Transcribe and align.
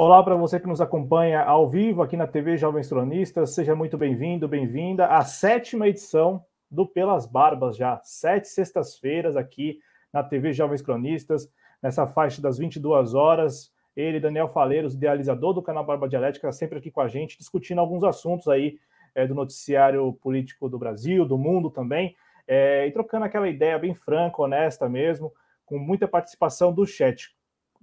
Olá 0.00 0.22
para 0.22 0.36
você 0.36 0.60
que 0.60 0.68
nos 0.68 0.80
acompanha 0.80 1.42
ao 1.42 1.68
vivo 1.68 2.02
aqui 2.02 2.16
na 2.16 2.28
TV 2.28 2.56
Jovens 2.56 2.88
Cronistas, 2.88 3.52
seja 3.52 3.74
muito 3.74 3.98
bem-vindo, 3.98 4.46
bem-vinda 4.46 5.08
à 5.08 5.24
sétima 5.24 5.88
edição 5.88 6.40
do 6.70 6.86
Pelas 6.86 7.26
Barbas, 7.26 7.76
já. 7.76 8.00
Sete 8.04 8.46
sextas-feiras 8.46 9.36
aqui 9.36 9.80
na 10.12 10.22
TV 10.22 10.52
Jovens 10.52 10.82
Cronistas, 10.82 11.52
nessa 11.82 12.06
faixa 12.06 12.40
das 12.40 12.58
22 12.58 13.12
horas. 13.12 13.72
Ele, 13.96 14.20
Daniel 14.20 14.46
Faleiros, 14.46 14.94
idealizador 14.94 15.52
do 15.52 15.64
canal 15.64 15.84
Barba 15.84 16.08
Dialética, 16.08 16.52
sempre 16.52 16.78
aqui 16.78 16.92
com 16.92 17.00
a 17.00 17.08
gente, 17.08 17.36
discutindo 17.36 17.80
alguns 17.80 18.04
assuntos 18.04 18.46
aí 18.46 18.78
é, 19.16 19.26
do 19.26 19.34
noticiário 19.34 20.12
político 20.22 20.68
do 20.68 20.78
Brasil, 20.78 21.26
do 21.26 21.36
mundo 21.36 21.70
também, 21.70 22.14
é, 22.46 22.86
e 22.86 22.92
trocando 22.92 23.24
aquela 23.24 23.48
ideia 23.48 23.76
bem 23.76 23.94
franca, 23.94 24.42
honesta 24.42 24.88
mesmo, 24.88 25.32
com 25.66 25.76
muita 25.76 26.06
participação 26.06 26.72
do 26.72 26.86
chat 26.86 27.36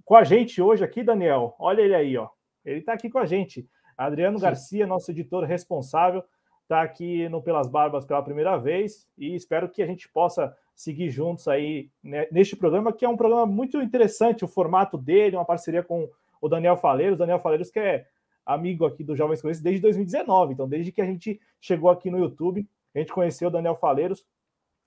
com 0.06 0.14
a 0.14 0.22
gente 0.22 0.62
hoje 0.62 0.84
aqui, 0.84 1.02
Daniel. 1.02 1.56
Olha 1.58 1.82
ele 1.82 1.94
aí, 1.94 2.16
ó. 2.16 2.28
Ele 2.64 2.78
está 2.78 2.92
aqui 2.92 3.10
com 3.10 3.18
a 3.18 3.26
gente. 3.26 3.68
Adriano 3.98 4.38
Sim. 4.38 4.44
Garcia, 4.44 4.86
nosso 4.86 5.10
editor 5.10 5.44
responsável, 5.44 6.22
está 6.62 6.80
aqui 6.80 7.28
no 7.28 7.42
Pelas 7.42 7.68
Barbas 7.68 8.04
pela 8.04 8.22
primeira 8.22 8.56
vez 8.56 9.08
e 9.18 9.34
espero 9.34 9.68
que 9.68 9.82
a 9.82 9.86
gente 9.86 10.08
possa 10.08 10.56
seguir 10.74 11.10
juntos 11.10 11.48
aí 11.48 11.90
né, 12.04 12.28
neste 12.30 12.54
programa, 12.54 12.92
que 12.92 13.04
é 13.04 13.08
um 13.08 13.16
programa 13.16 13.46
muito 13.46 13.80
interessante, 13.82 14.44
o 14.44 14.48
formato 14.48 14.96
dele, 14.96 15.36
uma 15.36 15.44
parceria 15.44 15.82
com 15.82 16.08
o 16.40 16.48
Daniel 16.48 16.76
Faleiros. 16.76 17.18
Daniel 17.18 17.40
Faleiros, 17.40 17.70
que 17.70 17.80
é 17.80 18.06
amigo 18.44 18.86
aqui 18.86 19.02
do 19.02 19.16
Jovens 19.16 19.42
Conhecidos 19.42 19.64
desde 19.64 19.82
2019, 19.82 20.52
então 20.52 20.68
desde 20.68 20.92
que 20.92 21.00
a 21.00 21.06
gente 21.06 21.40
chegou 21.60 21.90
aqui 21.90 22.10
no 22.10 22.18
YouTube, 22.18 22.64
a 22.94 22.98
gente 23.00 23.12
conheceu 23.12 23.48
o 23.48 23.50
Daniel 23.50 23.74
Faleiros 23.74 24.24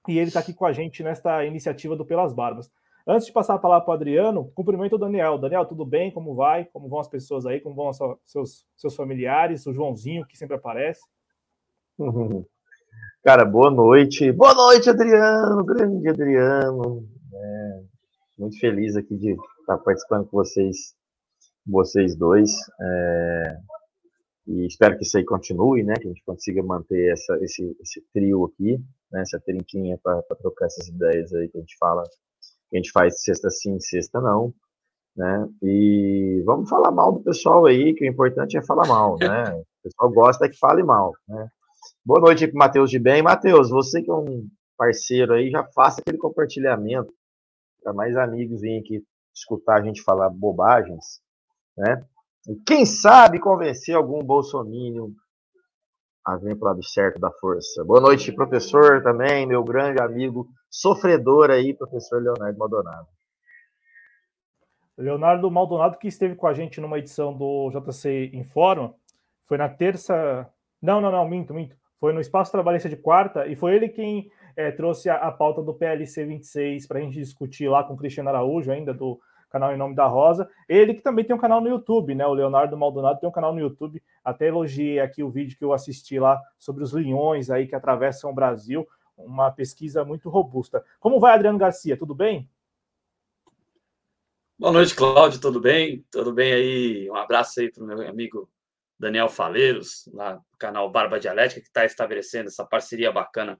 e 0.07 0.17
ele 0.17 0.29
está 0.29 0.39
aqui 0.39 0.53
com 0.53 0.65
a 0.65 0.71
gente 0.71 1.03
nesta 1.03 1.43
iniciativa 1.43 1.93
do 1.95 2.05
Pelas 2.05 2.31
Barbas. 2.31 2.71
Antes 3.09 3.25
de 3.25 3.33
passar 3.33 3.55
a 3.55 3.57
palavra 3.57 3.83
para 3.83 3.91
o 3.91 3.95
Adriano, 3.95 4.51
cumprimento 4.53 4.93
o 4.93 4.99
Daniel. 4.99 5.39
Daniel, 5.39 5.65
tudo 5.65 5.83
bem? 5.83 6.11
Como 6.11 6.35
vai? 6.35 6.65
Como 6.65 6.87
vão 6.87 6.99
as 6.99 7.07
pessoas 7.07 7.43
aí? 7.43 7.59
Como 7.59 7.73
vão 7.73 7.91
seus, 8.23 8.67
seus 8.77 8.95
familiares? 8.95 9.65
O 9.65 9.73
Joãozinho, 9.73 10.27
que 10.27 10.37
sempre 10.37 10.55
aparece. 10.55 11.01
Cara, 13.25 13.45
boa 13.45 13.71
noite. 13.71 14.31
Boa 14.31 14.53
noite, 14.53 14.91
Adriano. 14.91 15.65
Grande 15.65 16.07
Adriano. 16.07 17.09
É, 17.33 17.81
muito 18.37 18.59
feliz 18.59 18.95
aqui 18.95 19.17
de 19.17 19.35
estar 19.61 19.79
participando 19.79 20.27
com 20.27 20.37
vocês, 20.37 20.93
vocês 21.65 22.15
dois. 22.15 22.51
É, 22.79 23.57
e 24.45 24.67
espero 24.67 24.95
que 24.95 25.03
isso 25.03 25.17
aí 25.17 25.25
continue, 25.25 25.81
né? 25.81 25.95
Que 25.95 26.05
a 26.05 26.11
gente 26.11 26.23
consiga 26.23 26.61
manter 26.61 27.11
essa, 27.11 27.39
esse, 27.41 27.75
esse 27.81 28.05
trio 28.13 28.45
aqui, 28.45 28.77
né? 29.11 29.21
Essa 29.23 29.39
trinquinha 29.39 29.97
para 29.97 30.21
trocar 30.39 30.67
essas 30.67 30.87
ideias 30.89 31.33
aí 31.33 31.49
que 31.49 31.57
a 31.57 31.61
gente 31.61 31.75
fala 31.79 32.03
a 32.71 32.77
gente 32.77 32.91
faz 32.91 33.23
sexta 33.23 33.49
sim, 33.49 33.79
sexta 33.79 34.21
não, 34.21 34.53
né? 35.15 35.47
E 35.63 36.41
vamos 36.45 36.69
falar 36.69 36.91
mal 36.91 37.11
do 37.11 37.21
pessoal 37.21 37.65
aí, 37.65 37.93
que 37.93 38.05
o 38.05 38.07
importante 38.07 38.57
é 38.57 38.61
falar 38.61 38.87
mal, 38.87 39.17
né? 39.19 39.43
O 39.79 39.81
pessoal 39.83 40.11
gosta 40.11 40.49
que 40.49 40.57
fale 40.57 40.83
mal, 40.83 41.13
né? 41.25 41.47
Boa 42.05 42.19
noite 42.19 42.45
para 42.45 42.57
Matheus 42.57 42.89
de 42.89 42.99
Bem. 42.99 43.21
Matheus, 43.21 43.69
você 43.69 44.01
que 44.01 44.11
é 44.11 44.13
um 44.13 44.45
parceiro 44.77 45.33
aí, 45.33 45.49
já 45.49 45.63
faça 45.73 46.01
aquele 46.01 46.17
compartilhamento 46.17 47.13
para 47.81 47.93
mais 47.93 48.17
amigos 48.17 48.59
virem 48.59 48.81
aqui 48.81 49.01
escutar 49.33 49.79
a 49.79 49.81
gente 49.81 50.01
falar 50.01 50.29
bobagens, 50.29 51.21
né? 51.77 52.03
E 52.49 52.55
quem 52.65 52.85
sabe 52.85 53.39
convencer 53.39 53.95
algum 53.95 54.19
bolsominion 54.21 55.11
a 56.29 56.37
vir 56.37 56.57
para 56.57 56.67
o 56.67 56.69
lado 56.71 56.83
certo 56.83 57.19
da 57.19 57.31
força. 57.31 57.83
Boa 57.83 57.99
noite, 57.99 58.31
professor, 58.31 59.01
também, 59.01 59.47
meu 59.47 59.63
grande 59.63 60.01
amigo 60.01 60.47
sofredor 60.69 61.49
aí, 61.49 61.73
professor 61.73 62.21
Leonardo 62.21 62.57
Maldonado. 62.57 63.07
Leonardo 64.97 65.49
Maldonado, 65.49 65.97
que 65.97 66.07
esteve 66.07 66.35
com 66.35 66.45
a 66.45 66.53
gente 66.53 66.79
numa 66.79 66.99
edição 66.99 67.33
do 67.33 67.71
JC 67.71 68.31
Informa, 68.33 68.93
foi 69.45 69.57
na 69.57 69.69
terça. 69.69 70.47
Não, 70.81 71.01
não, 71.01 71.11
não, 71.11 71.27
minto, 71.27 71.53
minto. 71.53 71.75
Foi 71.99 72.13
no 72.13 72.21
Espaço 72.21 72.51
Trabalhista 72.51 72.87
de 72.87 72.95
quarta, 72.95 73.47
e 73.47 73.55
foi 73.55 73.75
ele 73.75 73.89
quem 73.89 74.29
é, 74.55 74.71
trouxe 74.71 75.09
a, 75.09 75.15
a, 75.15 75.31
pauta 75.31 75.61
do 75.61 75.73
PLC 75.73 76.25
26 76.25 76.85
para 76.85 76.99
a 76.99 77.01
gente 77.01 77.15
discutir 77.15 77.67
lá 77.67 77.83
com 77.83 77.93
o 77.93 77.97
Cristiano 77.97 78.29
Araújo, 78.29 78.71
ainda 78.71 78.93
do 78.93 79.19
canal 79.49 79.73
Em 79.73 79.77
Nome 79.77 79.95
da 79.95 80.05
Rosa. 80.05 80.49
Ele 80.67 80.93
que 80.93 81.01
também 81.01 81.25
tem 81.25 81.35
um 81.35 81.39
canal 81.39 81.59
no 81.59 81.67
YouTube, 81.67 82.15
né? 82.15 82.25
O 82.25 82.33
Leonardo 82.33 82.77
Maldonado 82.77 83.19
tem 83.19 83.27
um 83.27 83.31
canal 83.31 83.53
no 83.53 83.59
YouTube. 83.59 84.01
Até 84.23 84.47
elogiei 84.47 84.99
aqui 84.99 85.23
o 85.23 85.29
vídeo 85.29 85.57
que 85.57 85.65
eu 85.65 85.73
assisti 85.73 86.19
lá 86.19 86.41
sobre 86.57 86.83
os 86.83 86.93
leões 86.93 87.49
aí 87.49 87.67
que 87.67 87.75
atravessam 87.75 88.31
o 88.31 88.33
Brasil. 88.33 88.87
Uma 89.17 89.51
pesquisa 89.51 90.05
muito 90.05 90.29
robusta. 90.29 90.83
Como 90.99 91.19
vai, 91.19 91.33
Adriano 91.33 91.57
Garcia? 91.57 91.97
Tudo 91.97 92.15
bem? 92.15 92.49
Boa 94.57 94.73
noite, 94.73 94.95
Cláudio. 94.95 95.39
Tudo 95.39 95.59
bem? 95.59 96.05
Tudo 96.11 96.33
bem 96.33 96.53
aí? 96.53 97.09
Um 97.09 97.15
abraço 97.15 97.59
aí 97.59 97.71
para 97.71 97.83
o 97.83 97.87
meu 97.87 98.07
amigo 98.07 98.49
Daniel 98.99 99.29
Faleiros, 99.29 100.09
lá 100.13 100.33
do 100.33 100.57
canal 100.57 100.91
Barba 100.91 101.19
Dialética, 101.19 101.61
que 101.61 101.67
está 101.67 101.85
estabelecendo 101.85 102.49
essa 102.49 102.65
parceria 102.65 103.11
bacana 103.11 103.59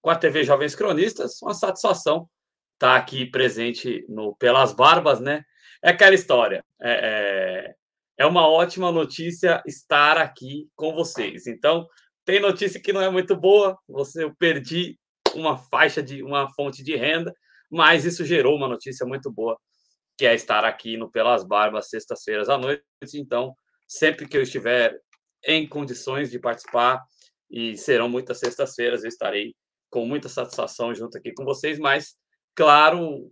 com 0.00 0.08
a 0.08 0.16
TV 0.16 0.42
Jovens 0.42 0.74
Cronistas. 0.74 1.40
Uma 1.42 1.52
satisfação 1.52 2.28
está 2.74 2.96
aqui 2.96 3.26
presente 3.26 4.04
no 4.08 4.36
Pelas 4.36 4.72
Barbas, 4.72 5.20
né? 5.20 5.42
É 5.82 5.90
aquela 5.90 6.14
história. 6.14 6.64
É, 6.80 6.92
é, 6.92 7.74
é, 8.18 8.26
uma 8.26 8.48
ótima 8.48 8.92
notícia 8.92 9.62
estar 9.66 10.18
aqui 10.18 10.68
com 10.76 10.94
vocês. 10.94 11.46
Então, 11.46 11.86
tem 12.24 12.40
notícia 12.40 12.80
que 12.80 12.92
não 12.92 13.00
é 13.00 13.10
muito 13.10 13.36
boa. 13.36 13.76
Você 13.88 14.24
eu 14.24 14.34
perdi 14.36 14.98
uma 15.34 15.56
faixa 15.56 16.02
de 16.02 16.22
uma 16.22 16.48
fonte 16.54 16.82
de 16.82 16.96
renda, 16.96 17.32
mas 17.70 18.04
isso 18.04 18.24
gerou 18.24 18.56
uma 18.56 18.68
notícia 18.68 19.06
muito 19.06 19.32
boa, 19.32 19.58
que 20.16 20.26
é 20.26 20.34
estar 20.34 20.64
aqui 20.64 20.96
no 20.96 21.10
Pelas 21.10 21.44
Barbas 21.44 21.88
sextas-feiras 21.88 22.48
à 22.48 22.56
noite. 22.56 22.82
Então, 23.14 23.54
sempre 23.86 24.28
que 24.28 24.36
eu 24.36 24.42
estiver 24.42 24.96
em 25.46 25.68
condições 25.68 26.30
de 26.30 26.38
participar, 26.38 27.02
e 27.50 27.76
serão 27.76 28.08
muitas 28.08 28.38
sextas-feiras, 28.38 29.04
eu 29.04 29.08
estarei 29.08 29.54
com 29.90 30.04
muita 30.06 30.28
satisfação 30.28 30.94
junto 30.94 31.16
aqui 31.16 31.32
com 31.32 31.44
vocês, 31.44 31.78
mas 31.78 32.16
claro, 32.54 33.30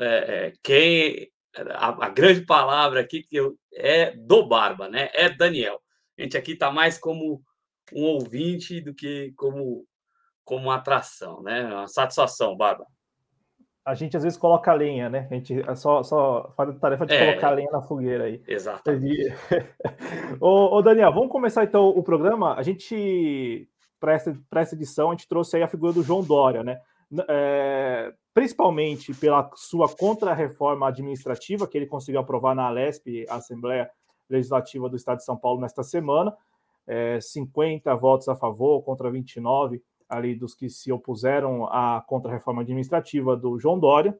é, 0.00 0.46
é, 0.46 0.52
quem 0.62 1.30
a, 1.54 2.06
a, 2.06 2.08
grande 2.10 2.42
palavra 2.42 3.00
aqui 3.00 3.22
que 3.22 3.36
eu, 3.36 3.56
é 3.72 4.12
do 4.12 4.46
Barba, 4.46 4.88
né? 4.88 5.10
É 5.12 5.28
Daniel. 5.28 5.80
A 6.18 6.22
gente 6.22 6.36
aqui 6.36 6.52
está 6.52 6.70
mais 6.70 6.98
como 6.98 7.42
um 7.92 8.02
ouvinte 8.02 8.80
do 8.80 8.94
que 8.94 9.32
como 9.36 9.86
como 10.44 10.64
uma 10.64 10.76
atração, 10.76 11.42
né? 11.42 11.64
Uma 11.64 11.88
satisfação, 11.88 12.56
Barba. 12.56 12.86
A 13.84 13.94
gente 13.94 14.16
às 14.16 14.22
vezes 14.22 14.38
coloca 14.38 14.72
lenha, 14.72 15.08
né? 15.08 15.28
A 15.30 15.34
gente 15.34 15.54
só, 15.76 16.02
só 16.02 16.52
faz 16.56 16.70
a 16.70 16.72
tarefa 16.74 17.06
de 17.06 17.14
é, 17.14 17.26
colocar 17.26 17.50
lenha 17.50 17.70
na 17.70 17.82
fogueira 17.82 18.24
aí. 18.24 18.42
Ô, 20.40 20.76
ô, 20.76 20.82
Daniel, 20.82 21.12
vamos 21.12 21.30
começar 21.30 21.64
então 21.64 21.88
o 21.88 22.02
programa. 22.02 22.54
A 22.54 22.62
gente, 22.62 23.68
para 24.00 24.14
essa, 24.14 24.36
essa 24.54 24.74
edição, 24.74 25.08
a 25.08 25.12
gente 25.12 25.28
trouxe 25.28 25.56
aí 25.56 25.62
a 25.62 25.68
figura 25.68 25.92
do 25.92 26.02
João 26.02 26.22
Dória, 26.22 26.64
né? 26.64 26.80
É, 27.28 28.12
principalmente 28.34 29.14
pela 29.14 29.50
sua 29.54 29.88
contra-reforma 29.88 30.88
administrativa, 30.88 31.66
que 31.66 31.78
ele 31.78 31.86
conseguiu 31.86 32.20
aprovar 32.20 32.54
na 32.54 32.66
Alesp, 32.66 33.26
a 33.28 33.36
Assembleia 33.36 33.90
Legislativa 34.28 34.88
do 34.88 34.96
Estado 34.96 35.18
de 35.18 35.24
São 35.24 35.36
Paulo, 35.36 35.60
nesta 35.60 35.82
semana. 35.82 36.36
É, 36.86 37.20
50 37.20 37.94
votos 37.96 38.28
a 38.28 38.34
favor 38.34 38.82
contra 38.82 39.10
29 39.10 39.82
ali 40.08 40.34
dos 40.34 40.54
que 40.54 40.68
se 40.68 40.92
opuseram 40.92 41.66
à 41.66 42.04
contra-reforma 42.06 42.62
administrativa 42.62 43.36
do 43.36 43.58
João 43.58 43.78
Dória. 43.78 44.16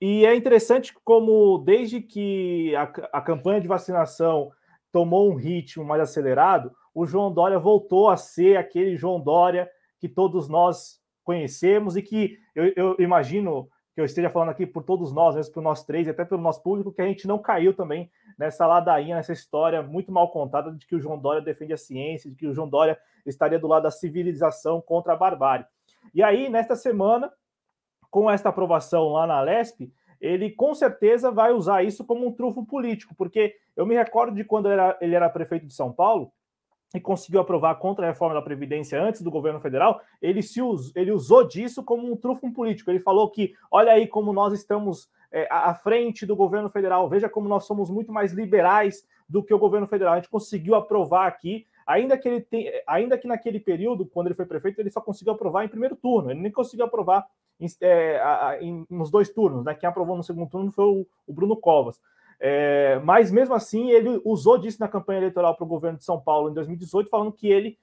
E 0.00 0.24
é 0.24 0.34
interessante 0.34 0.94
como, 1.04 1.58
desde 1.58 2.00
que 2.00 2.74
a, 2.74 2.82
a 3.12 3.20
campanha 3.20 3.60
de 3.60 3.68
vacinação 3.68 4.50
tomou 4.90 5.30
um 5.30 5.34
ritmo 5.34 5.84
mais 5.84 6.02
acelerado, 6.02 6.72
o 6.94 7.06
João 7.06 7.32
Dória 7.32 7.58
voltou 7.58 8.08
a 8.08 8.16
ser 8.16 8.56
aquele 8.56 8.96
João 8.96 9.20
Dória 9.20 9.70
que 9.98 10.08
todos 10.08 10.48
nós 10.48 11.00
conhecemos 11.24 11.96
e 11.96 12.02
que 12.02 12.38
eu, 12.54 12.72
eu, 12.76 12.96
imagino 12.98 13.68
que 13.94 14.00
eu 14.00 14.04
esteja 14.04 14.30
falando 14.30 14.50
aqui 14.50 14.66
por 14.66 14.82
todos 14.82 15.12
nós, 15.12 15.34
mesmo 15.34 15.52
por 15.52 15.62
nós 15.62 15.84
três 15.84 16.06
e 16.06 16.10
até 16.10 16.24
pelo 16.24 16.40
nosso 16.40 16.62
público, 16.62 16.92
que 16.92 17.02
a 17.02 17.06
gente 17.06 17.26
não 17.26 17.38
caiu 17.38 17.74
também 17.74 18.10
nessa 18.38 18.66
ladainha, 18.66 19.16
nessa 19.16 19.32
história 19.32 19.82
muito 19.82 20.12
mal 20.12 20.30
contada 20.30 20.72
de 20.72 20.86
que 20.86 20.94
o 20.94 21.00
João 21.00 21.18
Dória 21.18 21.42
defende 21.42 21.72
a 21.72 21.76
ciência, 21.76 22.30
de 22.30 22.36
que 22.36 22.46
o 22.46 22.54
João 22.54 22.68
Dória 22.68 22.98
estaria 23.26 23.58
do 23.58 23.66
lado 23.66 23.82
da 23.84 23.90
civilização 23.90 24.80
contra 24.80 25.12
a 25.12 25.16
barbárie. 25.16 25.66
E 26.14 26.22
aí, 26.22 26.48
nesta 26.48 26.76
semana, 26.76 27.32
com 28.10 28.30
esta 28.30 28.48
aprovação 28.48 29.12
lá 29.12 29.26
na 29.26 29.40
Lesp, 29.40 29.92
ele 30.20 30.50
com 30.50 30.74
certeza 30.74 31.30
vai 31.30 31.52
usar 31.52 31.82
isso 31.82 32.04
como 32.04 32.26
um 32.26 32.32
trufo 32.32 32.64
político, 32.64 33.14
porque 33.14 33.56
eu 33.74 33.86
me 33.86 33.94
recordo 33.94 34.34
de 34.34 34.44
quando 34.44 34.66
ele 34.66 34.74
era, 34.74 34.98
ele 35.00 35.14
era 35.14 35.30
prefeito 35.30 35.66
de 35.66 35.74
São 35.74 35.92
Paulo, 35.92 36.30
e 36.94 37.00
conseguiu 37.00 37.40
aprovar 37.40 37.76
contra 37.76 38.04
a 38.04 38.08
reforma 38.08 38.34
da 38.34 38.42
Previdência 38.42 39.00
antes 39.00 39.22
do 39.22 39.30
governo 39.30 39.60
federal, 39.60 40.00
ele, 40.20 40.42
se 40.42 40.60
us, 40.60 40.94
ele 40.96 41.12
usou 41.12 41.46
disso 41.46 41.84
como 41.84 42.10
um 42.10 42.16
trufo 42.16 42.52
político. 42.52 42.90
Ele 42.90 42.98
falou 42.98 43.30
que, 43.30 43.54
olha 43.70 43.92
aí 43.92 44.06
como 44.06 44.32
nós 44.32 44.52
estamos 44.52 45.08
é, 45.30 45.46
à 45.50 45.72
frente 45.72 46.26
do 46.26 46.34
governo 46.34 46.68
federal, 46.68 47.08
veja 47.08 47.28
como 47.28 47.48
nós 47.48 47.64
somos 47.64 47.88
muito 47.88 48.12
mais 48.12 48.32
liberais 48.32 49.06
do 49.28 49.42
que 49.42 49.54
o 49.54 49.58
governo 49.58 49.86
federal. 49.86 50.14
A 50.14 50.16
gente 50.16 50.28
conseguiu 50.28 50.74
aprovar 50.74 51.28
aqui, 51.28 51.64
ainda 51.86 52.18
que 52.18 52.28
ele 52.28 52.40
tem, 52.40 52.68
ainda 52.86 53.16
que 53.16 53.28
naquele 53.28 53.60
período, 53.60 54.04
quando 54.04 54.26
ele 54.26 54.34
foi 54.34 54.46
prefeito, 54.46 54.80
ele 54.80 54.90
só 54.90 55.00
conseguiu 55.00 55.32
aprovar 55.32 55.64
em 55.64 55.68
primeiro 55.68 55.94
turno, 55.94 56.30
ele 56.30 56.40
nem 56.40 56.50
conseguiu 56.50 56.86
aprovar 56.86 57.24
em, 57.60 57.66
é, 57.82 58.58
em, 58.60 58.84
nos 58.90 59.10
dois 59.10 59.28
turnos, 59.28 59.64
né? 59.64 59.74
Quem 59.74 59.88
aprovou 59.88 60.16
no 60.16 60.24
segundo 60.24 60.50
turno 60.50 60.72
foi 60.72 60.84
o, 60.84 61.06
o 61.26 61.32
Bruno 61.32 61.56
Covas. 61.56 62.00
É, 62.40 62.98
mas 63.04 63.30
mesmo 63.30 63.54
assim, 63.54 63.90
ele 63.90 64.20
usou 64.24 64.56
disso 64.56 64.80
na 64.80 64.88
campanha 64.88 65.18
eleitoral 65.18 65.54
para 65.54 65.64
o 65.64 65.68
governo 65.68 65.98
de 65.98 66.04
São 66.04 66.18
Paulo 66.18 66.50
em 66.50 66.54
2018, 66.54 67.10
falando 67.10 67.32
que 67.32 67.48
ele 67.48 67.78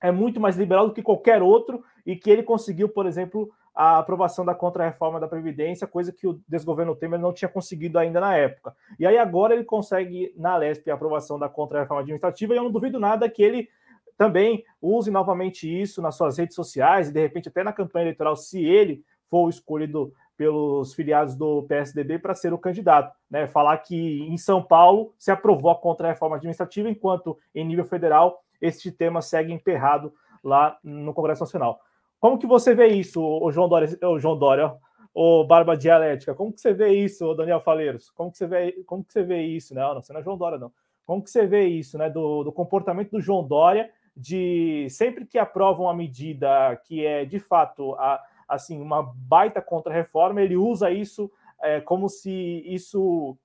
é 0.00 0.12
muito 0.12 0.40
mais 0.40 0.56
liberal 0.56 0.86
do 0.86 0.94
que 0.94 1.02
qualquer 1.02 1.42
outro 1.42 1.82
e 2.06 2.16
que 2.16 2.30
ele 2.30 2.42
conseguiu, 2.42 2.88
por 2.88 3.04
exemplo, 3.04 3.50
a 3.74 3.98
aprovação 3.98 4.44
da 4.44 4.54
contra-reforma 4.54 5.20
da 5.20 5.28
Previdência, 5.28 5.86
coisa 5.86 6.12
que 6.12 6.26
o 6.26 6.40
desgoverno 6.48 6.94
Temer 6.94 7.18
não 7.18 7.32
tinha 7.32 7.48
conseguido 7.48 7.98
ainda 7.98 8.20
na 8.20 8.36
época. 8.36 8.74
E 8.98 9.06
aí 9.06 9.18
agora 9.18 9.54
ele 9.54 9.64
consegue, 9.64 10.32
na 10.36 10.56
LESP, 10.56 10.90
a 10.90 10.94
aprovação 10.94 11.38
da 11.38 11.48
contra-reforma 11.48 12.02
administrativa, 12.02 12.54
e 12.54 12.56
eu 12.56 12.64
não 12.64 12.70
duvido 12.70 12.98
nada 12.98 13.28
que 13.28 13.42
ele 13.42 13.68
também 14.16 14.64
use 14.82 15.10
novamente 15.10 15.66
isso 15.66 16.02
nas 16.02 16.14
suas 16.14 16.36
redes 16.36 16.54
sociais 16.54 17.08
e, 17.08 17.12
de 17.12 17.20
repente, 17.20 17.48
até 17.48 17.64
na 17.64 17.72
campanha 17.72 18.04
eleitoral, 18.04 18.36
se 18.36 18.62
ele 18.62 19.02
for 19.30 19.48
escolhido 19.48 20.12
pelos 20.40 20.94
filiados 20.94 21.36
do 21.36 21.64
PSDB 21.64 22.18
para 22.18 22.34
ser 22.34 22.50
o 22.54 22.56
candidato. 22.56 23.14
Né? 23.30 23.46
Falar 23.46 23.76
que 23.76 24.22
em 24.22 24.38
São 24.38 24.62
Paulo 24.62 25.12
se 25.18 25.30
aprovou 25.30 25.70
a 25.70 25.78
contra-reforma 25.78 26.36
administrativa, 26.36 26.88
enquanto 26.88 27.36
em 27.54 27.62
nível 27.62 27.84
federal 27.84 28.42
este 28.58 28.90
tema 28.90 29.20
segue 29.20 29.52
emperrado 29.52 30.14
lá 30.42 30.78
no 30.82 31.12
Congresso 31.12 31.42
Nacional. 31.42 31.78
Como 32.18 32.38
que 32.38 32.46
você 32.46 32.74
vê 32.74 32.86
isso, 32.86 33.22
o 33.22 33.52
João 33.52 33.68
Dória, 33.68 33.98
o 34.02 34.18
João 34.18 34.34
Dória, 34.34 34.74
o 35.12 35.44
Barba 35.44 35.76
Dialética? 35.76 36.34
Como 36.34 36.54
que 36.54 36.60
você 36.62 36.72
vê 36.72 36.88
isso, 36.94 37.34
Daniel 37.34 37.60
Faleiros? 37.60 38.08
Como 38.08 38.32
que 38.32 38.38
você 38.38 38.46
vê, 38.46 38.82
como 38.86 39.04
que 39.04 39.12
você 39.12 39.22
vê 39.22 39.42
isso? 39.42 39.74
Não, 39.74 39.92
não, 39.92 40.00
você 40.00 40.10
não 40.10 40.20
é 40.20 40.22
João 40.22 40.38
Dória, 40.38 40.56
não. 40.56 40.72
Como 41.04 41.22
que 41.22 41.28
você 41.28 41.46
vê 41.46 41.66
isso, 41.66 41.98
né, 41.98 42.08
do, 42.08 42.44
do 42.44 42.50
comportamento 42.50 43.10
do 43.10 43.20
João 43.20 43.46
Dória 43.46 43.90
de 44.16 44.86
sempre 44.88 45.26
que 45.26 45.38
aprova 45.38 45.82
uma 45.82 45.94
medida 45.94 46.80
que 46.86 47.04
é 47.04 47.26
de 47.26 47.38
fato 47.38 47.94
a, 47.96 48.22
assim, 48.50 48.80
uma 48.80 49.02
baita 49.02 49.62
contra-reforma, 49.62 50.42
ele 50.42 50.56
usa 50.56 50.90
isso 50.90 51.30
é, 51.62 51.80
como 51.80 52.08
se 52.08 52.30
isso 52.66 53.36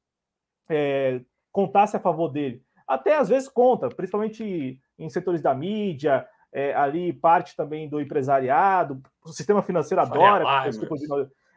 é, 0.70 1.22
contasse 1.52 1.96
a 1.96 2.00
favor 2.00 2.30
dele. 2.30 2.64
Até 2.88 3.16
às 3.16 3.30
vezes 3.30 3.48
conta, 3.48 3.90
principalmente 3.90 4.80
em 4.98 5.10
setores 5.10 5.42
da 5.42 5.54
mídia, 5.54 6.28
é, 6.52 6.74
ali 6.74 7.12
parte 7.12 7.56
também 7.56 7.90
do 7.90 8.00
empresariado, 8.00 9.02
o 9.24 9.34
sistema 9.34 9.62
financeiro 9.62 10.02
adora 10.02 10.68
esse 10.68 10.80
tipo, 10.80 10.96
de, 10.96 11.06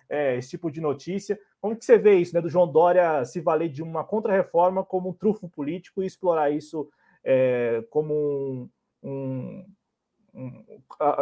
é, 0.08 0.36
esse 0.36 0.50
tipo 0.50 0.70
de 0.70 0.80
notícia. 0.80 1.38
Como 1.60 1.76
que 1.76 1.84
você 1.84 1.98
vê 1.98 2.16
isso, 2.16 2.34
né, 2.34 2.40
do 2.40 2.48
João 2.48 2.70
Dória 2.70 3.24
se 3.24 3.40
valer 3.40 3.68
de 3.68 3.82
uma 3.82 4.02
contra-reforma 4.02 4.84
como 4.84 5.10
um 5.10 5.12
trufo 5.12 5.48
político 5.48 6.02
e 6.02 6.06
explorar 6.06 6.50
isso 6.50 6.88
é, 7.24 7.84
como 7.90 8.14
um, 8.14 8.70
um, 9.02 9.66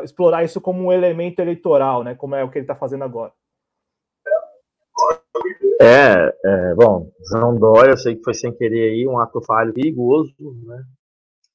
explorar 0.03 0.45
isso 0.45 0.61
como 0.61 0.85
um 0.85 0.93
elemento 0.93 1.41
eleitoral, 1.41 2.03
né? 2.03 2.15
Como 2.15 2.35
é 2.35 2.45
o 2.45 2.51
que 2.51 2.59
ele 2.59 2.65
está 2.65 2.75
fazendo 2.75 3.05
agora. 3.05 3.33
É, 5.81 6.35
é, 6.45 6.75
bom, 6.75 7.11
João 7.31 7.55
Dória, 7.55 7.93
eu 7.93 7.99
sei 7.99 8.17
que 8.17 8.25
foi 8.25 8.35
sem 8.35 8.53
querer 8.53 8.93
aí, 8.93 9.07
um 9.07 9.19
ato 9.19 9.43
falho 9.43 9.75
perigoso, 9.75 10.33
né? 10.65 10.85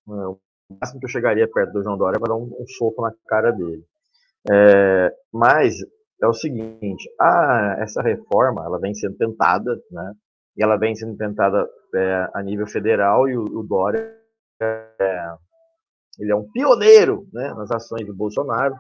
É, 0.10 0.28
o 0.28 0.40
máximo 0.80 1.00
que 1.00 1.06
eu 1.06 1.10
chegaria 1.10 1.50
perto 1.52 1.74
do 1.74 1.84
João 1.84 1.98
Dória 1.98 2.18
é 2.18 2.20
para 2.20 2.30
dar 2.30 2.36
um, 2.36 2.56
um 2.60 2.68
soco 2.68 3.02
na 3.02 3.12
cara 3.28 3.52
dele. 3.52 3.84
É, 4.50 5.14
mas 5.32 5.76
é 6.22 6.28
o 6.28 6.34
seguinte, 6.34 7.10
a, 7.20 7.78
essa 7.80 8.02
reforma, 8.02 8.64
ela 8.64 8.80
vem 8.80 8.94
sendo 8.94 9.18
tentada, 9.18 9.76
né? 9.90 10.14
E 10.56 10.64
ela 10.64 10.78
vem 10.78 10.96
sendo 10.96 11.18
tentada 11.18 11.68
é, 11.96 12.30
a 12.34 12.44
nível 12.44 12.68
federal 12.68 13.28
e 13.28 13.36
o, 13.36 13.44
o 13.44 13.64
Dória 13.64 14.16
é, 14.62 15.34
ele 16.20 16.32
é 16.32 16.36
um 16.36 16.50
pioneiro 16.52 17.28
né, 17.34 17.54
nas 17.54 17.72
ações 17.72 18.06
do 18.06 18.14
Bolsonaro. 18.14 18.76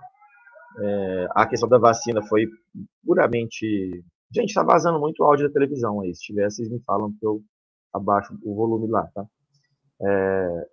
É, 0.79 1.27
a 1.31 1.45
questão 1.45 1.67
da 1.67 1.77
vacina 1.77 2.21
foi 2.23 2.47
puramente. 3.05 4.03
Gente, 4.33 4.49
está 4.49 4.63
vazando 4.63 4.99
muito 4.99 5.23
áudio 5.23 5.47
da 5.47 5.53
televisão 5.53 6.01
aí. 6.01 6.15
Se 6.15 6.21
tiver, 6.21 6.49
vocês 6.49 6.69
me 6.69 6.81
falam 6.83 7.11
que 7.19 7.25
eu 7.25 7.41
abaixo 7.93 8.33
o 8.43 8.55
volume 8.55 8.89
lá, 8.89 9.07
tá? 9.13 9.25
É... 10.01 10.65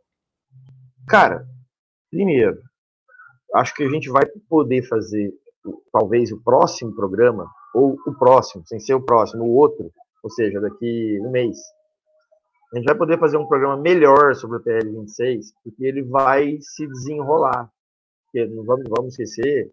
Cara, 1.09 1.45
primeiro, 2.11 2.61
acho 3.55 3.75
que 3.75 3.83
a 3.83 3.91
gente 3.91 4.09
vai 4.09 4.25
poder 4.49 4.83
fazer 4.89 5.33
talvez 5.93 6.31
o 6.31 6.41
próximo 6.43 6.95
programa, 6.95 7.51
ou 7.75 7.97
o 8.07 8.15
próximo, 8.17 8.63
sem 8.67 8.79
ser 8.79 8.95
o 8.95 9.05
próximo, 9.05 9.45
o 9.45 9.55
outro, 9.55 9.91
ou 10.23 10.31
seja, 10.31 10.61
daqui 10.61 11.19
um 11.23 11.31
mês, 11.31 11.57
a 12.73 12.77
gente 12.77 12.87
vai 12.87 12.97
poder 12.97 13.19
fazer 13.19 13.39
um 13.39 13.47
programa 13.47 13.77
melhor 13.81 14.35
sobre 14.35 14.59
o 14.59 14.61
PL 14.61 14.91
26, 14.91 15.53
porque 15.65 15.85
ele 15.85 16.03
vai 16.03 16.59
se 16.61 16.87
desenrolar. 16.87 17.71
Porque 18.25 18.47
não 18.47 18.65
vamos, 18.65 18.85
vamos 18.89 19.19
esquecer 19.19 19.73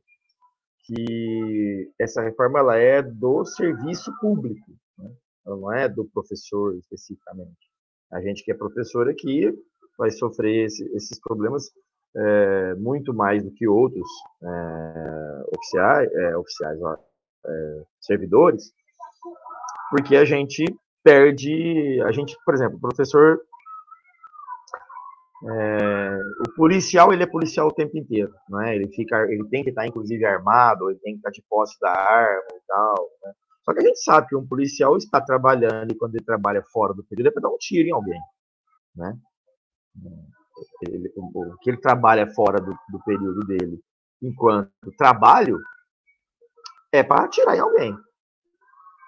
que 0.86 1.92
essa 2.00 2.21
reforma 2.21 2.59
ela 2.59 2.77
é 2.77 3.01
do 3.01 3.44
serviço 3.44 4.13
público, 4.19 4.71
né? 4.97 5.12
ela 5.45 5.57
não 5.57 5.74
é 5.74 5.89
do 5.89 6.06
professor 6.06 6.75
especificamente. 6.77 7.57
A 8.12 8.21
gente 8.21 8.44
que 8.44 8.51
é 8.51 8.56
professor 8.56 9.09
aqui 9.09 9.51
vai 9.97 10.12
sofrer 10.12 10.65
esse, 10.65 10.86
esses 10.95 11.19
problemas 11.19 11.71
é, 12.15 12.75
muito 12.75 13.13
mais 13.13 13.44
do 13.44 13.51
que 13.51 13.68
outros 13.68 14.07
é, 14.42 15.44
oficiais, 15.57 16.13
é, 16.13 16.38
oficiais 16.38 16.81
ó, 16.81 16.97
servidores, 18.00 18.71
porque 19.89 20.15
a 20.15 20.24
gente 20.24 20.63
perde. 21.06 22.02
A 22.02 22.12
gente, 22.12 22.36
por 22.44 22.56
exemplo, 22.56 22.78
o 22.78 22.81
professor. 22.81 23.40
É, 25.48 26.19
o 26.48 26.56
policial 26.56 27.13
ele 27.13 27.22
é 27.22 27.28
policial 27.28 27.68
o 27.68 27.74
tempo 27.74 27.96
inteiro, 27.96 28.34
não 28.50 28.60
é? 28.62 28.75
Ele 28.75 28.88
fica, 28.88 29.22
ele 29.31 29.48
tem 29.50 29.63
que 29.63 29.69
estar 29.69 29.86
inclusive 29.86 30.25
armado, 30.25 30.90
ele 30.90 30.98
tem 31.00 31.13
que 31.13 31.19
estar 31.19 31.30
de 31.30 31.44
posse 31.48 31.80
da 31.80 31.92
arma 31.92 32.48
e 32.52 32.62
tal. 32.68 33.10
Né? 33.24 33.34
Só 33.63 33.74
que 33.74 33.80
a 33.80 33.84
gente 33.84 34.04
sabe 34.04 34.28
que 34.28 34.35
um 34.35 34.47
policial 34.47 34.97
está 34.97 35.21
trabalhando 35.21 35.92
e 35.92 35.97
quando 35.97 36.16
ele 36.16 36.26
trabalha 36.26 36.64
fora 36.71 36.95
do 36.95 37.04
período 37.04 37.28
é 37.28 37.31
para 37.31 37.44
dar 37.44 37.50
um 37.50 37.57
tiro 37.59 37.88
em 37.88 37.92
alguém, 37.92 38.19
né? 38.95 39.16
Ele, 40.88 41.14
o, 41.16 41.54
o, 41.54 41.57
que 41.57 41.69
ele 41.69 41.81
trabalha 41.81 42.28
fora 42.33 42.59
do, 42.59 42.71
do 42.90 43.00
período 43.06 43.42
dele, 43.42 43.80
enquanto 44.24 44.71
trabalho, 44.97 45.59
é 46.92 47.04
para 47.04 47.26
atirar 47.26 47.56
em 47.56 47.59
alguém, 47.59 47.95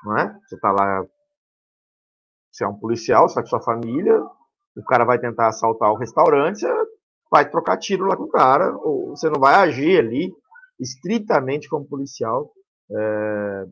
não 0.04 0.18
é? 0.18 0.39
Você 0.46 0.56
está 0.56 0.72
lá 0.72 1.04
você 2.58 2.64
é 2.64 2.68
um 2.68 2.74
policial, 2.74 3.28
está 3.28 3.42
com 3.42 3.48
sua 3.48 3.62
família, 3.62 4.20
o 4.76 4.84
cara 4.84 5.06
vai 5.06 5.20
tentar 5.20 5.48
assaltar 5.48 5.92
o 5.92 5.98
restaurante, 5.98 6.60
você 6.60 6.68
vai 7.30 7.48
trocar 7.48 7.78
tiro 7.78 8.06
lá 8.06 8.18
com 8.18 8.24
o 8.24 8.30
cara, 8.30 8.76
ou 8.78 9.10
você 9.10 9.30
não 9.30 9.40
vai 9.40 9.54
agir 9.56 10.00
ali 10.00 10.34
estritamente 10.80 11.70
como 11.70 11.88
policial 11.88 12.52
é, 12.90 13.66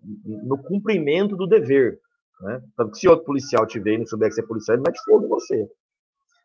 no 0.43 0.61
cumprimento 0.61 1.35
do 1.35 1.47
dever. 1.47 1.99
Né? 2.41 2.61
Tanto 2.77 2.91
que 2.91 2.99
se 2.99 3.07
outro 3.07 3.25
policial 3.25 3.65
te 3.65 3.79
ver 3.79 3.95
e 3.95 3.97
não 3.99 4.05
souber 4.05 4.29
que 4.29 4.35
você 4.35 4.41
é 4.41 4.45
policial, 4.45 4.75
ele 4.75 4.83
mete 4.85 5.03
fogo 5.03 5.25
em 5.25 5.29
você. 5.29 5.67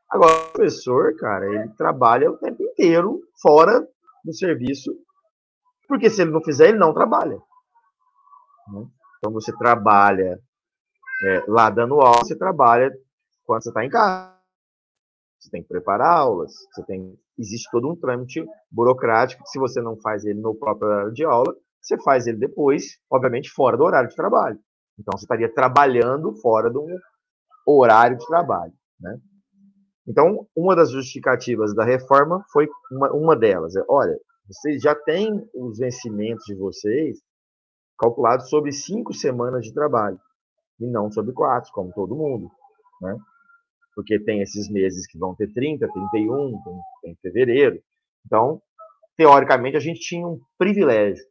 Agora, 0.09 0.33
o 0.33 0.53
professor, 0.53 1.15
cara, 1.17 1.47
ele 1.47 1.69
trabalha 1.77 2.31
o 2.31 2.39
tempo 2.39 2.63
inteiro 2.63 3.21
fora 3.41 3.87
do 4.25 4.33
serviço, 4.33 4.93
porque 5.87 6.09
se 6.09 6.23
ele 6.23 6.31
não 6.31 6.43
fizer, 6.43 6.71
ele 6.71 6.79
não 6.79 6.95
trabalha. 6.95 7.37
Né? 8.73 8.87
Então, 9.19 9.31
você 9.33 9.55
trabalha 9.59 10.41
é, 11.23 11.45
lá 11.49 11.71
dando 11.71 12.01
aula, 12.01 12.25
você 12.25 12.37
trabalha 12.37 12.91
quando 13.45 13.63
você 13.63 13.71
está 13.71 13.85
em 13.85 13.91
casa. 13.91 14.39
Você 15.39 15.51
tem 15.51 15.63
que 15.63 15.69
preparar 15.69 16.19
aulas, 16.19 16.53
você 16.71 16.85
tem, 16.85 17.19
existe 17.39 17.71
todo 17.71 17.91
um 17.91 17.97
trâmite 17.97 18.45
burocrático 18.71 19.43
que 19.43 19.49
se 19.49 19.59
você 19.59 19.81
não 19.81 19.97
faz 19.99 20.25
ele 20.25 20.39
no 20.39 20.55
próprio 20.55 20.89
horário 20.89 21.13
de 21.13 21.25
aula, 21.25 21.55
você 21.81 21.97
faz 22.03 22.27
ele 22.27 22.37
depois, 22.37 22.99
obviamente 23.11 23.51
fora 23.51 23.77
do 23.77 23.85
horário 23.85 24.11
de 24.11 24.17
trabalho. 24.17 24.59
Então 24.99 25.17
você 25.17 25.25
estaria 25.25 25.53
trabalhando 25.53 26.35
fora 26.43 26.69
do 26.69 26.87
horário 27.67 28.19
de 28.19 28.27
trabalho, 28.27 28.73
né? 29.01 29.19
Então, 30.07 30.47
uma 30.57 30.75
das 30.75 30.91
justificativas 30.91 31.75
da 31.75 31.85
reforma 31.85 32.45
foi 32.53 32.69
uma, 32.91 33.13
uma 33.13 33.37
delas. 33.37 33.77
É, 33.77 33.85
olha, 33.89 34.19
vocês 34.47 34.83
já 34.83 34.95
têm 34.95 35.49
os 35.55 35.79
vencimentos 35.79 36.45
de 36.45 36.55
vocês 36.55 37.19
calculados 37.99 38.49
sobre 38.49 38.73
cinco 38.73 39.15
semanas 39.15 39.65
de 39.65 39.73
trabalho 39.73 40.19
e 40.81 40.87
não 40.87 41.11
sobre 41.11 41.33
quatro, 41.33 41.71
como 41.73 41.93
todo 41.93 42.17
mundo, 42.17 42.51
né? 43.01 43.17
Porque 43.95 44.19
tem 44.19 44.41
esses 44.41 44.71
meses 44.71 45.07
que 45.07 45.19
vão 45.19 45.35
ter 45.35 45.53
30, 45.53 45.87
31, 45.87 46.63
tem, 46.63 46.81
tem 47.03 47.17
fevereiro. 47.17 47.83
Então, 48.25 48.63
teoricamente, 49.17 49.77
a 49.77 49.81
gente 49.81 50.01
tinha 50.01 50.27
um 50.27 50.41
privilégio, 50.57 51.25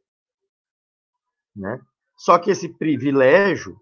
né? 1.56 1.80
Só 2.18 2.38
que 2.38 2.52
esse 2.52 2.70
privilégio 2.78 3.76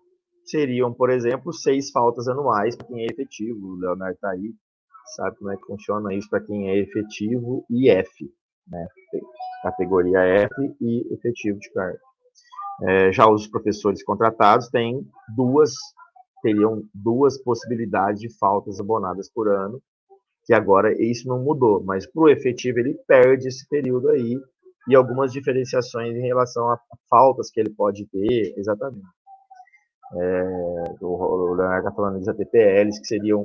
seriam, 0.46 0.94
por 0.94 1.10
exemplo, 1.10 1.52
seis 1.52 1.92
faltas 1.92 2.28
anuais 2.28 2.76
para 2.76 2.88
quem 2.88 3.02
é 3.02 3.08
efetivo. 3.08 3.68
O 3.68 3.80
Leonardo 3.80 4.16
está 4.16 4.30
aí, 4.30 4.54
sabe 5.16 5.38
como 5.38 5.52
é 5.52 5.58
que 5.58 5.66
funciona 5.66 6.14
isso 6.14 6.30
para 6.30 6.42
quem 6.42 6.70
é 6.70 6.78
efetivo 6.78 7.66
e 7.70 7.90
F, 7.90 8.32
né? 8.68 8.88
Categoria 9.64 10.20
F 10.20 10.54
e 10.80 11.14
efetivo 11.14 11.60
de 11.60 11.70
carga. 11.72 12.00
É, 12.84 13.12
já 13.12 13.28
os 13.28 13.48
professores 13.48 14.04
contratados 14.04 14.70
têm 14.70 15.06
duas, 15.36 15.74
teriam 16.42 16.84
duas 16.94 17.42
possibilidades 17.42 18.22
de 18.22 18.30
faltas 18.38 18.80
abonadas 18.80 19.30
por 19.32 19.48
ano, 19.48 19.82
que 20.46 20.54
agora 20.54 20.94
isso 21.02 21.28
não 21.28 21.44
mudou, 21.44 21.84
mas 21.84 22.06
para 22.06 22.22
o 22.22 22.30
efetivo 22.30 22.80
ele 22.80 22.94
perde 23.08 23.48
esse 23.48 23.68
período 23.68 24.10
aí 24.10 24.40
e 24.88 24.96
algumas 24.96 25.34
diferenciações 25.34 26.16
em 26.16 26.26
relação 26.26 26.72
a 26.72 26.80
faltas 27.10 27.52
que 27.52 27.60
ele 27.60 27.72
pode 27.72 28.06
ter, 28.08 28.54
exatamente. 28.58 29.06
É, 30.14 30.96
o 31.02 31.54
Leonardo 31.54 31.88
está 31.88 31.92
falando 31.92 32.20
dos 32.20 32.30
APPLs, 32.30 33.02
que 33.02 33.08
seriam 33.08 33.44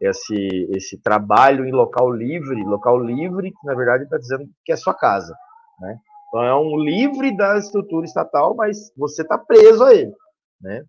esse, 0.00 0.68
esse 0.76 1.00
trabalho 1.00 1.64
em 1.64 1.72
local 1.72 2.10
livre, 2.12 2.62
local 2.64 2.98
livre, 2.98 3.50
que 3.50 3.66
na 3.66 3.74
verdade 3.74 4.04
está 4.04 4.16
dizendo 4.16 4.48
que 4.64 4.72
é 4.72 4.76
sua 4.76 4.94
casa. 4.94 5.34
Né? 5.80 5.98
Então 6.34 6.42
é 6.42 6.52
um 6.52 6.76
livre 6.76 7.30
da 7.36 7.56
estrutura 7.56 8.04
estatal, 8.04 8.56
mas 8.56 8.92
você 8.96 9.22
está 9.22 9.38
preso 9.38 9.84
a 9.84 9.94
ele. 9.94 10.12
Né? 10.60 10.84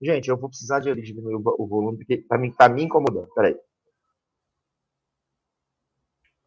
Gente, 0.00 0.30
eu 0.30 0.36
vou 0.36 0.48
precisar 0.48 0.78
de 0.78 0.94
diminuir 1.02 1.34
o 1.34 1.66
volume, 1.66 1.98
porque 1.98 2.14
está 2.14 2.38
me, 2.38 2.52
tá 2.54 2.68
me 2.68 2.84
incomodando. 2.84 3.26
Peraí. 3.34 3.58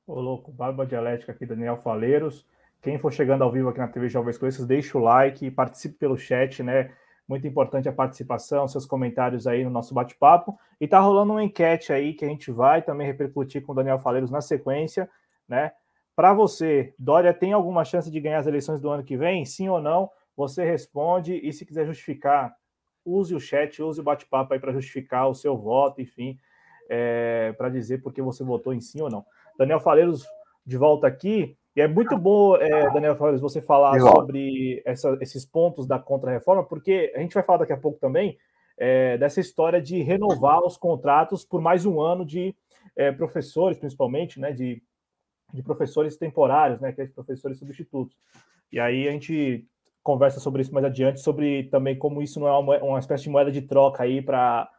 Ô, 0.08 0.22
louco, 0.22 0.50
Barba 0.50 0.86
Dialética 0.86 1.34
aqui, 1.34 1.46
Daniel 1.46 1.76
Faleiros. 1.76 2.48
Quem 2.82 2.98
for 2.98 3.12
chegando 3.12 3.42
ao 3.42 3.52
vivo 3.52 3.68
aqui 3.68 3.80
na 3.80 3.90
TV 3.90 4.08
Jovens 4.08 4.38
Coisas, 4.38 4.66
deixa 4.66 4.98
o 4.98 5.02
like, 5.02 5.52
participe 5.52 5.98
pelo 5.98 6.18
chat, 6.18 6.64
né? 6.64 6.96
Muito 7.28 7.46
importante 7.46 7.90
a 7.90 7.94
participação, 7.94 8.66
seus 8.66 8.86
comentários 8.86 9.46
aí 9.46 9.66
no 9.66 9.70
nosso 9.70 9.94
bate-papo. 9.94 10.58
E 10.80 10.88
tá 10.88 11.02
rolando 11.02 11.34
uma 11.34 11.44
enquete 11.44 11.92
aí 11.92 12.14
que 12.14 12.24
a 12.24 12.30
gente 12.30 12.50
vai 12.50 12.82
também 12.82 13.08
repercutir 13.08 13.62
com 13.62 13.74
o 13.74 13.76
Daniel 13.76 14.00
Faleiros 14.00 14.32
na 14.32 14.40
sequência, 14.40 15.10
né? 15.50 15.74
Para 16.18 16.34
você, 16.34 16.96
Dória 16.98 17.32
tem 17.32 17.54
alguma 17.54 17.86
chance 17.86 18.10
de 18.10 18.20
ganhar 18.20 18.40
as 18.40 18.48
eleições 18.48 18.82
do 18.82 18.90
ano 18.90 19.04
que 19.04 19.16
vem? 19.16 19.46
Sim 19.46 19.70
ou 19.70 19.80
não? 19.80 20.10
Você 20.36 20.66
responde 20.66 21.36
e 21.36 21.54
se 21.54 21.64
quiser 21.64 21.86
justificar, 21.86 22.56
use 23.06 23.36
o 23.36 23.40
chat, 23.40 23.84
use 23.84 24.02
o 24.02 24.04
bate-papo 24.04 24.52
aí 24.52 24.60
para 24.60 24.74
justificar 24.74 25.30
o 25.30 25.36
seu 25.36 25.56
voto, 25.56 26.02
enfim, 26.02 26.36
é, 26.90 27.54
para 27.56 27.70
dizer 27.70 28.00
por 28.02 28.12
que 28.12 28.20
você 28.20 28.44
votou 28.44 28.74
em 28.74 28.82
sim 28.82 29.00
ou 29.00 29.12
não. 29.12 29.24
Daniel 29.60 29.80
Faleiros 29.80 30.26
de 30.66 30.76
volta 30.76 31.06
aqui. 31.06 31.56
E 31.76 31.82
é 31.82 31.88
muito 31.88 32.18
bom, 32.18 32.58
é, 32.58 32.92
Daniel 32.92 33.16
Flores, 33.16 33.40
você 33.40 33.62
falar 33.62 34.00
sobre 34.00 34.82
essa, 34.88 35.16
esses 35.22 35.46
pontos 35.46 35.86
da 35.86 36.00
contra-reforma, 36.00 36.64
porque 36.64 37.14
a 37.16 37.20
gente 37.20 37.36
vai 37.36 37.44
falar 37.44 37.60
daqui 37.60 37.74
a 37.74 37.78
pouco 37.78 38.00
também 38.00 38.40
é, 38.76 39.20
dessa 39.20 39.40
história 39.40 39.80
de 39.80 40.02
renovar 40.02 40.66
os 40.66 40.78
contratos 40.78 41.46
por 41.46 41.62
mais 41.62 41.86
um 41.86 42.02
ano 42.02 42.26
de 42.26 42.56
é, 42.96 43.12
professores, 43.12 43.78
principalmente, 43.78 44.40
né, 44.40 44.52
de, 44.52 44.82
de 45.54 45.64
professores 45.64 46.18
temporários, 46.18 46.80
né, 46.80 46.92
que 46.92 47.02
é 47.02 47.08
professores 47.08 47.58
substitutos. 47.58 48.16
E 48.72 48.80
aí 48.80 49.08
a 49.08 49.12
gente 49.12 49.66
conversa 50.04 50.40
sobre 50.40 50.62
isso 50.62 50.74
mais 50.74 50.86
adiante, 50.86 51.20
sobre 51.20 51.66
também 51.66 51.98
como 51.98 52.22
isso 52.22 52.40
não 52.40 52.48
é 52.48 52.58
uma, 52.58 52.78
uma 52.84 53.00
espécie 53.00 53.24
de 53.24 53.30
moeda 53.30 53.52
de 53.52 53.62
troca 53.62 54.04
aí 54.04 54.22
para 54.22 54.70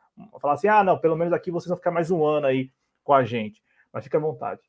falar 0.40 0.54
assim, 0.54 0.68
ah, 0.68 0.82
não, 0.82 0.98
pelo 0.98 1.16
menos 1.16 1.32
aqui 1.32 1.50
vocês 1.50 1.68
vão 1.68 1.76
ficar 1.76 1.90
mais 1.90 2.10
um 2.10 2.24
ano 2.24 2.46
aí 2.46 2.70
com 3.04 3.12
a 3.12 3.24
gente. 3.24 3.62
Mas 3.92 4.04
fica 4.04 4.18
à 4.18 4.20
vontade. 4.20 4.60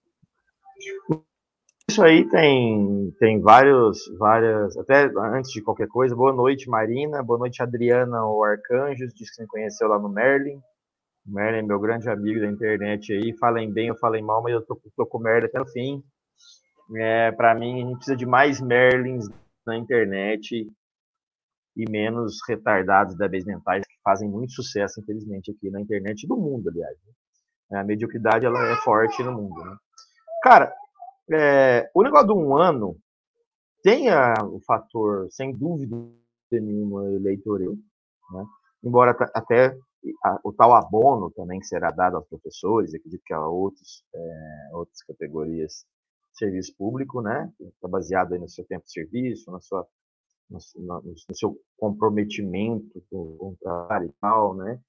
Isso 1.89 2.03
aí 2.03 2.29
tem, 2.29 3.12
tem 3.20 3.41
vários, 3.41 4.00
várias, 4.18 4.77
até 4.77 5.10
antes 5.34 5.51
de 5.51 5.62
qualquer 5.62 5.88
coisa, 5.88 6.15
boa 6.15 6.32
noite 6.32 6.70
Marina, 6.70 7.24
boa 7.24 7.39
noite 7.39 7.63
Adriana 7.63 8.25
ou 8.25 8.44
Arcanjos, 8.44 9.13
diz 9.13 9.29
que 9.29 9.36
você 9.36 9.48
conheceu 9.48 9.88
lá 9.88 9.98
no 9.98 10.08
Merlin. 10.08 10.62
Merlin 11.29 11.67
meu 11.67 11.79
grande 11.79 12.09
amigo 12.09 12.39
da 12.39 12.48
internet 12.48 13.13
aí, 13.13 13.38
falem 13.38 13.71
bem 13.71 13.91
ou 13.91 13.98
falem 13.98 14.24
mal, 14.24 14.41
mas 14.41 14.53
eu 14.53 14.62
tô, 14.65 14.79
tô 14.95 15.05
com 15.05 15.19
Merlin 15.19 15.48
até 15.48 15.62
o 15.62 15.67
fim. 15.67 16.03
É, 16.95 17.31
para 17.31 17.53
mim, 17.53 17.83
a 17.83 17.86
gente 17.86 17.95
precisa 17.98 18.17
de 18.17 18.25
mais 18.25 18.59
Merlins 18.59 19.29
na 19.65 19.77
internet 19.77 20.67
e 21.77 21.89
menos 21.89 22.39
retardados 22.48 23.15
débeis 23.15 23.45
mentais 23.45 23.86
que 23.86 23.95
fazem 24.03 24.27
muito 24.27 24.53
sucesso, 24.53 25.00
infelizmente, 25.00 25.51
aqui 25.51 25.69
na 25.69 25.79
internet 25.79 26.27
do 26.27 26.36
mundo, 26.36 26.69
aliás. 26.69 26.98
Né? 27.69 27.79
A 27.79 27.83
mediocridade 27.83 28.45
ela 28.45 28.59
é 28.67 28.75
forte 28.77 29.21
no 29.24 29.33
mundo. 29.33 29.63
Né? 29.63 29.77
Cara, 30.43 30.74
é, 31.31 31.89
o 31.93 32.01
negócio 32.01 32.27
de 32.27 32.33
um 32.33 32.57
ano 32.57 32.98
tem 33.83 34.09
a, 34.09 34.33
o 34.43 34.59
fator, 34.65 35.27
sem 35.29 35.53
dúvida 35.55 35.95
nenhuma, 36.51 37.05
eleitoral, 37.05 37.75
né? 38.31 38.45
embora 38.83 39.15
até 39.33 39.77
o 40.44 40.53
tal 40.53 40.74
abono 40.74 41.32
também 41.32 41.60
que 41.60 41.65
será 41.65 41.91
dado 41.91 42.18
aos 42.18 42.27
professores, 42.27 42.94
acredito 42.94 43.22
que 43.25 43.34
a 43.34 43.46
outros, 43.46 44.03
é, 44.13 44.70
outras 44.74 45.01
categorias 45.03 45.86
de 46.32 46.38
serviço 46.38 46.75
público, 46.77 47.22
né? 47.22 47.51
Está 47.60 47.88
baseado 47.88 48.34
aí 48.34 48.39
no 48.39 48.50
seu 48.50 48.65
tempo 48.65 48.86
de 48.86 48.91
serviço, 48.91 49.51
na 49.51 49.60
sua, 49.60 49.86
no, 50.50 50.60
no, 50.77 51.01
no 51.01 51.36
seu 51.36 51.58
comprometimento 51.77 53.03
com, 53.10 53.38
o 53.39 53.58
trabalho 53.62 54.08
e 54.08 54.13
tal, 54.22 54.56
né? 54.56 54.79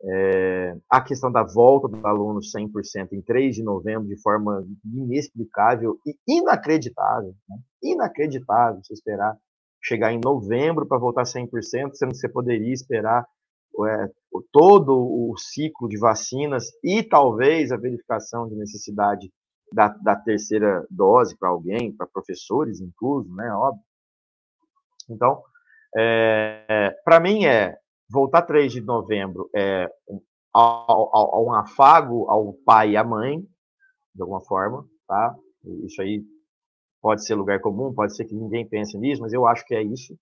É, 0.00 0.76
a 0.88 1.00
questão 1.00 1.30
da 1.30 1.42
volta 1.42 1.88
dos 1.88 2.04
alunos 2.04 2.52
100% 2.52 3.12
em 3.12 3.20
3 3.20 3.56
de 3.56 3.62
novembro, 3.64 4.06
de 4.06 4.20
forma 4.20 4.64
inexplicável 4.84 5.98
e 6.06 6.38
inacreditável. 6.38 7.34
Né? 7.48 7.56
Inacreditável 7.82 8.80
você 8.80 8.94
esperar 8.94 9.36
chegar 9.82 10.12
em 10.12 10.20
novembro 10.22 10.86
para 10.86 10.98
voltar 10.98 11.22
100%, 11.22 11.94
sendo 11.94 12.10
que 12.10 12.18
você 12.18 12.28
poderia 12.28 12.72
esperar 12.72 13.26
é, 13.86 14.08
todo 14.52 14.92
o 14.96 15.34
ciclo 15.38 15.88
de 15.88 15.98
vacinas 15.98 16.66
e 16.82 17.02
talvez 17.02 17.70
a 17.70 17.76
verificação 17.76 18.48
de 18.48 18.56
necessidade 18.56 19.30
da, 19.72 19.88
da 19.88 20.16
terceira 20.16 20.86
dose 20.90 21.36
para 21.38 21.48
alguém, 21.48 21.94
para 21.94 22.06
professores 22.06 22.80
incluso, 22.80 23.32
né? 23.34 23.50
Óbvio. 23.52 23.82
Então, 25.10 25.42
é, 25.96 26.94
para 27.04 27.20
mim 27.20 27.44
é 27.44 27.76
voltar 28.10 28.42
3 28.42 28.72
de 28.72 28.80
novembro 28.80 29.48
é 29.54 29.88
um, 30.08 30.20
um 30.54 31.52
afago 31.54 32.28
ao 32.28 32.52
pai 32.64 32.90
e 32.90 32.96
à 32.96 33.04
mãe, 33.04 33.40
de 34.14 34.22
alguma 34.22 34.40
forma, 34.40 34.86
tá? 35.06 35.34
Isso 35.84 36.00
aí 36.02 36.24
pode 37.00 37.24
ser 37.24 37.34
lugar 37.34 37.60
comum, 37.60 37.94
pode 37.94 38.16
ser 38.16 38.24
que 38.24 38.34
ninguém 38.34 38.68
pense 38.68 38.98
nisso, 38.98 39.22
mas 39.22 39.32
eu 39.32 39.46
acho 39.46 39.64
que 39.64 39.74
é 39.74 39.82
isso. 39.82 40.16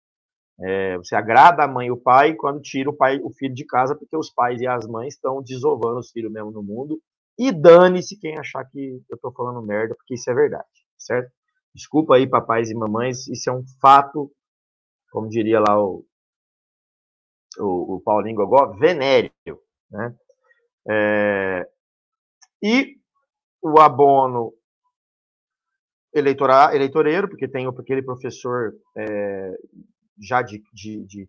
É, 0.60 0.96
você 0.96 1.14
agrada 1.14 1.64
a 1.64 1.68
mãe 1.68 1.88
e 1.88 1.90
o 1.90 1.96
pai 1.96 2.34
quando 2.34 2.60
tira 2.62 2.88
o 2.88 2.96
pai 2.96 3.20
o 3.22 3.30
filho 3.30 3.54
de 3.54 3.64
casa, 3.66 3.94
porque 3.94 4.16
os 4.16 4.30
pais 4.30 4.60
e 4.60 4.66
as 4.66 4.86
mães 4.86 5.14
estão 5.14 5.42
desovando 5.42 5.98
os 5.98 6.10
filhos 6.10 6.32
mesmo 6.32 6.50
no 6.50 6.62
mundo. 6.62 7.00
E 7.38 7.52
dane-se 7.52 8.18
quem 8.18 8.38
achar 8.38 8.64
que 8.64 9.02
eu 9.10 9.16
estou 9.16 9.32
falando 9.32 9.64
merda, 9.64 9.94
porque 9.94 10.14
isso 10.14 10.30
é 10.30 10.34
verdade, 10.34 10.64
certo? 10.96 11.30
Desculpa 11.74 12.16
aí, 12.16 12.26
papais 12.26 12.70
e 12.70 12.74
mamães, 12.74 13.28
isso 13.28 13.50
é 13.50 13.52
um 13.52 13.62
fato, 13.80 14.32
como 15.10 15.28
diria 15.28 15.60
lá 15.60 15.78
o 15.78 16.06
o, 17.58 17.96
o 17.96 18.00
Paulinho 18.00 18.36
Gogó, 18.36 18.72
venéreo. 18.78 19.32
Né? 19.90 20.14
É, 20.88 21.68
e 22.62 22.96
o 23.62 23.80
abono 23.80 24.52
eleitoral, 26.14 26.74
eleitoreiro, 26.74 27.28
porque 27.28 27.48
tem 27.48 27.66
aquele 27.66 28.02
professor 28.02 28.74
é, 28.96 29.58
já 30.20 30.42
de, 30.42 30.62
de, 30.72 31.04
de, 31.04 31.28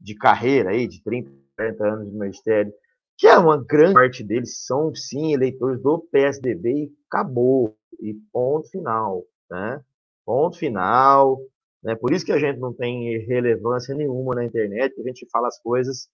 de, 0.00 0.14
carreira, 0.14 0.70
aí, 0.70 0.86
de 0.86 1.02
30, 1.02 1.30
40 1.56 1.84
anos 1.84 2.10
de 2.10 2.16
magistério, 2.16 2.72
que 3.18 3.26
é 3.26 3.38
uma 3.38 3.62
grande 3.62 3.94
parte 3.94 4.22
deles 4.22 4.64
são, 4.64 4.94
sim, 4.94 5.32
eleitores 5.32 5.80
do 5.82 5.98
PSDB 6.12 6.70
e 6.70 6.92
acabou. 7.08 7.76
E 7.98 8.14
ponto 8.30 8.68
final. 8.68 9.24
Né? 9.50 9.80
Ponto 10.24 10.58
final. 10.58 11.40
Né? 11.82 11.94
Por 11.94 12.12
isso 12.12 12.26
que 12.26 12.32
a 12.32 12.38
gente 12.38 12.58
não 12.58 12.74
tem 12.74 13.18
relevância 13.26 13.94
nenhuma 13.94 14.34
na 14.34 14.44
internet, 14.44 15.00
a 15.00 15.02
gente 15.02 15.26
fala 15.30 15.48
as 15.48 15.58
coisas 15.58 16.08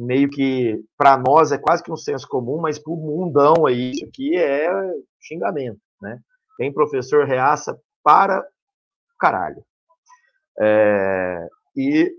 meio 0.00 0.30
que 0.30 0.82
para 0.96 1.18
nós 1.18 1.52
é 1.52 1.58
quase 1.58 1.82
que 1.82 1.92
um 1.92 1.96
senso 1.96 2.26
comum, 2.26 2.58
mas 2.58 2.78
para 2.78 2.92
o 2.92 2.96
mundão 2.96 3.66
aí 3.66 3.90
isso 3.90 4.04
aqui 4.06 4.34
é 4.36 4.66
xingamento, 5.20 5.78
né? 6.00 6.18
Tem 6.56 6.72
professor 6.72 7.26
reaça 7.26 7.78
para 8.02 8.42
caralho. 9.18 9.62
É, 10.58 11.48
e 11.76 12.12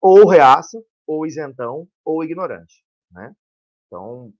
ou 0.00 0.26
reaça, 0.28 0.78
ou 1.06 1.26
isentão, 1.26 1.88
ou 2.04 2.24
ignorante, 2.24 2.84
né? 3.10 3.34
Então, 3.86 4.32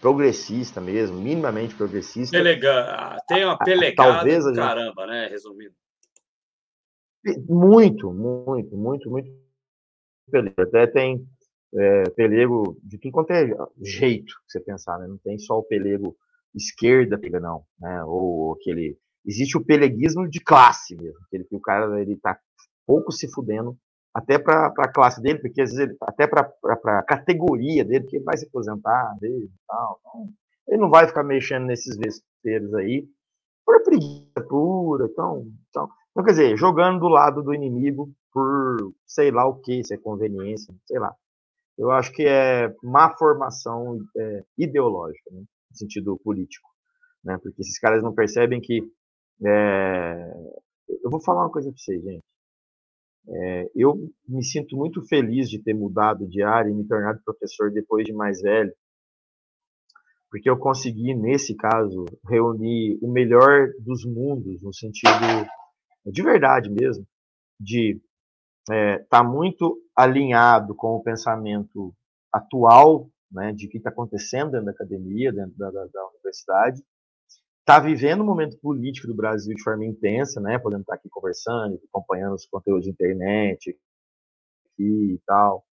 progressista 0.00 0.80
mesmo, 0.80 1.18
minimamente 1.18 1.74
progressista. 1.74 2.36
Pelega... 2.36 3.16
Tem 3.26 3.44
uma 3.44 3.58
pelegada 3.58 4.14
talvez 4.14 4.44
gente... 4.44 4.56
caramba, 4.56 5.06
né? 5.06 5.26
Resumindo. 5.28 5.74
Muito, 7.48 8.12
muito, 8.12 8.76
muito, 8.76 9.10
muito 9.10 9.30
pelego. 10.30 10.62
Até 10.62 10.86
tem 10.86 11.26
é, 11.74 12.10
pelego 12.10 12.78
de 12.82 12.98
tudo 12.98 13.12
quanto 13.12 13.32
é 13.32 13.48
jeito 13.82 14.34
que 14.46 14.52
você 14.52 14.60
pensar, 14.60 14.98
né? 14.98 15.06
Não 15.06 15.18
tem 15.18 15.38
só 15.38 15.58
o 15.58 15.64
pelego 15.64 16.16
esquerda, 16.54 17.18
não, 17.40 17.64
né? 17.78 18.04
Ou 18.04 18.54
aquele. 18.54 18.98
Existe 19.26 19.56
o 19.56 19.64
peleguismo 19.64 20.28
de 20.28 20.40
classe 20.40 20.96
mesmo, 20.96 21.18
aquele 21.26 21.44
que 21.44 21.54
o 21.54 21.60
cara 21.60 22.00
ele 22.00 22.16
tá 22.16 22.38
pouco 22.90 23.12
se 23.12 23.30
fudendo 23.30 23.76
até 24.12 24.36
para 24.36 24.66
a 24.66 24.92
classe 24.92 25.22
dele, 25.22 25.38
porque 25.38 25.62
às 25.62 25.70
vezes 25.70 25.86
ele, 25.86 25.96
até 26.02 26.26
para 26.26 26.52
a 26.98 27.02
categoria 27.04 27.84
dele, 27.84 28.00
porque 28.00 28.16
ele 28.16 28.24
vai 28.24 28.36
se 28.36 28.46
aposentar 28.46 29.16
dele 29.20 29.44
e 29.44 29.66
tal. 29.68 30.00
Então, 30.00 30.28
ele 30.66 30.80
não 30.80 30.90
vai 30.90 31.06
ficar 31.06 31.22
mexendo 31.22 31.66
nesses 31.66 31.96
vespeiros 31.96 32.74
aí 32.74 33.06
por 33.64 33.80
preguiça 33.84 34.40
pura. 34.48 35.06
Então, 35.06 35.46
então, 35.68 35.88
então, 36.10 36.24
quer 36.24 36.32
dizer, 36.32 36.56
jogando 36.56 36.98
do 36.98 37.08
lado 37.08 37.44
do 37.44 37.54
inimigo 37.54 38.10
por 38.32 38.92
sei 39.06 39.30
lá 39.30 39.46
o 39.46 39.60
que, 39.60 39.84
se 39.84 39.94
é 39.94 39.96
conveniência, 39.96 40.74
sei 40.84 40.98
lá. 40.98 41.14
Eu 41.78 41.92
acho 41.92 42.12
que 42.12 42.26
é 42.26 42.74
má 42.82 43.16
formação 43.16 44.00
é, 44.16 44.42
ideológica, 44.58 45.30
né, 45.30 45.44
no 45.70 45.76
sentido 45.76 46.18
político. 46.24 46.68
Né, 47.22 47.38
porque 47.40 47.62
esses 47.62 47.78
caras 47.78 48.02
não 48.02 48.12
percebem 48.12 48.60
que. 48.60 48.82
É... 49.46 50.32
Eu 51.04 51.08
vou 51.08 51.20
falar 51.20 51.44
uma 51.44 51.52
coisa 51.52 51.70
para 51.70 51.78
vocês, 51.78 52.02
gente. 52.02 52.24
É, 53.32 53.70
eu 53.76 54.10
me 54.28 54.42
sinto 54.42 54.76
muito 54.76 55.02
feliz 55.06 55.48
de 55.48 55.62
ter 55.62 55.72
mudado 55.72 56.26
de 56.26 56.42
área 56.42 56.68
e 56.68 56.74
me 56.74 56.86
tornado 56.86 57.22
professor 57.24 57.70
depois 57.70 58.04
de 58.04 58.12
mais 58.12 58.40
velho, 58.40 58.72
porque 60.28 60.50
eu 60.50 60.58
consegui, 60.58 61.14
nesse 61.14 61.56
caso, 61.56 62.04
reunir 62.28 62.98
o 63.02 63.10
melhor 63.10 63.68
dos 63.80 64.04
mundos, 64.04 64.62
no 64.62 64.72
sentido 64.72 65.10
de 66.06 66.22
verdade 66.22 66.70
mesmo, 66.70 67.06
de 67.58 68.00
estar 68.60 68.74
é, 68.74 68.98
tá 69.10 69.22
muito 69.22 69.80
alinhado 69.94 70.74
com 70.74 70.96
o 70.96 71.02
pensamento 71.02 71.94
atual, 72.32 73.10
né, 73.30 73.52
de 73.52 73.68
que 73.68 73.78
está 73.78 73.90
acontecendo 73.90 74.52
dentro 74.52 74.66
da 74.66 74.72
academia, 74.72 75.32
dentro 75.32 75.56
da, 75.56 75.70
da, 75.70 75.86
da 75.86 76.08
universidade, 76.14 76.82
está 77.60 77.78
vivendo 77.78 78.22
um 78.22 78.26
momento 78.26 78.58
político 78.58 79.06
do 79.06 79.14
Brasil 79.14 79.54
de 79.54 79.62
forma 79.62 79.84
intensa, 79.84 80.40
né, 80.40 80.58
podendo 80.58 80.80
estar 80.80 80.94
tá 80.94 80.98
aqui 80.98 81.08
conversando, 81.08 81.80
acompanhando 81.88 82.34
os 82.34 82.46
conteúdos 82.46 82.84
de 82.84 82.90
internet 82.90 83.76
aqui 84.72 85.14
e 85.14 85.20
tal, 85.26 85.64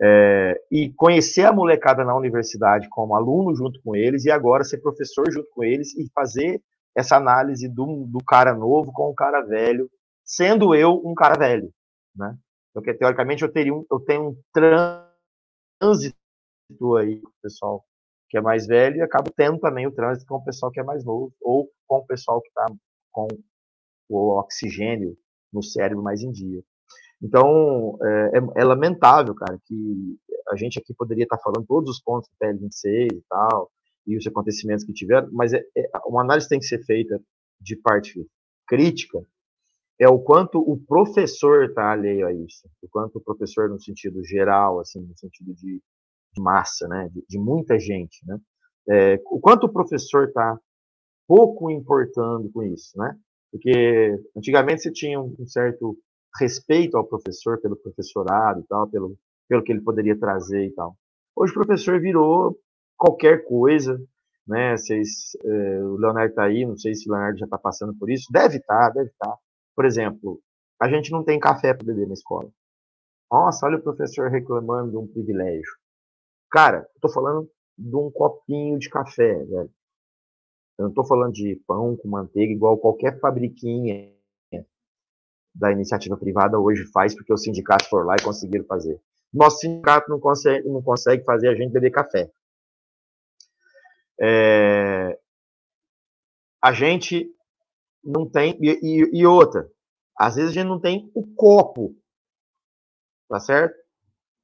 é, 0.00 0.60
e 0.70 0.92
conhecer 0.94 1.44
a 1.44 1.52
molecada 1.52 2.04
na 2.04 2.16
universidade 2.16 2.88
como 2.88 3.14
aluno 3.14 3.54
junto 3.54 3.80
com 3.82 3.94
eles 3.94 4.24
e 4.24 4.30
agora 4.30 4.64
ser 4.64 4.78
professor 4.78 5.30
junto 5.30 5.48
com 5.50 5.62
eles 5.62 5.94
e 5.96 6.10
fazer 6.14 6.62
essa 6.94 7.16
análise 7.16 7.68
do, 7.68 8.06
do 8.06 8.18
cara 8.24 8.54
novo 8.54 8.92
com 8.92 9.10
o 9.10 9.14
cara 9.14 9.42
velho, 9.42 9.90
sendo 10.24 10.74
eu 10.74 11.00
um 11.04 11.14
cara 11.14 11.38
velho, 11.38 11.72
né? 12.14 12.36
Porque 12.74 12.94
teoricamente 12.94 13.42
eu 13.42 13.52
teria 13.52 13.74
um, 13.74 13.84
eu 13.90 14.00
tenho 14.00 14.28
um 14.28 14.36
trânsito 14.52 16.16
aí 16.96 17.20
o 17.22 17.32
pessoal 17.42 17.84
que 18.32 18.38
é 18.38 18.40
mais 18.40 18.66
velho 18.66 18.96
e 18.96 19.02
acabo 19.02 19.30
tendo 19.30 19.58
também 19.58 19.86
o 19.86 19.92
trânsito 19.92 20.26
com 20.26 20.36
o 20.36 20.44
pessoal 20.44 20.72
que 20.72 20.80
é 20.80 20.82
mais 20.82 21.04
novo 21.04 21.34
ou 21.38 21.70
com 21.86 21.98
o 21.98 22.06
pessoal 22.06 22.40
que 22.40 22.48
está 22.48 22.64
com 23.12 23.28
o 24.08 24.38
oxigênio 24.38 25.14
no 25.52 25.62
cérebro 25.62 26.02
mais 26.02 26.22
em 26.22 26.32
dia. 26.32 26.64
Então, 27.22 27.98
é, 28.02 28.38
é, 28.38 28.62
é, 28.62 28.64
lamentável, 28.64 29.34
cara, 29.34 29.60
que 29.66 30.18
a 30.48 30.56
gente 30.56 30.78
aqui 30.78 30.94
poderia 30.94 31.24
estar 31.24 31.36
falando 31.36 31.66
todos 31.66 31.90
os 31.90 32.00
pontos 32.00 32.26
do 32.30 32.36
PL26 32.42 33.12
e 33.12 33.22
tal, 33.28 33.70
e 34.06 34.16
os 34.16 34.26
acontecimentos 34.26 34.82
que 34.82 34.94
tiveram, 34.94 35.28
mas 35.30 35.52
é, 35.52 35.62
é, 35.76 35.90
uma 36.06 36.22
análise 36.22 36.48
tem 36.48 36.58
que 36.58 36.64
ser 36.64 36.82
feita 36.86 37.20
de 37.60 37.76
parte 37.76 38.26
crítica, 38.66 39.22
é 40.00 40.08
o 40.08 40.18
quanto 40.18 40.58
o 40.58 40.78
professor 40.78 41.64
está 41.64 41.92
alheio 41.92 42.26
a 42.26 42.32
isso, 42.32 42.66
o 42.80 42.88
quanto 42.88 43.16
o 43.16 43.20
professor, 43.20 43.68
no 43.68 43.78
sentido 43.78 44.24
geral, 44.24 44.80
assim, 44.80 45.02
no 45.02 45.16
sentido 45.18 45.54
de, 45.54 45.82
de 46.34 46.42
massa, 46.42 46.88
né, 46.88 47.08
de, 47.12 47.24
de, 47.28 47.38
muita 47.38 47.78
gente, 47.78 48.24
né, 48.26 48.38
é, 48.88 49.22
o 49.26 49.40
quanto 49.40 49.64
o 49.64 49.72
professor 49.72 50.28
está 50.28 50.58
pouco 51.26 51.70
importando 51.70 52.50
com 52.52 52.62
isso, 52.62 52.98
né, 52.98 53.16
porque 53.50 54.18
antigamente 54.36 54.82
você 54.82 54.92
tinha 54.92 55.20
um 55.20 55.46
certo 55.46 55.96
respeito 56.38 56.96
ao 56.96 57.06
professor, 57.06 57.60
pelo 57.60 57.76
professorado 57.76 58.60
e 58.60 58.66
tal, 58.66 58.88
pelo, 58.88 59.16
pelo 59.48 59.62
que 59.62 59.72
ele 59.72 59.82
poderia 59.82 60.18
trazer 60.18 60.66
e 60.66 60.72
tal. 60.72 60.96
Hoje 61.36 61.52
o 61.52 61.54
professor 61.54 62.00
virou 62.00 62.58
qualquer 62.96 63.44
coisa, 63.44 64.00
né? 64.46 64.76
Vocês, 64.76 65.36
é, 65.44 65.82
o 65.82 65.96
Leonardo 65.96 66.30
está 66.30 66.44
aí, 66.44 66.64
não 66.64 66.76
sei 66.76 66.94
se 66.94 67.08
o 67.08 67.12
Leonardo 67.12 67.38
já 67.38 67.44
está 67.44 67.58
passando 67.58 67.94
por 67.98 68.10
isso. 68.10 68.26
Deve 68.32 68.56
estar, 68.56 68.88
tá, 68.88 68.90
deve 68.90 69.10
estar. 69.10 69.28
Tá. 69.28 69.36
Por 69.74 69.84
exemplo, 69.84 70.40
a 70.80 70.88
gente 70.88 71.10
não 71.10 71.24
tem 71.24 71.38
café 71.38 71.74
para 71.74 71.86
beber 71.86 72.06
na 72.06 72.14
escola. 72.14 72.50
Nossa, 73.30 73.66
olha 73.66 73.78
o 73.78 73.82
professor 73.82 74.30
reclamando 74.30 74.90
de 74.90 74.96
um 74.96 75.06
privilégio. 75.06 75.72
Cara, 76.52 76.86
estou 76.94 77.10
falando 77.10 77.50
de 77.78 77.96
um 77.96 78.10
copinho 78.10 78.78
de 78.78 78.90
café, 78.90 79.42
velho. 79.44 79.72
Eu 80.78 80.84
não 80.84 80.88
estou 80.90 81.04
falando 81.04 81.32
de 81.32 81.56
pão 81.66 81.96
com 81.96 82.08
manteiga 82.08 82.52
igual 82.52 82.76
qualquer 82.76 83.18
fabriquinha 83.18 84.12
da 85.54 85.72
iniciativa 85.72 86.16
privada 86.16 86.58
hoje 86.58 86.84
faz 86.92 87.14
porque 87.14 87.32
os 87.32 87.42
sindicatos 87.42 87.86
foram 87.88 88.06
lá 88.06 88.16
e 88.18 88.22
conseguiram 88.22 88.64
fazer. 88.66 89.00
Nosso 89.32 89.60
sindicato 89.60 90.10
não 90.10 90.20
consegue, 90.20 90.68
não 90.68 90.82
consegue 90.82 91.24
fazer 91.24 91.48
a 91.48 91.54
gente 91.54 91.72
beber 91.72 91.90
café. 91.90 92.30
É, 94.20 95.18
a 96.62 96.72
gente 96.72 97.34
não 98.04 98.28
tem. 98.28 98.58
E, 98.60 98.78
e, 98.82 99.20
e, 99.20 99.26
outra, 99.26 99.70
às 100.18 100.36
vezes 100.36 100.50
a 100.50 100.54
gente 100.54 100.66
não 100.66 100.80
tem 100.80 101.10
o 101.14 101.26
copo. 101.34 101.96
Tá 103.28 103.40
certo? 103.40 103.74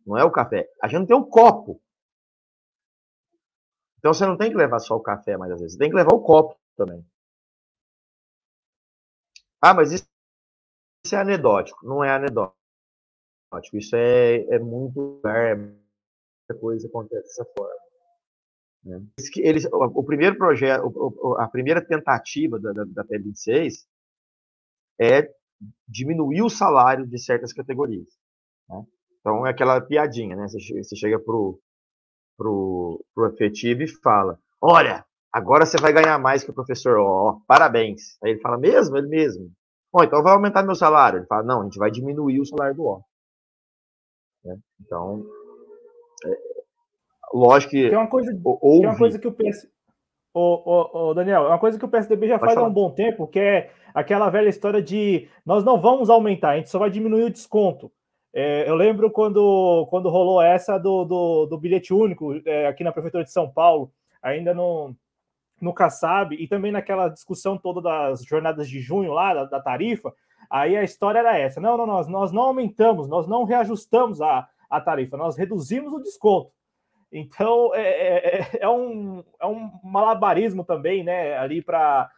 Não 0.06 0.16
é 0.16 0.24
o 0.24 0.30
café. 0.30 0.66
A 0.82 0.88
gente 0.88 1.00
não 1.00 1.06
tem 1.06 1.16
o 1.16 1.26
copo. 1.26 1.80
Então 3.98 4.14
você 4.14 4.26
não 4.26 4.36
tem 4.36 4.50
que 4.50 4.56
levar 4.56 4.78
só 4.78 4.96
o 4.96 5.02
café, 5.02 5.36
mas 5.36 5.50
às 5.52 5.60
vezes 5.60 5.74
você 5.74 5.78
tem 5.78 5.90
que 5.90 5.96
levar 5.96 6.14
o 6.14 6.22
copo 6.22 6.56
também. 6.76 7.04
Ah, 9.60 9.74
mas 9.74 9.92
isso 9.92 10.06
isso 11.04 11.14
é 11.16 11.20
anedótico, 11.20 11.86
não 11.86 12.04
é 12.04 12.10
anedótico. 12.10 12.56
Isso 13.72 13.96
é, 13.96 14.40
é 14.54 14.58
muito 14.58 15.22
é, 15.26 15.54
muita 15.54 16.60
coisa 16.60 16.86
acontece 16.86 17.28
dessa 17.28 17.44
forma. 17.56 17.80
Né? 18.84 19.02
Eles, 19.36 19.64
o, 19.66 19.84
o, 19.84 20.04
primeiro 20.04 20.36
projeto, 20.36 21.36
a 21.38 21.48
primeira 21.48 21.84
tentativa 21.84 22.58
da, 22.58 22.72
da, 22.72 22.84
da 22.84 23.04
PL26 23.04 23.86
é 25.00 25.32
diminuir 25.86 26.42
o 26.42 26.50
salário 26.50 27.06
de 27.06 27.18
certas 27.18 27.52
categorias. 27.52 28.08
Né? 28.68 28.84
Então 29.20 29.46
é 29.46 29.50
aquela 29.50 29.80
piadinha, 29.80 30.36
né? 30.36 30.46
Você 30.46 30.96
chega 30.96 31.18
pro, 31.18 31.60
pro, 32.38 33.04
pro 33.14 33.26
efetivo 33.26 33.82
e 33.82 33.88
fala: 33.88 34.38
Olha, 34.62 35.04
agora 35.32 35.66
você 35.66 35.76
vai 35.76 35.92
ganhar 35.92 36.18
mais 36.18 36.44
que 36.44 36.50
o 36.50 36.54
professor, 36.54 36.96
ó, 36.98 37.30
oh, 37.30 37.40
parabéns. 37.46 38.16
Aí 38.22 38.30
ele 38.30 38.40
fala: 38.40 38.56
Mesmo? 38.56 38.96
Ele 38.96 39.08
mesmo. 39.08 39.50
Bom, 39.92 40.04
então 40.04 40.22
vai 40.22 40.32
aumentar 40.32 40.62
meu 40.62 40.74
salário. 40.74 41.18
Ele 41.18 41.26
fala, 41.26 41.42
não, 41.42 41.62
a 41.62 41.64
gente 41.64 41.78
vai 41.78 41.90
diminuir 41.90 42.40
o 42.40 42.46
salário 42.46 42.76
do 42.76 42.84
O. 42.84 43.02
Né? 44.44 44.56
Então, 44.80 45.24
é, 46.24 46.38
lógico 47.32 47.70
que. 47.70 47.88
Tem 47.88 47.98
uma 47.98 48.08
coisa, 48.08 48.30
houve... 48.44 48.80
tem 48.80 48.88
uma 48.88 48.98
coisa 48.98 49.18
que 49.18 49.28
o 49.28 49.32
PS. 49.32 49.66
Ô, 50.34 51.08
ô, 51.08 51.14
Daniel, 51.14 51.44
é 51.44 51.48
uma 51.48 51.58
coisa 51.58 51.78
que 51.78 51.84
o 51.84 51.88
PSDB 51.88 52.28
já 52.28 52.38
faz 52.38 52.54
falar. 52.54 52.66
há 52.66 52.70
um 52.70 52.72
bom 52.72 52.94
tempo, 52.94 53.26
que 53.26 53.40
é 53.40 53.72
aquela 53.94 54.30
velha 54.30 54.48
história 54.48 54.80
de 54.80 55.28
nós 55.44 55.64
não 55.64 55.80
vamos 55.80 56.10
aumentar, 56.10 56.50
a 56.50 56.56
gente 56.56 56.70
só 56.70 56.78
vai 56.78 56.90
diminuir 56.90 57.24
o 57.24 57.30
desconto. 57.30 57.90
É, 58.32 58.68
eu 58.68 58.74
lembro 58.74 59.10
quando, 59.10 59.86
quando 59.90 60.10
rolou 60.10 60.40
essa 60.40 60.78
do, 60.78 61.04
do, 61.04 61.46
do 61.46 61.58
bilhete 61.58 61.94
único 61.94 62.34
é, 62.46 62.66
aqui 62.66 62.84
na 62.84 62.92
Prefeitura 62.92 63.24
de 63.24 63.32
São 63.32 63.50
Paulo, 63.50 63.90
ainda 64.22 64.52
não, 64.52 64.94
no 65.60 65.72
Kassab 65.72 66.34
e 66.34 66.46
também 66.46 66.70
naquela 66.70 67.08
discussão 67.08 67.56
toda 67.56 67.80
das 67.80 68.22
jornadas 68.24 68.68
de 68.68 68.80
junho 68.80 69.12
lá, 69.12 69.34
da, 69.34 69.44
da, 69.44 69.60
tarifa, 69.60 70.12
aí 70.50 70.76
a 70.76 70.84
história 70.84 71.18
era 71.18 71.38
essa. 71.38 71.60
Não, 71.60 71.76
não, 71.76 71.86
nós, 71.86 72.06
nós 72.08 72.32
não 72.32 72.42
aumentamos, 72.42 73.08
nós 73.08 73.26
não 73.26 73.44
reajustamos 73.44 74.20
a, 74.20 74.48
a 74.68 74.80
tarifa, 74.80 75.16
nós 75.16 75.36
reduzimos 75.36 75.92
o 75.92 76.02
desconto. 76.02 76.52
Então 77.10 77.74
é, 77.74 77.82
é, 77.82 78.40
é, 78.40 78.48
é 78.60 78.68
um, 78.68 79.24
é 79.40 79.46
um 79.46 79.70
malabarismo 79.82 80.62
também, 80.62 81.02
né? 81.02 81.38
Ali 81.38 81.62
para 81.62 82.10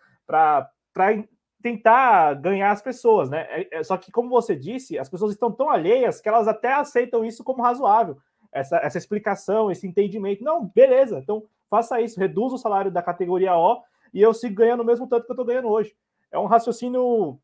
tentar 1.62 2.34
ganhar 2.34 2.70
as 2.70 2.82
pessoas, 2.82 3.30
né? 3.30 3.46
É, 3.50 3.78
é, 3.78 3.84
só 3.84 3.96
que, 3.96 4.10
como 4.10 4.28
você 4.28 4.56
disse, 4.56 4.98
as 4.98 5.08
pessoas 5.08 5.32
estão 5.32 5.52
tão 5.52 5.70
alheias 5.70 6.20
que 6.20 6.28
elas 6.28 6.48
até 6.48 6.72
aceitam 6.72 7.24
isso 7.24 7.44
como 7.44 7.62
razoável. 7.62 8.18
Essa, 8.52 8.78
essa 8.78 8.98
explicação, 8.98 9.70
esse 9.70 9.86
entendimento. 9.86 10.42
Não, 10.42 10.66
beleza, 10.66 11.18
então 11.18 11.44
faça 11.68 12.00
isso, 12.00 12.18
reduza 12.18 12.56
o 12.56 12.58
salário 12.58 12.90
da 12.90 13.02
categoria 13.02 13.56
O 13.56 13.82
e 14.12 14.20
eu 14.20 14.34
sigo 14.34 14.56
ganhando 14.56 14.80
o 14.80 14.84
mesmo 14.84 15.06
tanto 15.06 15.24
que 15.24 15.30
eu 15.30 15.34
estou 15.34 15.46
ganhando 15.46 15.68
hoje. 15.68 15.94
É 16.32 16.38
um 16.38 16.46
raciocínio 16.46 17.38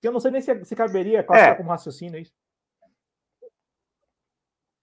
que 0.00 0.08
eu 0.08 0.12
não 0.12 0.20
sei 0.20 0.30
nem 0.30 0.40
se, 0.40 0.64
se 0.64 0.74
caberia 0.74 1.22
classificar 1.22 1.54
é. 1.54 1.56
como 1.56 1.70
raciocínio 1.70 2.18
é 2.18 2.22
isso. 2.22 2.32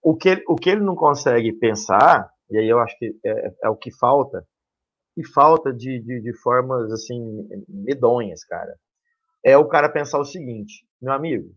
O 0.02 0.14
que, 0.14 0.42
o 0.46 0.56
que 0.56 0.70
ele 0.70 0.82
não 0.82 0.94
consegue 0.94 1.52
pensar, 1.52 2.30
e 2.50 2.58
aí 2.58 2.68
eu 2.68 2.78
acho 2.78 2.98
que 2.98 3.16
é, 3.24 3.54
é 3.62 3.68
o 3.68 3.76
que 3.76 3.90
falta, 3.90 4.46
e 5.16 5.26
falta 5.26 5.72
de, 5.72 6.00
de, 6.00 6.20
de 6.20 6.32
formas 6.38 6.90
assim 6.92 7.48
medonhas, 7.68 8.44
cara, 8.44 8.78
é 9.44 9.56
o 9.56 9.68
cara 9.68 9.88
pensar 9.88 10.18
o 10.18 10.24
seguinte, 10.24 10.86
meu 11.00 11.12
amigo, 11.12 11.54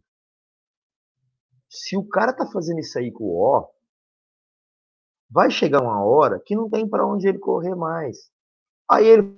se 1.70 1.98
o 1.98 2.08
cara 2.08 2.34
tá 2.34 2.46
fazendo 2.48 2.80
isso 2.80 2.98
aí 2.98 3.12
com 3.12 3.26
o 3.26 3.41
O, 3.41 3.70
vai 5.30 5.52
chegar 5.52 5.82
uma 5.82 6.04
hora 6.04 6.39
que 6.39 6.56
não 6.56 6.70
tem 6.70 6.88
para 6.88 7.06
onde 7.06 7.28
ele 7.28 7.39
correr 7.39 7.76
mais. 7.76 8.32
Aí 8.89 9.06
ele 9.06 9.38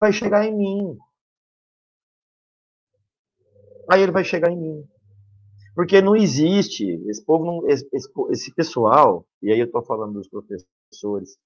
vai 0.00 0.12
chegar 0.12 0.44
em 0.44 0.56
mim. 0.56 0.98
Aí 3.90 4.02
ele 4.02 4.12
vai 4.12 4.24
chegar 4.24 4.50
em 4.50 4.56
mim. 4.56 4.88
Porque 5.74 6.02
não 6.02 6.14
existe, 6.14 6.84
esse 7.08 7.24
povo 7.24 7.44
não, 7.44 7.68
esse, 7.68 7.88
esse 8.30 8.54
pessoal, 8.54 9.26
e 9.40 9.50
aí 9.50 9.58
eu 9.58 9.66
estou 9.66 9.82
falando 9.82 10.14
dos 10.14 10.28
professores, 10.28 11.38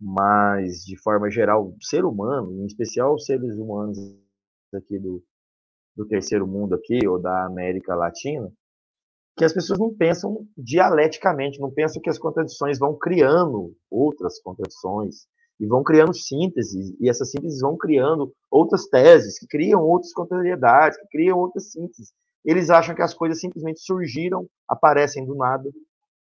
mas 0.00 0.84
de 0.84 0.96
forma 1.00 1.30
geral, 1.30 1.74
ser 1.80 2.04
humano, 2.04 2.52
em 2.62 2.66
especial 2.66 3.14
os 3.14 3.24
seres 3.24 3.56
humanos 3.56 3.98
aqui 4.74 4.98
do, 4.98 5.22
do 5.96 6.06
terceiro 6.06 6.46
mundo 6.46 6.74
aqui, 6.74 7.06
ou 7.06 7.20
da 7.20 7.46
América 7.46 7.94
Latina, 7.94 8.52
que 9.36 9.44
as 9.44 9.52
pessoas 9.52 9.78
não 9.78 9.94
pensam 9.94 10.46
dialeticamente, 10.56 11.60
não 11.60 11.70
pensam 11.70 12.00
que 12.00 12.10
as 12.10 12.18
contradições 12.18 12.78
vão 12.78 12.96
criando 12.98 13.74
outras 13.90 14.40
contradições 14.40 15.26
e 15.60 15.66
vão 15.66 15.82
criando 15.82 16.14
sínteses, 16.14 16.94
e 17.00 17.08
essas 17.08 17.30
sínteses 17.30 17.60
vão 17.60 17.76
criando 17.76 18.32
outras 18.50 18.86
teses, 18.86 19.38
que 19.38 19.46
criam 19.46 19.82
outras 19.82 20.12
contrariedades, 20.12 20.98
que 20.98 21.08
criam 21.08 21.38
outras 21.38 21.70
sínteses. 21.70 22.12
eles 22.44 22.70
acham 22.70 22.94
que 22.94 23.02
as 23.02 23.14
coisas 23.14 23.40
simplesmente 23.40 23.80
surgiram, 23.80 24.46
aparecem 24.68 25.24
do 25.24 25.34
nada 25.34 25.68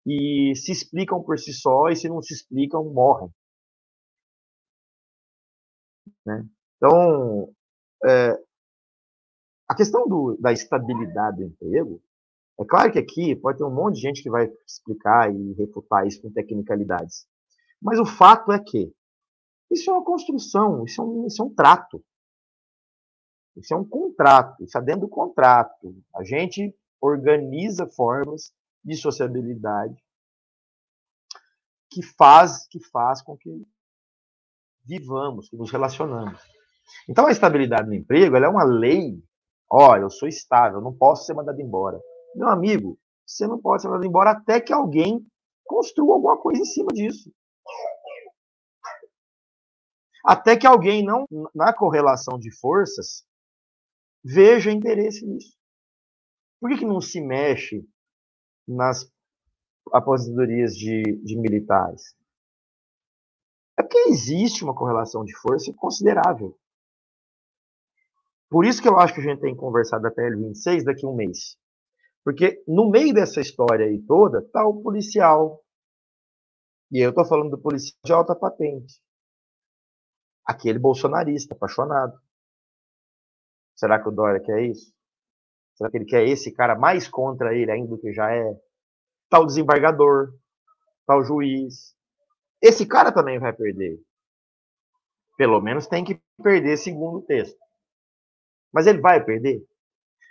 e 0.06 0.52
se 0.54 0.72
explicam 0.72 1.22
por 1.22 1.38
si 1.38 1.52
só, 1.52 1.88
e 1.88 1.96
se 1.96 2.08
não 2.08 2.22
se 2.22 2.34
explicam, 2.34 2.84
morrem. 2.84 3.28
Né? 6.24 6.46
Então, 6.76 7.52
é, 8.04 8.38
a 9.68 9.74
questão 9.74 10.06
do, 10.08 10.36
da 10.40 10.52
estabilidade 10.52 11.38
do 11.38 11.44
emprego, 11.44 12.02
é 12.60 12.64
claro 12.64 12.92
que 12.92 12.98
aqui 12.98 13.34
pode 13.34 13.58
ter 13.58 13.64
um 13.64 13.74
monte 13.74 13.96
de 13.96 14.00
gente 14.02 14.22
que 14.22 14.30
vai 14.30 14.50
explicar 14.66 15.34
e 15.34 15.52
refutar 15.54 16.06
isso 16.06 16.22
com 16.22 16.30
tecnicalidades. 16.30 17.26
Mas 17.80 17.98
o 17.98 18.06
fato 18.06 18.52
é 18.52 18.58
que 18.58 18.92
isso 19.70 19.90
é 19.90 19.92
uma 19.92 20.04
construção, 20.04 20.84
isso 20.84 21.00
é 21.00 21.04
um, 21.04 21.26
isso 21.26 21.42
é 21.42 21.44
um 21.44 21.54
trato. 21.54 22.04
Isso 23.56 23.72
é 23.72 23.76
um 23.76 23.84
contrato, 23.84 24.64
isso 24.64 24.76
é 24.76 24.82
dentro 24.82 25.02
do 25.02 25.08
contrato. 25.08 25.94
A 26.14 26.24
gente 26.24 26.74
organiza 27.00 27.86
formas 27.86 28.52
de 28.84 28.96
sociabilidade 28.96 30.02
que 31.90 32.02
faz, 32.02 32.66
que 32.68 32.80
faz 32.80 33.22
com 33.22 33.36
que 33.36 33.66
vivamos, 34.84 35.48
que 35.48 35.56
nos 35.56 35.70
relacionamos. 35.70 36.40
Então, 37.08 37.26
a 37.26 37.32
estabilidade 37.32 37.88
no 37.88 37.94
emprego 37.94 38.36
é 38.36 38.48
uma 38.48 38.64
lei. 38.64 39.22
Olha, 39.70 40.02
eu 40.02 40.10
sou 40.10 40.28
estável, 40.28 40.80
não 40.80 40.94
posso 40.96 41.24
ser 41.24 41.34
mandado 41.34 41.60
embora. 41.60 42.00
Meu 42.34 42.48
amigo, 42.48 42.98
você 43.26 43.46
não 43.46 43.60
pode 43.60 43.82
ser 43.82 43.88
mandado 43.88 44.06
embora 44.06 44.30
até 44.30 44.60
que 44.60 44.72
alguém 44.72 45.26
construa 45.64 46.14
alguma 46.14 46.36
coisa 46.36 46.60
em 46.60 46.66
cima 46.66 46.88
disso. 46.92 47.32
Até 50.24 50.56
que 50.56 50.66
alguém 50.66 51.04
não, 51.04 51.26
na 51.54 51.72
correlação 51.72 52.38
de 52.38 52.50
forças, 52.58 53.26
veja 54.24 54.70
interesse 54.70 55.26
nisso. 55.26 55.54
Por 56.60 56.70
que, 56.70 56.78
que 56.78 56.86
não 56.86 57.00
se 57.00 57.20
mexe 57.20 57.86
nas 58.66 59.06
aposentadorias 59.92 60.74
de, 60.74 61.02
de 61.22 61.36
militares? 61.36 62.16
Existe 64.08 64.64
uma 64.64 64.74
correlação 64.74 65.24
de 65.24 65.34
força 65.36 65.72
considerável. 65.76 66.58
Por 68.50 68.64
isso 68.64 68.80
que 68.80 68.88
eu 68.88 68.98
acho 68.98 69.14
que 69.14 69.20
a 69.20 69.24
gente 69.24 69.40
tem 69.40 69.54
que 69.54 69.60
conversar 69.60 69.98
da 69.98 70.10
PL26 70.10 70.84
daqui 70.84 71.04
a 71.06 71.08
um 71.08 71.14
mês. 71.14 71.56
Porque 72.24 72.62
no 72.66 72.90
meio 72.90 73.12
dessa 73.12 73.40
história 73.40 73.86
aí 73.86 74.00
toda 74.02 74.38
está 74.38 74.66
o 74.66 74.82
policial. 74.82 75.62
E 76.90 77.00
eu 77.00 77.10
estou 77.10 77.24
falando 77.24 77.50
do 77.50 77.60
policial 77.60 77.98
de 78.04 78.12
alta 78.12 78.34
patente. 78.34 79.00
Aquele 80.46 80.78
bolsonarista 80.78 81.54
apaixonado. 81.54 82.18
Será 83.74 84.00
que 84.00 84.08
o 84.08 84.12
Dória 84.12 84.40
quer 84.40 84.62
isso? 84.62 84.94
Será 85.74 85.90
que 85.90 85.96
ele 85.96 86.04
quer 86.04 86.26
esse 86.26 86.52
cara 86.52 86.78
mais 86.78 87.08
contra 87.08 87.54
ele 87.54 87.70
ainda 87.70 87.88
do 87.88 87.98
que 87.98 88.12
já 88.12 88.32
é? 88.32 88.54
Tal 89.28 89.40
tá 89.40 89.46
desembargador, 89.46 90.32
tal 91.06 91.20
tá 91.20 91.26
juiz. 91.26 91.93
Esse 92.64 92.86
cara 92.86 93.12
também 93.12 93.38
vai 93.38 93.52
perder. 93.52 94.00
Pelo 95.36 95.60
menos 95.60 95.86
tem 95.86 96.02
que 96.02 96.18
perder 96.42 96.78
segundo 96.78 97.18
o 97.18 97.22
texto. 97.22 97.58
Mas 98.72 98.86
ele 98.86 99.02
vai 99.02 99.22
perder? 99.22 99.62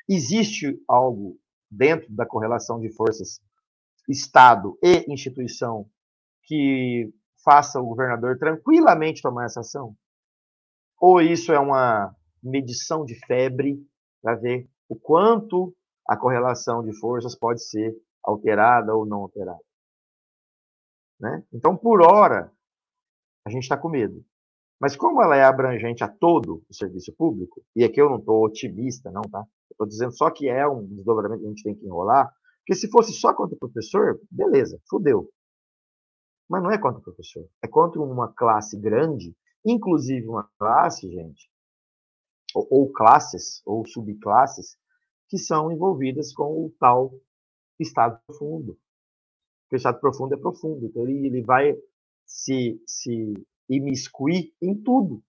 Existe 0.09 0.81
algo 0.87 1.37
dentro 1.69 2.11
da 2.11 2.25
correlação 2.25 2.79
de 2.79 2.91
forças 2.91 3.39
Estado 4.09 4.77
e 4.81 5.05
instituição 5.13 5.87
que 6.45 7.13
faça 7.45 7.79
o 7.79 7.85
governador 7.85 8.39
tranquilamente 8.39 9.21
tomar 9.21 9.45
essa 9.45 9.59
ação? 9.59 9.95
Ou 10.99 11.21
isso 11.21 11.53
é 11.53 11.59
uma 11.59 12.15
medição 12.41 13.05
de 13.05 13.13
febre 13.27 13.77
para 14.23 14.33
ver 14.33 14.67
o 14.89 14.95
quanto 14.95 15.71
a 16.07 16.17
correlação 16.17 16.83
de 16.83 16.97
forças 16.99 17.35
pode 17.35 17.63
ser 17.63 17.95
alterada 18.23 18.95
ou 18.95 19.05
não 19.05 19.19
alterada. 19.19 19.61
Né? 21.23 21.41
Então, 21.53 21.77
por 21.77 22.01
hora, 22.01 22.51
a 23.47 23.49
gente 23.49 23.63
está 23.63 23.77
com 23.77 23.87
medo. 23.87 24.25
Mas 24.77 24.93
como 24.97 25.23
ela 25.23 25.37
é 25.37 25.43
abrangente 25.45 26.03
a 26.03 26.09
todo 26.09 26.61
o 26.69 26.73
serviço 26.73 27.13
público, 27.13 27.63
e 27.73 27.85
aqui 27.85 28.01
eu 28.01 28.09
não 28.09 28.17
estou 28.17 28.43
otimista, 28.43 29.09
não, 29.09 29.21
tá? 29.21 29.41
Estou 29.71 29.87
dizendo 29.87 30.11
só 30.11 30.29
que 30.29 30.49
é 30.49 30.67
um 30.67 30.85
desdobramento 30.85 31.39
que 31.39 31.45
a 31.45 31.49
gente 31.49 31.63
tem 31.63 31.75
que 31.75 31.85
enrolar, 31.85 32.29
porque 32.57 32.75
se 32.75 32.91
fosse 32.91 33.13
só 33.13 33.33
contra 33.33 33.55
o 33.55 33.57
professor, 33.57 34.19
beleza, 34.29 34.77
fudeu. 34.89 35.29
Mas 36.49 36.61
não 36.61 36.69
é 36.69 36.77
contra 36.77 36.99
o 36.99 37.03
professor, 37.03 37.47
é 37.63 37.69
contra 37.69 38.01
uma 38.01 38.27
classe 38.33 38.77
grande, 38.77 39.33
inclusive 39.65 40.27
uma 40.27 40.49
classe, 40.59 41.09
gente, 41.09 41.49
ou, 42.53 42.67
ou 42.69 42.91
classes, 42.91 43.61
ou 43.65 43.87
subclasses, 43.87 44.75
que 45.29 45.37
são 45.37 45.71
envolvidas 45.71 46.33
com 46.33 46.65
o 46.65 46.75
tal 46.77 47.13
estado 47.79 48.19
profundo. 48.27 48.77
O 49.73 49.75
estado 49.75 49.99
profundo 49.99 50.35
é 50.35 50.37
profundo, 50.37 50.85
então 50.85 51.01
ele, 51.01 51.25
ele 51.25 51.41
vai 51.41 51.75
se, 52.27 52.79
se 52.85 53.33
imiscuir 53.67 54.53
em 54.61 54.75
tudo, 54.75 55.23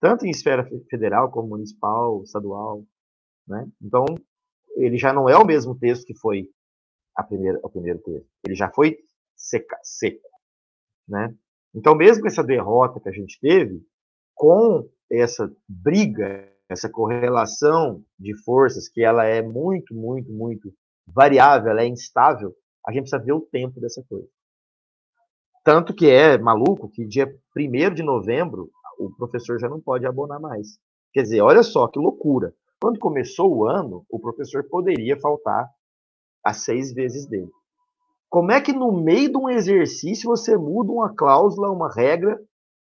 tanto 0.00 0.24
em 0.24 0.30
esfera 0.30 0.64
federal 0.88 1.32
como 1.32 1.48
municipal, 1.48 2.22
estadual. 2.22 2.86
Né? 3.48 3.68
Então, 3.82 4.04
ele 4.76 4.96
já 4.96 5.12
não 5.12 5.28
é 5.28 5.36
o 5.36 5.44
mesmo 5.44 5.76
texto 5.76 6.06
que 6.06 6.14
foi 6.14 6.48
a 7.16 7.24
primeira, 7.24 7.58
o 7.64 7.68
primeiro 7.68 7.98
texto. 7.98 8.28
Ele 8.46 8.54
já 8.54 8.70
foi 8.70 8.96
seca, 9.34 9.80
seco. 9.82 10.30
Né? 11.08 11.34
Então, 11.74 11.96
mesmo 11.96 12.22
com 12.22 12.28
essa 12.28 12.44
derrota 12.44 13.00
que 13.00 13.08
a 13.08 13.12
gente 13.12 13.36
teve, 13.40 13.84
com 14.32 14.88
essa 15.10 15.52
briga, 15.68 16.48
essa 16.68 16.88
correlação 16.88 18.04
de 18.16 18.32
forças, 18.44 18.88
que 18.88 19.02
ela 19.02 19.24
é 19.24 19.42
muito, 19.42 19.92
muito, 19.92 20.30
muito 20.30 20.72
variável, 21.04 21.72
ela 21.72 21.82
é 21.82 21.88
instável, 21.88 22.54
a 22.86 22.92
gente 22.92 23.02
precisa 23.02 23.22
ver 23.22 23.32
o 23.32 23.40
tempo 23.40 23.80
dessa 23.80 24.02
coisa. 24.08 24.28
Tanto 25.64 25.94
que 25.94 26.08
é 26.08 26.38
maluco 26.38 26.88
que 26.88 27.04
dia 27.04 27.26
1 27.56 27.94
de 27.94 28.02
novembro 28.02 28.70
o 28.98 29.10
professor 29.10 29.58
já 29.58 29.68
não 29.68 29.80
pode 29.80 30.06
abonar 30.06 30.40
mais. 30.40 30.78
Quer 31.12 31.22
dizer, 31.22 31.40
olha 31.40 31.62
só 31.62 31.88
que 31.88 31.98
loucura. 31.98 32.54
Quando 32.80 32.98
começou 32.98 33.54
o 33.54 33.66
ano, 33.66 34.04
o 34.08 34.18
professor 34.18 34.64
poderia 34.64 35.18
faltar 35.18 35.68
as 36.44 36.64
seis 36.64 36.92
vezes 36.92 37.26
dele. 37.26 37.50
Como 38.28 38.52
é 38.52 38.60
que 38.60 38.72
no 38.72 38.92
meio 38.92 39.30
de 39.30 39.36
um 39.36 39.50
exercício 39.50 40.30
você 40.30 40.56
muda 40.56 40.92
uma 40.92 41.14
cláusula, 41.14 41.70
uma 41.70 41.92
regra, 41.92 42.40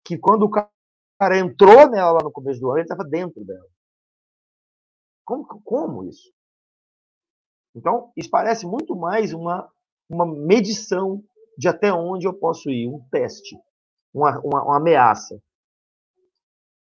que 0.04 0.16
quando 0.16 0.44
o 0.44 0.50
cara 0.50 1.38
entrou 1.38 1.90
nela 1.90 2.12
lá 2.12 2.20
no 2.22 2.30
começo 2.30 2.60
do 2.60 2.68
ano, 2.68 2.78
ele 2.78 2.84
estava 2.84 3.04
dentro 3.04 3.44
dela. 3.44 3.66
Como, 5.24 5.44
como 5.62 6.04
isso? 6.04 6.32
Então, 7.74 8.12
isso 8.16 8.30
parece 8.30 8.66
muito 8.66 8.94
mais 8.94 9.32
uma, 9.32 9.70
uma 10.12 10.26
medição 10.26 11.22
de 11.56 11.68
até 11.68 11.92
onde 11.92 12.26
eu 12.26 12.34
posso 12.34 12.70
ir, 12.70 12.88
um 12.88 13.00
teste, 13.10 13.56
uma, 14.12 14.38
uma, 14.40 14.64
uma 14.64 14.76
ameaça. 14.76 15.40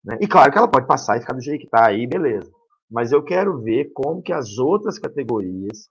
Né? 0.04 0.18
E 0.22 0.28
claro 0.28 0.52
que 0.52 0.58
ela 0.58 0.70
pode 0.70 0.88
passar 0.88 1.18
e 1.18 1.22
ficar 1.22 1.34
do 1.34 1.42
jeito 1.42 1.62
que 1.62 1.68
está 1.68 1.88
aí, 1.88 2.08
beleza. 2.08 2.52
Mas 2.90 3.12
eu 3.12 3.24
quero 3.24 3.62
ver 3.62 3.92
como 3.94 4.22
que 4.22 4.34
as 4.34 4.58
outras 4.58 4.98
categorias, 4.98 5.90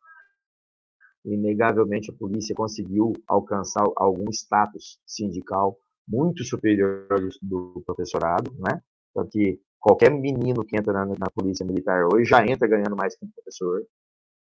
inegavelmente 1.24 2.11
a 2.11 2.14
polícia 2.14 2.55
conseguiu 2.55 3.12
alcançar 3.27 3.85
algum 3.96 4.31
status 4.31 4.98
sindical 5.07 5.77
muito 6.07 6.42
superior 6.42 7.07
do 7.42 7.83
professorado, 7.85 8.51
né? 8.59 8.83
Tanto 9.14 9.31
que 9.31 9.61
qualquer 9.79 10.11
menino 10.11 10.64
que 10.64 10.77
entra 10.77 10.92
na, 10.92 11.07
na, 11.07 11.31
polícia 11.33 11.64
militar 11.64 12.05
hoje 12.12 12.24
já 12.24 12.44
entra 12.44 12.66
ganhando 12.66 12.96
mais 12.96 13.16
que 13.16 13.24
um 13.24 13.31
professor, 13.31 13.87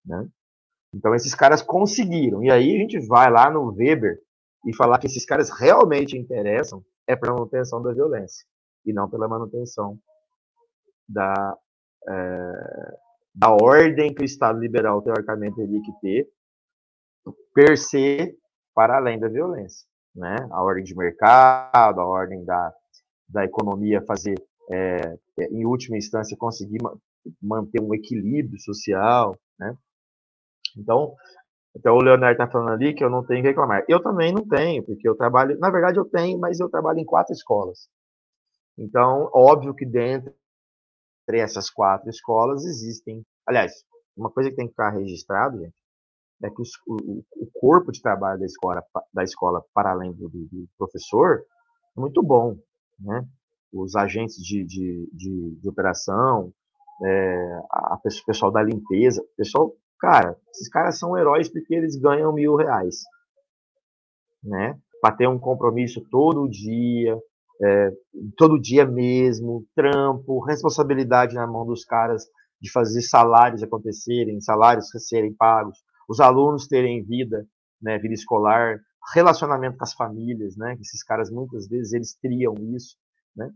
né? 0.05 0.27
Então 0.93 1.13
esses 1.15 1.33
caras 1.33 1.61
conseguiram. 1.61 2.43
E 2.43 2.51
aí 2.51 2.75
a 2.75 2.79
gente 2.79 2.99
vai 3.07 3.31
lá 3.31 3.49
no 3.49 3.73
Weber 3.73 4.19
e 4.65 4.75
falar 4.75 4.99
que 4.99 5.07
esses 5.07 5.25
caras 5.25 5.49
realmente 5.49 6.17
interessam 6.17 6.83
é 7.07 7.15
para 7.15 7.33
manutenção 7.33 7.81
da 7.81 7.91
violência 7.91 8.45
e 8.85 8.93
não 8.93 9.09
pela 9.09 9.27
manutenção 9.27 9.97
da, 11.07 11.57
é, 12.07 12.97
da 13.35 13.49
ordem 13.51 14.13
que 14.13 14.21
o 14.21 14.25
Estado 14.25 14.59
liberal 14.59 15.01
teoricamente 15.01 15.55
teria 15.55 15.81
que 15.81 15.91
ter 16.01 16.29
per 17.53 17.77
se 17.77 18.37
para 18.73 18.97
além 18.97 19.19
da 19.19 19.27
violência 19.27 19.85
né? 20.15 20.35
A 20.51 20.61
ordem 20.61 20.83
de 20.83 20.95
mercado, 20.95 21.99
a 21.99 22.05
ordem 22.05 22.43
da, 22.45 22.73
da 23.27 23.43
economia 23.43 24.01
fazer, 24.05 24.35
é, 24.69 25.17
em 25.51 25.65
última 25.65 25.97
instância, 25.97 26.37
conseguir 26.37 26.79
manter 27.41 27.81
um 27.81 27.93
equilíbrio 27.93 28.59
social, 28.59 29.37
né? 29.59 29.75
Então, 30.77 31.15
até 31.75 31.89
o 31.89 31.97
Leonardo 31.97 32.41
está 32.41 32.51
falando 32.51 32.73
ali 32.73 32.93
que 32.93 33.03
eu 33.03 33.09
não 33.09 33.25
tenho 33.25 33.41
que 33.41 33.49
reclamar. 33.49 33.83
Eu 33.87 34.01
também 34.01 34.31
não 34.31 34.47
tenho, 34.47 34.83
porque 34.83 35.07
eu 35.07 35.15
trabalho, 35.15 35.57
na 35.59 35.69
verdade 35.69 35.97
eu 35.97 36.05
tenho, 36.05 36.39
mas 36.39 36.59
eu 36.59 36.69
trabalho 36.69 36.99
em 36.99 37.05
quatro 37.05 37.33
escolas. 37.33 37.89
Então, 38.77 39.29
óbvio 39.33 39.73
que 39.73 39.85
dentro 39.85 40.33
essas 41.29 41.69
quatro 41.69 42.09
escolas 42.09 42.65
existem, 42.65 43.23
aliás, 43.47 43.83
uma 44.15 44.29
coisa 44.29 44.49
que 44.49 44.55
tem 44.55 44.65
que 44.65 44.71
ficar 44.71 44.91
registrado, 44.91 45.59
gente, 45.59 45.73
é 46.43 46.49
que 46.49 46.61
os, 46.61 46.71
o, 46.85 47.23
o, 47.37 47.47
corpo 47.53 47.91
de 47.91 48.01
trabalho 48.01 48.39
da 48.39 48.45
escola, 48.45 48.83
da 49.13 49.23
escola 49.23 49.63
para 49.73 49.91
além 49.91 50.11
do, 50.11 50.27
do 50.27 50.67
professor 50.77 51.43
é 51.95 51.99
muito 51.99 52.21
bom. 52.21 52.57
Né? 52.99 53.25
Os 53.71 53.95
agentes 53.95 54.35
de, 54.35 54.63
de, 54.65 55.09
de, 55.13 55.55
de 55.55 55.69
operação, 55.69 56.53
é, 57.01 57.59
a, 57.71 57.95
o 57.95 58.25
pessoal 58.25 58.51
da 58.51 58.61
limpeza, 58.61 59.23
pessoal, 59.37 59.73
cara, 60.03 60.37
esses 60.51 60.67
caras 60.67 60.99
são 60.99 61.17
heróis 61.17 61.47
porque 61.47 61.73
eles 61.73 61.95
ganham 61.95 62.33
mil 62.33 62.57
reais, 62.57 63.03
né? 64.43 64.77
Para 65.01 65.15
ter 65.15 65.29
um 65.29 65.39
compromisso 65.39 66.01
todo 66.11 66.49
dia, 66.49 67.17
é, 67.63 67.89
todo 68.35 68.59
dia 68.59 68.85
mesmo, 68.85 69.65
trampo, 69.73 70.43
responsabilidade 70.43 71.35
na 71.35 71.47
mão 71.47 71.65
dos 71.65 71.85
caras 71.85 72.25
de 72.61 72.69
fazer 72.69 73.01
salários 73.01 73.63
acontecerem, 73.63 74.41
salários 74.41 74.89
serem 75.07 75.33
pagos, 75.33 75.77
os 76.09 76.19
alunos 76.19 76.67
terem 76.67 77.01
vida, 77.01 77.47
né, 77.81 77.97
vida 77.97 78.13
escolar, 78.13 78.81
relacionamento 79.13 79.77
com 79.77 79.85
as 79.85 79.93
famílias, 79.93 80.57
né, 80.57 80.75
esses 80.81 81.01
caras 81.01 81.31
muitas 81.31 81.65
vezes 81.69 81.93
eles 81.93 82.13
criam 82.19 82.55
isso, 82.75 82.97
né? 83.33 83.49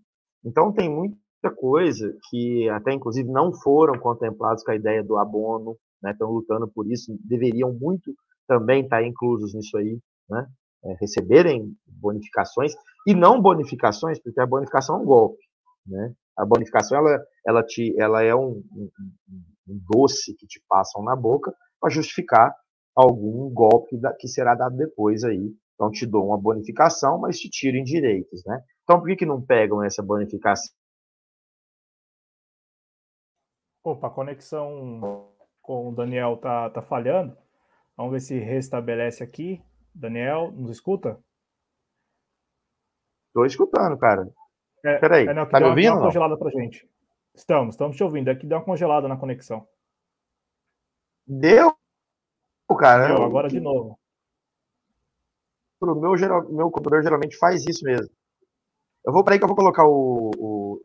Então 0.46 0.72
tem 0.72 0.90
muita 0.90 1.54
coisa 1.54 2.10
que 2.30 2.70
até 2.70 2.94
inclusive 2.94 3.30
não 3.30 3.52
foram 3.54 4.00
contemplados 4.00 4.64
com 4.64 4.72
a 4.72 4.76
ideia 4.76 5.04
do 5.04 5.18
abono, 5.18 5.78
né, 6.02 6.12
estão 6.12 6.30
lutando 6.32 6.68
por 6.68 6.90
isso, 6.92 7.18
deveriam 7.24 7.74
muito 7.74 8.14
também 8.48 8.84
estar 8.84 9.04
inclusos 9.04 9.54
nisso 9.54 9.78
aí, 9.78 10.00
né? 10.30 10.48
É, 10.86 10.96
receberem 11.02 11.76
bonificações 11.86 12.74
e 13.06 13.14
não 13.14 13.42
bonificações, 13.42 14.20
porque 14.22 14.40
a 14.40 14.46
bonificação 14.46 14.98
é 14.98 15.00
um 15.02 15.06
golpe, 15.06 15.44
né? 15.86 16.14
A 16.38 16.46
bonificação 16.46 16.98
ela, 16.98 17.20
ela, 17.46 17.64
te, 17.64 17.94
ela 18.00 18.22
é 18.22 18.34
um, 18.34 18.64
um, 18.72 18.90
um 19.68 19.80
doce 19.90 20.36
que 20.36 20.46
te 20.46 20.62
passam 20.70 21.04
na 21.04 21.16
boca 21.16 21.52
para 21.80 21.90
justificar 21.90 22.56
algum 22.96 23.50
golpe 23.50 23.98
da, 23.98 24.14
que 24.14 24.28
será 24.28 24.56
dado 24.56 24.78
depois 24.78 25.24
aí. 25.24 25.52
Então 25.74 25.92
te 25.92 26.06
dou 26.06 26.28
uma 26.28 26.38
bonificação, 26.38 27.20
mas 27.20 27.40
te 27.40 27.50
tiram 27.50 27.84
direitos, 27.84 28.44
né? 28.46 28.64
Então 28.84 29.00
por 29.00 29.08
que, 29.08 29.18
que 29.18 29.26
não 29.26 29.42
pegam 29.42 29.84
essa 29.84 30.04
bonificação? 30.04 30.74
Opa, 33.84 34.10
conexão 34.10 35.27
com 35.68 35.90
o 35.90 35.92
Daniel 35.92 36.38
tá, 36.38 36.70
tá 36.70 36.82
falhando. 36.82 37.38
Vamos 37.98 38.14
ver 38.14 38.22
se 38.22 38.40
restabelece 38.40 39.22
aqui. 39.22 39.62
Daniel, 39.94 40.50
nos 40.52 40.72
escuta? 40.72 41.20
Estou 43.28 43.46
escutando, 43.46 43.98
cara. 43.98 44.32
É, 44.86 44.98
Peraí, 44.98 45.28
é, 45.28 45.34
não, 45.34 45.46
tá 45.46 45.60
me 45.60 45.68
ouvindo? 45.68 45.84
Deu 45.84 45.94
uma 45.96 46.06
congelada 46.06 46.38
pra 46.38 46.50
gente. 46.52 46.90
Estamos, 47.36 47.76
estamos 47.76 47.98
te 47.98 48.04
ouvindo. 48.04 48.30
Aqui 48.30 48.48
deu 48.48 48.58
uma 48.58 48.64
congelada 48.64 49.10
na 49.10 49.18
conexão. 49.18 49.68
Deu? 51.28 51.76
Cara, 52.80 53.08
Deu, 53.08 53.24
agora 53.24 53.50
de 53.50 53.60
novo. 53.60 54.00
O 55.82 55.96
meu, 55.96 56.16
geral, 56.16 56.50
meu 56.50 56.72
computador 56.72 57.04
geralmente 57.04 57.38
faz 57.38 57.66
isso 57.66 57.84
mesmo. 57.84 58.10
Eu 59.06 59.12
vou 59.12 59.24
para 59.24 59.34
aí 59.34 59.40
que 59.40 59.44
eu 59.44 59.50
vou 59.50 59.58
colocar 59.58 59.86
o, 59.86 60.32
o, 60.38 60.82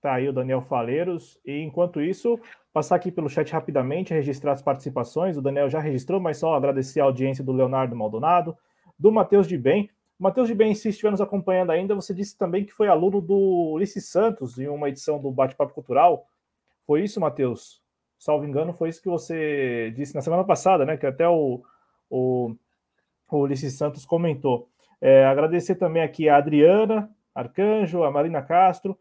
Tá 0.00 0.14
aí 0.14 0.28
o 0.28 0.32
Daniel 0.32 0.60
Faleiros. 0.60 1.40
E 1.44 1.60
enquanto 1.60 2.00
isso, 2.00 2.38
passar 2.72 2.96
aqui 2.96 3.10
pelo 3.10 3.28
chat 3.28 3.52
rapidamente, 3.52 4.14
registrar 4.14 4.52
as 4.52 4.62
participações. 4.62 5.36
O 5.36 5.42
Daniel 5.42 5.68
já 5.68 5.80
registrou, 5.80 6.20
mas 6.20 6.38
só 6.38 6.54
agradecer 6.54 7.00
a 7.00 7.04
audiência 7.04 7.42
do 7.42 7.52
Leonardo 7.52 7.96
Maldonado, 7.96 8.56
do 8.98 9.10
Matheus 9.10 9.48
de 9.48 9.58
Bem. 9.58 9.90
Matheus 10.18 10.48
de 10.48 10.54
Bem, 10.54 10.74
se 10.74 10.88
estiver 10.88 11.10
nos 11.10 11.20
acompanhando 11.20 11.70
ainda, 11.70 11.94
você 11.94 12.14
disse 12.14 12.36
também 12.36 12.64
que 12.64 12.72
foi 12.72 12.88
aluno 12.88 13.20
do 13.20 13.72
Ulisses 13.74 14.08
Santos 14.08 14.58
em 14.58 14.68
uma 14.68 14.88
edição 14.88 15.20
do 15.20 15.30
Bate-Papo 15.30 15.74
Cultural. 15.74 16.26
Foi 16.86 17.02
isso, 17.02 17.20
Matheus? 17.20 17.82
Salvo 18.18 18.44
engano, 18.44 18.72
foi 18.72 18.88
isso 18.88 19.02
que 19.02 19.08
você 19.08 19.92
disse 19.94 20.14
na 20.14 20.20
semana 20.20 20.42
passada, 20.42 20.84
né? 20.84 20.96
Que 20.96 21.06
até 21.06 21.28
o, 21.28 21.62
o, 22.10 22.54
o 23.30 23.36
Ulisses 23.36 23.74
Santos 23.74 24.04
comentou. 24.04 24.68
É, 25.00 25.24
agradecer 25.24 25.76
também 25.76 26.02
aqui 26.02 26.28
a 26.28 26.36
Adriana 26.36 27.08
Arcanjo, 27.38 28.02
a 28.02 28.10
Marina 28.10 28.42
Castro, 28.42 28.98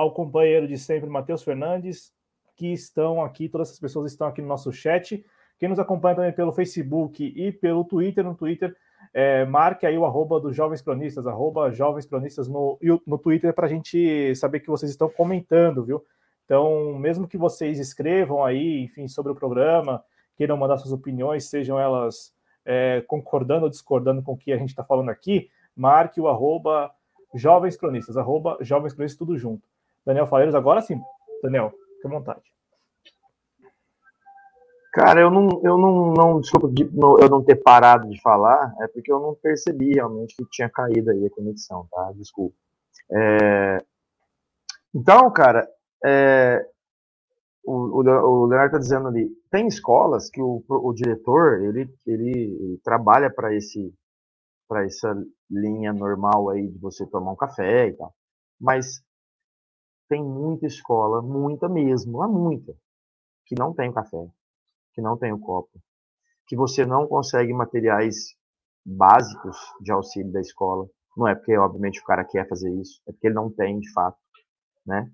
ao 0.00 0.12
companheiro 0.12 0.66
de 0.66 0.78
sempre, 0.78 1.10
Matheus 1.10 1.42
Fernandes, 1.42 2.10
que 2.56 2.72
estão 2.72 3.22
aqui, 3.22 3.50
todas 3.50 3.68
essas 3.68 3.78
pessoas 3.78 4.10
estão 4.10 4.26
aqui 4.26 4.40
no 4.40 4.48
nosso 4.48 4.72
chat. 4.72 5.22
Quem 5.58 5.68
nos 5.68 5.78
acompanha 5.78 6.16
também 6.16 6.32
pelo 6.32 6.52
Facebook 6.52 7.22
e 7.22 7.52
pelo 7.52 7.84
Twitter, 7.84 8.24
no 8.24 8.34
Twitter, 8.34 8.74
é, 9.12 9.44
marque 9.44 9.84
aí 9.84 9.98
o 9.98 10.06
arroba 10.06 10.40
dos 10.40 10.56
Jovens 10.56 10.80
Cronistas, 10.80 11.26
arroba 11.26 11.70
Jovens 11.70 12.06
Cronistas 12.06 12.48
no, 12.48 12.78
no 13.06 13.18
Twitter, 13.18 13.52
para 13.52 13.66
a 13.66 13.68
gente 13.68 14.34
saber 14.36 14.60
que 14.60 14.68
vocês 14.68 14.90
estão 14.90 15.10
comentando, 15.10 15.84
viu? 15.84 16.02
Então, 16.46 16.94
mesmo 16.94 17.28
que 17.28 17.36
vocês 17.36 17.78
escrevam 17.78 18.42
aí, 18.42 18.84
enfim, 18.84 19.06
sobre 19.06 19.32
o 19.32 19.34
programa, 19.34 20.02
queiram 20.34 20.56
mandar 20.56 20.78
suas 20.78 20.94
opiniões, 20.94 21.50
sejam 21.50 21.78
elas 21.78 22.32
é, 22.64 23.04
concordando 23.06 23.64
ou 23.64 23.70
discordando 23.70 24.22
com 24.22 24.32
o 24.32 24.38
que 24.38 24.50
a 24.50 24.56
gente 24.56 24.70
está 24.70 24.82
falando 24.82 25.10
aqui, 25.10 25.50
marque 25.76 26.18
o 26.22 26.26
arroba 26.26 26.90
Jovens 27.34 27.76
Cronistas, 27.76 28.16
arroba 28.16 28.56
Jovens 28.62 28.94
Cronistas, 28.94 29.18
tudo 29.18 29.36
junto. 29.36 29.68
Daniel 30.04 30.26
Faleiros, 30.26 30.54
agora 30.54 30.80
sim. 30.80 31.00
Daniel, 31.42 31.70
fique 31.70 32.06
à 32.06 32.10
vontade. 32.10 32.42
Cara, 34.92 35.20
eu 35.20 35.30
não, 35.30 35.48
eu 35.62 35.78
não, 35.78 36.12
não 36.12 36.40
desculpa 36.40 36.68
eu 37.22 37.28
não 37.28 37.44
ter 37.44 37.56
parado 37.56 38.08
de 38.08 38.20
falar, 38.20 38.74
é 38.80 38.88
porque 38.88 39.12
eu 39.12 39.20
não 39.20 39.34
percebi 39.36 39.94
realmente 39.94 40.34
que 40.34 40.44
tinha 40.50 40.68
caído 40.68 41.10
aí 41.10 41.26
a 41.26 41.30
conexão, 41.30 41.86
tá? 41.90 42.12
Desculpa. 42.16 42.56
É... 43.12 43.78
Então, 44.92 45.30
cara, 45.30 45.68
é... 46.04 46.66
o, 47.64 47.98
o, 47.98 48.46
Leonardo 48.46 48.66
está 48.66 48.78
dizendo 48.78 49.06
ali, 49.06 49.30
tem 49.48 49.68
escolas 49.68 50.28
que 50.28 50.42
o, 50.42 50.64
o 50.68 50.92
diretor, 50.92 51.62
ele, 51.62 51.88
ele, 52.04 52.30
ele 52.30 52.80
trabalha 52.82 53.30
para 53.30 53.54
esse 53.54 53.94
para 54.68 54.84
essa 54.84 55.12
linha 55.50 55.92
normal 55.92 56.48
aí 56.48 56.68
de 56.68 56.78
você 56.78 57.04
tomar 57.04 57.32
um 57.32 57.36
café 57.36 57.88
e 57.88 57.92
tal. 57.92 58.14
Mas 58.60 59.02
tem 60.10 60.22
muita 60.24 60.66
escola, 60.66 61.22
muita 61.22 61.68
mesmo, 61.68 62.20
há 62.20 62.26
muita, 62.26 62.74
que 63.46 63.54
não 63.56 63.72
tem 63.72 63.88
o 63.88 63.94
café, 63.94 64.28
que 64.92 65.00
não 65.00 65.16
tem 65.16 65.32
o 65.32 65.38
copo, 65.38 65.70
que 66.48 66.56
você 66.56 66.84
não 66.84 67.06
consegue 67.06 67.52
materiais 67.52 68.34
básicos 68.84 69.56
de 69.80 69.92
auxílio 69.92 70.32
da 70.32 70.40
escola. 70.40 70.88
Não 71.16 71.28
é 71.28 71.34
porque, 71.36 71.56
obviamente, 71.56 72.00
o 72.00 72.04
cara 72.04 72.24
quer 72.24 72.48
fazer 72.48 72.70
isso, 72.80 73.00
é 73.06 73.12
porque 73.12 73.28
ele 73.28 73.36
não 73.36 73.52
tem, 73.52 73.78
de 73.78 73.92
fato, 73.92 74.18
né? 74.84 75.08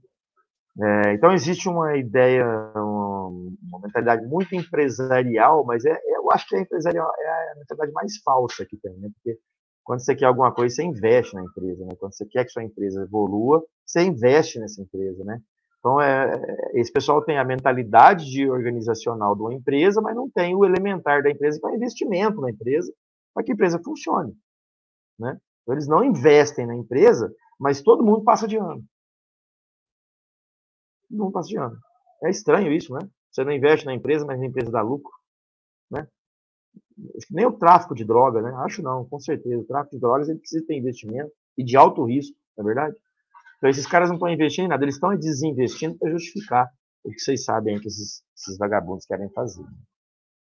É, 0.78 1.12
então 1.12 1.32
existe 1.32 1.68
uma 1.68 1.96
ideia, 1.96 2.44
uma, 2.74 3.80
mentalidade 3.82 4.26
muito 4.26 4.54
empresarial, 4.54 5.64
mas 5.64 5.84
é, 5.84 5.98
eu 6.06 6.30
acho 6.30 6.48
que 6.48 6.56
a 6.56 6.60
empresarial 6.60 7.10
é 7.18 7.52
a 7.52 7.54
mentalidade 7.56 7.92
mais 7.92 8.16
falsa 8.22 8.64
que 8.64 8.76
tem, 8.78 8.94
né? 8.98 9.10
Porque 9.14 9.38
quando 9.86 10.00
você 10.00 10.16
quer 10.16 10.26
alguma 10.26 10.52
coisa, 10.52 10.74
você 10.74 10.82
investe 10.82 11.32
na 11.36 11.44
empresa, 11.44 11.86
né? 11.86 11.94
Quando 11.94 12.12
você 12.12 12.26
quer 12.26 12.44
que 12.44 12.50
sua 12.50 12.64
empresa 12.64 13.02
evolua, 13.02 13.64
você 13.86 14.02
investe 14.02 14.58
nessa 14.58 14.82
empresa, 14.82 15.24
né? 15.24 15.40
Então, 15.78 16.00
é, 16.00 16.34
é, 16.34 16.80
esse 16.80 16.92
pessoal 16.92 17.22
tem 17.22 17.38
a 17.38 17.44
mentalidade 17.44 18.28
de 18.28 18.50
organizacional 18.50 19.36
de 19.36 19.42
uma 19.42 19.54
empresa, 19.54 20.02
mas 20.02 20.16
não 20.16 20.28
tem 20.28 20.56
o 20.56 20.64
elementar 20.64 21.22
da 21.22 21.30
empresa 21.30 21.60
para 21.60 21.76
investimento 21.76 22.40
na 22.40 22.50
empresa, 22.50 22.92
para 23.32 23.44
que 23.44 23.52
a 23.52 23.54
empresa 23.54 23.78
funcione, 23.78 24.36
né? 25.16 25.38
Então, 25.62 25.74
eles 25.74 25.86
não 25.86 26.02
investem 26.02 26.66
na 26.66 26.74
empresa, 26.74 27.32
mas 27.56 27.80
todo 27.80 28.04
mundo 28.04 28.24
passa 28.24 28.48
de 28.48 28.56
ano. 28.56 28.84
Todo 31.08 31.18
mundo 31.20 31.32
passa 31.32 31.48
de 31.48 31.58
ano. 31.58 31.78
É 32.24 32.30
estranho 32.30 32.72
isso, 32.72 32.92
né? 32.92 33.08
Você 33.30 33.44
não 33.44 33.52
investe 33.52 33.86
na 33.86 33.94
empresa, 33.94 34.26
mas 34.26 34.40
a 34.40 34.44
empresa 34.44 34.72
dá 34.72 34.82
lucro? 34.82 35.12
Nem 37.30 37.46
o 37.46 37.52
tráfico 37.52 37.94
de 37.94 38.04
droga, 38.04 38.40
né? 38.40 38.52
Acho 38.64 38.82
não, 38.82 39.04
com 39.04 39.20
certeza. 39.20 39.60
O 39.60 39.66
tráfico 39.66 39.96
de 39.96 40.00
drogas 40.00 40.28
ele 40.28 40.38
precisa 40.38 40.64
ter 40.66 40.76
investimento 40.76 41.30
e 41.56 41.64
de 41.64 41.76
alto 41.76 42.04
risco, 42.04 42.36
não 42.56 42.64
é 42.64 42.66
verdade? 42.66 42.96
Então 43.58 43.70
esses 43.70 43.86
caras 43.86 44.08
não 44.08 44.16
estão 44.16 44.28
investindo 44.28 44.66
em 44.66 44.68
nada, 44.68 44.84
eles 44.84 44.96
estão 44.96 45.16
desinvestindo 45.16 45.96
para 45.98 46.10
justificar 46.10 46.68
o 47.04 47.10
que 47.10 47.18
vocês 47.18 47.44
sabem 47.44 47.78
que 47.78 47.88
esses, 47.88 48.22
esses 48.36 48.58
vagabundos 48.58 49.06
querem 49.06 49.30
fazer. 49.30 49.64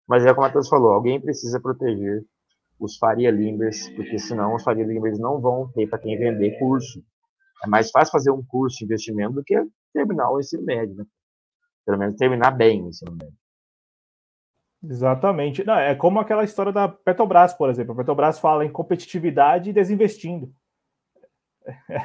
Mas 0.08 0.26
é 0.26 0.34
como 0.34 0.46
a 0.46 0.48
Matheus 0.48 0.68
falou, 0.68 0.92
alguém 0.92 1.22
precisa 1.22 1.60
proteger 1.60 2.24
os 2.80 2.98
Faria 2.98 3.32
Limbers, 3.32 3.90
porque 3.96 4.20
senão 4.20 4.56
os 4.56 4.64
Faria 4.64 4.86
Limbers 4.86 5.18
não 5.20 5.40
vão 5.40 5.72
ter 5.72 5.88
para 5.88 6.00
quem 6.00 6.18
vender 6.18 6.60
curso. 6.60 7.04
É 7.64 7.68
mais 7.68 7.90
fácil 7.90 8.12
fazer 8.12 8.32
um 8.32 8.44
curso 8.44 8.80
de 8.80 8.86
investimento 8.86 9.34
do 9.34 9.44
que 9.44 9.56
terminar 9.94 10.30
o 10.30 10.40
ensino 10.40 10.64
médio, 10.64 10.96
né? 10.96 11.06
Pelo 11.86 11.98
menos 11.98 12.16
terminar 12.16 12.52
bem 12.52 12.84
o 12.84 12.90
ensino 12.90 13.12
médio. 13.12 13.45
Exatamente. 14.90 15.64
Não, 15.64 15.78
é 15.78 15.96
como 15.96 16.20
aquela 16.20 16.44
história 16.44 16.72
da 16.72 16.88
Petrobras, 16.88 17.54
por 17.54 17.70
exemplo. 17.70 17.94
A 17.94 17.96
Petrobras 17.96 18.40
fala 18.40 18.66
em 18.66 18.72
competitividade 18.72 19.70
e 19.70 19.74
desinvestindo. 19.74 20.52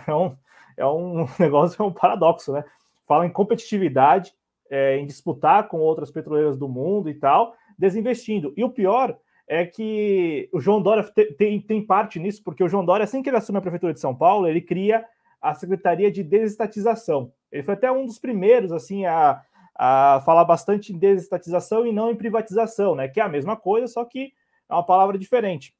É 0.07 0.15
um, 0.15 0.37
é 0.77 0.87
um 0.87 1.27
negócio, 1.39 1.83
é 1.83 1.87
um 1.87 1.93
paradoxo, 1.93 2.53
né? 2.53 2.65
Fala 3.07 3.27
em 3.27 3.31
competitividade, 3.31 4.33
é, 4.71 4.97
em 4.97 5.07
disputar 5.07 5.69
com 5.69 5.79
outras 5.79 6.11
petroleiras 6.11 6.57
do 6.57 6.69
mundo 6.69 7.11
e 7.11 7.15
tal, 7.15 7.55
desinvestindo. 7.79 8.55
E 8.57 8.65
o 8.65 8.71
pior 8.71 9.19
é 9.47 9.67
que 9.67 10.49
o 10.53 10.61
João 10.61 10.81
Dória 10.81 11.03
tem, 11.37 11.61
tem 11.61 11.85
parte 11.85 12.19
nisso, 12.19 12.43
porque 12.45 12.63
o 12.63 12.69
João 12.69 12.85
Dória, 12.85 13.05
assim 13.05 13.23
que 13.23 13.29
ele 13.29 13.37
assume 13.37 13.59
a 13.59 13.63
prefeitura 13.63 13.93
de 13.93 14.01
São 14.01 14.15
Paulo, 14.15 14.47
ele 14.47 14.61
cria 14.61 15.05
a 15.43 15.55
Secretaria 15.55 16.11
de 16.11 16.23
Desestatização. 16.23 17.33
Ele 17.51 17.63
foi 17.63 17.75
até 17.75 17.91
um 17.91 18.07
dos 18.07 18.19
primeiros, 18.19 18.71
assim, 18.71 19.07
a 19.07 19.43
a 19.83 20.21
falar 20.27 20.45
bastante 20.45 20.93
em 20.93 20.99
desestatização 20.99 21.87
e 21.87 21.93
não 21.93 22.11
em 22.11 22.15
privatização, 22.15 22.95
né? 22.95 23.09
Que 23.09 23.19
é 23.19 23.23
a 23.23 23.29
mesma 23.31 23.57
coisa, 23.57 23.87
só 23.87 24.05
que 24.05 24.31
é 24.69 24.75
uma 24.75 24.85
palavra 24.85 25.17
diferente. 25.17 25.75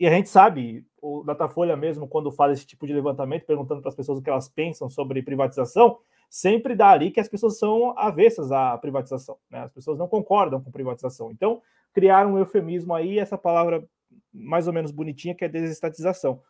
E 0.00 0.06
a 0.06 0.10
gente 0.10 0.30
sabe, 0.30 0.86
o 1.02 1.22
Datafolha 1.22 1.76
mesmo, 1.76 2.08
quando 2.08 2.32
faz 2.32 2.52
esse 2.52 2.66
tipo 2.66 2.86
de 2.86 2.94
levantamento, 2.94 3.44
perguntando 3.44 3.82
para 3.82 3.90
as 3.90 3.94
pessoas 3.94 4.18
o 4.18 4.22
que 4.22 4.30
elas 4.30 4.48
pensam 4.48 4.88
sobre 4.88 5.22
privatização, 5.22 5.98
sempre 6.30 6.74
dá 6.74 6.88
ali 6.88 7.10
que 7.10 7.20
as 7.20 7.28
pessoas 7.28 7.58
são 7.58 7.92
avessas 7.98 8.50
à 8.52 8.78
privatização, 8.78 9.36
né? 9.50 9.64
As 9.64 9.72
pessoas 9.72 9.98
não 9.98 10.08
concordam 10.08 10.58
com 10.58 10.70
privatização. 10.70 11.30
Então, 11.30 11.60
criaram 11.92 12.32
um 12.32 12.38
eufemismo 12.38 12.94
aí, 12.94 13.18
essa 13.18 13.36
palavra 13.36 13.86
mais 14.32 14.66
ou 14.66 14.72
menos 14.72 14.90
bonitinha, 14.90 15.34
que 15.34 15.44
é 15.44 15.48
desestatização. 15.48 16.40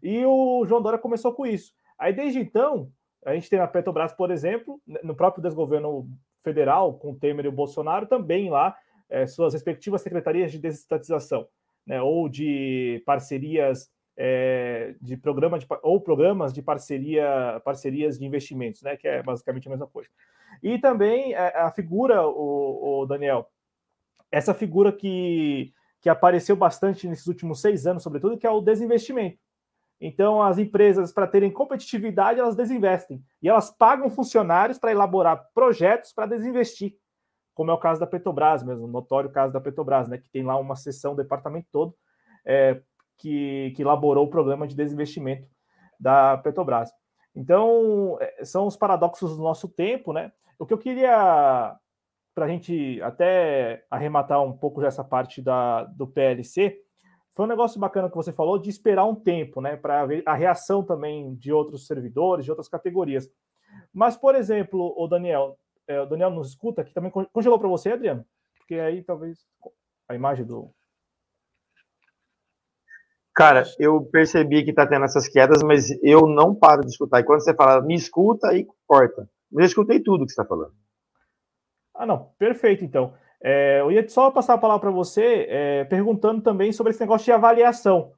E 0.00 0.24
o 0.24 0.64
João 0.64 0.80
Dória 0.80 0.98
começou 0.98 1.32
com 1.32 1.44
isso. 1.44 1.72
Aí, 1.98 2.12
desde 2.12 2.38
então, 2.38 2.88
a 3.24 3.34
gente 3.34 3.50
tem 3.50 3.58
a 3.58 3.66
Petrobras, 3.66 4.12
por 4.12 4.30
exemplo, 4.30 4.80
no 5.02 5.14
próprio 5.14 5.42
desgoverno 5.42 6.08
federal, 6.42 6.94
com 6.94 7.12
o 7.12 7.16
Temer 7.16 7.44
e 7.44 7.48
o 7.48 7.52
Bolsonaro, 7.52 8.06
também 8.06 8.50
lá, 8.50 8.76
é, 9.08 9.26
suas 9.26 9.52
respectivas 9.52 10.00
secretarias 10.02 10.52
de 10.52 10.58
desestatização, 10.58 11.46
né, 11.86 12.00
ou 12.00 12.28
de 12.28 13.02
parcerias 13.04 13.90
é, 14.16 14.94
de 15.00 15.16
programa 15.16 15.58
de, 15.58 15.66
ou 15.82 16.00
programas 16.00 16.52
de 16.52 16.62
parceria, 16.62 17.60
parcerias 17.64 18.18
de 18.18 18.24
investimentos, 18.24 18.82
né, 18.82 18.96
que 18.96 19.08
é 19.08 19.22
basicamente 19.22 19.66
a 19.66 19.70
mesma 19.70 19.86
coisa. 19.86 20.08
E 20.62 20.78
também 20.78 21.34
a, 21.34 21.46
é, 21.46 21.60
a 21.60 21.70
figura, 21.70 22.26
o, 22.26 23.00
o, 23.00 23.06
Daniel, 23.06 23.48
essa 24.30 24.54
figura 24.54 24.92
que, 24.92 25.72
que 26.00 26.08
apareceu 26.08 26.56
bastante 26.56 27.08
nesses 27.08 27.26
últimos 27.26 27.60
seis 27.60 27.86
anos, 27.86 28.02
sobretudo, 28.02 28.38
que 28.38 28.46
é 28.46 28.50
o 28.50 28.60
desinvestimento. 28.60 29.38
Então, 30.00 30.42
as 30.42 30.56
empresas, 30.56 31.12
para 31.12 31.26
terem 31.26 31.52
competitividade, 31.52 32.40
elas 32.40 32.56
desinvestem. 32.56 33.22
E 33.42 33.48
elas 33.48 33.70
pagam 33.70 34.08
funcionários 34.08 34.78
para 34.78 34.92
elaborar 34.92 35.50
projetos 35.52 36.12
para 36.12 36.26
desinvestir, 36.26 36.96
como 37.54 37.70
é 37.70 37.74
o 37.74 37.78
caso 37.78 38.00
da 38.00 38.06
Petrobras 38.06 38.62
mesmo, 38.62 38.86
notório 38.86 39.30
caso 39.30 39.52
da 39.52 39.60
Petrobras, 39.60 40.08
né, 40.08 40.16
que 40.16 40.30
tem 40.30 40.42
lá 40.42 40.56
uma 40.56 40.74
seção, 40.74 41.12
um 41.12 41.16
departamento 41.16 41.68
todo, 41.70 41.94
é, 42.46 42.80
que, 43.18 43.72
que 43.76 43.82
elaborou 43.82 44.24
o 44.24 44.30
programa 44.30 44.66
de 44.66 44.74
desinvestimento 44.74 45.46
da 45.98 46.38
Petrobras. 46.38 46.90
Então, 47.34 48.16
é, 48.20 48.42
são 48.44 48.66
os 48.66 48.76
paradoxos 48.76 49.36
do 49.36 49.42
nosso 49.42 49.68
tempo, 49.68 50.14
né? 50.14 50.32
O 50.58 50.64
que 50.64 50.72
eu 50.72 50.78
queria, 50.78 51.76
para 52.34 52.46
a 52.46 52.48
gente 52.48 53.00
até 53.02 53.84
arrematar 53.90 54.42
um 54.42 54.56
pouco 54.56 54.80
dessa 54.80 55.04
parte 55.04 55.42
da, 55.42 55.84
do 55.84 56.06
PLC, 56.06 56.80
foi 57.30 57.44
um 57.44 57.48
negócio 57.48 57.80
bacana 57.80 58.10
que 58.10 58.16
você 58.16 58.32
falou 58.32 58.58
de 58.58 58.68
esperar 58.68 59.04
um 59.04 59.14
tempo, 59.14 59.60
né? 59.60 59.76
Para 59.76 60.04
ver 60.06 60.22
a 60.26 60.34
reação 60.34 60.82
também 60.82 61.34
de 61.34 61.52
outros 61.52 61.86
servidores, 61.86 62.44
de 62.44 62.50
outras 62.50 62.68
categorias. 62.68 63.30
Mas, 63.92 64.16
por 64.16 64.34
exemplo, 64.34 64.94
o 64.96 65.06
Daniel, 65.06 65.56
é, 65.86 66.00
o 66.00 66.06
Daniel 66.06 66.30
nos 66.30 66.48
escuta, 66.48 66.84
que 66.84 66.92
também 66.92 67.12
congelou 67.32 67.58
para 67.58 67.68
você, 67.68 67.92
Adriano? 67.92 68.24
Porque 68.58 68.74
aí 68.74 69.02
talvez 69.02 69.38
a 70.08 70.14
imagem 70.14 70.44
do, 70.44 70.72
Cara, 73.40 73.64
eu 73.78 74.02
percebi 74.02 74.62
que 74.64 74.72
tá 74.72 74.86
tendo 74.86 75.04
essas 75.04 75.26
quedas, 75.26 75.62
mas 75.62 75.88
eu 76.02 76.26
não 76.26 76.54
paro 76.54 76.82
de 76.82 76.88
escutar. 76.88 77.20
E 77.20 77.24
quando 77.24 77.42
você 77.42 77.54
fala, 77.54 77.80
me 77.80 77.94
escuta 77.94 78.52
e 78.54 78.66
corta. 78.86 79.30
Mas 79.50 79.62
eu 79.62 79.66
escutei 79.66 79.98
tudo 80.00 80.26
que 80.26 80.32
você 80.32 80.42
está 80.42 80.44
falando. 80.44 80.74
Ah, 81.94 82.04
não. 82.04 82.32
Perfeito, 82.38 82.84
então. 82.84 83.14
É, 83.42 83.80
eu 83.80 83.90
ia 83.90 84.06
só 84.08 84.30
passar 84.30 84.54
a 84.54 84.58
palavra 84.58 84.80
para 84.80 84.90
você, 84.90 85.46
é, 85.48 85.84
perguntando 85.84 86.42
também 86.42 86.72
sobre 86.72 86.90
esse 86.90 87.00
negócio 87.00 87.24
de 87.24 87.32
avaliação. 87.32 88.12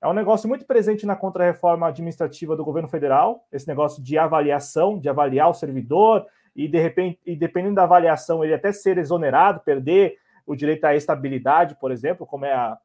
É 0.00 0.06
um 0.06 0.12
negócio 0.12 0.48
muito 0.48 0.64
presente 0.64 1.04
na 1.04 1.16
contrarreforma 1.16 1.88
administrativa 1.88 2.54
do 2.54 2.64
governo 2.64 2.88
federal, 2.88 3.44
esse 3.50 3.66
negócio 3.66 4.00
de 4.02 4.16
avaliação, 4.16 4.98
de 4.98 5.08
avaliar 5.08 5.50
o 5.50 5.54
servidor, 5.54 6.24
e 6.54 6.68
de 6.68 6.78
repente, 6.78 7.18
e 7.26 7.34
dependendo 7.34 7.74
da 7.74 7.82
avaliação, 7.82 8.44
ele 8.44 8.54
até 8.54 8.72
ser 8.72 8.98
exonerado, 8.98 9.60
perder 9.60 10.16
o 10.46 10.54
direito 10.54 10.84
à 10.84 10.94
estabilidade, 10.94 11.76
por 11.80 11.90
exemplo, 11.90 12.24
como 12.24 12.44
é 12.44 12.52
a, 12.52 12.78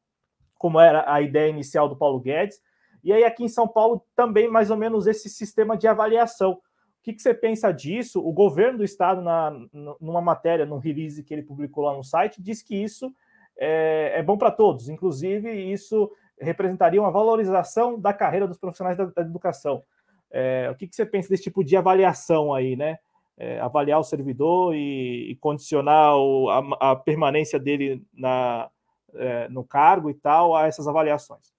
como 0.58 0.80
era 0.80 1.12
a 1.12 1.22
ideia 1.22 1.50
inicial 1.50 1.88
do 1.88 1.96
Paulo 1.96 2.20
Guedes. 2.20 2.60
E 3.04 3.14
aí, 3.14 3.24
aqui 3.24 3.44
em 3.44 3.50
São 3.50 3.68
Paulo, 3.68 4.04
também 4.16 4.50
mais 4.50 4.72
ou 4.72 4.78
menos 4.78 5.06
esse 5.08 5.30
sistema 5.30 5.78
de 5.78 5.88
avaliação. 5.88 6.60
Que, 7.04 7.14
que 7.14 7.22
você 7.22 7.34
pensa 7.34 7.72
disso? 7.72 8.26
O 8.26 8.32
governo 8.32 8.80
do 8.80 8.84
estado, 8.84 9.22
na, 9.22 9.52
numa 10.00 10.22
matéria, 10.22 10.66
num 10.66 10.78
release 10.78 11.22
que 11.22 11.34
ele 11.34 11.44
publicou 11.44 11.84
lá 11.84 11.96
no 11.96 12.04
site, 12.04 12.42
diz 12.42 12.62
que 12.62 12.76
isso 12.76 13.14
é, 13.58 14.14
é 14.16 14.24
bom 14.24 14.38
para 14.38 14.50
todos. 14.50 14.88
Inclusive, 14.88 15.52
isso 15.52 16.10
representaria 16.40 17.02
uma 17.02 17.12
valorização 17.12 18.00
da 18.00 18.14
carreira 18.14 18.48
dos 18.48 18.58
profissionais 18.58 18.98
da, 18.98 19.06
da 19.06 19.22
educação. 19.22 19.84
É, 20.32 20.70
o 20.72 20.76
que, 20.76 20.88
que 20.88 20.96
você 20.96 21.06
pensa 21.06 21.30
desse 21.30 21.44
tipo 21.44 21.64
de 21.64 21.78
avaliação 21.78 22.54
aí, 22.54 22.76
né? 22.76 22.98
É, 23.38 23.60
avaliar 23.60 24.00
o 24.00 24.04
servidor 24.04 24.76
e, 24.76 25.32
e 25.32 25.36
condicionar 25.38 26.16
o, 26.16 26.50
a, 26.50 26.92
a, 26.92 26.96
permanência 26.96 27.60
dele 27.60 28.06
na, 28.14 28.70
é, 29.16 29.50
no 29.50 29.64
cargo 29.64 30.10
e 30.10 30.14
tal 30.14 30.56
a 30.56 30.68
essas 30.68 30.88
avaliações? 30.88 31.52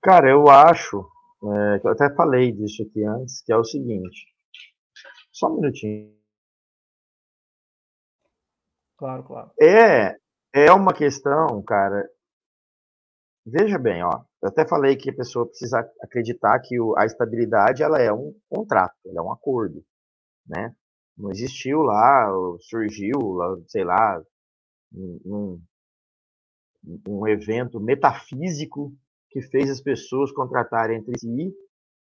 Cara, 0.00 0.30
eu 0.30 0.48
acho, 0.48 1.04
é, 1.42 1.80
eu 1.84 1.90
até 1.90 2.14
falei 2.14 2.52
disso 2.52 2.82
aqui 2.82 3.04
antes, 3.04 3.42
que 3.42 3.52
é 3.52 3.56
o 3.56 3.64
seguinte. 3.64 4.26
Só 5.32 5.48
um 5.48 5.60
minutinho. 5.60 6.16
Claro, 8.96 9.22
claro. 9.22 9.52
É, 9.60 10.16
é 10.52 10.72
uma 10.72 10.92
questão, 10.92 11.62
cara. 11.62 12.08
Veja 13.46 13.78
bem, 13.78 14.02
ó. 14.02 14.24
Eu 14.42 14.48
até 14.48 14.66
falei 14.66 14.96
que 14.96 15.10
a 15.10 15.14
pessoa 15.16 15.46
precisa 15.46 15.80
acreditar 16.02 16.58
que 16.60 16.80
o, 16.80 16.96
a 16.98 17.06
estabilidade 17.06 17.82
ela 17.82 17.98
é 17.98 18.12
um 18.12 18.34
contrato, 18.48 18.94
ela 19.06 19.20
é 19.20 19.22
um 19.22 19.32
acordo, 19.32 19.84
né? 20.46 20.74
Não 21.16 21.30
existiu 21.30 21.82
lá, 21.82 22.28
surgiu, 22.60 23.18
sei 23.66 23.84
lá, 23.84 24.22
um, 24.94 25.60
um 27.08 27.26
evento 27.26 27.80
metafísico 27.80 28.92
que 29.30 29.40
fez 29.42 29.70
as 29.70 29.80
pessoas 29.80 30.32
contratarem 30.32 30.98
entre 30.98 31.18
si 31.18 31.54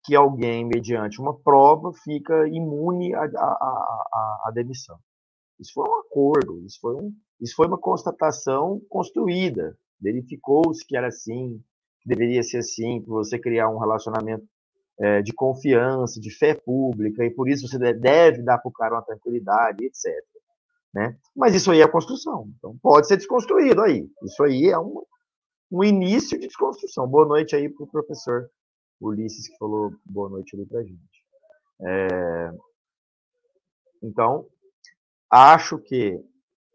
que 0.05 0.15
alguém, 0.15 0.63
mediante 0.63 1.19
uma 1.19 1.35
prova, 1.35 1.91
fica 2.03 2.47
imune 2.47 3.13
à, 3.15 3.23
à, 3.23 4.41
à, 4.45 4.51
demissão. 4.53 4.97
Isso 5.59 5.71
foi 5.73 5.89
um 5.89 5.99
acordo, 5.99 6.63
isso 6.63 6.79
foi, 6.79 6.95
um, 6.95 7.11
isso 7.41 7.55
foi 7.55 7.67
uma 7.67 7.77
constatação 7.77 8.79
construída. 8.87 9.75
Verificou-se 9.99 10.85
que 10.85 10.95
era 10.95 11.07
assim, 11.07 11.59
que 12.01 12.09
deveria 12.09 12.43
ser 12.43 12.57
assim, 12.57 13.01
que 13.01 13.09
você 13.09 13.39
criar 13.39 13.69
um 13.69 13.79
relacionamento 13.79 14.45
é, 14.99 15.21
de 15.23 15.33
confiança, 15.33 16.21
de 16.21 16.29
fé 16.29 16.53
pública, 16.53 17.25
e 17.25 17.31
por 17.31 17.49
isso 17.49 17.67
você 17.67 17.79
deve 17.79 18.43
dar 18.43 18.59
para 18.59 18.69
o 18.69 18.73
cara 18.73 18.95
uma 18.95 19.01
tranquilidade, 19.01 19.85
etc. 19.85 20.13
Né? 20.93 21.17
Mas 21.35 21.55
isso 21.55 21.71
aí 21.71 21.81
é 21.81 21.87
construção, 21.87 22.47
então 22.57 22.77
pode 22.81 23.07
ser 23.07 23.17
desconstruído 23.17 23.81
aí. 23.81 24.07
Isso 24.23 24.43
aí 24.43 24.67
é 24.67 24.77
um, 24.77 25.01
um 25.71 25.83
início 25.83 26.39
de 26.39 26.47
desconstrução. 26.47 27.07
Boa 27.07 27.25
noite 27.25 27.55
aí 27.55 27.69
para 27.69 27.83
o 27.83 27.87
professor 27.87 28.49
Ulisses, 29.01 29.47
que 29.47 29.57
falou 29.57 29.91
boa 30.05 30.29
noite 30.29 30.55
ali 30.55 30.65
para 30.65 30.79
a 30.79 30.83
gente. 30.83 31.25
É, 31.81 32.51
então, 34.03 34.45
acho 35.29 35.77
que 35.79 36.19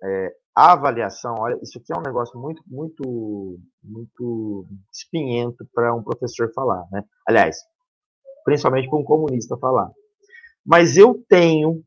é, 0.03 0.37
a 0.55 0.73
avaliação, 0.73 1.35
olha, 1.39 1.59
isso 1.63 1.79
aqui 1.79 1.93
é 1.93 1.99
um 1.99 2.03
negócio 2.03 2.39
muito, 2.39 2.63
muito, 2.67 3.59
muito 3.83 4.67
espinhento 4.93 5.67
para 5.73 5.95
um 5.95 6.03
professor 6.03 6.53
falar, 6.53 6.87
né? 6.91 7.03
Aliás, 7.27 7.59
principalmente 8.45 8.89
para 8.89 8.99
um 8.99 9.05
comunista 9.05 9.57
falar. 9.57 9.91
Mas 10.67 10.97
eu 10.97 11.25
tenho, 11.29 11.83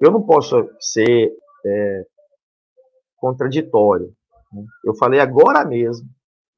eu 0.00 0.10
não 0.10 0.22
posso 0.26 0.68
ser 0.80 1.32
é, 1.64 2.06
contraditório. 3.16 4.14
Né? 4.56 4.64
Eu 4.84 4.94
falei 4.94 5.20
agora 5.20 5.64
mesmo 5.64 6.08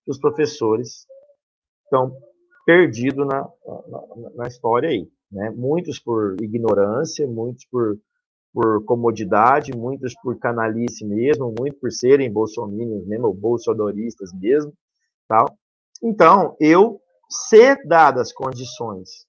que 0.04 0.10
os 0.10 0.18
professores 0.18 1.06
estão 1.84 2.16
perdidos 2.64 3.26
na, 3.26 3.40
na, 3.40 4.30
na 4.36 4.46
história 4.46 4.88
aí. 4.90 5.10
Né? 5.30 5.50
Muitos 5.50 5.98
por 5.98 6.36
ignorância, 6.40 7.26
muitos 7.26 7.64
por, 7.70 7.98
por 8.52 8.84
comodidade, 8.84 9.76
muitos 9.76 10.14
por 10.22 10.38
canalice 10.38 11.04
mesmo, 11.04 11.54
muitos 11.58 11.80
por 11.80 11.92
serem 11.92 12.32
bolsominions 12.32 13.06
mesmo, 13.06 13.26
ou 13.26 13.34
bolsonaristas 13.34 14.30
mesmo. 14.32 14.72
Tal. 15.26 15.58
Então, 16.02 16.56
eu 16.60 17.00
ser 17.28 17.86
dadas 17.86 18.32
condições 18.32 19.26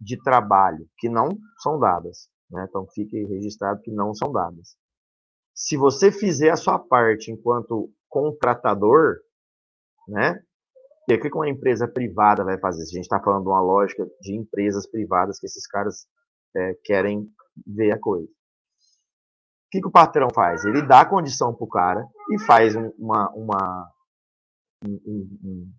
de 0.00 0.20
trabalho 0.22 0.86
que 0.98 1.08
não 1.08 1.28
são 1.58 1.78
dadas, 1.78 2.28
né? 2.50 2.66
então 2.68 2.86
fique 2.94 3.24
registrado 3.24 3.80
que 3.80 3.90
não 3.90 4.14
são 4.14 4.30
dadas. 4.30 4.76
Se 5.54 5.76
você 5.76 6.10
fizer 6.10 6.50
a 6.50 6.56
sua 6.56 6.78
parte 6.78 7.30
enquanto 7.30 7.90
contratador, 8.08 9.16
né? 10.08 10.40
E 11.08 11.14
o 11.14 11.20
que 11.20 11.28
uma 11.34 11.48
empresa 11.48 11.86
privada 11.86 12.44
vai 12.44 12.58
fazer? 12.58 12.84
Se 12.84 12.94
a 12.94 12.96
gente 12.96 13.04
está 13.04 13.20
falando 13.20 13.42
de 13.42 13.48
uma 13.48 13.60
lógica 13.60 14.04
de 14.20 14.34
empresas 14.36 14.86
privadas 14.90 15.38
que 15.38 15.46
esses 15.46 15.66
caras 15.66 16.06
é, 16.56 16.74
querem 16.82 17.28
ver 17.66 17.92
a 17.92 17.98
coisa. 17.98 18.26
O 18.26 19.70
que, 19.70 19.80
que 19.80 19.88
o 19.88 19.92
patrão 19.92 20.28
faz? 20.34 20.64
Ele 20.64 20.86
dá 20.86 21.04
condição 21.04 21.54
para 21.54 21.64
o 21.64 21.68
cara 21.68 22.06
e 22.30 22.40
faz 22.40 22.74
uma, 22.76 23.30
uma 23.30 23.90
um, 24.84 25.00
um, 25.06 25.72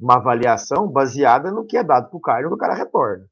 uma 0.00 0.16
avaliação 0.16 0.88
baseada 0.90 1.50
no 1.50 1.66
que 1.66 1.76
é 1.76 1.84
dado 1.84 2.08
para 2.08 2.16
o 2.16 2.20
cara 2.20 2.42
e 2.42 2.46
o 2.46 2.56
cara 2.56 2.74
retorna. 2.74 3.26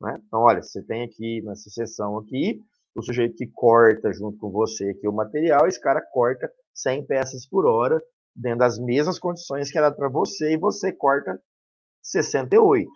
Né? 0.00 0.20
Então, 0.26 0.40
olha, 0.40 0.62
você 0.62 0.82
tem 0.82 1.02
aqui 1.02 1.42
nessa 1.42 1.70
sessão 1.70 2.18
aqui 2.18 2.60
o 2.96 3.02
sujeito 3.02 3.36
que 3.36 3.46
corta 3.52 4.12
junto 4.12 4.38
com 4.38 4.50
você 4.50 4.90
aqui 4.90 5.06
o 5.06 5.12
material, 5.12 5.66
esse 5.66 5.80
cara 5.80 6.00
corta 6.00 6.50
100 6.74 7.06
peças 7.06 7.46
por 7.46 7.66
hora 7.66 8.02
dentro 8.34 8.60
das 8.60 8.78
mesmas 8.78 9.18
condições 9.18 9.70
que 9.70 9.80
dado 9.80 9.96
para 9.96 10.08
você 10.08 10.52
e 10.52 10.58
você 10.58 10.92
corta 10.92 11.38
68. 12.02 12.88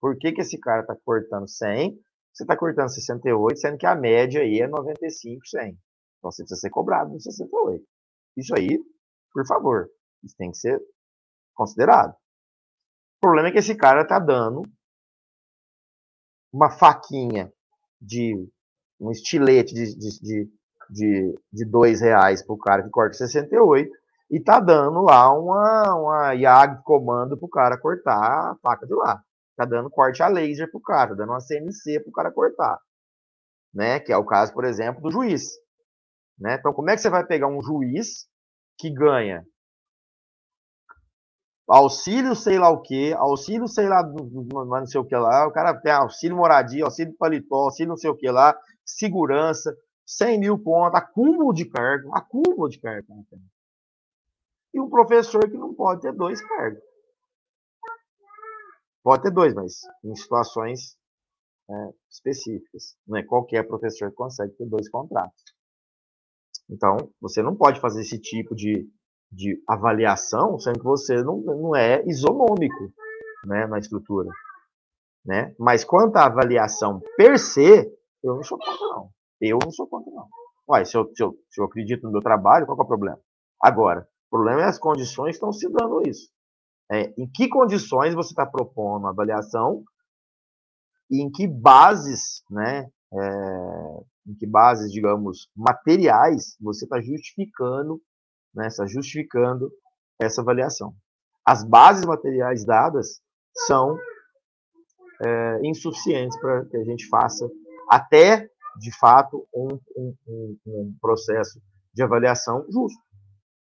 Por 0.00 0.16
que, 0.16 0.32
que 0.32 0.40
esse 0.40 0.58
cara 0.58 0.82
está 0.82 0.96
cortando 1.04 1.48
100, 1.48 1.98
você 2.32 2.44
está 2.44 2.56
cortando 2.56 2.88
68, 2.88 3.58
sendo 3.58 3.78
que 3.78 3.86
a 3.86 3.96
média 3.96 4.40
aí 4.40 4.60
é 4.60 4.68
95, 4.68 5.46
100. 5.46 5.68
Então 6.18 6.30
você 6.30 6.42
precisa 6.42 6.60
ser 6.60 6.70
cobrado 6.70 7.10
no 7.10 7.20
68. 7.20 7.84
Isso 8.36 8.54
aí, 8.56 8.78
por 9.32 9.44
favor, 9.46 9.88
isso 10.22 10.36
tem 10.36 10.50
que 10.52 10.58
ser 10.58 10.80
considerado. 11.54 12.12
O 12.12 13.20
problema 13.20 13.48
é 13.48 13.52
que 13.52 13.58
esse 13.58 13.74
cara 13.74 14.02
está 14.02 14.20
dando 14.20 14.62
uma 16.52 16.70
faquinha 16.70 17.52
de 18.00 18.48
um 19.00 19.10
estilete 19.10 19.74
de, 19.74 19.96
de, 19.96 20.50
de, 20.90 21.38
de, 21.52 21.64
dois 21.64 22.00
reais 22.00 22.42
para 22.42 22.54
o 22.54 22.58
cara 22.58 22.82
que 22.82 22.90
corta 22.90 23.16
68 23.16 23.90
e 24.30 24.40
tá 24.40 24.60
dando 24.60 25.02
lá 25.02 25.32
uma, 25.32 25.94
uma 25.94 26.32
YAG 26.32 26.82
comando 26.82 27.36
para 27.36 27.46
o 27.46 27.50
cara 27.50 27.78
cortar 27.78 28.52
a 28.52 28.56
faca 28.62 28.86
de 28.86 28.94
lá. 28.94 29.22
Tá 29.56 29.64
dando 29.64 29.90
corte 29.90 30.22
a 30.22 30.28
laser 30.28 30.70
para 30.70 30.78
o 30.78 30.82
cara, 30.82 31.10
tá 31.10 31.14
dando 31.14 31.30
uma 31.30 31.40
CNC 31.40 32.00
para 32.00 32.10
o 32.10 32.12
cara 32.12 32.30
cortar. 32.30 32.78
Né? 33.72 33.98
Que 34.00 34.12
é 34.12 34.16
o 34.16 34.24
caso, 34.24 34.52
por 34.52 34.64
exemplo, 34.64 35.02
do 35.02 35.10
juiz. 35.10 35.50
Né? 36.38 36.54
Então, 36.54 36.72
como 36.72 36.90
é 36.90 36.94
que 36.94 37.02
você 37.02 37.10
vai 37.10 37.24
pegar 37.24 37.48
um 37.48 37.62
juiz 37.62 38.28
que 38.78 38.90
ganha 38.90 39.44
auxílio 41.68 42.34
sei 42.34 42.58
lá 42.58 42.70
o 42.70 42.80
que, 42.80 43.12
auxílio 43.12 43.68
sei 43.68 43.88
lá, 43.88 44.02
não 44.02 44.86
sei 44.86 45.00
o 45.00 45.04
que 45.04 45.14
lá, 45.14 45.46
o 45.46 45.52
cara 45.52 45.74
tem 45.74 45.92
auxílio 45.92 46.36
moradia, 46.36 46.84
auxílio 46.84 47.14
paletó, 47.18 47.56
auxílio 47.64 47.90
não 47.90 47.96
sei 47.96 48.10
o 48.10 48.16
que 48.16 48.30
lá, 48.30 48.58
segurança, 48.84 49.76
100 50.06 50.40
mil 50.40 50.58
pontos, 50.58 50.98
acúmulo 50.98 51.52
de 51.52 51.66
cargo, 51.66 52.14
acúmulo 52.14 52.68
de 52.68 52.78
cargo. 52.80 53.06
Né, 53.14 53.38
e 54.72 54.80
um 54.80 54.88
professor 54.88 55.40
que 55.48 55.56
não 55.56 55.74
pode 55.74 56.02
ter 56.02 56.12
dois 56.12 56.40
cargos. 56.40 56.82
Pode 59.02 59.22
ter 59.22 59.30
dois, 59.30 59.54
mas 59.54 59.80
em 60.04 60.14
situações 60.14 60.96
é, 61.70 61.74
específicas. 62.10 62.96
Não 63.06 63.18
é 63.18 63.22
qualquer 63.22 63.66
professor 63.66 64.12
consegue 64.12 64.52
ter 64.54 64.66
dois 64.66 64.88
contratos. 64.88 65.44
Então, 66.68 67.10
você 67.20 67.42
não 67.42 67.56
pode 67.56 67.80
fazer 67.80 68.02
esse 68.02 68.18
tipo 68.18 68.54
de, 68.54 68.86
de 69.30 69.62
avaliação 69.68 70.58
sendo 70.58 70.78
que 70.78 70.84
você 70.84 71.22
não, 71.22 71.38
não 71.38 71.76
é 71.76 72.02
isonômico 72.06 72.92
né, 73.44 73.66
na 73.66 73.78
estrutura. 73.78 74.30
Né? 75.24 75.54
Mas 75.58 75.84
quanto 75.84 76.16
à 76.16 76.26
avaliação 76.26 77.00
per 77.16 77.38
se, 77.38 77.92
eu 78.22 78.34
não 78.34 78.42
sou 78.42 78.58
contra, 78.58 78.86
não. 78.86 79.10
Eu 79.40 79.58
não 79.62 79.70
sou 79.70 79.86
contra, 79.86 80.10
não. 80.12 80.28
Ué, 80.70 80.84
se 80.84 80.96
eu, 80.96 81.10
se, 81.14 81.22
eu, 81.22 81.34
se 81.50 81.60
eu 81.60 81.64
acredito 81.64 82.02
no 82.04 82.12
meu 82.12 82.20
trabalho, 82.20 82.66
qual 82.66 82.78
é 82.78 82.82
o 82.82 82.86
problema? 82.86 83.20
Agora, 83.62 84.06
o 84.28 84.36
problema 84.36 84.62
é 84.62 84.64
as 84.64 84.78
condições 84.78 85.30
que 85.30 85.36
estão 85.36 85.52
se 85.52 85.68
dando 85.70 86.06
isso. 86.06 86.30
É, 86.90 87.12
em 87.18 87.28
que 87.30 87.48
condições 87.48 88.14
você 88.14 88.30
está 88.30 88.46
propondo 88.46 89.06
a 89.06 89.10
avaliação 89.10 89.84
e 91.10 91.22
em 91.22 91.30
que 91.30 91.46
bases, 91.46 92.42
né, 92.50 92.88
é, 93.12 94.00
em 94.26 94.34
que 94.34 94.46
bases, 94.46 94.90
digamos, 94.90 95.48
materiais 95.54 96.56
você 96.60 96.84
está 96.84 97.00
justificando, 97.00 98.00
né, 98.58 98.66
está 98.66 98.84
justificando 98.86 99.70
essa 100.20 100.42
avaliação. 100.42 100.92
As 101.46 101.62
bases 101.62 102.04
materiais 102.04 102.64
dadas 102.64 103.20
são 103.66 103.96
é, 105.24 105.60
insuficientes 105.62 106.38
para 106.40 106.64
que 106.66 106.76
a 106.76 106.84
gente 106.84 107.06
faça 107.08 107.48
até, 107.88 108.48
de 108.78 108.96
fato, 108.98 109.46
um, 109.54 109.78
um, 109.96 110.56
um, 110.66 110.94
processo 111.00 111.60
de 111.94 112.02
avaliação 112.02 112.66
justo, 112.70 113.00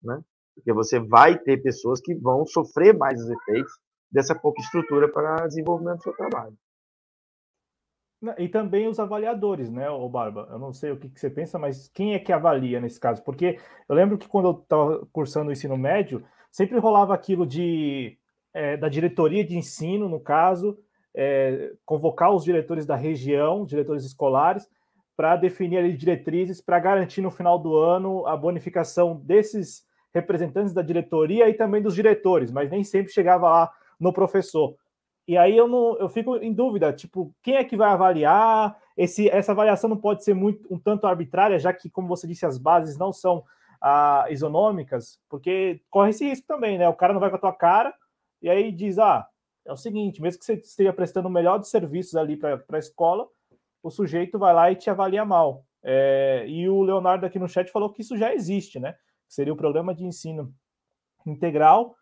né? 0.02 0.20
Porque 0.54 0.72
você 0.72 0.98
vai 0.98 1.38
ter 1.38 1.62
pessoas 1.62 2.00
que 2.00 2.14
vão 2.14 2.46
sofrer 2.46 2.96
mais 2.96 3.20
os 3.20 3.28
efeitos 3.28 3.72
dessa 4.10 4.34
pouca 4.34 4.60
estrutura 4.62 5.12
para 5.12 5.46
desenvolvimento 5.46 5.98
do 5.98 6.02
seu 6.02 6.12
trabalho. 6.14 6.56
E 8.38 8.48
também 8.48 8.88
os 8.88 8.98
avaliadores, 8.98 9.70
né, 9.70 9.90
o 9.90 10.08
Barba? 10.08 10.48
Eu 10.50 10.58
não 10.58 10.72
sei 10.72 10.90
o 10.90 10.96
que, 10.96 11.08
que, 11.08 11.20
você 11.20 11.28
pensa, 11.28 11.58
mas 11.58 11.88
quem 11.88 12.14
é 12.14 12.18
que 12.18 12.32
avalia 12.32 12.80
nesse 12.80 12.98
caso? 12.98 13.22
Porque 13.22 13.58
eu 13.88 13.94
lembro 13.94 14.16
que 14.16 14.26
quando 14.26 14.48
eu 14.48 14.52
estava 14.52 15.06
cursando 15.12 15.50
o 15.50 15.52
ensino 15.52 15.76
médio, 15.76 16.24
sempre 16.50 16.78
rolava 16.78 17.14
aquilo 17.14 17.46
de 17.46 18.18
é, 18.54 18.74
da 18.74 18.88
diretoria 18.88 19.44
de 19.44 19.54
ensino, 19.54 20.08
no 20.08 20.18
caso, 20.18 20.78
é, 21.14 21.72
convocar 21.84 22.34
os 22.34 22.42
diretores 22.42 22.86
da 22.86 22.96
região, 22.96 23.66
diretores 23.66 24.02
escolares, 24.02 24.66
para 25.14 25.36
definir 25.36 25.78
ali 25.78 25.96
diretrizes 25.96 26.60
para 26.60 26.78
garantir 26.78 27.20
no 27.20 27.30
final 27.30 27.58
do 27.58 27.76
ano 27.76 28.26
a 28.26 28.36
bonificação 28.36 29.16
desses 29.16 29.84
representantes 30.14 30.72
da 30.72 30.82
diretoria 30.82 31.48
e 31.48 31.54
também 31.54 31.82
dos 31.82 31.94
diretores, 31.94 32.50
mas 32.50 32.70
nem 32.70 32.82
sempre 32.82 33.12
chegava 33.12 33.48
lá 33.48 33.72
no 34.00 34.12
professor. 34.12 34.74
E 35.26 35.36
aí 35.36 35.56
eu 35.56 35.66
não, 35.66 35.98
eu 35.98 36.08
fico 36.08 36.36
em 36.36 36.52
dúvida, 36.52 36.92
tipo, 36.92 37.34
quem 37.42 37.56
é 37.56 37.64
que 37.64 37.76
vai 37.76 37.90
avaliar? 37.90 38.78
Esse, 38.96 39.28
essa 39.28 39.52
avaliação 39.52 39.90
não 39.90 39.96
pode 39.96 40.22
ser 40.22 40.34
muito 40.34 40.72
um 40.72 40.78
tanto 40.78 41.06
arbitrária, 41.06 41.58
já 41.58 41.72
que, 41.72 41.90
como 41.90 42.06
você 42.06 42.26
disse, 42.28 42.46
as 42.46 42.58
bases 42.58 42.96
não 42.96 43.12
são 43.12 43.44
ah, 43.80 44.26
isonômicas, 44.30 45.18
porque 45.28 45.80
corre 45.90 46.10
esse 46.10 46.24
risco 46.24 46.46
também, 46.46 46.78
né? 46.78 46.88
O 46.88 46.94
cara 46.94 47.12
não 47.12 47.20
vai 47.20 47.28
com 47.28 47.36
a 47.36 47.40
tua 47.40 47.52
cara 47.52 47.92
e 48.40 48.48
aí 48.48 48.70
diz, 48.70 48.98
ah, 48.98 49.26
é 49.64 49.72
o 49.72 49.76
seguinte, 49.76 50.22
mesmo 50.22 50.38
que 50.38 50.44
você 50.44 50.54
esteja 50.54 50.92
prestando 50.92 51.28
o 51.28 51.30
melhor 51.30 51.58
dos 51.58 51.70
serviços 51.70 52.14
ali 52.14 52.36
para 52.36 52.62
a 52.72 52.78
escola, 52.78 53.26
o 53.82 53.90
sujeito 53.90 54.38
vai 54.38 54.54
lá 54.54 54.70
e 54.70 54.76
te 54.76 54.88
avalia 54.88 55.24
mal. 55.24 55.64
É, 55.82 56.44
e 56.48 56.68
o 56.68 56.82
Leonardo 56.82 57.26
aqui 57.26 57.38
no 57.38 57.48
chat 57.48 57.70
falou 57.70 57.90
que 57.90 58.02
isso 58.02 58.16
já 58.16 58.32
existe, 58.32 58.78
né? 58.78 58.96
Seria 59.28 59.52
o 59.52 59.56
programa 59.56 59.94
de 59.94 60.04
ensino 60.04 60.54
integral, 61.26 61.96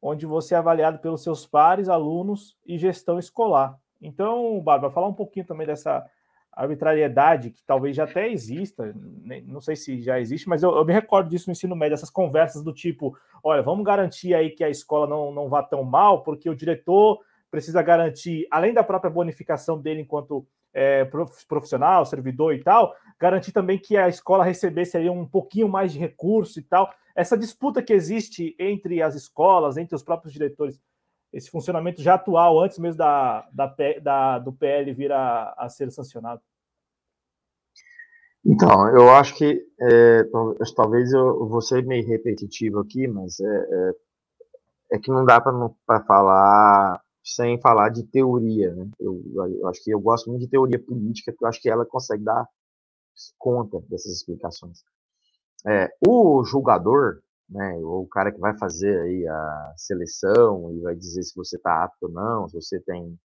onde 0.00 0.26
você 0.26 0.54
é 0.54 0.58
avaliado 0.58 0.98
pelos 0.98 1.22
seus 1.22 1.46
pares, 1.46 1.88
alunos 1.88 2.56
e 2.66 2.78
gestão 2.78 3.18
escolar. 3.18 3.78
Então, 4.00 4.60
Bárbara, 4.60 4.92
falar 4.92 5.08
um 5.08 5.14
pouquinho 5.14 5.46
também 5.46 5.66
dessa 5.66 6.04
arbitrariedade 6.52 7.50
que 7.50 7.62
talvez 7.64 7.94
já 7.94 8.04
até 8.04 8.28
exista, 8.28 8.92
não 9.46 9.60
sei 9.60 9.76
se 9.76 10.02
já 10.02 10.18
existe, 10.18 10.48
mas 10.48 10.62
eu, 10.62 10.76
eu, 10.76 10.84
me 10.84 10.92
recordo 10.92 11.28
disso 11.28 11.48
no 11.48 11.52
ensino 11.52 11.76
médio, 11.76 11.94
essas 11.94 12.10
conversas 12.10 12.62
do 12.62 12.72
tipo, 12.72 13.16
olha, 13.42 13.62
vamos 13.62 13.84
garantir 13.84 14.34
aí 14.34 14.50
que 14.50 14.64
a 14.64 14.68
escola 14.68 15.06
não, 15.06 15.32
não 15.32 15.48
vá 15.48 15.62
tão 15.62 15.84
mal, 15.84 16.22
porque 16.22 16.50
o 16.50 16.56
diretor 16.56 17.20
precisa 17.50 17.82
garantir, 17.82 18.46
além 18.50 18.72
da 18.72 18.82
própria 18.82 19.10
bonificação 19.10 19.80
dele 19.80 20.00
enquanto 20.00 20.46
é, 20.72 21.04
profissional, 21.48 22.04
servidor 22.06 22.54
e 22.54 22.62
tal, 22.62 22.94
garantir 23.18 23.52
também 23.52 23.78
que 23.78 23.96
a 23.96 24.08
escola 24.08 24.44
recebesse 24.44 24.96
ali 24.96 25.10
um 25.10 25.26
pouquinho 25.26 25.68
mais 25.68 25.92
de 25.92 25.98
recurso 25.98 26.58
e 26.58 26.62
tal. 26.62 26.92
Essa 27.20 27.36
disputa 27.36 27.82
que 27.82 27.92
existe 27.92 28.56
entre 28.58 29.02
as 29.02 29.14
escolas, 29.14 29.76
entre 29.76 29.94
os 29.94 30.02
próprios 30.02 30.32
diretores, 30.32 30.80
esse 31.30 31.50
funcionamento 31.50 32.00
já 32.00 32.14
atual, 32.14 32.58
antes 32.58 32.78
mesmo 32.78 32.96
da, 32.96 33.46
da, 33.52 33.76
da 34.02 34.38
do 34.38 34.54
PL 34.54 34.94
vir 34.94 35.12
a, 35.12 35.54
a, 35.58 35.68
ser 35.68 35.92
sancionado. 35.92 36.40
Então, 38.42 38.88
eu 38.88 39.10
acho 39.10 39.36
que 39.36 39.62
é, 39.82 40.24
talvez 40.74 41.12
eu 41.12 41.46
vou 41.46 41.60
ser 41.60 41.84
meio 41.84 42.08
repetitivo 42.08 42.78
aqui, 42.78 43.06
mas 43.06 43.38
é, 43.38 43.44
é, 43.44 43.92
é 44.92 44.98
que 44.98 45.10
não 45.10 45.22
dá 45.26 45.38
para 45.42 46.02
falar 46.04 47.02
sem 47.22 47.60
falar 47.60 47.90
de 47.90 48.02
teoria. 48.02 48.74
Né? 48.74 48.88
Eu, 48.98 49.22
eu, 49.34 49.68
acho 49.68 49.84
que 49.84 49.90
eu 49.90 50.00
gosto 50.00 50.30
muito 50.30 50.40
de 50.40 50.48
teoria 50.48 50.82
política, 50.82 51.32
porque 51.32 51.44
eu 51.44 51.48
acho 51.50 51.60
que 51.60 51.68
ela 51.68 51.84
consegue 51.84 52.24
dar 52.24 52.48
conta 53.36 53.78
dessas 53.90 54.10
explicações. 54.10 54.82
É, 55.66 55.90
o 56.06 56.42
julgador, 56.44 57.20
né, 57.48 57.76
o 57.82 58.06
cara 58.06 58.32
que 58.32 58.38
vai 58.38 58.56
fazer 58.56 59.00
aí 59.00 59.26
a 59.26 59.74
seleção 59.76 60.72
e 60.72 60.80
vai 60.80 60.94
dizer 60.94 61.22
se 61.22 61.34
você 61.34 61.56
está 61.56 61.84
apto 61.84 62.06
ou 62.06 62.12
não, 62.12 62.48
se 62.48 62.54
você 62.54 62.80
tem 62.80 63.18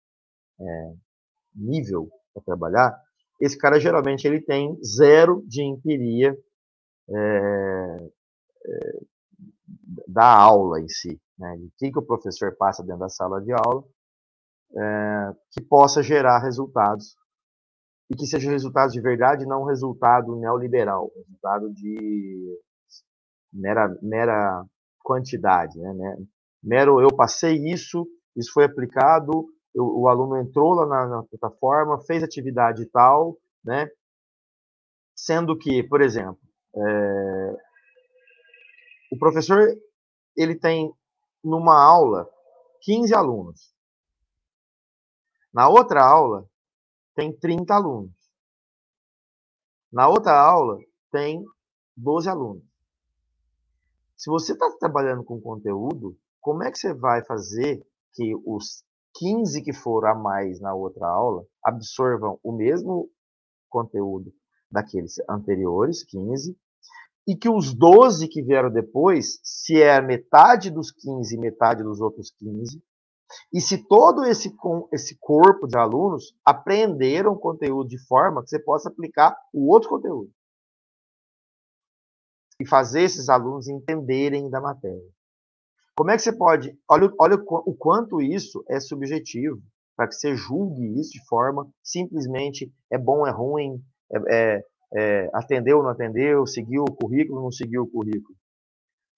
é, 0.60 0.94
nível 1.56 2.10
para 2.34 2.44
trabalhar, 2.44 3.02
esse 3.40 3.58
cara 3.58 3.80
geralmente 3.80 4.28
ele 4.28 4.42
tem 4.42 4.78
zero 4.84 5.44
de 5.48 5.64
empiria 5.64 6.38
é, 7.10 8.10
é, 8.66 9.00
da 10.08 10.28
aula 10.28 10.82
em 10.82 10.90
si, 10.90 11.20
né, 11.38 11.58
de 11.58 11.72
que, 11.78 11.92
que 11.92 12.00
o 12.00 12.06
professor 12.06 12.56
passa 12.58 12.84
dentro 12.84 13.00
da 13.00 13.10
sala 13.10 13.42
de 13.42 13.52
aula, 13.54 13.84
é, 14.76 15.34
que 15.52 15.62
possa 15.62 16.02
gerar 16.02 16.40
resultados 16.40 17.16
e 18.10 18.16
que 18.16 18.26
seja 18.26 18.52
resultado 18.52 18.92
de 18.92 19.02
verdade, 19.02 19.46
não 19.46 19.64
resultado 19.64 20.36
neoliberal, 20.36 21.12
resultado 21.16 21.74
de 21.74 22.60
mera, 23.52 23.98
mera 24.02 24.66
quantidade, 25.04 25.78
né, 25.80 25.94
né? 25.94 26.18
Mero, 26.64 27.00
eu 27.00 27.16
passei 27.16 27.58
isso, 27.72 28.08
isso 28.36 28.52
foi 28.52 28.66
aplicado, 28.66 29.48
eu, 29.74 29.86
o 29.86 30.08
aluno 30.08 30.38
entrou 30.38 30.74
lá 30.74 30.86
na, 30.88 31.08
na 31.08 31.24
plataforma, 31.24 32.02
fez 32.02 32.24
atividade 32.24 32.86
tal, 32.88 33.38
né? 33.64 33.88
Sendo 35.16 35.58
que, 35.58 35.84
por 35.84 36.02
exemplo, 36.02 36.40
é, 36.76 37.56
o 39.12 39.18
professor 39.18 39.62
ele 40.36 40.56
tem 40.56 40.92
numa 41.44 41.80
aula 41.80 42.28
15 42.82 43.14
alunos. 43.14 43.74
Na 45.54 45.70
outra 45.70 46.04
aula, 46.04 46.46
tem 47.16 47.36
30 47.36 47.74
alunos. 47.74 48.12
Na 49.92 50.08
outra 50.08 50.38
aula, 50.38 50.78
tem 51.12 51.44
12 51.96 52.30
alunos. 52.30 52.64
Se 54.18 54.30
você 54.30 54.54
está 54.54 54.70
trabalhando 54.80 55.24
com 55.24 55.40
conteúdo, 55.40 56.18
como 56.42 56.64
é 56.64 56.72
que 56.72 56.78
você 56.78 56.94
vai 56.94 57.24
fazer 57.26 57.86
que 58.14 58.34
os 58.46 58.84
15 59.16 59.62
que 59.64 59.74
foram 59.74 60.10
a 60.10 60.16
mais 60.16 60.60
na 60.60 60.74
outra 60.74 61.08
aula 61.08 61.46
absorvam 61.64 62.40
o 62.44 62.52
mesmo 62.52 63.10
conteúdo 63.70 64.34
daqueles 64.70 65.16
anteriores, 65.30 66.04
15, 66.04 66.58
e 67.28 67.36
que 67.36 67.50
os 67.50 67.74
12 67.74 68.28
que 68.28 68.42
vieram 68.42 68.70
depois, 68.70 69.40
se 69.42 69.82
é 69.82 70.00
metade 70.02 70.70
dos 70.70 70.92
15 70.92 71.36
e 71.36 71.40
metade 71.40 71.84
dos 71.84 72.00
outros 72.02 72.32
15, 72.38 72.82
e 73.54 73.60
se 73.60 73.88
todo 73.88 74.24
esse, 74.26 74.54
esse 74.92 75.18
corpo 75.20 75.68
de 75.68 75.78
alunos 75.78 76.36
aprenderam 76.44 77.36
conteúdo 77.36 77.90
de 77.90 77.98
forma 78.08 78.44
que 78.44 78.50
você 78.50 78.60
possa 78.60 78.90
aplicar 78.90 79.36
o 79.54 79.72
outro 79.72 79.90
conteúdo. 79.90 80.32
E 82.60 82.66
fazer 82.66 83.02
esses 83.02 83.28
alunos 83.28 83.68
entenderem 83.68 84.50
da 84.50 84.62
matéria. 84.62 85.16
Como 85.98 86.12
é 86.12 86.16
que 86.16 86.22
você 86.22 86.34
pode. 86.34 86.78
Olha, 86.90 87.12
olha 87.20 87.36
o 87.36 87.74
quanto 87.74 88.22
isso 88.22 88.64
é 88.70 88.80
subjetivo, 88.80 89.62
para 89.96 90.08
que 90.08 90.16
você 90.16 90.36
julgue 90.36 91.00
isso 91.00 91.12
de 91.12 91.26
forma 91.26 91.70
simplesmente 91.82 92.72
é 92.92 92.98
bom, 92.98 93.26
é 93.26 93.32
ruim, 93.32 93.82
é, 94.12 94.18
é, 94.28 94.66
é, 94.94 95.30
atendeu 95.34 95.78
ou 95.78 95.84
não 95.84 95.92
atendeu, 95.92 96.46
seguiu 96.46 96.84
o 96.84 96.94
currículo, 96.94 97.42
não 97.42 97.52
seguiu 97.52 97.84
o 97.84 97.90
currículo. 97.90 98.36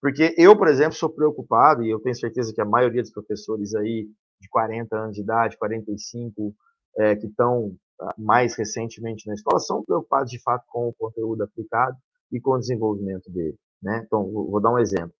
Porque 0.00 0.34
eu, 0.38 0.56
por 0.56 0.68
exemplo, 0.68 0.94
sou 0.94 1.10
preocupado, 1.10 1.82
e 1.82 1.90
eu 1.90 2.00
tenho 2.00 2.14
certeza 2.14 2.52
que 2.52 2.60
a 2.60 2.64
maioria 2.64 3.02
dos 3.02 3.10
professores 3.10 3.74
aí 3.74 4.08
de 4.40 4.48
40 4.48 4.96
anos 4.96 5.16
de 5.16 5.22
idade, 5.22 5.58
45, 5.58 6.54
é, 6.98 7.16
que 7.16 7.26
estão 7.26 7.74
ah, 8.00 8.14
mais 8.16 8.54
recentemente 8.56 9.26
na 9.26 9.34
escola, 9.34 9.58
são 9.58 9.84
preocupados 9.84 10.30
de 10.30 10.40
fato 10.40 10.64
com 10.68 10.88
o 10.88 10.94
conteúdo 10.94 11.42
aplicado 11.42 11.96
e 12.30 12.40
com 12.40 12.52
o 12.52 12.58
desenvolvimento 12.58 13.30
dele. 13.30 13.58
Né? 13.82 14.02
Então, 14.06 14.30
vou 14.30 14.60
dar 14.60 14.72
um 14.72 14.78
exemplo. 14.78 15.12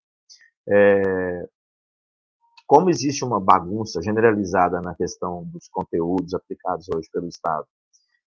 É, 0.67 1.47
como 2.65 2.89
existe 2.89 3.25
uma 3.25 3.39
bagunça 3.39 4.01
generalizada 4.01 4.79
na 4.79 4.93
questão 4.95 5.43
dos 5.45 5.67
conteúdos 5.67 6.33
aplicados 6.33 6.87
hoje 6.93 7.09
pelo 7.11 7.27
Estado, 7.27 7.65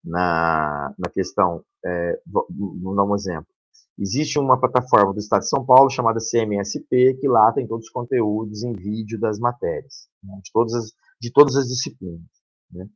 na, 0.05 0.95
na 0.99 1.09
questão, 1.11 1.65
é, 1.85 2.21
vou 2.27 2.95
dar 2.95 3.05
um 3.05 3.15
exemplo. 3.15 3.49
Existe 3.99 4.39
uma 4.39 4.61
plataforma 4.61 5.13
do 5.13 5.19
Estado 5.19 5.41
de 5.41 5.49
São 5.49 5.65
Paulo 5.65 5.89
chamada 5.89 6.21
CMSP, 6.21 7.17
que 7.19 7.27
lá 7.27 7.51
tem 7.53 7.67
todos 7.67 7.87
os 7.87 7.93
conteúdos 7.93 8.63
em 8.63 8.73
vídeo 8.75 9.19
das 9.19 9.39
matérias, 9.39 10.09
né, 10.23 10.39
de, 10.43 10.51
todas 10.53 10.75
as, 10.75 10.93
de 11.21 11.33
todas 11.33 11.57
as 11.57 11.67
disciplinas. 11.67 12.21
Né? 12.71 12.87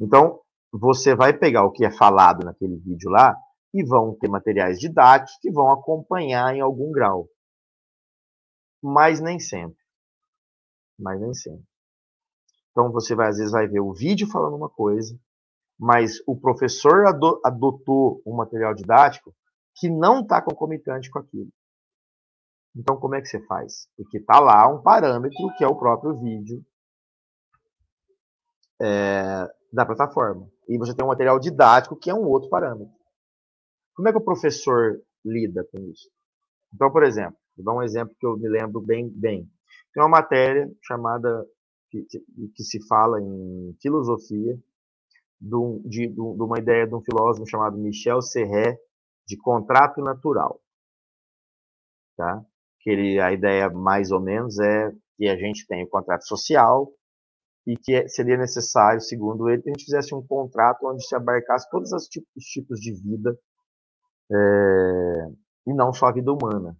Então, 0.00 0.40
você 0.72 1.14
vai 1.14 1.36
pegar 1.36 1.64
o 1.64 1.70
que 1.70 1.84
é 1.84 1.90
falado 1.90 2.44
naquele 2.44 2.76
vídeo 2.78 3.10
lá 3.10 3.36
e 3.74 3.84
vão 3.84 4.16
ter 4.18 4.28
materiais 4.30 4.78
didáticos 4.78 5.38
que 5.42 5.50
vão 5.50 5.70
acompanhar 5.70 6.54
em 6.54 6.60
algum 6.60 6.90
grau. 6.90 7.28
Mas 8.82 9.20
nem 9.20 9.38
sempre. 9.38 9.78
Mas 10.98 11.20
nem 11.20 11.34
sempre. 11.34 11.64
Então, 12.70 12.90
você 12.90 13.14
vai, 13.14 13.28
às 13.28 13.36
vezes 13.36 13.52
vai 13.52 13.66
ver 13.66 13.80
o 13.80 13.92
vídeo 13.92 14.26
falando 14.26 14.56
uma 14.56 14.70
coisa, 14.70 15.18
mas 15.78 16.16
o 16.26 16.38
professor 16.38 17.06
adotou 17.44 18.22
um 18.26 18.34
material 18.34 18.72
didático 18.74 19.34
que 19.76 19.88
não 19.88 20.22
está 20.22 20.40
concomitante 20.40 21.10
com 21.10 21.18
aquilo. 21.18 21.50
Então, 22.74 22.96
como 22.96 23.14
é 23.14 23.20
que 23.20 23.28
você 23.28 23.40
faz? 23.46 23.88
Porque 23.96 24.18
está 24.18 24.40
lá 24.40 24.68
um 24.68 24.82
parâmetro, 24.82 25.54
que 25.56 25.64
é 25.64 25.66
o 25.66 25.76
próprio 25.76 26.18
vídeo 26.18 26.64
é, 28.80 29.48
da 29.72 29.86
plataforma. 29.86 30.48
E 30.68 30.76
você 30.78 30.94
tem 30.94 31.04
um 31.04 31.08
material 31.08 31.38
didático, 31.38 31.96
que 31.96 32.10
é 32.10 32.14
um 32.14 32.24
outro 32.24 32.50
parâmetro. 32.50 32.94
Como 33.94 34.08
é 34.08 34.12
que 34.12 34.18
o 34.18 34.24
professor 34.24 35.00
lida 35.24 35.66
com 35.72 35.78
isso? 35.90 36.10
Então, 36.74 36.90
por 36.90 37.02
exemplo, 37.02 37.36
vou 37.56 37.64
dar 37.64 37.74
um 37.74 37.82
exemplo 37.82 38.14
que 38.18 38.26
eu 38.26 38.36
me 38.36 38.48
lembro 38.48 38.80
bem. 38.80 39.08
bem. 39.08 39.48
Tem 39.94 40.02
uma 40.02 40.10
matéria 40.10 40.70
chamada, 40.82 41.46
que, 41.90 42.06
que 42.54 42.62
se 42.62 42.86
fala 42.86 43.20
em 43.20 43.74
filosofia, 43.80 44.58
de, 45.40 45.80
de, 45.84 46.08
de, 46.08 46.20
uma 46.20 46.58
ideia 46.58 46.86
de 46.86 46.94
um 46.94 47.00
filósofo 47.00 47.48
chamado 47.48 47.78
Michel 47.78 48.20
Serret, 48.20 48.78
de 49.26 49.36
contrato 49.36 50.00
natural. 50.00 50.60
Tá? 52.16 52.44
Que 52.80 52.90
ele, 52.90 53.20
a 53.20 53.32
ideia 53.32 53.68
mais 53.68 54.10
ou 54.10 54.20
menos 54.20 54.58
é 54.58 54.92
que 55.16 55.28
a 55.28 55.36
gente 55.36 55.66
tem 55.66 55.84
o 55.84 55.88
contrato 55.88 56.26
social 56.26 56.90
e 57.66 57.76
que 57.76 57.94
é, 57.94 58.06
seria 58.06 58.36
necessário, 58.36 59.00
segundo 59.00 59.48
ele, 59.48 59.62
que 59.62 59.70
a 59.70 59.72
gente 59.72 59.84
fizesse 59.84 60.14
um 60.14 60.24
contrato 60.24 60.86
onde 60.86 61.04
se 61.04 61.16
abarcasse 61.16 61.68
todos 61.70 61.92
os 61.92 62.06
tipos, 62.06 62.28
os 62.36 62.44
tipos 62.44 62.78
de 62.78 62.92
vida 62.92 63.36
é, 64.30 65.28
e 65.66 65.74
não 65.74 65.92
só 65.92 66.06
a 66.06 66.12
vida 66.12 66.32
humana. 66.32 66.76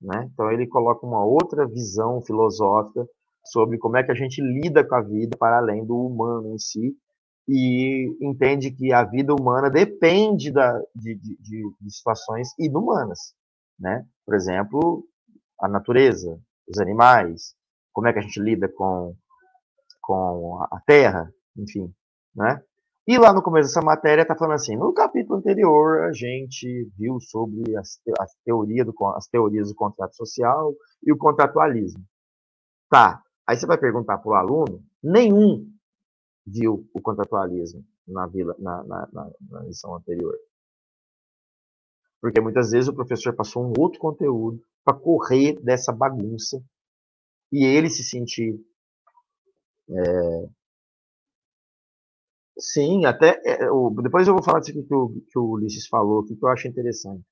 Né? 0.00 0.28
Então 0.32 0.50
ele 0.50 0.66
coloca 0.66 1.06
uma 1.06 1.24
outra 1.24 1.66
visão 1.66 2.20
filosófica 2.22 3.06
sobre 3.44 3.78
como 3.78 3.96
é 3.96 4.02
que 4.02 4.10
a 4.10 4.14
gente 4.14 4.40
lida 4.40 4.86
com 4.86 4.94
a 4.94 5.02
vida 5.02 5.36
para 5.38 5.58
além 5.58 5.84
do 5.84 5.94
humano 5.94 6.54
em 6.54 6.58
si 6.58 6.96
e 7.52 8.16
entende 8.20 8.70
que 8.70 8.92
a 8.92 9.02
vida 9.02 9.34
humana 9.34 9.68
depende 9.68 10.52
da, 10.52 10.80
de, 10.94 11.16
de, 11.16 11.36
de, 11.80 11.90
situações 11.92 12.56
inumanas, 12.56 13.34
né? 13.76 14.06
Por 14.24 14.36
exemplo, 14.36 15.04
a 15.60 15.66
natureza, 15.66 16.40
os 16.68 16.78
animais, 16.78 17.56
como 17.92 18.06
é 18.06 18.12
que 18.12 18.20
a 18.20 18.22
gente 18.22 18.40
lida 18.40 18.68
com, 18.68 19.16
com 20.00 20.62
a 20.62 20.80
terra, 20.86 21.28
enfim, 21.56 21.92
né? 22.36 22.62
E 23.04 23.18
lá 23.18 23.32
no 23.32 23.42
começo 23.42 23.70
dessa 23.70 23.82
matéria 23.82 24.22
está 24.22 24.36
falando 24.36 24.54
assim, 24.54 24.76
no 24.76 24.94
capítulo 24.94 25.40
anterior 25.40 26.04
a 26.04 26.12
gente 26.12 26.88
viu 26.96 27.18
sobre 27.18 27.76
as, 27.76 28.00
as, 28.20 28.32
teoria 28.44 28.84
do, 28.84 28.94
as 29.16 29.26
teorias 29.26 29.70
do 29.70 29.74
contrato 29.74 30.14
social 30.14 30.72
e 31.02 31.12
o 31.12 31.18
contratualismo. 31.18 32.04
Tá, 32.88 33.20
aí 33.44 33.56
você 33.56 33.66
vai 33.66 33.76
perguntar 33.76 34.18
para 34.18 34.30
o 34.30 34.34
aluno, 34.34 34.84
nenhum 35.02 35.66
viu 36.46 36.88
o 36.92 37.00
contratualismo 37.00 37.84
na, 38.06 38.26
vila, 38.26 38.54
na, 38.58 38.82
na, 38.84 39.08
na, 39.12 39.30
na 39.50 39.60
lição 39.62 39.94
anterior. 39.94 40.36
Porque 42.20 42.40
muitas 42.40 42.70
vezes 42.70 42.88
o 42.88 42.94
professor 42.94 43.34
passou 43.34 43.64
um 43.64 43.72
outro 43.78 43.98
conteúdo 43.98 44.62
para 44.84 44.98
correr 44.98 45.60
dessa 45.62 45.92
bagunça 45.92 46.62
e 47.52 47.64
ele 47.64 47.88
se 47.88 48.04
sentir. 48.04 48.60
É... 49.88 50.48
Sim, 52.58 53.06
até. 53.06 53.40
É, 53.44 53.58
depois 54.02 54.28
eu 54.28 54.34
vou 54.34 54.42
falar 54.42 54.60
disso 54.60 54.86
que 54.86 54.94
o, 54.94 55.08
que 55.28 55.38
o 55.38 55.52
Ulisses 55.52 55.86
falou, 55.86 56.24
que 56.24 56.36
eu 56.40 56.48
acho 56.48 56.68
interessante. 56.68 57.24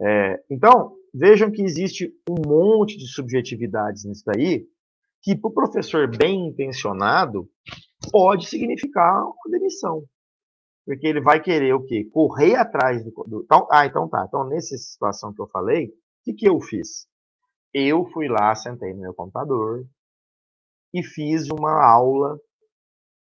É, 0.00 0.44
então, 0.50 0.94
vejam 1.12 1.50
que 1.50 1.62
existe 1.62 2.14
um 2.28 2.36
monte 2.46 2.96
de 2.96 3.08
subjetividades 3.08 4.04
nisso 4.04 4.22
daí, 4.26 4.66
que 5.22 5.34
para 5.34 5.48
o 5.48 5.54
professor 5.54 6.06
bem 6.16 6.48
intencionado, 6.48 7.48
pode 8.10 8.48
significar 8.48 9.24
uma 9.24 9.50
demissão. 9.50 10.04
Porque 10.84 11.06
ele 11.06 11.20
vai 11.20 11.40
querer 11.40 11.74
o 11.74 11.84
quê? 11.84 12.08
Correr 12.10 12.56
atrás 12.56 13.04
do. 13.04 13.10
do 13.26 13.42
então, 13.42 13.68
ah, 13.70 13.84
então 13.84 14.08
tá. 14.08 14.24
Então, 14.26 14.48
nessa 14.48 14.76
situação 14.76 15.34
que 15.34 15.40
eu 15.40 15.46
falei, 15.48 15.88
o 15.88 15.92
que, 16.24 16.32
que 16.32 16.48
eu 16.48 16.58
fiz? 16.60 17.06
Eu 17.74 18.06
fui 18.06 18.26
lá, 18.26 18.54
sentei 18.54 18.94
no 18.94 19.02
meu 19.02 19.12
computador 19.12 19.86
e 20.94 21.02
fiz 21.02 21.48
uma 21.50 21.84
aula 21.84 22.40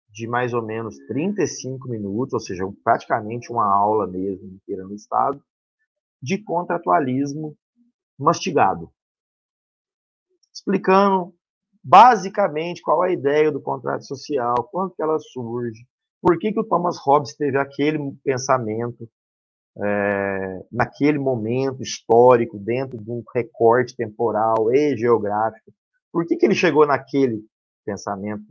de 0.08 0.26
mais 0.26 0.54
ou 0.54 0.62
menos 0.62 0.96
35 1.06 1.88
minutos, 1.88 2.32
ou 2.32 2.40
seja, 2.40 2.64
praticamente 2.82 3.52
uma 3.52 3.64
aula 3.64 4.06
mesmo 4.06 4.48
inteira 4.48 4.82
no 4.84 4.94
Estado, 4.94 5.42
de 6.22 6.42
contratualismo 6.42 7.56
mastigado. 8.18 8.90
Explicando 10.52 11.34
basicamente 11.82 12.82
qual 12.82 13.04
é 13.04 13.08
a 13.08 13.12
ideia 13.12 13.50
do 13.50 13.60
contrato 13.60 14.04
social, 14.04 14.54
quando 14.70 14.94
que 14.94 15.02
ela 15.02 15.18
surge, 15.18 15.84
por 16.22 16.38
que, 16.38 16.52
que 16.52 16.60
o 16.60 16.64
Thomas 16.64 16.98
Hobbes 16.98 17.34
teve 17.34 17.58
aquele 17.58 17.98
pensamento 18.22 19.08
é, 19.82 20.66
naquele 20.70 21.18
momento 21.18 21.82
histórico, 21.82 22.58
dentro 22.58 22.98
de 22.98 23.10
um 23.10 23.22
recorte 23.34 23.96
temporal 23.96 24.72
e 24.72 24.96
geográfico, 24.96 25.72
por 26.12 26.26
que, 26.26 26.36
que 26.36 26.44
ele 26.44 26.54
chegou 26.54 26.86
naquele 26.86 27.42
pensamento 27.84 28.44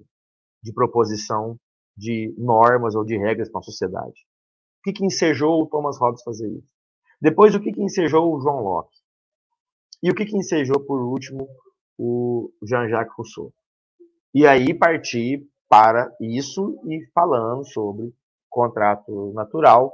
de 0.63 0.73
proposição 0.73 1.57
de 1.95 2.33
normas 2.37 2.95
ou 2.95 3.03
de 3.03 3.17
regras 3.17 3.49
para 3.49 3.59
a 3.59 3.63
sociedade. 3.63 4.25
O 4.79 4.83
que, 4.83 4.93
que 4.93 5.05
ensejou 5.05 5.61
o 5.61 5.67
Thomas 5.67 5.99
Hobbes 5.99 6.23
fazer 6.23 6.47
isso? 6.47 6.67
Depois, 7.21 7.53
o 7.53 7.59
que, 7.59 7.73
que 7.73 7.81
ensejou 7.81 8.33
o 8.33 8.39
John 8.39 8.61
Locke? 8.61 8.97
E 10.01 10.09
o 10.09 10.15
que, 10.15 10.25
que 10.25 10.37
ensejou, 10.37 10.79
por 10.79 11.01
último, 11.01 11.49
o 11.99 12.49
Jean-Jacques 12.63 13.13
Rousseau. 13.15 13.53
E 14.33 14.47
aí 14.47 14.73
partir 14.73 15.45
para 15.67 16.15
isso 16.21 16.81
e 16.87 17.05
falando 17.13 17.65
sobre 17.65 18.13
contrato 18.49 19.33
natural, 19.33 19.93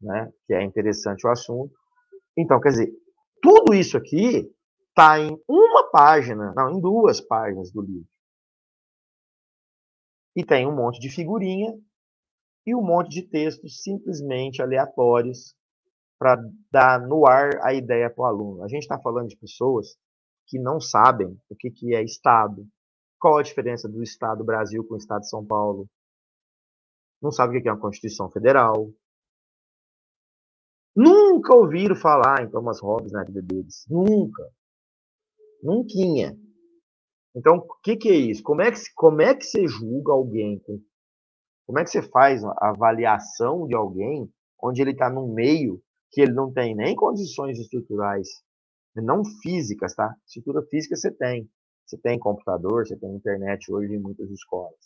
né, 0.00 0.32
que 0.46 0.54
é 0.54 0.62
interessante 0.64 1.26
o 1.26 1.30
assunto. 1.30 1.74
Então, 2.36 2.58
quer 2.58 2.70
dizer, 2.70 2.92
tudo 3.42 3.74
isso 3.74 3.98
aqui 3.98 4.50
está 4.88 5.20
em 5.20 5.38
uma 5.46 5.90
página, 5.90 6.54
não, 6.56 6.70
em 6.70 6.80
duas 6.80 7.20
páginas 7.20 7.70
do 7.70 7.82
livro. 7.82 8.08
E 10.34 10.44
tem 10.44 10.66
um 10.66 10.74
monte 10.74 10.98
de 10.98 11.10
figurinha 11.10 11.72
e 12.66 12.74
um 12.74 12.82
monte 12.82 13.10
de 13.10 13.22
textos 13.22 13.82
simplesmente 13.82 14.62
aleatórios 14.62 15.54
para 16.18 16.42
dar 16.70 17.00
no 17.06 17.26
ar 17.26 17.58
a 17.62 17.74
ideia 17.74 18.08
para 18.08 18.22
o 18.22 18.26
aluno. 18.26 18.64
A 18.64 18.68
gente 18.68 18.82
está 18.82 18.98
falando 18.98 19.28
de 19.28 19.36
pessoas 19.36 19.98
que 20.50 20.58
não 20.58 20.80
sabem 20.80 21.40
o 21.48 21.54
que, 21.54 21.70
que 21.70 21.94
é 21.94 22.02
Estado, 22.02 22.66
qual 23.20 23.38
a 23.38 23.42
diferença 23.42 23.88
do 23.88 24.02
Estado 24.02 24.38
do 24.38 24.44
Brasil 24.44 24.84
com 24.84 24.94
o 24.94 24.98
Estado 24.98 25.20
de 25.20 25.30
São 25.30 25.46
Paulo. 25.46 25.88
Não 27.22 27.30
sabe 27.30 27.56
o 27.56 27.62
que 27.62 27.68
é 27.68 27.72
uma 27.72 27.80
Constituição 27.80 28.28
Federal. 28.30 28.90
Nunca 30.96 31.54
ouviram 31.54 31.94
falar 31.94 32.42
em 32.42 32.50
Thomas 32.50 32.80
Hobbes 32.80 33.12
na 33.12 33.22
vida 33.22 33.40
deles. 33.40 33.86
Nunca. 33.88 34.42
Nunca. 35.62 36.36
Então, 37.36 37.58
o 37.58 37.80
que, 37.82 37.96
que, 37.96 38.08
é 38.08 38.16
isso? 38.16 38.42
Como 38.42 38.60
é 38.60 38.72
que, 38.72 38.80
como 38.96 39.22
é 39.22 39.34
que 39.34 39.44
você 39.44 39.68
julga 39.68 40.12
alguém? 40.12 40.60
Como 41.64 41.78
é 41.78 41.84
que 41.84 41.90
você 41.90 42.02
faz 42.02 42.42
a 42.42 42.70
avaliação 42.70 43.68
de 43.68 43.74
alguém 43.76 44.28
onde 44.60 44.82
ele 44.82 44.90
está 44.90 45.08
num 45.08 45.32
meio 45.32 45.80
que 46.10 46.20
ele 46.20 46.32
não 46.32 46.52
tem 46.52 46.74
nem 46.74 46.96
condições 46.96 47.58
estruturais, 47.58 48.28
não 48.96 49.24
físicas, 49.24 49.94
tá? 49.94 50.14
Estrutura 50.26 50.62
física 50.66 50.96
você 50.96 51.10
tem. 51.10 51.48
Você 51.86 51.98
tem 51.98 52.18
computador, 52.18 52.86
você 52.86 52.96
tem 52.96 53.14
internet 53.14 53.72
hoje 53.72 53.94
em 53.94 53.98
muitas 53.98 54.30
escolas. 54.30 54.78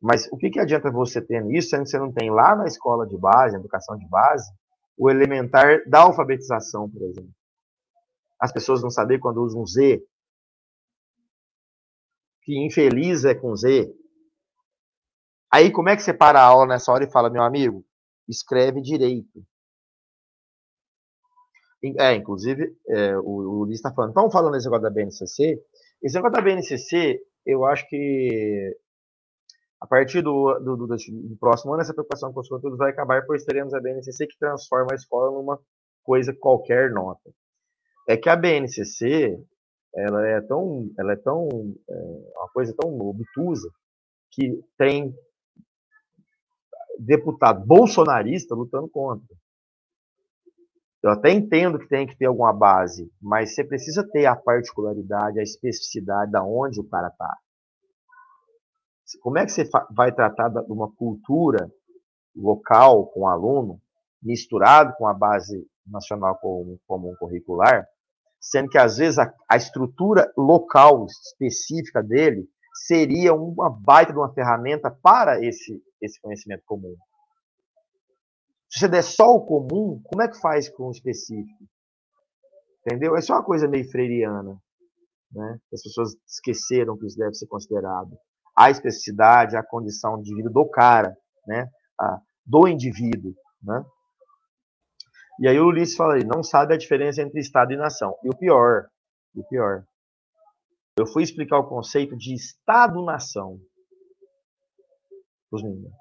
Mas 0.00 0.28
o 0.32 0.36
que, 0.36 0.50
que 0.50 0.58
adianta 0.58 0.90
você 0.90 1.22
ter 1.22 1.44
isso, 1.52 1.70
sendo 1.70 1.84
que 1.84 1.90
você 1.90 1.98
não 1.98 2.12
tem 2.12 2.30
lá 2.30 2.56
na 2.56 2.66
escola 2.66 3.06
de 3.06 3.16
base, 3.16 3.56
educação 3.56 3.96
de 3.96 4.06
base, 4.08 4.50
o 4.96 5.08
elementar 5.08 5.88
da 5.88 6.00
alfabetização, 6.00 6.90
por 6.90 7.02
exemplo? 7.02 7.32
As 8.40 8.52
pessoas 8.52 8.82
não 8.82 8.90
sabem 8.90 9.20
quando 9.20 9.42
usam 9.42 9.64
Z, 9.64 10.04
que 12.42 12.58
infeliz 12.58 13.24
é 13.24 13.34
com 13.34 13.54
Z. 13.54 13.94
Aí 15.50 15.70
como 15.70 15.88
é 15.88 15.96
que 15.96 16.02
você 16.02 16.12
para 16.12 16.40
a 16.40 16.44
aula 16.44 16.66
nessa 16.66 16.90
hora 16.90 17.04
e 17.04 17.10
fala, 17.10 17.30
meu 17.30 17.42
amigo, 17.42 17.84
escreve 18.28 18.80
direito. 18.80 19.46
É, 21.98 22.14
inclusive, 22.14 22.76
é, 22.88 23.16
o, 23.18 23.22
o 23.22 23.60
Ulisses 23.60 23.80
está 23.80 23.92
falando, 23.92 24.10
estão 24.10 24.30
falando 24.30 24.52
desse 24.52 24.66
negócio 24.66 24.84
da 24.84 24.90
BNCC. 24.90 25.60
Esse 26.02 26.14
negócio 26.14 26.36
da 26.36 26.40
BNCC, 26.40 27.20
eu 27.44 27.64
acho 27.64 27.88
que 27.88 28.76
a 29.80 29.86
partir 29.86 30.22
do, 30.22 30.54
do, 30.60 30.76
do, 30.76 30.86
do 30.86 31.36
próximo 31.40 31.72
ano, 31.72 31.82
essa 31.82 31.92
preocupação 31.92 32.32
com 32.32 32.38
os 32.38 32.48
conteúdos 32.48 32.78
vai 32.78 32.92
acabar, 32.92 33.26
pois 33.26 33.44
teremos 33.44 33.74
a 33.74 33.80
BNCC 33.80 34.28
que 34.28 34.38
transforma 34.38 34.92
a 34.92 34.94
escola 34.94 35.32
numa 35.32 35.58
coisa 36.04 36.32
qualquer 36.32 36.92
nota. 36.92 37.32
É 38.08 38.16
que 38.16 38.28
a 38.28 38.36
BNCC, 38.36 39.36
ela 39.96 40.24
é 40.28 40.40
tão, 40.40 40.88
ela 40.96 41.12
é 41.12 41.16
tão, 41.16 41.48
é, 41.90 41.94
uma 42.36 42.48
coisa 42.54 42.72
tão 42.78 42.96
obtusa, 43.00 43.68
que 44.30 44.62
tem 44.78 45.12
deputado 46.98 47.66
bolsonarista 47.66 48.54
lutando 48.54 48.88
contra. 48.88 49.36
Eu 51.02 51.10
até 51.10 51.32
entendo 51.32 51.78
que 51.80 51.88
tem 51.88 52.06
que 52.06 52.16
ter 52.16 52.26
alguma 52.26 52.52
base, 52.52 53.10
mas 53.20 53.54
você 53.54 53.64
precisa 53.64 54.08
ter 54.08 54.26
a 54.26 54.36
particularidade, 54.36 55.40
a 55.40 55.42
especificidade 55.42 56.30
da 56.30 56.44
onde 56.44 56.80
o 56.80 56.88
cara 56.88 57.08
está. 57.08 57.36
Como 59.20 59.36
é 59.36 59.44
que 59.44 59.50
você 59.50 59.68
vai 59.90 60.12
tratar 60.12 60.48
de 60.48 60.60
uma 60.72 60.90
cultura 60.92 61.68
local 62.36 63.06
com 63.08 63.20
o 63.20 63.26
aluno, 63.26 63.80
misturado 64.22 64.94
com 64.96 65.06
a 65.06 65.12
base 65.12 65.66
nacional 65.86 66.38
comum, 66.38 66.78
comum 66.86 67.14
curricular, 67.18 67.86
sendo 68.40 68.68
que 68.68 68.78
às 68.78 68.96
vezes 68.96 69.18
a, 69.18 69.32
a, 69.48 69.56
estrutura 69.56 70.32
local 70.36 71.06
específica 71.06 72.02
dele 72.02 72.48
seria 72.86 73.34
uma 73.34 73.68
baita 73.68 74.12
de 74.12 74.18
uma 74.18 74.32
ferramenta 74.32 74.90
para 74.90 75.44
esse, 75.44 75.82
esse 76.00 76.20
conhecimento 76.20 76.62
comum. 76.64 76.96
Se 78.72 78.78
você 78.78 78.88
der 78.88 79.02
só 79.02 79.26
o 79.34 79.44
comum, 79.44 80.00
como 80.02 80.22
é 80.22 80.28
que 80.28 80.40
faz 80.40 80.70
com 80.70 80.84
o 80.84 80.90
específico? 80.90 81.64
Entendeu? 82.80 83.14
Essa 83.14 83.34
é 83.34 83.36
uma 83.36 83.44
coisa 83.44 83.68
meio 83.68 83.88
freiriana. 83.90 84.58
Né? 85.30 85.58
As 85.70 85.82
pessoas 85.82 86.14
esqueceram 86.26 86.96
que 86.96 87.04
isso 87.04 87.18
deve 87.18 87.34
ser 87.34 87.46
considerado. 87.48 88.16
A 88.56 88.70
especificidade, 88.70 89.58
a 89.58 89.62
condição 89.62 90.20
de 90.22 90.34
vida 90.34 90.48
do 90.48 90.66
cara, 90.70 91.14
né? 91.46 91.68
A, 92.00 92.18
do 92.46 92.66
indivíduo. 92.66 93.34
Né? 93.62 93.84
E 95.40 95.48
aí 95.48 95.58
o 95.60 95.66
Ulisses 95.66 95.94
fala 95.94 96.14
aí, 96.14 96.24
não 96.24 96.42
sabe 96.42 96.72
a 96.72 96.78
diferença 96.78 97.20
entre 97.20 97.40
Estado 97.40 97.72
e 97.74 97.76
nação. 97.76 98.16
E 98.24 98.30
o 98.30 98.36
pior, 98.36 98.88
o 99.34 99.44
pior, 99.48 99.84
eu 100.98 101.06
fui 101.06 101.22
explicar 101.22 101.58
o 101.58 101.68
conceito 101.68 102.16
de 102.16 102.34
Estado-nação. 102.34 103.58
Os 105.50 105.62
meninos. 105.62 105.92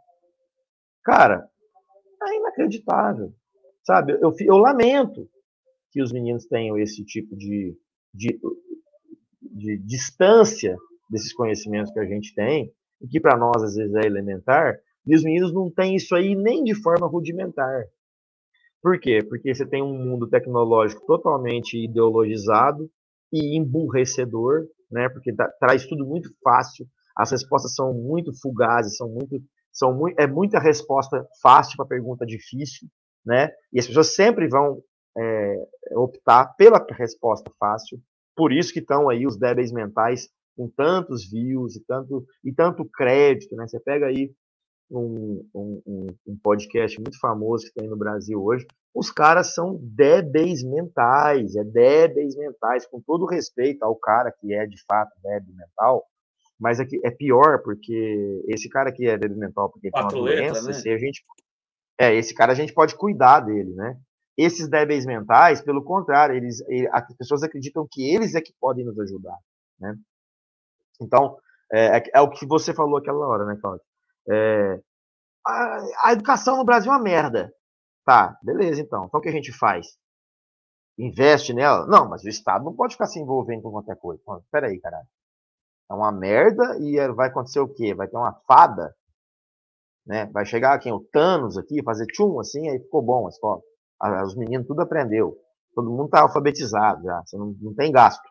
Cara, 1.03 1.51
é 2.30 2.38
inacreditável. 2.38 3.34
Sabe? 3.84 4.13
Eu, 4.22 4.34
eu 4.39 4.57
lamento 4.57 5.30
que 5.91 6.01
os 6.01 6.11
meninos 6.11 6.45
tenham 6.45 6.78
esse 6.78 7.03
tipo 7.03 7.36
de, 7.36 7.76
de, 8.13 8.39
de 9.41 9.78
distância 9.80 10.78
desses 11.09 11.34
conhecimentos 11.34 11.91
que 11.91 11.99
a 11.99 12.05
gente 12.05 12.34
tem, 12.34 12.72
e 13.01 13.07
que 13.07 13.19
para 13.19 13.38
nós 13.38 13.61
às 13.63 13.76
vezes 13.76 13.93
é 13.95 14.05
elementar, 14.05 14.80
e 15.05 15.15
os 15.15 15.24
meninos 15.24 15.53
não 15.53 15.69
têm 15.69 15.95
isso 15.95 16.15
aí 16.15 16.36
nem 16.36 16.63
de 16.63 16.76
forma 16.76 17.07
rudimentar. 17.07 17.86
Por 18.82 18.99
quê? 18.99 19.19
Porque 19.28 19.53
você 19.53 19.65
tem 19.65 19.82
um 19.84 19.97
mundo 19.97 20.28
tecnológico 20.28 21.05
totalmente 21.05 21.78
ideologizado 21.78 22.89
e 23.32 23.57
emburrecedor, 23.57 24.67
né? 24.91 25.09
Porque 25.09 25.34
traz 25.59 25.86
tudo 25.86 26.05
muito 26.05 26.30
fácil, 26.43 26.88
as 27.15 27.32
respostas 27.32 27.76
são 27.76 27.93
muito 27.93 28.32
fugazes, 28.41 28.97
são 28.97 29.09
muito 29.09 29.41
são 29.72 30.07
é 30.17 30.28
muita 30.28 30.59
resposta 30.59 31.26
fácil 31.41 31.78
para 31.78 31.86
pergunta 31.86 32.26
difícil, 32.26 32.88
né? 33.26 33.49
E 33.72 33.80
as 33.80 33.88
pessoas 33.88 34.13
sempre 34.15 34.47
vão 34.47 34.82
é, 35.17 35.67
optar 35.95 36.55
pela 36.55 36.86
resposta 36.91 37.51
fácil. 37.59 37.99
Por 38.36 38.51
isso 38.51 38.74
que 38.74 38.80
estão 38.80 39.09
aí 39.09 39.26
os 39.26 39.38
débeis 39.38 39.72
mentais 39.72 40.30
com 40.55 40.69
tantos 40.69 41.30
views 41.30 41.76
e 41.76 41.86
tanto, 41.86 42.26
e 42.43 42.53
tanto 42.53 42.86
crédito, 42.86 43.55
né? 43.55 43.67
Você 43.67 43.80
pega 43.80 44.07
aí 44.07 44.32
um, 44.91 45.47
um, 45.55 46.07
um, 46.28 46.38
podcast 46.43 46.99
muito 46.99 47.17
famoso 47.19 47.65
que 47.65 47.80
tem 47.80 47.88
no 47.88 47.95
Brasil 47.95 48.43
hoje, 48.43 48.65
os 48.93 49.09
caras 49.09 49.53
são 49.53 49.80
débeis 49.82 50.63
mentais, 50.63 51.55
é 51.55 51.63
débeis 51.63 52.36
mentais, 52.36 52.86
com 52.86 52.99
todo 52.99 53.26
respeito 53.26 53.84
ao 53.84 53.95
cara 53.95 54.32
que 54.32 54.53
é 54.53 54.67
de 54.67 54.76
fato 54.84 55.11
débil 55.24 55.55
mental, 55.55 56.05
mas 56.62 56.80
é, 56.80 56.86
que 56.86 57.01
é 57.03 57.09
pior, 57.09 57.64
porque 57.64 58.43
esse 58.47 58.70
cara 58.70 58.91
que 58.91 59.07
é 59.07 59.18
débil 59.18 59.36
mental, 59.36 59.68
porque 59.72 59.89
Quatro 59.89 60.09
tem 60.09 60.20
uma 60.20 60.28
doença, 60.28 60.68
né? 60.68 60.74
se 60.74 60.89
a 60.91 60.97
gente. 60.97 61.26
É, 61.99 62.14
esse 62.14 62.36
cara 62.36 62.51
a 62.51 62.55
gente 62.55 62.72
pode 62.72 62.95
cuidar 62.95 63.39
dele, 63.39 63.74
né? 63.74 63.97
Esses 64.38 64.70
débeis 64.70 65.03
mentais, 65.03 65.59
pelo 65.62 65.84
contrário, 65.84 66.36
eles, 66.36 66.64
as 66.91 67.16
pessoas 67.16 67.41
acreditam 67.41 67.88
que 67.89 68.07
eles 68.14 68.36
é 68.36 68.41
que 68.41 68.53
podem 68.59 68.86
nos 68.86 68.97
ajudar, 68.99 69.38
né? 69.80 69.95
Então, 71.01 71.36
é, 71.74 71.97
é, 71.97 72.03
é 72.14 72.22
o 72.22 72.30
que 72.30 72.45
você 72.45 72.76
falou 72.76 72.97
aquela 72.97 73.28
hora, 73.28 73.43
né, 73.45 73.57
Cláudio? 73.59 73.84
É, 74.30 74.80
a, 75.45 75.86
a, 76.05 76.14
educação 76.14 76.57
no 76.57 76.64
Brasil 76.64 76.91
é 76.91 76.95
uma 76.95 77.03
merda. 77.03 77.51
Tá, 78.05 78.38
beleza, 78.43 78.80
então. 78.82 79.05
Então 79.05 79.20
o 79.20 79.24
que 79.24 79.30
a 79.30 79.34
gente 79.34 79.51
faz? 79.51 79.97
Investe 80.95 81.53
nela? 81.53 81.88
Não, 81.88 82.07
mas 82.07 82.24
o 82.24 82.30
Estado 82.30 82.64
não 82.64 82.76
pode 82.76 82.93
ficar 82.93 83.07
se 83.07 83.20
envolvendo 83.20 83.64
com 83.64 83.72
qualquer 83.72 83.97
coisa. 83.97 84.22
Espera 84.43 84.68
aí, 84.68 84.80
caralho. 84.80 85.07
É 85.92 85.94
uma 85.94 86.10
merda 86.10 86.78
e 86.80 86.96
vai 87.14 87.28
acontecer 87.28 87.60
o 87.60 87.68
quê? 87.68 87.94
Vai 87.94 88.08
ter 88.08 88.16
uma 88.16 88.32
fada, 88.48 88.96
né? 90.08 90.26
Vai 90.28 90.46
chegar 90.46 90.80
quem? 90.80 90.94
O 90.94 91.02
Thanos 91.12 91.58
aqui, 91.58 91.84
fazer 91.84 92.06
tchum 92.06 92.39
assim, 92.39 92.70
aí 92.70 92.80
ficou 92.80 93.02
bom 93.02 93.26
a 93.26 93.30
escola. 93.30 93.62
Os 94.26 94.34
meninos 94.38 94.66
tudo 94.68 94.82
aprendeu. 94.82 95.36
Todo 95.76 95.89
mundo 95.89 96.06
está 96.06 96.22
alfabetizado 96.22 97.04
já, 97.04 97.22
você 97.26 97.38
não, 97.38 97.54
não 97.60 97.76
tem 97.76 97.92
gasto, 97.92 98.24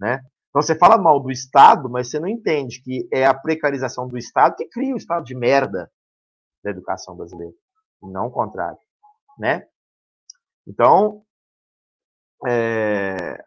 né? 0.00 0.20
Então 0.48 0.62
você 0.62 0.74
fala 0.74 0.96
mal 0.96 1.20
do 1.20 1.30
Estado, 1.30 1.90
mas 1.90 2.10
você 2.10 2.18
não 2.18 2.28
entende 2.28 2.82
que 2.82 3.06
é 3.12 3.26
a 3.26 3.34
precarização 3.34 4.08
do 4.08 4.16
Estado 4.16 4.56
que 4.56 4.66
cria 4.68 4.94
o 4.94 4.98
Estado 4.98 5.24
de 5.24 5.34
merda 5.34 5.90
da 6.62 6.70
educação 6.70 7.14
brasileira, 7.14 7.54
não 8.02 8.28
o 8.28 8.30
contrário, 8.30 8.78
né? 9.38 9.66
Então, 10.66 11.22
é, 12.46 13.42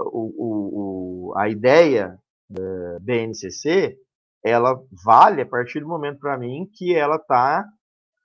o, 0.00 1.30
o, 1.30 1.34
a 1.36 1.48
ideia 1.48 2.18
da 2.48 2.98
BNCC, 3.00 3.96
ela 4.44 4.80
vale 5.04 5.42
a 5.42 5.46
partir 5.46 5.80
do 5.80 5.88
momento 5.88 6.20
para 6.20 6.38
mim 6.38 6.70
que 6.72 6.94
ela 6.94 7.16
está 7.16 7.64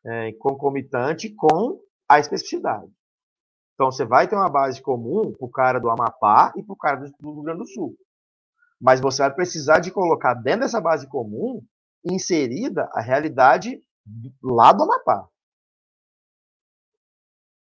é, 0.06 0.32
concomitante 0.34 1.34
com 1.34 1.80
a 2.08 2.20
especificidade. 2.20 2.92
Então 3.74 3.92
você 3.92 4.06
vai 4.06 4.28
ter 4.28 4.36
uma 4.36 4.50
base 4.50 4.82
comum 4.82 5.34
para 5.34 5.46
o 5.46 5.50
cara 5.50 5.80
do 5.80 5.90
Amapá 5.90 6.54
e 6.56 6.64
para 6.64 6.74
o 6.74 6.78
cara 6.78 6.98
do, 6.98 7.12
do 7.20 7.34
Rio 7.34 7.44
Grande 7.44 7.60
do 7.60 7.68
Sul. 7.68 7.96
Mas 8.80 9.00
você 9.00 9.22
vai 9.24 9.34
precisar 9.34 9.80
de 9.80 9.92
colocar 9.92 10.34
dentro 10.34 10.62
dessa 10.62 10.82
base 10.82 11.08
comum 11.08 11.64
inserida 12.04 12.90
a 12.94 13.02
realidade 13.02 13.82
lá 14.44 14.74
do 14.74 14.84
Amapá. 14.84 15.28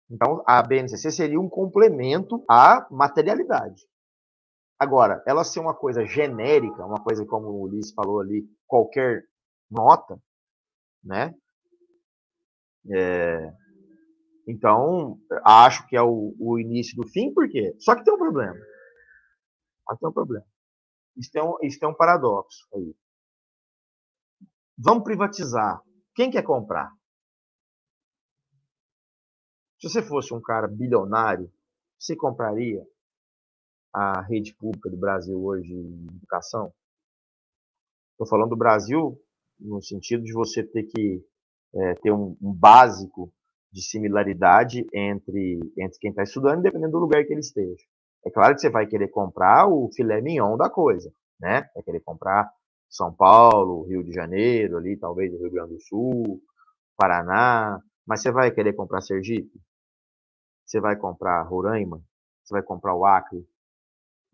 Então, 0.09 0.43
a 0.45 0.61
BNCC 0.61 1.11
seria 1.11 1.39
um 1.39 1.49
complemento 1.49 2.43
à 2.49 2.85
materialidade. 2.91 3.83
Agora, 4.77 5.23
ela 5.25 5.43
ser 5.43 5.59
uma 5.59 5.73
coisa 5.73 6.05
genérica, 6.05 6.85
uma 6.85 7.01
coisa 7.01 7.25
como 7.25 7.47
o 7.47 7.61
Ulisses 7.61 7.93
falou 7.93 8.19
ali, 8.19 8.45
qualquer 8.67 9.23
nota, 9.71 10.21
né? 11.03 11.33
É... 12.91 13.53
Então, 14.47 15.17
acho 15.43 15.87
que 15.87 15.95
é 15.95 16.01
o, 16.01 16.35
o, 16.39 16.59
início 16.59 16.95
do 16.95 17.07
fim, 17.07 17.33
por 17.33 17.49
quê? 17.49 17.75
Só 17.79 17.95
que 17.95 18.03
tem 18.03 18.13
um 18.13 18.17
problema. 18.17 18.55
Só 19.87 19.95
que 19.95 19.99
tem 20.01 20.09
um 20.09 20.13
problema. 20.13 20.45
isso 21.15 21.31
tem 21.31 21.43
um, 21.43 21.57
isso 21.63 21.79
tem 21.79 21.89
um 21.89 21.95
paradoxo 21.95 22.67
aí. 22.75 22.95
Vamos 24.77 25.03
privatizar. 25.03 25.81
Quem 26.13 26.29
quer 26.29 26.43
comprar? 26.43 26.91
Se 29.79 29.89
você 29.89 30.03
fosse 30.03 30.33
um 30.33 30.41
cara 30.41 30.67
bilionário, 30.67 31.51
você 31.97 32.15
compraria 32.15 32.85
a 33.95 34.21
rede 34.21 34.53
pública 34.53 34.89
do 34.89 34.97
Brasil 34.97 35.41
hoje 35.41 35.73
em 35.73 36.07
educação? 36.17 36.73
Estou 38.11 38.27
falando 38.27 38.49
do 38.49 38.57
Brasil 38.57 39.17
no 39.57 39.81
sentido 39.81 40.23
de 40.23 40.33
você 40.33 40.63
ter 40.63 40.83
que 40.83 41.23
é, 41.73 41.93
ter 41.95 42.11
um, 42.11 42.37
um, 42.41 42.53
básico 42.53 43.31
de 43.71 43.81
similaridade 43.81 44.85
entre, 44.93 45.59
entre 45.77 45.99
quem 45.99 46.09
está 46.09 46.23
estudando, 46.23 46.61
dependendo 46.61 46.91
do 46.91 46.99
lugar 46.99 47.23
que 47.25 47.31
ele 47.31 47.39
esteja. 47.39 47.83
É 48.25 48.29
claro 48.29 48.53
que 48.53 48.61
você 48.61 48.69
vai 48.69 48.85
querer 48.85 49.09
comprar 49.09 49.67
o 49.67 49.89
filé 49.93 50.21
mignon 50.21 50.57
da 50.57 50.69
coisa, 50.69 51.11
né? 51.39 51.69
Vai 51.73 51.83
querer 51.83 52.01
comprar 52.01 52.49
São 52.89 53.13
Paulo, 53.13 53.83
Rio 53.83 54.03
de 54.03 54.11
Janeiro, 54.11 54.77
ali 54.77 54.97
talvez 54.97 55.33
o 55.33 55.37
Rio 55.37 55.51
Grande 55.51 55.73
do 55.73 55.81
Sul, 55.81 56.41
Paraná, 56.97 57.81
mas 58.05 58.21
você 58.21 58.31
vai 58.31 58.51
querer 58.51 58.73
comprar 58.73 59.01
Sergipe? 59.01 59.59
Você 60.65 60.79
vai 60.79 60.95
comprar 60.95 61.43
Roraima? 61.43 62.01
Você 62.43 62.53
vai 62.53 62.63
comprar 62.63 62.95
o 62.95 63.05
Acre? 63.05 63.45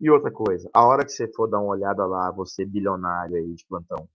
E 0.02 0.10
outra 0.10 0.32
coisa, 0.32 0.68
a 0.74 0.84
hora 0.84 1.04
que 1.04 1.12
você 1.12 1.28
for 1.32 1.46
dar 1.48 1.60
uma 1.60 1.74
olhada 1.74 2.04
lá, 2.04 2.28
você 2.32 2.64
bilionário 2.66 3.36
aí 3.36 3.54
de 3.54 3.64
plantão, 3.66 4.08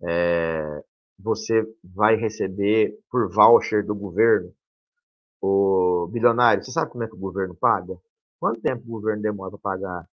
é, 0.00 0.84
você 1.18 1.64
vai 1.82 2.14
receber 2.14 2.96
por 3.10 3.28
voucher 3.28 3.84
do 3.84 3.96
governo 3.96 4.54
o 5.40 6.08
bilionário. 6.12 6.62
Você 6.62 6.70
sabe 6.70 6.92
como 6.92 7.02
é 7.02 7.08
que 7.08 7.16
o 7.16 7.18
governo 7.18 7.52
paga? 7.56 7.98
Quanto 8.38 8.60
tempo 8.60 8.82
o 8.86 8.90
governo 8.92 9.22
demora 9.22 9.50
para 9.50 9.58
pagar? 9.58 10.08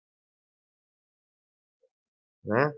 Né? 2.46 2.74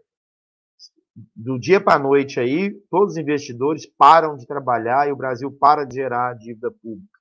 Do 1.35 1.59
dia 1.59 1.83
para 1.83 1.99
a 1.99 2.03
noite 2.03 2.39
aí, 2.39 2.71
todos 2.89 3.13
os 3.13 3.17
investidores 3.17 3.85
param 3.85 4.35
de 4.35 4.47
trabalhar 4.47 5.07
e 5.07 5.11
o 5.11 5.15
Brasil 5.15 5.51
para 5.51 5.85
de 5.85 5.95
gerar 5.95 6.33
dívida 6.35 6.71
pública. 6.71 7.19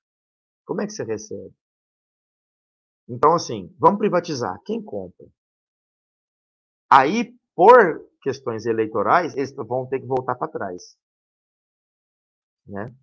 Como 0.65 0.81
é 0.81 0.87
que 0.87 0.93
você 0.93 1.03
recebe? 1.03 1.53
Então, 3.09 3.33
assim, 3.33 3.73
vamos 3.79 3.97
privatizar. 3.97 4.61
Quem 4.63 4.81
compra? 4.81 5.25
Aí, 6.87 7.33
por 7.55 8.05
questões 8.21 8.67
eleitorais, 8.67 9.35
eles 9.35 9.51
vão 9.55 9.87
ter 9.87 9.99
que 9.99 10.05
voltar 10.05 10.35
para 10.35 10.47
trás. 10.47 10.95
Né? 12.67 12.93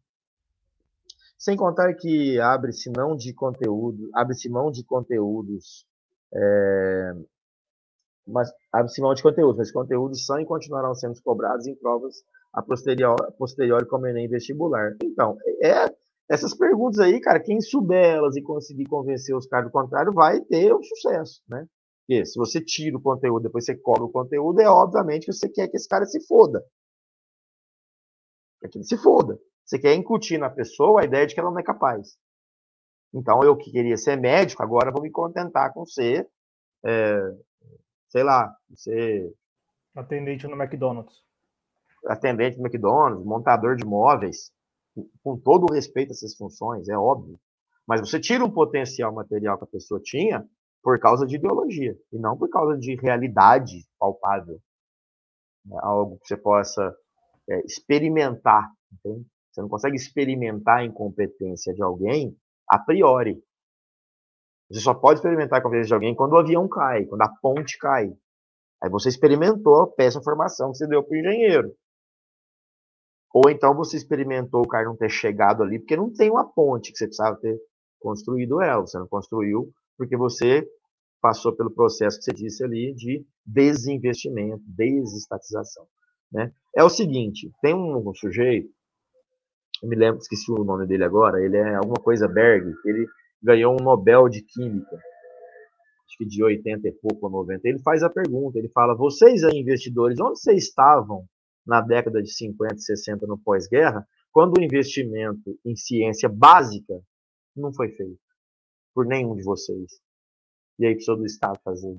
Sem 1.37 1.57
contar 1.57 1.93
que 1.95 2.39
abre-se 2.39 2.91
de 3.17 3.35
conteúdo, 3.35 4.09
abre-se 4.15 4.49
mão 4.49 4.71
de 4.71 4.85
conteúdos, 4.85 5.87
é, 6.33 7.13
mas 8.27 8.51
abre-se 8.73 9.01
mão 9.01 9.13
de 9.13 9.23
conteúdos, 9.23 9.59
mas 9.59 9.73
conteúdos 9.73 10.25
são 10.25 10.41
e 10.41 10.47
continuarão 10.47 10.95
sendo 10.95 11.21
cobrados 11.23 11.67
em 11.67 11.75
provas 11.75 12.25
a 12.53 12.63
posterior, 12.63 13.17
a 13.21 13.33
posteriori 13.33 13.87
como 13.87 14.07
Enem 14.07 14.29
vestibular. 14.29 14.97
Então, 15.03 15.37
é 15.61 15.95
essas 16.29 16.57
perguntas 16.57 16.99
aí, 16.99 17.21
cara, 17.21 17.41
quem 17.41 17.61
souber 17.61 18.05
elas 18.05 18.37
e 18.37 18.43
conseguir 18.43 18.87
convencer 18.87 19.35
os 19.37 19.47
caras 19.47 19.69
do 19.69 19.73
contrário, 19.73 20.13
vai 20.13 20.41
ter 20.41 20.75
um 20.75 20.83
sucesso, 20.83 21.43
né? 21.49 21.67
Porque 22.07 22.25
se 22.25 22.39
você 22.39 22.61
tira 22.61 22.97
o 22.97 23.03
conteúdo, 23.03 23.45
depois 23.45 23.65
você 23.65 23.77
cobra 23.77 24.05
o 24.05 24.11
conteúdo, 24.11 24.61
é 24.61 24.69
obviamente 24.69 25.27
que 25.27 25.33
você 25.33 25.49
quer 25.49 25.69
que 25.69 25.77
esse 25.77 25.89
cara 25.89 26.05
se 26.05 26.25
foda. 26.27 26.65
Quer 28.61 28.69
que 28.69 28.79
ele 28.79 28.85
se 28.85 28.97
foda. 28.97 29.39
Você 29.65 29.79
quer 29.79 29.95
incutir 29.95 30.39
na 30.39 30.49
pessoa 30.49 31.01
a 31.01 31.05
ideia 31.05 31.27
de 31.27 31.35
que 31.35 31.41
ela 31.41 31.51
não 31.51 31.59
é 31.59 31.65
capaz. 31.65 32.17
Então, 33.13 33.43
eu 33.43 33.57
que 33.57 33.71
queria 33.71 33.97
ser 33.97 34.17
médico, 34.17 34.63
agora 34.63 34.93
vou 34.93 35.03
me 35.03 35.11
contentar 35.11 35.73
com 35.73 35.85
ser, 35.85 36.29
é, 36.85 37.19
sei 38.09 38.23
lá, 38.23 38.55
ser... 38.75 39.33
Atendente 39.95 40.47
no 40.47 40.61
McDonald's. 40.61 41.25
Atendente 42.07 42.59
no 42.59 42.67
McDonald's, 42.67 43.25
montador 43.25 43.75
de 43.75 43.85
móveis, 43.85 44.53
com 45.23 45.39
todo 45.39 45.67
o 45.71 45.75
respeito 45.75 46.11
a 46.11 46.13
essas 46.13 46.37
funções, 46.37 46.89
é 46.89 46.97
óbvio. 46.97 47.39
Mas 47.87 48.01
você 48.01 48.19
tira 48.19 48.45
um 48.45 48.51
potencial 48.51 49.13
material 49.13 49.59
que 49.59 49.65
a 49.65 49.69
pessoa 49.69 50.01
tinha 50.03 50.45
por 50.83 50.99
causa 51.01 51.27
de 51.27 51.37
ideologia, 51.37 51.97
e 52.13 52.19
não 52.19 52.37
por 52.37 52.49
causa 52.49 52.79
de 52.79 52.95
realidade 52.95 53.85
palpável. 53.99 54.61
É 55.73 55.79
algo 55.83 56.19
que 56.19 56.29
você 56.29 56.37
possa 56.37 56.97
é, 57.49 57.61
experimentar. 57.65 58.71
Entende? 58.93 59.27
Você 59.51 59.63
não 59.63 59.69
consegue 59.69 59.97
experimentar 59.97 60.79
a 60.79 60.85
incompetência 60.85 61.75
de 61.75 61.83
alguém 61.83 62.37
a 62.69 62.79
priori. 62.79 63.43
Você 64.71 64.81
só 64.81 64.95
pode 64.95 65.19
experimentar 65.19 65.59
a 65.59 65.61
incompetência 65.61 65.89
de 65.89 65.95
alguém 65.95 66.15
quando 66.15 66.35
o 66.35 66.39
avião 66.39 66.69
cai, 66.69 67.05
quando 67.05 67.23
a 67.23 67.35
ponte 67.41 67.79
cai. 67.79 68.13
Aí 68.83 68.91
você 68.91 69.09
experimentou 69.09 69.93
a 69.99 70.23
formação 70.23 70.71
que 70.71 70.79
você 70.79 70.87
deu 70.87 71.03
para 71.03 71.17
o 71.17 71.19
engenheiro. 71.19 71.75
Ou 73.35 73.51
então 73.51 73.75
você 73.75 73.97
experimentou 73.97 74.63
o 74.63 74.69
cara 74.69 74.87
não 74.87 74.97
ter 74.97 75.11
chegado 75.11 75.63
ali, 75.63 75.79
porque 75.79 75.97
não 75.97 76.13
tem 76.13 76.31
uma 76.31 76.45
ponte 76.45 76.93
que 76.93 76.99
você 76.99 77.07
precisava 77.07 77.37
ter 77.37 77.59
construído 78.01 78.61
ela. 78.63 78.81
Você 78.81 78.99
não 78.99 79.09
construiu 79.09 79.71
porque 79.97 80.17
você 80.17 80.67
passou 81.21 81.55
pelo 81.55 81.71
processo 81.71 82.19
que 82.19 82.25
você 82.25 82.33
disse 82.33 82.65
ali 82.65 82.95
de 82.95 83.25
desinvestimento, 83.45 84.63
desestatização. 84.67 85.87
Né? 86.31 86.53
É 86.75 86.85
o 86.85 86.89
seguinte, 86.89 87.51
tem 87.63 87.75
um, 87.75 88.09
um 88.09 88.15
sujeito, 88.15 88.69
eu 89.83 89.89
me 89.89 89.97
lembro, 89.97 90.21
esqueci 90.21 90.51
o 90.51 90.65
nome 90.65 90.87
dele 90.87 91.05
agora, 91.05 91.43
ele 91.43 91.57
é 91.57 91.75
alguma 91.75 91.97
coisa 92.03 92.29
Berg, 92.29 92.73
ele 92.85 93.07
ganhou 93.43 93.75
um 93.75 93.85
Nobel 93.85 94.29
de 94.29 94.43
Química, 94.43 94.97
acho 94.97 96.17
que 96.19 96.25
de 96.27 96.43
80 96.43 96.89
e 96.89 96.93
pouco 96.93 97.27
ou 97.27 97.33
90. 97.33 97.69
Ele 97.69 97.79
faz 97.81 98.03
a 98.03 98.11
pergunta, 98.11 98.59
ele 98.59 98.69
fala, 98.69 98.95
vocês 98.95 99.45
aí 99.45 99.59
investidores, 99.59 100.19
onde 100.21 100.41
vocês 100.41 100.65
estavam 100.65 101.27
na 101.67 101.81
década 101.81 102.23
de 102.23 102.33
50 102.33 102.75
e 102.75 102.81
60 102.81 103.27
no 103.27 103.39
pós-guerra, 103.39 104.07
quando 104.31 104.59
o 104.59 104.63
investimento 104.63 105.59
em 105.65 105.75
ciência 105.75 106.29
básica 106.29 107.03
não 107.57 107.73
foi 107.73 107.91
feito 107.91 108.21
por 108.95 109.07
nenhum 109.07 109.35
de 109.35 109.43
vocês. 109.43 110.01
E 110.79 110.87
aí 110.87 110.93
precisou 110.93 111.17
do 111.17 111.27
Estado 111.27 111.59
fazer. 111.65 111.99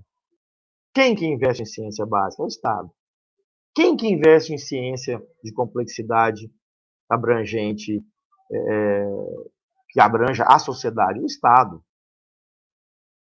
Quem 0.93 1.15
que 1.15 1.25
investe 1.25 1.63
em 1.63 1.65
ciência 1.65 2.05
básica? 2.05 2.43
É 2.43 2.45
o 2.45 2.47
Estado. 2.47 2.91
Quem 3.75 3.95
que 3.95 4.07
investe 4.07 4.53
em 4.53 4.57
ciência 4.57 5.21
de 5.43 5.53
complexidade 5.53 6.51
abrangente, 7.09 8.03
é, 8.51 9.05
que 9.89 9.99
abranja 9.99 10.43
a 10.43 10.57
sociedade? 10.57 11.19
O 11.19 11.25
Estado. 11.25 11.83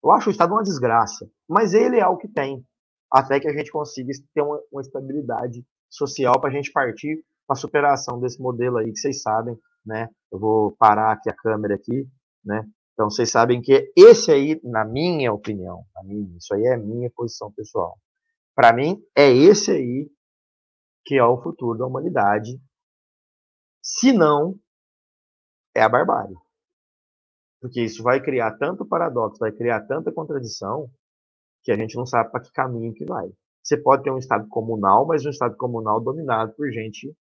Eu 0.03 0.11
acho 0.11 0.29
o 0.29 0.31
Estado 0.31 0.53
uma 0.53 0.63
desgraça, 0.63 1.29
mas 1.47 1.73
ele 1.73 1.97
é 1.97 2.07
o 2.07 2.17
que 2.17 2.27
tem, 2.27 2.65
até 3.09 3.39
que 3.39 3.47
a 3.47 3.53
gente 3.53 3.71
consiga 3.71 4.11
ter 4.33 4.41
uma, 4.41 4.61
uma 4.69 4.81
estabilidade 4.81 5.65
social 5.93 6.39
para 6.39 6.49
a 6.49 6.53
gente 6.53 6.71
partir 6.71 7.23
para 7.45 7.53
a 7.53 7.55
superação 7.55 8.19
desse 8.19 8.41
modelo 8.41 8.77
aí 8.77 8.91
que 8.91 8.99
vocês 8.99 9.21
sabem, 9.21 9.57
né? 9.85 10.09
Eu 10.31 10.39
vou 10.39 10.71
parar 10.77 11.11
aqui 11.11 11.29
a 11.29 11.35
câmera 11.35 11.75
aqui, 11.75 12.07
né? 12.43 12.63
Então 12.93 13.09
vocês 13.09 13.29
sabem 13.29 13.61
que 13.61 13.91
esse 13.97 14.31
aí, 14.31 14.59
na 14.63 14.85
minha 14.85 15.33
opinião, 15.33 15.83
na 15.95 16.03
minha, 16.03 16.37
isso 16.37 16.53
aí 16.53 16.65
é 16.65 16.77
minha 16.77 17.09
posição 17.11 17.51
pessoal. 17.51 17.99
Para 18.55 18.71
mim 18.71 19.03
é 19.15 19.31
esse 19.31 19.71
aí 19.71 20.09
que 21.05 21.15
é 21.15 21.23
o 21.23 21.41
futuro 21.41 21.77
da 21.77 21.85
humanidade. 21.85 22.61
Se 23.81 24.13
não, 24.13 24.57
é 25.75 25.81
a 25.81 25.89
barbárie. 25.89 26.35
Porque 27.59 27.81
isso 27.81 28.03
vai 28.03 28.21
criar 28.21 28.57
tanto 28.57 28.85
paradoxo, 28.85 29.39
vai 29.39 29.51
criar 29.51 29.81
tanta 29.81 30.11
contradição, 30.11 30.89
que 31.63 31.71
a 31.71 31.77
gente 31.77 31.95
não 31.95 32.05
sabe 32.05 32.31
para 32.31 32.41
que 32.41 32.51
caminho 32.51 32.93
que 32.93 33.05
vai. 33.05 33.29
Você 33.63 33.77
pode 33.77 34.03
ter 34.03 34.11
um 34.11 34.17
estado 34.17 34.47
comunal, 34.49 35.07
mas 35.07 35.25
um 35.25 35.29
estado 35.29 35.55
comunal 35.55 36.01
dominado 36.01 36.53
por 36.53 36.69
gente 36.71 37.15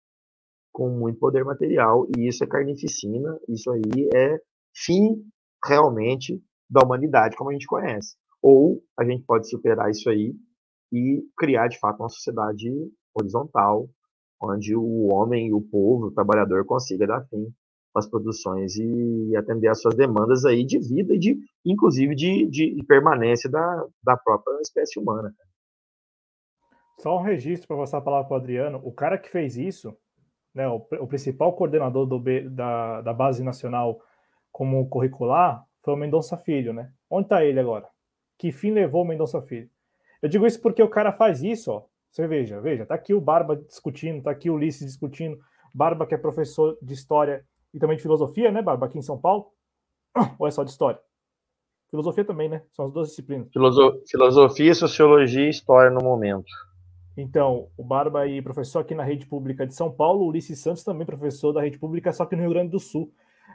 com 0.72 0.90
muito 0.90 1.20
poder 1.20 1.44
material, 1.44 2.08
e 2.18 2.28
isso 2.28 2.44
é 2.44 2.48
carnificina, 2.48 3.38
isso 3.50 3.70
aí 3.72 4.10
é 4.14 4.40
fim 4.74 5.22
realmente 5.66 6.42
da 6.70 6.82
humanidade 6.82 7.36
como 7.36 7.50
a 7.50 7.54
gente 7.54 7.68
conhece. 7.68 8.16
Ou 8.42 8.82
a 8.98 9.04
gente 9.04 9.24
pode 9.26 9.50
superar 9.50 9.90
isso 9.90 10.10
aí 10.10 10.34
e 10.94 11.22
criar 11.38 11.68
de 11.68 11.78
fato 11.80 12.00
uma 12.00 12.10
sociedade 12.10 12.70
horizontal, 13.14 13.90
onde 14.42 14.76
o 14.76 15.12
homem 15.12 15.54
o 15.54 15.62
povo, 15.62 16.08
o 16.08 16.12
trabalhador, 16.12 16.66
consiga 16.66 17.06
dar 17.06 17.26
fim 17.28 17.52
às 17.94 18.08
produções 18.08 18.78
e 18.78 19.36
atender 19.36 19.68
às 19.68 19.82
suas 19.82 19.96
demandas 19.96 20.46
aí 20.46 20.64
de 20.64 20.80
vida 20.80 21.14
e 21.14 21.20
de, 21.20 21.38
inclusive, 21.66 22.16
de, 22.16 22.46
de 22.46 22.84
permanência 22.88 23.50
da, 23.50 23.86
da 24.02 24.16
própria 24.16 24.62
espécie 24.62 25.00
humana. 25.00 25.34
Só 27.00 27.18
um 27.18 27.22
registro 27.22 27.68
para 27.68 27.78
passar 27.78 27.98
a 28.00 28.02
palavra 28.02 28.28
para 28.28 28.36
o 28.36 28.40
Adriano. 28.40 28.82
O 28.84 28.92
cara 28.92 29.18
que 29.18 29.30
fez 29.30 29.58
isso, 29.58 29.96
né, 30.54 30.68
o, 30.68 30.86
o 31.00 31.08
principal 31.08 31.54
coordenador 31.54 32.06
do, 32.06 32.22
da, 32.50 33.02
da 33.02 33.14
base 33.14 33.44
nacional 33.44 34.02
como 34.52 34.88
curricular 34.90 35.64
foi 35.82 35.94
o 35.94 35.98
Mendonça 35.98 36.36
Filho, 36.36 36.74
né? 36.74 36.92
Onde 37.10 37.26
está 37.26 37.44
ele 37.44 37.60
agora? 37.60 37.88
Que 38.38 38.52
fim 38.52 38.72
levou 38.72 39.04
o 39.04 39.08
Mendonça 39.08 39.42
Filho? 39.42 39.70
Eu 40.22 40.28
digo 40.28 40.46
isso 40.46 40.62
porque 40.62 40.84
o 40.84 40.90
cara 40.90 41.14
faz 41.14 41.42
isso, 41.42 41.72
ó. 41.72 41.84
Você 42.12 42.28
veja, 42.28 42.60
veja, 42.60 42.86
tá 42.86 42.96
aqui 42.96 43.14
o 43.14 43.22
Barba 43.22 43.56
discutindo, 43.56 44.24
tá 44.24 44.32
aqui 44.32 44.50
o 44.50 44.56
Ulisses 44.56 44.86
discutindo. 44.86 45.40
Barba, 45.74 46.06
que 46.06 46.16
é 46.16 46.18
professor 46.18 46.78
de 46.82 46.94
história 46.94 47.46
e 47.74 47.80
também 47.80 47.96
de 47.96 48.02
filosofia, 48.02 48.52
né, 48.52 48.62
Barba, 48.62 48.88
aqui 48.88 48.98
em 48.98 49.02
São 49.02 49.18
Paulo? 49.18 49.54
Ou 50.38 50.48
é 50.48 50.52
só 50.52 50.64
de 50.64 50.72
história? 50.72 51.00
Filosofia 51.90 52.26
também, 52.26 52.50
né? 52.50 52.62
São 52.74 52.86
as 52.86 52.92
duas 52.92 53.10
disciplinas. 53.10 53.48
Filosofia, 54.08 54.76
sociologia 54.76 55.46
e 55.46 55.50
história 55.50 55.90
no 55.90 56.04
momento. 56.04 56.52
Então, 57.18 57.70
o 57.78 57.84
Barba 57.84 58.22
aí, 58.22 58.42
professor 58.42 58.80
aqui 58.80 58.96
na 58.96 59.04
rede 59.04 59.26
pública 59.26 59.68
de 59.68 59.76
São 59.76 59.92
Paulo, 59.92 60.26
Ulisses 60.26 60.60
Santos 60.60 60.84
também 60.84 61.06
professor 61.06 61.52
da 61.52 61.62
rede 61.62 61.78
pública, 61.78 62.14
só 62.14 62.26
que 62.26 62.36
no 62.36 62.42
Rio 62.42 62.52
Grande 62.52 62.72
do 62.72 62.80
Sul. 62.80 63.12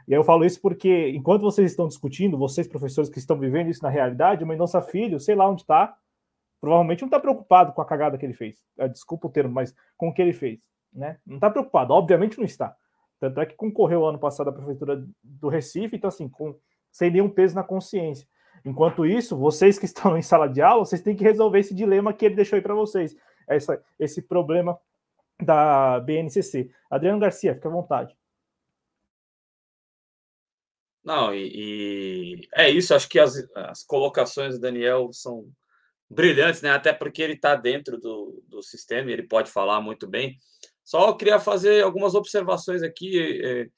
E 0.07 0.13
eu 0.13 0.23
falo 0.23 0.45
isso 0.45 0.61
porque, 0.61 1.11
enquanto 1.11 1.43
vocês 1.43 1.71
estão 1.71 1.89
discutindo, 1.89 2.37
vocês, 2.37 2.69
professores 2.69 3.09
que 3.09 3.19
estão 3.19 3.39
vivendo 3.39 3.71
isso 3.71 3.83
na 3.83 3.89
realidade, 3.89 4.45
o 4.45 4.47
Mendonça 4.47 4.83
Filho, 4.83 5.19
sei 5.19 5.35
lá 5.35 5.49
onde 5.49 5.63
está, 5.63 5.97
provavelmente 6.61 7.01
não 7.01 7.09
está 7.09 7.19
preocupado 7.19 7.73
com 7.73 7.81
a 7.81 7.87
cagada 7.87 8.19
que 8.19 8.27
ele 8.27 8.35
fez. 8.35 8.59
É, 8.79 8.89
desculpa 8.89 9.29
o 9.29 9.31
termo, 9.31 9.55
mas 9.55 9.75
com 9.97 10.09
o 10.09 10.13
que 10.13 10.21
ele 10.21 10.33
fez. 10.33 10.61
Né? 10.93 11.19
Não 11.27 11.37
está 11.37 11.49
preocupado, 11.49 11.93
obviamente 11.93 12.39
não 12.39 12.45
está. 12.45 12.75
Tanto 13.19 13.41
é 13.41 13.47
que 13.47 13.55
concorreu 13.55 14.05
ano 14.07 14.19
passado 14.19 14.49
à 14.49 14.53
prefeitura 14.53 15.03
do 15.23 15.49
Recife, 15.49 15.97
então 15.97 16.09
assim, 16.09 16.29
com, 16.29 16.55
sem 16.93 17.11
nenhum 17.11 17.29
peso 17.29 17.55
na 17.55 17.63
consciência. 17.63 18.27
Enquanto 18.65 19.05
isso, 19.05 19.37
vocês 19.37 19.79
que 19.79 19.85
estão 19.85 20.17
em 20.17 20.23
sala 20.23 20.49
de 20.49 20.63
aula, 20.63 20.85
vocês 20.85 21.03
têm 21.03 21.17
que 21.17 21.25
resolver 21.25 21.59
esse 21.59 21.75
dilema 21.75 22.13
que 22.13 22.25
ele 22.25 22.35
deixou 22.35 22.57
aí 22.57 22.63
para 22.63 22.75
vocês, 22.75 23.17
essa, 23.49 23.83
esse 23.99 24.23
problema 24.23 24.79
da 25.43 26.01
BNCC. 26.01 26.71
Adriano 26.91 27.19
Garcia, 27.19 27.55
fica 27.55 27.69
à 27.69 27.73
vontade. 27.73 28.17
Não, 31.05 31.35
e, 31.35 31.51
e, 31.55 32.49
é 32.55 32.71
isso, 32.71 32.95
acho 32.95 33.09
que 33.09 33.19
as, 33.19 33.37
as 33.55 33.83
colocações 33.83 34.55
do 34.55 34.61
Daniel 34.61 35.11
são 35.13 35.47
brilhantes, 36.09 36.63
né? 36.63 36.71
Até 36.71 36.93
porque 36.93 37.21
ele 37.23 37.35
está 37.35 37.55
dentro 37.55 37.99
do, 37.99 38.43
do 38.49 38.63
sistema, 38.63 39.11
ele 39.11 39.25
pode 39.25 39.51
falar 39.51 39.81
muito 39.83 40.07
bem. 40.07 40.39
Só 40.83 41.13
queria 41.13 41.39
fazer 41.39 41.83
algumas 41.85 42.15
observações 42.15 42.83
aqui. 42.83 43.21
É, 43.45 43.69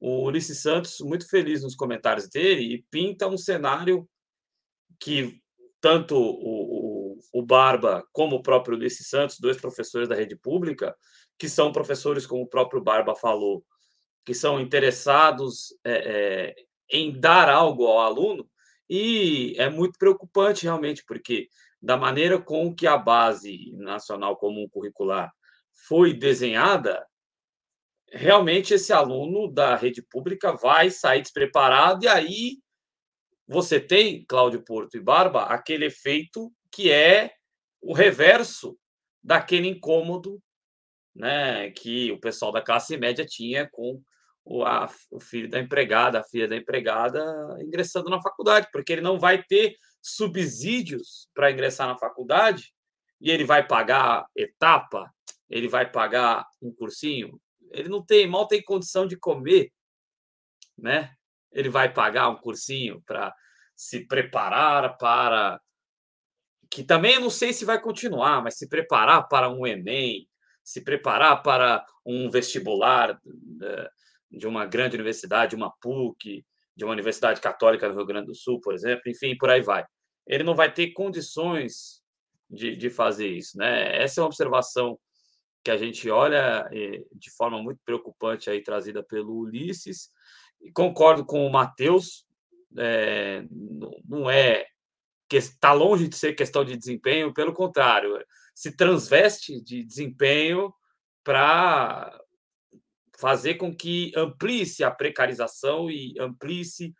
o 0.00 0.24
Ulisses 0.24 0.60
Santos, 0.60 0.98
muito 1.00 1.28
feliz 1.28 1.62
nos 1.62 1.76
comentários 1.76 2.28
dele, 2.28 2.74
e 2.74 2.84
pinta 2.90 3.28
um 3.28 3.38
cenário 3.38 4.08
que 4.98 5.40
tanto 5.80 6.16
o, 6.16 6.71
o, 7.32 7.42
Barba 7.42 8.06
como 8.12 8.36
o 8.36 8.42
próprio 8.42 8.76
Ulisses 8.76 9.08
Santos, 9.08 9.40
dois 9.40 9.56
professores 9.56 10.08
da 10.08 10.14
rede 10.14 10.36
pública, 10.36 10.94
que 11.38 11.48
são 11.48 11.72
professores, 11.72 12.26
como 12.26 12.42
o 12.42 12.48
próprio 12.48 12.82
Barba 12.82 13.14
falou, 13.16 13.64
que 14.24 14.34
são 14.34 14.60
interessados 14.60 15.74
é, 15.84 15.92
é, 15.92 16.54
em 16.90 17.18
dar 17.18 17.48
algo 17.48 17.86
ao 17.86 18.00
aluno, 18.00 18.48
e 18.88 19.54
é 19.56 19.70
muito 19.70 19.98
preocupante 19.98 20.64
realmente, 20.64 21.02
porque 21.06 21.48
da 21.80 21.96
maneira 21.96 22.40
com 22.40 22.74
que 22.74 22.86
a 22.86 22.96
base 22.96 23.72
nacional 23.72 24.36
comum 24.36 24.68
curricular 24.68 25.32
foi 25.88 26.12
desenhada, 26.12 27.04
realmente 28.12 28.74
esse 28.74 28.92
aluno 28.92 29.50
da 29.50 29.74
rede 29.74 30.02
pública 30.02 30.52
vai 30.52 30.90
sair 30.90 31.22
despreparado, 31.22 32.04
e 32.04 32.08
aí 32.08 32.58
você 33.48 33.80
tem, 33.80 34.24
Cláudio 34.24 34.62
Porto 34.62 34.96
e 34.96 35.00
Barba, 35.00 35.44
aquele 35.44 35.86
efeito 35.86 36.52
que 36.72 36.90
é 36.90 37.32
o 37.80 37.92
reverso 37.92 38.78
daquele 39.22 39.68
incômodo 39.68 40.42
né, 41.14 41.70
que 41.70 42.10
o 42.10 42.18
pessoal 42.18 42.50
da 42.50 42.62
classe 42.62 42.96
média 42.96 43.24
tinha 43.24 43.68
com 43.70 44.02
o, 44.44 44.64
a, 44.64 44.90
o 45.10 45.20
filho 45.20 45.48
da 45.48 45.60
empregada, 45.60 46.20
a 46.20 46.24
filha 46.24 46.48
da 46.48 46.56
empregada 46.56 47.22
ingressando 47.60 48.10
na 48.10 48.20
faculdade, 48.20 48.68
porque 48.72 48.92
ele 48.92 49.02
não 49.02 49.18
vai 49.18 49.42
ter 49.42 49.76
subsídios 50.00 51.28
para 51.34 51.50
ingressar 51.50 51.86
na 51.86 51.98
faculdade 51.98 52.72
e 53.20 53.30
ele 53.30 53.44
vai 53.44 53.66
pagar 53.66 54.26
etapa, 54.36 55.12
ele 55.48 55.68
vai 55.68 55.88
pagar 55.88 56.44
um 56.60 56.72
cursinho, 56.72 57.40
ele 57.70 57.88
não 57.88 58.04
tem, 58.04 58.26
mal 58.26 58.48
tem 58.48 58.62
condição 58.62 59.06
de 59.06 59.16
comer, 59.16 59.70
né? 60.76 61.14
Ele 61.52 61.68
vai 61.68 61.92
pagar 61.92 62.28
um 62.28 62.36
cursinho 62.36 63.02
para 63.06 63.32
se 63.76 64.06
preparar 64.06 64.96
para 64.96 65.60
que 66.72 66.82
também 66.82 67.20
não 67.20 67.28
sei 67.28 67.52
se 67.52 67.64
vai 67.64 67.80
continuar, 67.80 68.42
mas 68.42 68.56
se 68.56 68.66
preparar 68.66 69.28
para 69.28 69.50
um 69.50 69.66
ENEM, 69.66 70.26
se 70.64 70.82
preparar 70.82 71.42
para 71.42 71.84
um 72.04 72.30
vestibular 72.30 73.20
né, 73.24 73.88
de 74.30 74.46
uma 74.46 74.64
grande 74.64 74.96
universidade, 74.96 75.54
uma 75.54 75.70
PUC, 75.80 76.44
de 76.74 76.84
uma 76.84 76.92
universidade 76.92 77.40
católica 77.40 77.88
no 77.88 77.94
Rio 77.94 78.06
Grande 78.06 78.28
do 78.28 78.34
Sul, 78.34 78.58
por 78.60 78.72
exemplo, 78.72 79.02
enfim, 79.06 79.36
por 79.36 79.50
aí 79.50 79.60
vai. 79.60 79.84
Ele 80.26 80.42
não 80.42 80.54
vai 80.54 80.72
ter 80.72 80.92
condições 80.92 82.02
de, 82.48 82.74
de 82.74 82.88
fazer 82.88 83.28
isso, 83.28 83.58
né? 83.58 84.02
Essa 84.02 84.20
é 84.20 84.22
uma 84.22 84.28
observação 84.28 84.98
que 85.62 85.70
a 85.70 85.76
gente 85.76 86.08
olha 86.08 86.66
eh, 86.72 87.04
de 87.12 87.30
forma 87.36 87.62
muito 87.62 87.80
preocupante 87.84 88.48
aí 88.48 88.62
trazida 88.62 89.02
pelo 89.02 89.36
Ulisses 89.40 90.08
concordo 90.72 91.24
com 91.24 91.46
o 91.46 91.50
Matheus, 91.50 92.26
é, 92.78 93.44
não 94.08 94.30
é 94.30 94.66
que 95.32 95.38
está 95.38 95.72
longe 95.72 96.08
de 96.08 96.14
ser 96.14 96.34
questão 96.34 96.62
de 96.62 96.76
desempenho, 96.76 97.32
pelo 97.32 97.54
contrário, 97.54 98.22
se 98.54 98.76
transveste 98.76 99.62
de 99.62 99.82
desempenho 99.82 100.70
para 101.24 102.20
fazer 103.18 103.54
com 103.54 103.74
que 103.74 104.12
amplie-se 104.14 104.84
a 104.84 104.90
precarização 104.90 105.90
e 105.90 106.14
amplie-se 106.20 106.92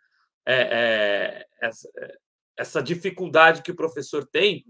é, 0.47 0.55
é, 0.55 1.47
essa, 1.61 1.87
essa, 2.57 2.81
dificuldade 2.81 3.61
que 3.61 3.69
o 3.69 3.75
professor 3.75 4.25
tem. 4.25 4.65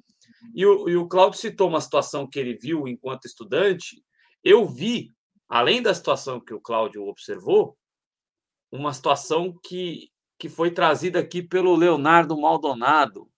E 0.53 0.65
o, 0.65 0.89
e 0.89 0.97
o 0.97 1.07
Cláudio 1.07 1.39
citou 1.39 1.69
uma 1.69 1.79
situação 1.79 2.29
que 2.29 2.37
ele 2.37 2.57
viu 2.57 2.85
enquanto 2.85 3.27
estudante. 3.27 4.03
Eu 4.43 4.67
vi, 4.67 5.09
além 5.47 5.81
da 5.81 5.93
situação 5.93 6.37
que 6.37 6.53
o 6.53 6.59
Cláudio 6.59 7.07
observou, 7.07 7.77
uma 8.69 8.93
situação 8.93 9.57
que, 9.63 10.11
que 10.37 10.49
foi 10.49 10.69
trazida 10.69 11.19
aqui 11.19 11.41
pelo 11.41 11.77
Leonardo 11.77 12.37
Maldonado. 12.37 13.31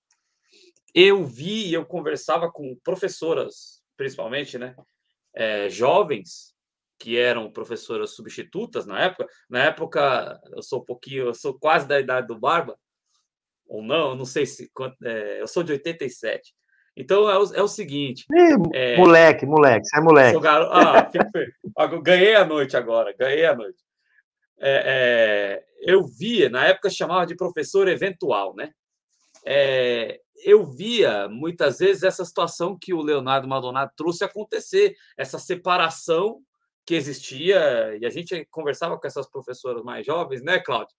Eu 0.95 1.25
vi, 1.25 1.73
eu 1.73 1.85
conversava 1.85 2.49
com 2.49 2.73
professoras, 2.81 3.83
principalmente, 3.97 4.57
né, 4.57 4.73
é, 5.35 5.69
jovens, 5.69 6.55
que 6.97 7.17
eram 7.17 7.51
professoras 7.51 8.11
substitutas 8.11 8.85
na 8.85 9.03
época. 9.03 9.27
Na 9.49 9.65
época, 9.65 10.39
eu 10.53 10.63
sou 10.63 10.79
um 10.79 10.85
pouquinho, 10.85 11.25
eu 11.25 11.33
sou 11.33 11.53
quase 11.59 11.85
da 11.85 11.99
idade 11.99 12.27
do 12.27 12.39
Barba, 12.39 12.77
ou 13.67 13.83
não, 13.83 14.15
não 14.15 14.25
sei 14.25 14.45
se. 14.45 14.71
É, 15.03 15.41
eu 15.41 15.47
sou 15.47 15.63
de 15.63 15.73
87. 15.73 16.53
Então 16.95 17.29
é 17.29 17.37
o, 17.37 17.53
é 17.55 17.61
o 17.61 17.67
seguinte. 17.67 18.25
Ih, 18.31 18.55
é, 18.73 18.97
moleque, 18.97 19.45
moleque, 19.45 19.85
sai 19.87 20.01
moleque. 20.01 20.39
Garo... 20.39 20.69
Ah, 20.71 21.87
ganhei 22.01 22.35
a 22.35 22.45
noite 22.45 22.77
agora, 22.77 23.13
ganhei 23.17 23.45
a 23.45 23.53
noite. 23.53 23.83
É, 24.57 24.83
é, 24.85 25.65
eu 25.81 26.05
via, 26.05 26.49
na 26.49 26.65
época 26.65 26.89
chamava 26.89 27.25
de 27.25 27.35
professor 27.35 27.89
eventual, 27.89 28.55
né? 28.55 28.71
Eu 30.43 30.65
via 30.65 31.27
muitas 31.29 31.79
vezes 31.79 32.03
essa 32.03 32.25
situação 32.25 32.77
que 32.79 32.93
o 32.93 33.01
Leonardo 33.01 33.47
Maldonado 33.47 33.91
trouxe 33.95 34.23
acontecer, 34.23 34.95
essa 35.17 35.39
separação 35.39 36.41
que 36.85 36.93
existia, 36.93 37.97
e 37.99 38.05
a 38.05 38.09
gente 38.09 38.45
conversava 38.51 38.97
com 38.99 39.07
essas 39.07 39.27
professoras 39.27 39.83
mais 39.83 40.05
jovens, 40.05 40.43
né, 40.43 40.59
Cláudio? 40.59 40.95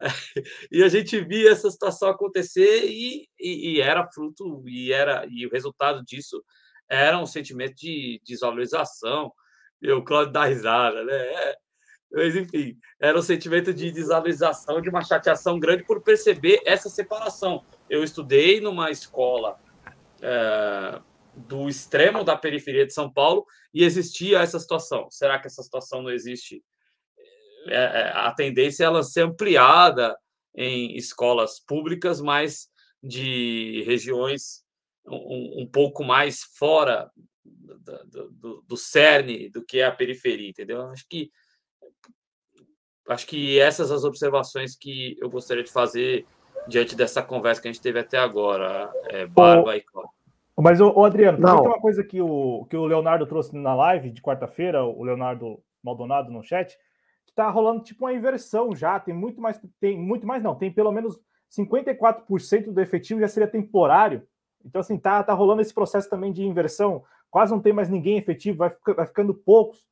E 0.70 0.82
a 0.82 0.88
gente 0.88 1.20
via 1.20 1.50
essa 1.50 1.70
situação 1.70 2.08
acontecer 2.08 2.84
e, 2.86 3.28
e, 3.38 3.76
e, 3.76 3.80
era 3.80 4.06
fruto, 4.12 4.62
e 4.68 4.92
era 4.92 5.26
e 5.30 5.46
o 5.46 5.50
resultado 5.50 6.04
disso 6.04 6.42
era 6.88 7.18
um 7.18 7.26
sentimento 7.26 7.76
de 7.76 8.20
desvalorização. 8.24 9.32
E 9.80 9.90
o 9.92 10.04
Cláudio 10.04 10.32
dá 10.32 10.44
risada, 10.44 11.04
né? 11.04 11.14
É, 11.14 11.56
mas, 12.12 12.34
enfim, 12.34 12.76
era 12.98 13.16
um 13.16 13.22
sentimento 13.22 13.72
de 13.72 13.90
desvalorização, 13.92 14.80
de 14.80 14.88
uma 14.88 15.02
chateação 15.02 15.58
grande 15.58 15.84
por 15.84 16.02
perceber 16.02 16.60
essa 16.66 16.90
separação. 16.90 17.64
Eu 17.90 18.04
estudei 18.04 18.60
numa 18.60 18.90
escola 18.90 19.60
é, 20.22 21.02
do 21.34 21.68
extremo 21.68 22.22
da 22.22 22.36
periferia 22.36 22.86
de 22.86 22.94
São 22.94 23.12
Paulo 23.12 23.44
e 23.74 23.82
existia 23.82 24.38
essa 24.38 24.60
situação. 24.60 25.10
Será 25.10 25.40
que 25.40 25.48
essa 25.48 25.62
situação 25.62 26.00
não 26.00 26.10
existe? 26.10 26.62
É, 27.66 27.74
é, 27.74 28.12
a 28.14 28.32
tendência 28.32 28.84
é 28.84 28.86
ela 28.86 29.02
ser 29.02 29.22
ampliada 29.22 30.16
em 30.54 30.96
escolas 30.96 31.58
públicas, 31.58 32.20
mas 32.20 32.68
de 33.02 33.82
regiões 33.86 34.62
um, 35.06 35.62
um 35.62 35.66
pouco 35.66 36.04
mais 36.04 36.42
fora 36.42 37.10
do, 37.44 38.30
do, 38.30 38.64
do, 38.66 38.76
cerne 38.76 39.48
do 39.48 39.64
que 39.64 39.80
é 39.80 39.84
a 39.84 39.92
periferia, 39.92 40.48
entendeu? 40.48 40.82
Acho 40.82 41.06
que 41.08 41.30
acho 43.08 43.26
que 43.26 43.58
essas 43.58 43.90
as 43.90 44.04
observações 44.04 44.76
que 44.76 45.16
eu 45.20 45.28
gostaria 45.28 45.64
de 45.64 45.72
fazer 45.72 46.26
diante 46.68 46.96
dessa 46.96 47.22
conversa 47.22 47.60
que 47.60 47.68
a 47.68 47.72
gente 47.72 47.82
teve 47.82 47.98
até 47.98 48.18
agora, 48.18 48.92
é, 49.08 49.26
Barba 49.26 49.76
e 49.76 49.80
Cláudio. 49.80 50.12
Mas, 50.56 50.80
o 50.80 51.04
Adriano, 51.04 51.38
também 51.38 51.62
tem 51.62 51.68
uma 51.68 51.80
coisa 51.80 52.04
que 52.04 52.20
o, 52.20 52.66
que 52.68 52.76
o 52.76 52.84
Leonardo 52.84 53.26
trouxe 53.26 53.56
na 53.56 53.74
live 53.74 54.10
de 54.10 54.20
quarta-feira, 54.20 54.84
o 54.84 55.02
Leonardo 55.02 55.58
Maldonado 55.82 56.30
no 56.30 56.42
chat, 56.42 56.78
que 57.24 57.32
tá 57.32 57.48
rolando 57.48 57.82
tipo 57.82 58.04
uma 58.04 58.12
inversão 58.12 58.74
já, 58.74 59.00
tem 59.00 59.14
muito 59.14 59.40
mais, 59.40 59.58
tem 59.80 59.98
muito 59.98 60.26
mais 60.26 60.42
não, 60.42 60.54
tem 60.54 60.70
pelo 60.70 60.92
menos 60.92 61.18
54% 61.50 62.72
do 62.72 62.80
efetivo 62.80 63.20
já 63.20 63.28
seria 63.28 63.48
temporário. 63.48 64.26
Então, 64.64 64.80
assim, 64.80 64.98
tá, 64.98 65.22
tá 65.22 65.32
rolando 65.32 65.62
esse 65.62 65.72
processo 65.72 66.10
também 66.10 66.32
de 66.32 66.44
inversão, 66.44 67.02
quase 67.30 67.52
não 67.52 67.60
tem 67.60 67.72
mais 67.72 67.88
ninguém 67.88 68.18
efetivo, 68.18 68.58
vai, 68.58 68.70
vai 68.94 69.06
ficando 69.06 69.34
poucos. 69.34 69.88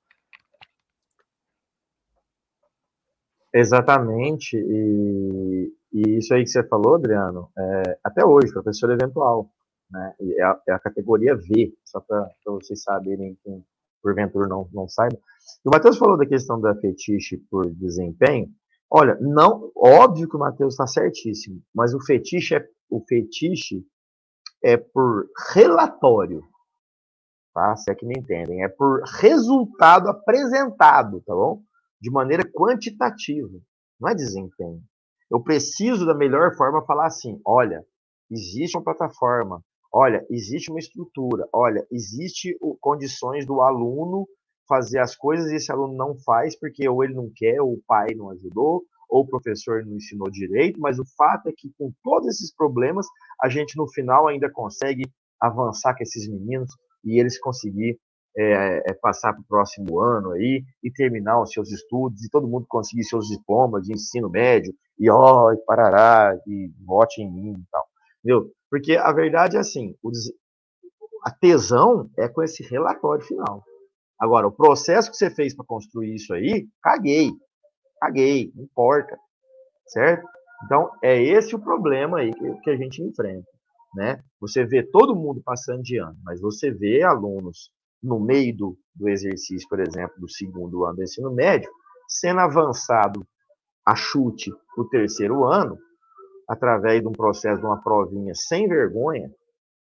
Exatamente, 3.52 4.56
e, 4.58 5.72
e 5.92 6.18
isso 6.18 6.34
aí 6.34 6.42
que 6.42 6.50
você 6.50 6.66
falou, 6.66 6.96
Adriano, 6.96 7.50
é, 7.58 7.98
até 8.04 8.24
hoje, 8.24 8.52
professor 8.52 8.90
eventual, 8.90 9.50
né? 9.90 10.14
É 10.20 10.42
a, 10.42 10.60
é 10.68 10.72
a 10.72 10.78
categoria 10.78 11.34
V, 11.34 11.74
só 11.84 12.00
para 12.00 12.28
vocês 12.46 12.82
saberem 12.82 13.38
quem 13.42 13.64
porventura 14.02 14.46
não, 14.46 14.68
não 14.72 14.88
saiba. 14.88 15.16
E 15.64 15.68
o 15.68 15.72
Matheus 15.72 15.98
falou 15.98 16.16
da 16.16 16.26
questão 16.26 16.60
da 16.60 16.74
fetiche 16.76 17.38
por 17.50 17.70
desempenho. 17.74 18.48
Olha, 18.90 19.18
não, 19.20 19.70
óbvio 19.76 20.28
que 20.28 20.36
o 20.36 20.40
Matheus 20.40 20.74
está 20.74 20.86
certíssimo, 20.86 21.62
mas 21.74 21.94
o 21.94 22.00
fetiche 22.00 22.54
é 22.54 22.66
o 22.90 23.04
fetiche 23.06 23.84
é 24.64 24.78
por 24.78 25.28
relatório, 25.52 26.42
tá? 27.52 27.76
Se 27.76 27.90
é 27.90 27.94
que 27.94 28.06
me 28.06 28.18
entendem, 28.18 28.64
é 28.64 28.68
por 28.68 29.02
resultado 29.20 30.08
apresentado, 30.08 31.20
tá 31.20 31.34
bom? 31.34 31.62
De 32.00 32.10
maneira 32.10 32.44
quantitativa, 32.50 33.58
não 34.00 34.08
é 34.08 34.14
desempenho. 34.14 34.82
Eu 35.30 35.42
preciso 35.42 36.06
da 36.06 36.14
melhor 36.14 36.56
forma 36.56 36.84
falar 36.84 37.06
assim, 37.06 37.40
olha, 37.46 37.84
existe 38.30 38.76
uma 38.76 38.84
plataforma, 38.84 39.62
olha, 39.92 40.24
existe 40.30 40.70
uma 40.70 40.78
estrutura, 40.78 41.46
olha, 41.52 41.86
existe 41.90 42.56
condições 42.80 43.46
do 43.46 43.60
aluno 43.60 44.26
fazer 44.68 44.98
as 44.98 45.16
coisas 45.16 45.50
e 45.50 45.56
esse 45.56 45.72
aluno 45.72 45.94
não 45.94 46.14
faz 46.24 46.58
porque 46.58 46.86
ou 46.88 47.02
ele 47.02 47.14
não 47.14 47.30
quer, 47.34 47.60
ou 47.60 47.74
o 47.74 47.82
pai 47.86 48.08
não 48.14 48.30
ajudou, 48.30 48.82
ou 49.08 49.22
o 49.22 49.26
professor 49.26 49.84
não 49.84 49.96
ensinou 49.96 50.30
direito, 50.30 50.78
mas 50.78 50.98
o 50.98 51.04
fato 51.16 51.48
é 51.48 51.52
que 51.56 51.72
com 51.78 51.90
todos 52.02 52.28
esses 52.28 52.54
problemas, 52.54 53.06
a 53.42 53.48
gente 53.48 53.76
no 53.76 53.88
final 53.88 54.28
ainda 54.28 54.50
consegue 54.50 55.04
avançar 55.40 55.96
com 55.96 56.02
esses 56.02 56.28
meninos 56.28 56.70
e 57.04 57.18
eles 57.18 57.38
conseguir 57.40 57.98
é, 58.36 58.90
é, 58.90 58.94
passar 58.94 59.32
para 59.32 59.40
o 59.40 59.46
próximo 59.46 60.00
ano 60.00 60.32
aí 60.32 60.62
e 60.82 60.90
terminar 60.90 61.40
os 61.40 61.50
seus 61.50 61.70
estudos 61.70 62.24
e 62.24 62.30
todo 62.30 62.48
mundo 62.48 62.66
conseguir 62.68 63.04
seus 63.04 63.26
diplomas 63.26 63.84
de 63.84 63.92
ensino 63.92 64.28
médio 64.28 64.72
e 64.98 65.10
ó, 65.10 65.52
e 65.52 65.56
parará, 65.64 66.38
e 66.46 66.70
vote 66.84 67.22
em 67.22 67.30
mim 67.30 67.52
e 67.52 67.66
tal. 67.70 67.84
Entendeu? 68.18 68.52
Porque 68.70 68.96
a 68.96 69.12
verdade 69.12 69.56
é 69.56 69.60
assim, 69.60 69.94
o, 70.02 70.10
a 71.24 71.30
tesão 71.30 72.10
é 72.16 72.28
com 72.28 72.42
esse 72.42 72.62
relatório 72.62 73.24
final. 73.24 73.64
Agora, 74.18 74.48
o 74.48 74.52
processo 74.52 75.10
que 75.10 75.16
você 75.16 75.30
fez 75.30 75.54
para 75.54 75.64
construir 75.64 76.14
isso 76.14 76.34
aí, 76.34 76.66
caguei. 76.82 77.30
Caguei, 78.00 78.52
não 78.54 78.64
importa. 78.64 79.16
Certo? 79.86 80.26
Então, 80.64 80.90
é 81.02 81.20
esse 81.22 81.54
o 81.54 81.58
problema 81.60 82.18
aí 82.18 82.32
que, 82.34 82.60
que 82.60 82.70
a 82.70 82.76
gente 82.76 83.02
enfrenta. 83.02 83.48
Né? 83.94 84.20
Você 84.40 84.64
vê 84.64 84.82
todo 84.82 85.16
mundo 85.16 85.40
passando 85.44 85.82
de 85.82 85.98
ano, 85.98 86.16
mas 86.24 86.40
você 86.40 86.70
vê 86.70 87.02
alunos 87.02 87.70
no 88.02 88.20
meio 88.20 88.56
do, 88.56 88.78
do 88.94 89.08
exercício, 89.08 89.68
por 89.68 89.80
exemplo, 89.80 90.14
do 90.18 90.28
segundo 90.28 90.84
ano 90.84 90.96
do 90.96 91.02
ensino 91.02 91.32
médio, 91.32 91.70
sendo 92.08 92.40
avançado 92.40 93.26
a 93.86 93.94
chute 93.94 94.52
o 94.76 94.84
terceiro 94.88 95.44
ano, 95.44 95.78
através 96.48 97.00
de 97.00 97.08
um 97.08 97.12
processo 97.12 97.60
de 97.60 97.66
uma 97.66 97.82
provinha 97.82 98.32
sem 98.34 98.68
vergonha, 98.68 99.30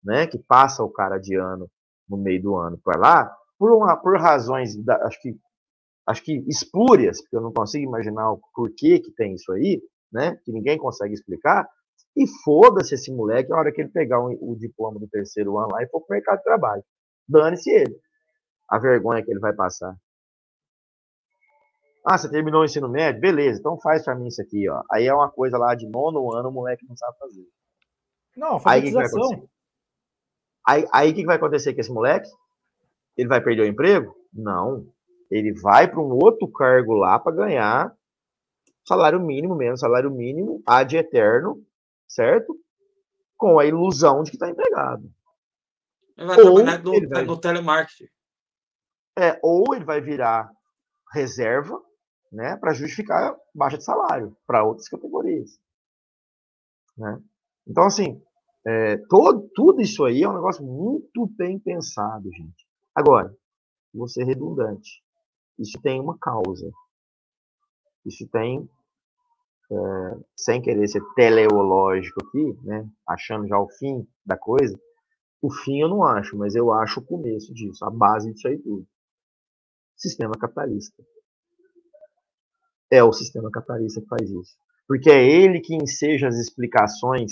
né, 0.03 0.27
que 0.27 0.37
passa 0.37 0.83
o 0.83 0.91
cara 0.91 1.17
de 1.17 1.35
ano 1.35 1.69
no 2.09 2.17
meio 2.17 2.41
do 2.41 2.55
ano 2.55 2.79
para 2.83 2.99
lá, 2.99 3.35
por, 3.57 3.71
uma, 3.71 3.95
por 3.95 4.17
razões, 4.19 4.75
da, 4.83 4.95
acho 5.05 5.21
que 5.21 5.37
acho 6.05 6.21
que 6.21 6.43
espúrias, 6.49 7.21
porque 7.21 7.37
eu 7.37 7.41
não 7.41 7.53
consigo 7.53 7.85
imaginar 7.85 8.29
o 8.31 8.39
porquê 8.53 8.99
que 8.99 9.11
tem 9.13 9.35
isso 9.35 9.51
aí, 9.53 9.81
né, 10.11 10.37
que 10.43 10.51
ninguém 10.51 10.77
consegue 10.77 11.13
explicar, 11.13 11.65
e 12.15 12.27
foda-se 12.43 12.93
esse 12.93 13.11
moleque 13.11 13.51
a 13.51 13.55
hora 13.55 13.71
que 13.71 13.81
ele 13.81 13.89
pegar 13.89 14.19
o, 14.19 14.27
o 14.41 14.55
diploma 14.57 14.99
do 14.99 15.07
terceiro 15.07 15.57
ano 15.57 15.69
lá 15.71 15.81
e 15.81 15.87
for 15.87 16.01
para 16.01 16.13
o 16.13 16.17
mercado 16.17 16.37
de 16.37 16.43
trabalho. 16.43 16.83
Dane-se 17.27 17.69
ele. 17.69 17.99
A 18.69 18.79
vergonha 18.79 19.23
que 19.23 19.31
ele 19.31 19.39
vai 19.39 19.53
passar. 19.53 19.95
Ah, 22.05 22.17
você 22.17 22.29
terminou 22.29 22.61
o 22.61 22.65
ensino 22.65 22.89
médio? 22.89 23.21
Beleza, 23.21 23.59
então 23.59 23.79
faz 23.79 24.03
pra 24.03 24.15
mim 24.15 24.27
isso 24.27 24.41
aqui, 24.41 24.67
ó. 24.67 24.83
Aí 24.91 25.07
é 25.07 25.13
uma 25.13 25.29
coisa 25.29 25.57
lá 25.57 25.73
de 25.73 25.87
nono 25.87 26.33
ano, 26.33 26.49
o 26.49 26.51
moleque 26.51 26.85
não 26.85 26.97
sabe 26.97 27.17
fazer. 27.17 27.47
Não, 28.35 28.53
alfabetização. 28.53 29.47
Aí, 30.67 30.85
aí 30.91 31.11
o 31.11 31.13
que, 31.13 31.21
que 31.21 31.27
vai 31.27 31.37
acontecer 31.37 31.73
com 31.73 31.79
esse 31.79 31.91
moleque? 31.91 32.29
Ele 33.15 33.29
vai 33.29 33.41
perder 33.41 33.61
o 33.61 33.67
emprego? 33.67 34.15
Não. 34.33 34.85
Ele 35.29 35.53
vai 35.61 35.87
para 35.87 35.99
um 35.99 36.13
outro 36.13 36.47
cargo 36.51 36.93
lá 36.93 37.17
para 37.19 37.35
ganhar 37.35 37.95
salário 38.85 39.19
mínimo 39.19 39.55
mesmo, 39.55 39.77
salário 39.77 40.11
mínimo, 40.11 40.61
ad 40.65 40.95
eterno, 40.95 41.63
certo? 42.07 42.57
Com 43.37 43.59
a 43.59 43.65
ilusão 43.65 44.23
de 44.23 44.31
que 44.31 44.35
está 44.35 44.49
empregado. 44.49 45.09
Ele 46.17 46.27
vai 46.27 46.39
ou 46.39 46.55
trabalhar 46.55 46.83
no, 46.83 47.09
vai... 47.09 47.25
no 47.25 47.39
telemarketing. 47.39 48.09
É, 49.17 49.39
ou 49.43 49.75
ele 49.75 49.85
vai 49.85 50.01
virar 50.01 50.51
reserva, 51.13 51.79
né, 52.31 52.57
para 52.57 52.73
justificar 52.73 53.35
baixa 53.53 53.77
de 53.77 53.83
salário 53.83 54.35
para 54.47 54.63
outras 54.63 54.89
categorias. 54.89 55.59
Né? 56.97 57.21
Então, 57.67 57.83
assim, 57.83 58.21
é, 58.65 58.97
todo, 59.07 59.49
tudo 59.53 59.81
isso 59.81 60.03
aí 60.03 60.23
é 60.23 60.29
um 60.29 60.33
negócio 60.33 60.65
muito 60.65 61.27
bem 61.37 61.59
pensado, 61.59 62.31
gente. 62.31 62.67
Agora, 62.95 63.35
vou 63.93 64.07
ser 64.07 64.23
redundante. 64.23 65.03
Isso 65.59 65.79
tem 65.81 66.01
uma 66.01 66.17
causa. 66.17 66.71
Isso 68.03 68.27
tem, 68.29 68.67
é, 69.71 70.17
sem 70.35 70.61
querer 70.61 70.87
ser 70.87 71.03
teleológico 71.13 72.19
aqui, 72.25 72.57
né, 72.63 72.89
achando 73.07 73.47
já 73.47 73.59
o 73.59 73.69
fim 73.69 74.07
da 74.25 74.35
coisa, 74.37 74.79
o 75.43 75.51
fim 75.51 75.81
eu 75.81 75.89
não 75.89 76.03
acho, 76.03 76.37
mas 76.37 76.55
eu 76.55 76.71
acho 76.71 76.99
o 77.01 77.05
começo 77.05 77.53
disso, 77.53 77.83
a 77.85 77.89
base 77.89 78.31
disso 78.31 78.47
aí 78.47 78.57
tudo. 78.57 78.87
Sistema 79.95 80.33
capitalista 80.33 81.03
é 82.93 83.03
o 83.03 83.11
sistema 83.11 83.49
capitalista 83.49 84.01
que 84.01 84.07
faz 84.07 84.29
isso. 84.29 84.55
Porque 84.87 85.09
é 85.09 85.27
ele 85.27 85.59
que 85.59 85.75
enseja 85.75 86.27
as 86.27 86.35
explicações 86.35 87.31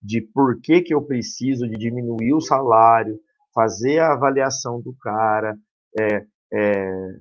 de 0.00 0.20
por 0.22 0.60
que, 0.60 0.80
que 0.80 0.94
eu 0.94 1.02
preciso 1.02 1.68
de 1.68 1.76
diminuir 1.76 2.32
o 2.32 2.40
salário, 2.40 3.20
fazer 3.54 3.98
a 3.98 4.14
avaliação 4.14 4.80
do 4.80 4.94
cara, 4.94 5.54
é, 5.98 6.26
é, 6.52 7.18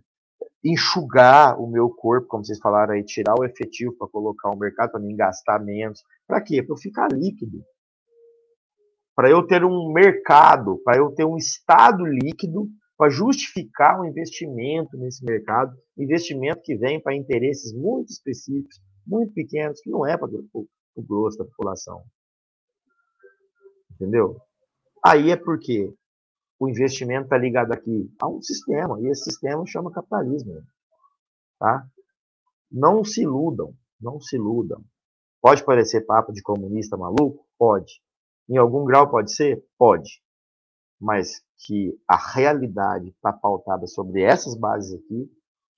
enxugar 0.64 1.60
o 1.60 1.68
meu 1.68 1.90
corpo, 1.90 2.28
como 2.28 2.46
vocês 2.46 2.60
falaram 2.60 2.94
aí, 2.94 3.04
tirar 3.04 3.36
o 3.38 3.44
efetivo 3.44 3.94
para 3.98 4.08
colocar 4.08 4.50
o 4.50 4.58
mercado, 4.58 4.92
para 4.92 5.02
mim 5.02 5.16
gastar 5.16 5.60
menos. 5.60 6.02
Para 6.26 6.42
quê? 6.42 6.64
Para 6.64 6.74
eu 6.74 6.78
ficar 6.78 7.12
líquido. 7.12 7.62
Para 9.16 9.30
eu 9.30 9.46
ter 9.46 9.64
um 9.64 9.92
mercado, 9.92 10.82
para 10.84 10.98
eu 10.98 11.12
ter 11.12 11.26
um 11.26 11.38
estado 11.38 12.06
líquido 12.06 12.68
para 12.98 13.10
justificar 13.10 14.00
um 14.00 14.06
investimento 14.06 14.96
nesse 14.96 15.26
mercado, 15.26 15.76
investimento 15.98 16.62
que 16.64 16.76
vem 16.76 17.02
para 17.02 17.16
interesses 17.16 17.74
muito 17.74 18.10
específicos, 18.10 18.80
muito 19.06 19.34
pequenos, 19.34 19.82
que 19.82 19.90
não 19.90 20.06
é 20.06 20.16
para 20.16 20.30
o 20.30 21.02
grosso 21.02 21.38
da 21.38 21.46
população. 21.46 22.04
Entendeu? 23.92 24.38
Aí 25.04 25.32
é 25.32 25.36
porque 25.36 25.92
o 26.60 26.70
investimento 26.70 27.24
está 27.24 27.40
ligado 27.40 27.72
aqui 27.72 28.08
a 28.22 28.30
um 28.30 28.40
sistema, 28.40 29.02
e 29.02 29.08
esse 29.08 29.24
sistema 29.24 29.66
chama 29.66 29.92
capitalismo. 29.92 30.62
Tá? 31.60 31.88
Não 32.72 33.04
se 33.04 33.24
iludam, 33.24 33.74
não 34.00 34.22
se 34.22 34.36
iludam. 34.36 34.80
Pode 35.42 35.66
parecer 35.66 36.06
papo 36.06 36.32
de 36.32 36.44
comunista 36.44 36.96
maluco? 36.96 37.48
Pode. 37.58 37.94
Em 38.52 38.58
algum 38.58 38.84
grau 38.84 39.10
pode 39.10 39.34
ser? 39.34 39.66
Pode. 39.78 40.22
Mas 41.00 41.42
que 41.66 41.98
a 42.06 42.18
realidade 42.18 43.08
está 43.08 43.32
pautada 43.32 43.88
sobre 43.88 44.24
essas 44.24 44.58
bases 44.58 44.94
aqui, 44.94 45.32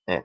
é. 0.08 0.24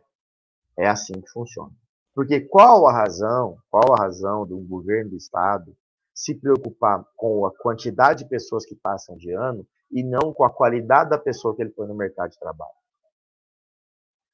É 0.76 0.88
assim 0.88 1.14
que 1.22 1.30
funciona. 1.30 1.72
Porque 2.16 2.42
qual 2.42 2.88
a 2.88 2.92
razão, 2.92 3.60
qual 3.70 3.94
a 3.94 4.02
razão 4.02 4.48
do 4.48 4.58
governo 4.62 5.12
do 5.12 5.16
Estado 5.16 5.78
se 6.12 6.34
preocupar 6.34 7.06
com 7.16 7.46
a 7.46 7.56
quantidade 7.56 8.24
de 8.24 8.30
pessoas 8.30 8.66
que 8.66 8.76
passam 8.76 9.16
de 9.16 9.32
ano 9.32 9.64
e 9.92 10.04
não 10.04 10.34
com 10.34 10.44
a 10.44 10.52
qualidade 10.52 11.12
da 11.12 11.20
pessoa 11.20 11.56
que 11.56 11.62
ele 11.62 11.70
põe 11.70 11.88
no 11.88 11.96
mercado 11.96 12.32
de 12.32 12.40
trabalho? 12.40 12.74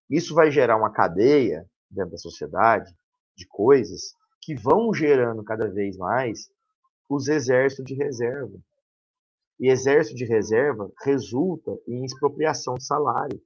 Isso 0.09 0.33
vai 0.33 0.49
gerar 0.51 0.77
uma 0.77 0.89
cadeia 0.89 1.69
dentro 1.91 2.11
da 2.11 2.17
sociedade 2.17 2.95
de 3.35 3.45
coisas 3.45 4.13
que 4.41 4.55
vão 4.55 4.93
gerando 4.93 5.43
cada 5.43 5.67
vez 5.67 5.97
mais 5.97 6.49
os 7.09 7.27
exércitos 7.27 7.85
de 7.85 7.95
reserva, 7.95 8.57
e 9.59 9.69
exército 9.69 10.17
de 10.17 10.25
reserva 10.25 10.91
resulta 11.03 11.71
em 11.87 12.03
expropriação 12.03 12.75
de 12.75 12.85
salário, 12.85 13.41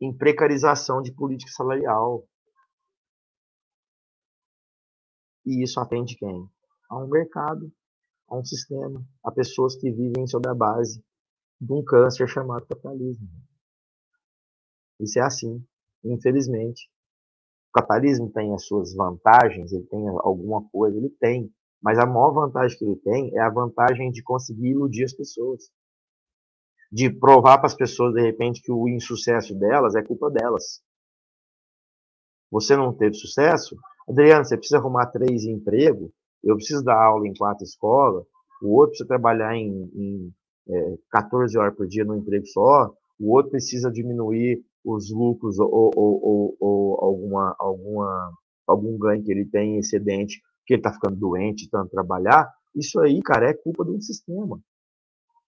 em 0.00 0.14
precarização 0.14 1.00
de 1.00 1.12
política 1.12 1.50
salarial. 1.50 2.28
E 5.46 5.62
isso 5.62 5.80
atende 5.80 6.16
quem? 6.16 6.48
A 6.90 6.98
um 6.98 7.08
mercado, 7.08 7.72
a 8.28 8.36
um 8.36 8.44
sistema, 8.44 9.02
a 9.24 9.30
pessoas 9.30 9.76
que 9.76 9.90
vivem 9.90 10.26
sobre 10.26 10.50
a 10.50 10.54
base 10.54 11.02
de 11.60 11.72
um 11.72 11.82
câncer 11.82 12.28
chamado 12.28 12.66
capitalismo. 12.66 13.28
Isso 15.00 15.18
é 15.18 15.22
assim, 15.22 15.66
infelizmente. 16.04 16.90
O 17.70 17.72
capitalismo 17.72 18.30
tem 18.30 18.52
as 18.54 18.66
suas 18.66 18.94
vantagens, 18.94 19.72
ele 19.72 19.86
tem 19.86 20.06
alguma 20.08 20.68
coisa, 20.68 20.96
ele 20.96 21.10
tem, 21.10 21.52
mas 21.86 22.00
a 22.00 22.04
maior 22.04 22.32
vantagem 22.32 22.76
que 22.76 22.84
ele 22.84 22.96
tem 22.96 23.30
é 23.36 23.40
a 23.40 23.48
vantagem 23.48 24.10
de 24.10 24.20
conseguir 24.20 24.70
iludir 24.70 25.04
as 25.04 25.12
pessoas. 25.12 25.70
De 26.90 27.08
provar 27.08 27.58
para 27.58 27.68
as 27.68 27.76
pessoas, 27.76 28.12
de 28.12 28.20
repente, 28.20 28.60
que 28.60 28.72
o 28.72 28.88
insucesso 28.88 29.56
delas 29.56 29.94
é 29.94 30.02
culpa 30.02 30.28
delas. 30.28 30.82
Você 32.50 32.76
não 32.76 32.92
teve 32.92 33.14
sucesso? 33.14 33.76
Adriano, 34.08 34.44
você 34.44 34.56
precisa 34.56 34.78
arrumar 34.78 35.06
três 35.12 35.44
empregos, 35.44 36.10
eu 36.42 36.56
preciso 36.56 36.82
dar 36.82 37.00
aula 37.00 37.24
em 37.28 37.34
quatro 37.34 37.62
escolas, 37.62 38.26
o 38.60 38.72
outro 38.72 38.88
precisa 38.88 39.06
trabalhar 39.06 39.54
em, 39.54 39.70
em 39.94 40.34
é, 40.68 40.98
14 41.12 41.56
horas 41.56 41.76
por 41.76 41.86
dia 41.86 42.04
no 42.04 42.16
emprego 42.16 42.46
só, 42.46 42.92
o 43.16 43.32
outro 43.32 43.52
precisa 43.52 43.92
diminuir 43.92 44.60
os 44.84 45.12
lucros 45.12 45.56
ou, 45.60 45.92
ou, 45.94 46.20
ou, 46.24 46.56
ou 46.58 47.04
alguma, 47.04 47.54
alguma, 47.60 48.32
algum 48.66 48.98
ganho 48.98 49.22
que 49.22 49.30
ele 49.30 49.44
tem 49.44 49.78
excedente, 49.78 50.42
que 50.66 50.74
ele 50.74 50.80
está 50.80 50.92
ficando 50.92 51.16
doente, 51.16 51.68
tanto 51.70 51.90
trabalhar, 51.90 52.52
isso 52.74 53.00
aí, 53.00 53.22
cara, 53.22 53.50
é 53.50 53.54
culpa 53.54 53.84
um 53.84 54.00
sistema. 54.00 54.60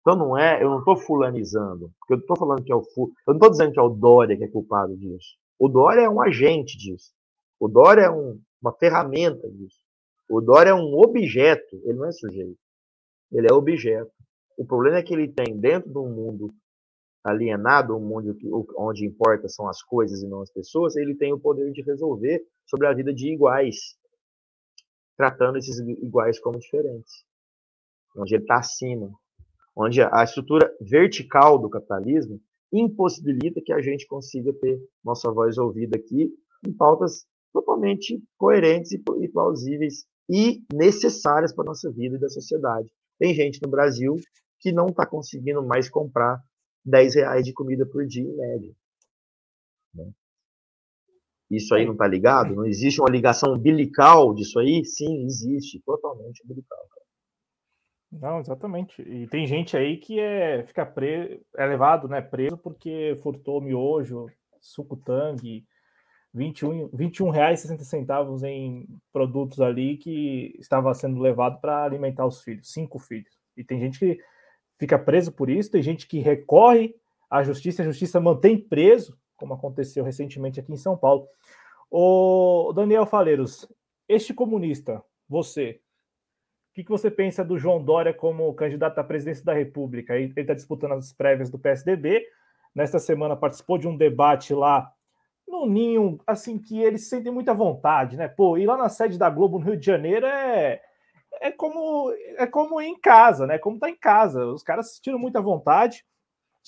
Então 0.00 0.16
não 0.16 0.38
é, 0.38 0.62
eu 0.62 0.70
não 0.70 0.78
estou 0.78 0.96
fulanizando, 0.96 1.92
porque 1.98 2.14
eu 2.14 2.16
não 2.16 2.22
estou 2.22 2.36
falando 2.36 2.64
que 2.64 2.72
é 2.72 2.74
o 2.74 2.80
eu 2.80 3.12
não 3.26 3.34
estou 3.34 3.50
dizendo 3.50 3.72
que 3.72 3.78
é 3.78 3.82
o 3.82 3.90
Dória 3.90 4.36
que 4.36 4.44
é 4.44 4.48
culpado 4.48 4.96
disso. 4.96 5.36
O 5.58 5.68
Dória 5.68 6.02
é 6.02 6.08
um 6.08 6.20
agente 6.20 6.78
disso. 6.78 7.12
O 7.60 7.68
Dória 7.68 8.02
é 8.02 8.10
um, 8.10 8.40
uma 8.62 8.72
ferramenta 8.72 9.50
disso. 9.50 9.76
O 10.30 10.40
Dória 10.40 10.70
é 10.70 10.74
um 10.74 10.94
objeto, 10.94 11.76
ele 11.84 11.98
não 11.98 12.06
é 12.06 12.12
sujeito. 12.12 12.58
Ele 13.32 13.48
é 13.50 13.52
objeto. 13.52 14.10
O 14.56 14.64
problema 14.64 14.98
é 14.98 15.02
que 15.02 15.12
ele 15.12 15.28
tem 15.28 15.58
dentro 15.58 15.90
de 15.90 15.98
um 15.98 16.08
mundo 16.08 16.54
alienado, 17.24 17.96
um 17.96 18.00
mundo 18.00 18.36
onde 18.76 19.04
importa 19.04 19.48
são 19.48 19.68
as 19.68 19.82
coisas 19.82 20.22
e 20.22 20.26
não 20.26 20.40
as 20.40 20.50
pessoas, 20.50 20.96
ele 20.96 21.14
tem 21.14 21.32
o 21.32 21.40
poder 21.40 21.70
de 21.72 21.82
resolver 21.82 22.42
sobre 22.66 22.86
a 22.86 22.94
vida 22.94 23.12
de 23.12 23.32
iguais, 23.32 23.97
tratando 25.18 25.58
esses 25.58 25.80
iguais 25.80 26.38
como 26.38 26.60
diferentes, 26.60 27.24
onde 28.16 28.36
ele 28.36 28.44
está 28.44 28.58
acima, 28.58 29.12
onde 29.76 30.00
a 30.00 30.22
estrutura 30.22 30.72
vertical 30.80 31.58
do 31.58 31.68
capitalismo 31.68 32.40
impossibilita 32.72 33.60
que 33.60 33.72
a 33.72 33.80
gente 33.80 34.06
consiga 34.06 34.52
ter 34.52 34.80
nossa 35.04 35.30
voz 35.32 35.58
ouvida 35.58 35.98
aqui 35.98 36.32
em 36.64 36.72
pautas 36.72 37.26
totalmente 37.52 38.22
coerentes 38.36 38.92
e 38.92 39.28
plausíveis 39.28 40.06
e 40.30 40.62
necessárias 40.72 41.52
para 41.52 41.64
a 41.64 41.66
nossa 41.66 41.90
vida 41.90 42.16
e 42.16 42.20
da 42.20 42.28
sociedade. 42.28 42.88
Tem 43.18 43.34
gente 43.34 43.60
no 43.60 43.68
Brasil 43.68 44.14
que 44.60 44.70
não 44.70 44.86
está 44.86 45.04
conseguindo 45.04 45.62
mais 45.64 45.88
comprar 45.88 46.40
10 46.84 47.16
reais 47.16 47.44
de 47.44 47.52
comida 47.52 47.84
por 47.86 48.06
dia 48.06 48.22
em 48.22 48.36
média. 48.36 48.74
Isso 51.50 51.74
aí 51.74 51.84
não 51.86 51.92
está 51.92 52.06
ligado? 52.06 52.54
Não 52.54 52.66
existe 52.66 53.00
uma 53.00 53.10
ligação 53.10 53.54
umbilical 53.54 54.34
disso 54.34 54.58
aí? 54.58 54.84
Sim, 54.84 55.24
existe, 55.24 55.80
totalmente 55.80 56.42
umbilical. 56.44 56.78
Não, 58.10 58.40
exatamente. 58.40 59.02
E 59.02 59.26
tem 59.28 59.46
gente 59.46 59.76
aí 59.76 59.98
que 59.98 60.18
é, 60.18 60.64
fica 60.64 60.84
preso, 60.84 61.40
é 61.56 61.66
levado, 61.66 62.08
né, 62.08 62.20
preso 62.20 62.56
porque 62.56 63.18
furtou 63.22 63.60
miojo, 63.60 64.26
suco 64.60 64.96
tangue, 64.96 65.64
21, 66.32 66.88
21 66.92 67.30
reais 67.30 67.60
e 67.60 67.62
60 67.62 67.84
centavos 67.84 68.42
em 68.42 68.86
produtos 69.12 69.60
ali 69.60 69.96
que 69.96 70.54
estava 70.58 70.92
sendo 70.94 71.20
levado 71.20 71.60
para 71.60 71.84
alimentar 71.84 72.26
os 72.26 72.42
filhos, 72.42 72.72
cinco 72.72 72.98
filhos. 72.98 73.38
E 73.56 73.64
tem 73.64 73.80
gente 73.80 73.98
que 73.98 74.18
fica 74.78 74.98
preso 74.98 75.32
por 75.32 75.50
isso, 75.50 75.70
tem 75.70 75.82
gente 75.82 76.06
que 76.06 76.20
recorre 76.20 76.94
à 77.30 77.42
justiça, 77.42 77.82
a 77.82 77.86
justiça 77.86 78.20
mantém 78.20 78.58
preso, 78.58 79.18
como 79.38 79.54
aconteceu 79.54 80.04
recentemente 80.04 80.60
aqui 80.60 80.72
em 80.72 80.76
São 80.76 80.96
Paulo. 80.96 81.26
O 81.90 82.72
Daniel 82.74 83.06
Faleiros, 83.06 83.66
este 84.06 84.34
comunista, 84.34 85.02
você, 85.26 85.80
o 86.70 86.74
que, 86.74 86.84
que 86.84 86.90
você 86.90 87.10
pensa 87.10 87.42
do 87.42 87.58
João 87.58 87.82
Dória 87.82 88.12
como 88.12 88.52
candidato 88.52 88.98
à 88.98 89.04
presidência 89.04 89.44
da 89.44 89.54
República? 89.54 90.16
Ele 90.16 90.32
está 90.36 90.52
disputando 90.52 90.92
as 90.92 91.12
prévias 91.12 91.48
do 91.48 91.58
PSDB. 91.58 92.26
Nesta 92.74 92.98
semana 92.98 93.36
participou 93.36 93.78
de 93.78 93.88
um 93.88 93.96
debate 93.96 94.52
lá 94.52 94.92
no 95.46 95.66
Ninho, 95.66 96.20
assim, 96.26 96.58
que 96.58 96.78
eles 96.82 97.08
sentem 97.08 97.32
muita 97.32 97.54
vontade, 97.54 98.16
né? 98.16 98.28
Pô, 98.28 98.58
ir 98.58 98.66
lá 98.66 98.76
na 98.76 98.90
sede 98.90 99.18
da 99.18 99.30
Globo 99.30 99.58
no 99.58 99.64
Rio 99.64 99.76
de 99.78 99.86
Janeiro 99.86 100.26
é, 100.26 100.80
é 101.40 101.50
como 101.50 102.12
é 102.36 102.46
como 102.46 102.80
ir 102.82 102.88
em 102.88 103.00
casa, 103.00 103.46
né? 103.46 103.58
Como 103.58 103.78
tá 103.78 103.88
em 103.88 103.96
casa. 103.96 104.44
Os 104.46 104.62
caras 104.62 104.94
se 104.94 105.00
tiram 105.00 105.18
muita 105.18 105.40
vontade. 105.40 106.04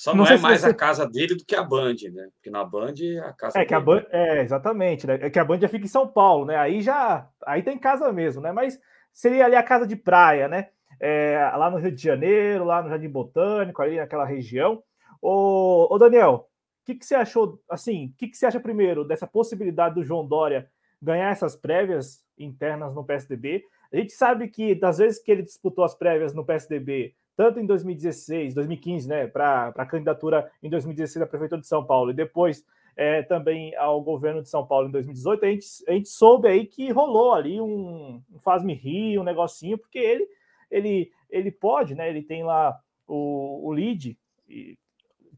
Só 0.00 0.14
não, 0.14 0.24
não 0.24 0.30
é 0.30 0.38
mais 0.38 0.62
você... 0.62 0.68
a 0.68 0.74
casa 0.74 1.06
dele 1.06 1.34
do 1.34 1.44
que 1.44 1.54
a 1.54 1.62
Band, 1.62 1.94
né? 2.12 2.28
Porque 2.34 2.48
na 2.50 2.64
Band 2.64 2.94
a 3.22 3.32
casa 3.32 3.58
é 3.58 3.64
que 3.66 3.74
a 3.74 3.80
Band 3.80 4.04
é 4.10 4.40
exatamente, 4.40 5.06
né? 5.06 5.18
É 5.20 5.28
que 5.28 5.38
a 5.38 5.44
Band 5.44 5.60
já 5.60 5.68
fica 5.68 5.84
em 5.84 5.88
São 5.88 6.08
Paulo, 6.08 6.46
né? 6.46 6.56
Aí 6.56 6.80
já 6.80 7.28
aí 7.44 7.62
tem 7.62 7.78
casa 7.78 8.12
mesmo, 8.12 8.40
né? 8.40 8.50
Mas 8.50 8.80
seria 9.12 9.44
ali 9.44 9.56
a 9.56 9.62
casa 9.62 9.86
de 9.86 9.96
praia, 9.96 10.48
né? 10.48 10.68
É, 10.98 11.38
lá 11.54 11.70
no 11.70 11.76
Rio 11.76 11.92
de 11.92 12.02
Janeiro, 12.02 12.64
lá 12.64 12.82
no 12.82 12.88
Jardim 12.88 13.08
Botânico, 13.08 13.82
ali 13.82 13.96
naquela 13.96 14.24
região. 14.24 14.82
Ô, 15.20 15.86
ô 15.90 15.98
Daniel, 15.98 16.48
que, 16.94 16.94
que 16.94 17.06
você 17.06 17.14
achou, 17.14 17.60
assim, 17.68 18.06
o 18.06 18.12
que, 18.16 18.28
que 18.28 18.36
você 18.36 18.46
acha 18.46 18.60
primeiro 18.60 19.04
dessa 19.04 19.26
possibilidade 19.26 19.94
do 19.94 20.04
João 20.04 20.26
Dória 20.26 20.68
ganhar 21.00 21.30
essas 21.30 21.56
prévias 21.56 22.24
internas 22.38 22.94
no 22.94 23.04
PSDB? 23.04 23.64
A 23.92 23.96
gente 23.96 24.12
sabe 24.12 24.48
que 24.48 24.74
das 24.74 24.98
vezes 24.98 25.22
que 25.22 25.30
ele 25.30 25.42
disputou 25.42 25.84
as 25.84 25.94
prévias 25.94 26.34
no 26.34 26.44
PSDB, 26.44 27.14
tanto 27.40 27.58
em 27.58 27.64
2016, 27.64 28.52
2015, 28.52 29.08
né, 29.08 29.26
para 29.26 29.72
a 29.74 29.86
candidatura 29.86 30.52
em 30.62 30.68
2016 30.68 31.22
à 31.22 31.26
Prefeitura 31.26 31.58
de 31.58 31.66
São 31.66 31.82
Paulo, 31.82 32.10
e 32.10 32.14
depois 32.14 32.62
é, 32.94 33.22
também 33.22 33.74
ao 33.76 34.02
governo 34.02 34.42
de 34.42 34.50
São 34.50 34.66
Paulo 34.66 34.88
em 34.88 34.90
2018, 34.90 35.42
a 35.46 35.48
gente, 35.48 35.66
a 35.88 35.92
gente 35.92 36.10
soube 36.10 36.48
aí 36.48 36.66
que 36.66 36.92
rolou 36.92 37.32
ali 37.32 37.58
um, 37.58 38.22
um 38.30 38.38
faz-me 38.40 38.74
rir, 38.74 39.18
um 39.18 39.22
negocinho, 39.22 39.78
porque 39.78 39.98
ele, 39.98 40.28
ele, 40.70 41.10
ele 41.30 41.50
pode, 41.50 41.94
né, 41.94 42.10
ele 42.10 42.20
tem 42.20 42.44
lá 42.44 42.78
o, 43.08 43.68
o 43.68 43.72
lead, 43.72 44.18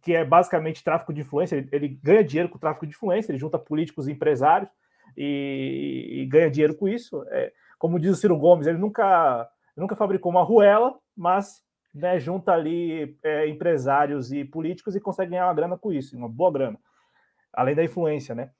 que 0.02 0.12
é 0.12 0.24
basicamente 0.24 0.82
tráfico 0.82 1.14
de 1.14 1.20
influência. 1.20 1.54
Ele, 1.54 1.68
ele, 1.70 1.88
ganha 2.02 2.24
dinheiro 2.24 2.48
com 2.48 2.58
tráfico 2.58 2.84
de 2.84 2.96
influência, 2.96 3.30
ele 3.30 3.38
junta 3.38 3.60
políticos 3.60 4.08
e 4.08 4.12
empresários 4.12 4.68
e, 5.16 6.22
e 6.22 6.26
ganha 6.26 6.50
dinheiro 6.50 6.74
com 6.74 6.88
isso. 6.88 7.24
É, 7.28 7.52
como 7.78 8.00
diz 8.00 8.10
o 8.10 8.16
Ciro 8.16 8.36
Gomes, 8.36 8.66
ele 8.66 8.78
nunca, 8.78 9.48
nunca 9.76 9.94
fabricou 9.94 10.32
uma 10.32 10.42
ruela, 10.42 10.98
mas 11.16 11.62
né, 11.94 12.18
junta 12.18 12.52
ali 12.52 13.16
é, 13.22 13.46
empresários 13.48 14.32
e 14.32 14.44
políticos 14.44 14.96
e 14.96 15.00
consegue 15.00 15.32
ganhar 15.32 15.46
uma 15.46 15.54
grana 15.54 15.76
com 15.76 15.92
isso, 15.92 16.16
uma 16.16 16.28
boa 16.28 16.52
grana, 16.52 16.78
além 17.52 17.74
da 17.74 17.84
influência, 17.84 18.34
né? 18.34 18.50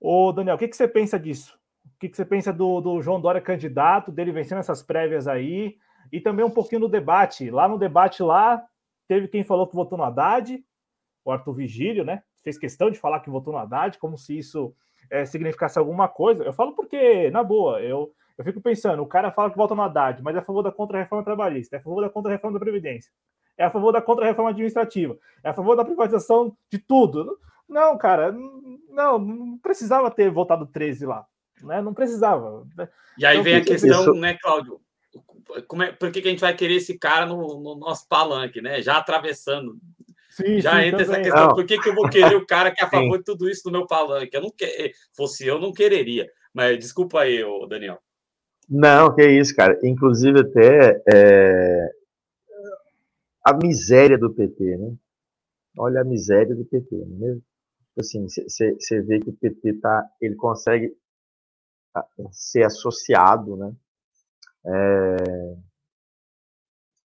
Ô, 0.00 0.32
Daniel, 0.32 0.56
o 0.56 0.58
que, 0.58 0.68
que 0.68 0.76
você 0.76 0.86
pensa 0.88 1.18
disso? 1.18 1.58
O 1.84 1.98
que, 1.98 2.08
que 2.08 2.16
você 2.16 2.24
pensa 2.24 2.52
do, 2.52 2.80
do 2.80 3.02
João 3.02 3.20
Dória 3.20 3.40
candidato, 3.40 4.12
dele 4.12 4.32
vencendo 4.32 4.58
essas 4.58 4.82
prévias 4.82 5.26
aí, 5.26 5.76
e 6.12 6.20
também 6.20 6.44
um 6.44 6.50
pouquinho 6.50 6.82
do 6.82 6.88
debate. 6.88 7.50
Lá 7.50 7.68
no 7.68 7.78
debate 7.78 8.22
lá, 8.22 8.64
teve 9.06 9.28
quem 9.28 9.42
falou 9.42 9.66
que 9.66 9.74
votou 9.74 9.98
no 9.98 10.04
Haddad, 10.04 10.62
o 11.24 11.30
Arthur 11.30 11.52
Vigílio, 11.54 12.04
né? 12.04 12.22
Fez 12.42 12.56
questão 12.56 12.90
de 12.90 12.98
falar 12.98 13.20
que 13.20 13.30
votou 13.30 13.52
no 13.52 13.58
Haddad, 13.58 13.98
como 13.98 14.16
se 14.16 14.38
isso 14.38 14.74
é, 15.10 15.26
significasse 15.26 15.78
alguma 15.78 16.08
coisa. 16.08 16.44
Eu 16.44 16.52
falo 16.52 16.74
porque, 16.74 17.30
na 17.30 17.42
boa, 17.42 17.80
eu, 17.82 18.12
eu 18.38 18.44
fico 18.44 18.60
pensando, 18.60 19.02
o 19.02 19.06
cara 19.06 19.30
fala 19.30 19.50
que 19.50 19.56
vota 19.56 19.74
no 19.74 19.82
Haddad, 19.82 20.22
mas 20.22 20.36
é 20.36 20.38
a 20.38 20.42
favor 20.42 20.62
da 20.62 20.72
contra-reforma 20.72 21.24
trabalhista, 21.24 21.76
é 21.76 21.78
a 21.78 21.82
favor 21.82 22.00
da 22.00 22.08
contra-reforma 22.08 22.58
da 22.58 22.64
Previdência, 22.64 23.10
é 23.56 23.64
a 23.64 23.70
favor 23.70 23.92
da 23.92 24.00
contra-reforma 24.00 24.50
administrativa, 24.50 25.18
é 25.42 25.50
a 25.50 25.54
favor 25.54 25.76
da 25.76 25.84
privatização 25.84 26.56
de 26.70 26.78
tudo. 26.78 27.38
Não, 27.68 27.98
cara, 27.98 28.32
não, 28.88 29.18
não 29.18 29.58
precisava 29.58 30.10
ter 30.10 30.30
votado 30.30 30.66
13 30.66 31.04
lá. 31.06 31.26
Né? 31.62 31.82
Não 31.82 31.92
precisava. 31.92 32.64
Né? 32.76 32.88
E 33.18 33.26
aí 33.26 33.34
então, 33.34 33.44
vem 33.44 33.56
a 33.56 33.64
questão, 33.64 34.02
isso... 34.02 34.14
né, 34.14 34.38
Cláudio? 34.40 34.80
Como 35.66 35.82
é, 35.82 35.92
por 35.92 36.12
que, 36.12 36.22
que 36.22 36.28
a 36.28 36.30
gente 36.30 36.40
vai 36.40 36.54
querer 36.54 36.76
esse 36.76 36.96
cara 36.98 37.26
no, 37.26 37.60
no 37.60 37.74
nosso 37.74 38.06
palanque, 38.08 38.60
né? 38.60 38.80
Já 38.80 38.98
atravessando 38.98 39.76
Sim, 40.38 40.60
Já 40.60 40.72
sim, 40.72 40.86
entra 40.86 41.04
também. 41.04 41.20
essa 41.20 41.22
questão, 41.22 41.46
não. 41.48 41.54
por 41.54 41.66
que, 41.66 41.78
que 41.78 41.88
eu 41.88 41.94
vou 41.94 42.08
querer 42.08 42.36
o 42.36 42.46
cara 42.46 42.70
que 42.70 42.80
é 42.80 42.86
a 42.86 42.90
favor 42.90 43.12
sim. 43.12 43.18
de 43.18 43.24
tudo 43.24 43.50
isso 43.50 43.62
no 43.64 43.72
meu 43.72 43.86
palanque? 43.88 44.36
Eu 44.36 44.42
não 44.42 44.50
que... 44.50 44.92
Fosse 45.16 45.44
eu, 45.44 45.58
não 45.58 45.72
quereria. 45.72 46.30
Mas 46.54 46.78
desculpa 46.78 47.22
aí, 47.22 47.42
Daniel. 47.68 48.00
Não, 48.68 49.14
que 49.14 49.26
isso, 49.26 49.54
cara. 49.56 49.78
Inclusive 49.82 50.40
até 50.40 51.02
é... 51.10 51.92
a 53.44 53.54
miséria 53.54 54.18
do 54.18 54.32
PT, 54.32 54.76
né? 54.76 54.94
Olha 55.76 56.00
a 56.02 56.04
miséria 56.04 56.54
do 56.54 56.64
PT, 56.64 56.96
não 56.96 57.16
é 57.16 57.20
mesmo? 57.20 57.42
Assim, 57.98 58.26
você 58.28 59.00
vê 59.02 59.18
que 59.18 59.30
o 59.30 59.36
PT 59.36 59.74
tá, 59.80 60.08
ele 60.20 60.36
consegue 60.36 60.96
ser 62.30 62.64
associado, 62.64 63.56
né? 63.56 63.72
É, 64.66 65.56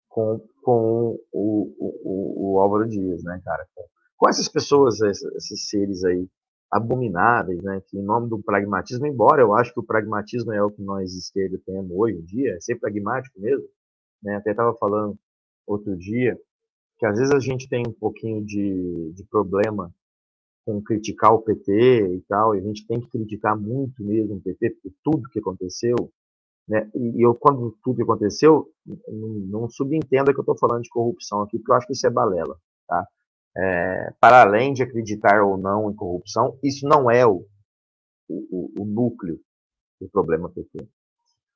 com, 0.09 0.39
com 0.63 1.19
o, 1.31 1.75
o, 1.79 2.53
o, 2.53 2.59
Álvaro 2.59 2.87
Dias, 2.87 3.23
né, 3.23 3.39
cara? 3.43 3.67
Com 4.17 4.29
essas 4.29 4.47
pessoas, 4.47 4.99
esses 5.01 5.69
seres 5.69 6.03
aí 6.03 6.27
abomináveis, 6.71 7.61
né, 7.61 7.81
que 7.87 7.97
em 7.97 8.01
nome 8.01 8.29
do 8.29 8.41
pragmatismo, 8.41 9.05
embora 9.05 9.41
eu 9.41 9.53
acho 9.53 9.73
que 9.73 9.79
o 9.79 9.85
pragmatismo 9.85 10.53
é 10.53 10.63
o 10.63 10.71
que 10.71 10.81
nós 10.81 11.13
esquerda 11.13 11.59
temos 11.65 11.91
hoje 11.91 12.17
em 12.17 12.23
dia, 12.23 12.55
é 12.55 12.61
ser 12.61 12.75
pragmático 12.75 13.39
mesmo, 13.39 13.67
né, 14.23 14.35
até 14.35 14.51
estava 14.51 14.73
falando 14.75 15.17
outro 15.67 15.97
dia, 15.97 16.39
que 16.97 17.05
às 17.05 17.17
vezes 17.17 17.33
a 17.33 17.39
gente 17.39 17.67
tem 17.67 17.83
um 17.85 17.93
pouquinho 17.93 18.45
de, 18.45 19.11
de 19.13 19.23
problema 19.25 19.93
com 20.65 20.81
criticar 20.81 21.33
o 21.33 21.41
PT 21.41 22.15
e 22.15 22.21
tal, 22.27 22.55
e 22.55 22.59
a 22.59 22.61
gente 22.61 22.85
tem 22.85 23.01
que 23.01 23.09
criticar 23.09 23.59
muito 23.59 24.03
mesmo 24.03 24.35
o 24.35 24.41
PT, 24.41 24.77
por 24.81 24.91
tudo 25.03 25.29
que 25.29 25.39
aconteceu, 25.39 25.95
né? 26.67 26.89
E 26.95 27.25
eu, 27.25 27.33
quando 27.35 27.75
tudo 27.83 28.01
aconteceu, 28.03 28.69
não, 28.85 29.29
não 29.61 29.69
subentenda 29.69 30.31
que 30.31 30.39
eu 30.39 30.43
estou 30.43 30.57
falando 30.57 30.83
de 30.83 30.89
corrupção 30.89 31.41
aqui, 31.41 31.57
porque 31.57 31.71
eu 31.71 31.75
acho 31.75 31.87
que 31.87 31.93
isso 31.93 32.07
é 32.07 32.09
balela. 32.09 32.57
Tá? 32.87 33.05
É, 33.57 34.13
para 34.19 34.41
além 34.41 34.73
de 34.73 34.83
acreditar 34.83 35.43
ou 35.43 35.57
não 35.57 35.91
em 35.91 35.95
corrupção, 35.95 36.57
isso 36.63 36.87
não 36.87 37.11
é 37.11 37.25
o, 37.25 37.45
o, 38.29 38.81
o 38.81 38.85
núcleo 38.85 39.39
do 39.99 40.09
problema 40.09 40.49
PT. 40.49 40.87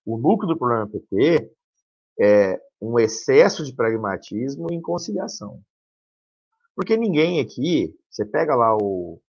O 0.05 0.17
núcleo 0.17 0.49
do 0.49 0.57
problema 0.57 0.87
PT 0.87 1.51
é 2.19 2.61
um 2.81 2.99
excesso 2.99 3.63
de 3.63 3.73
pragmatismo 3.73 4.71
e 4.71 4.81
conciliação. 4.81 5.61
Porque 6.75 6.97
ninguém 6.97 7.39
aqui, 7.39 7.95
você 8.09 8.25
pega 8.25 8.53
lá 8.55 8.75
o, 8.75 9.21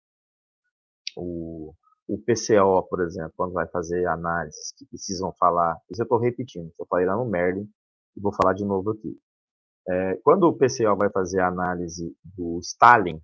o, 1.16 1.72
o 2.08 2.18
PCO, 2.18 2.82
por 2.88 3.00
exemplo, 3.02 3.32
quando 3.36 3.52
vai 3.52 3.66
fazer 3.68 4.06
análises 4.06 4.72
que 4.76 4.84
precisam 4.86 5.32
falar, 5.38 5.76
isso 5.90 6.02
eu 6.02 6.04
estou 6.04 6.18
repetindo, 6.18 6.72
eu 6.78 6.86
falei 6.86 7.06
lá 7.06 7.16
no 7.16 7.24
Merlin 7.24 7.68
e 8.16 8.20
vou 8.20 8.32
falar 8.34 8.54
de 8.54 8.64
novo 8.64 8.90
aqui. 8.90 9.16
É, 9.88 10.16
quando 10.24 10.44
o 10.44 10.56
PCO 10.56 10.96
vai 10.96 11.10
fazer 11.10 11.40
a 11.40 11.48
análise 11.48 12.14
do 12.24 12.58
Stalin, 12.60 13.20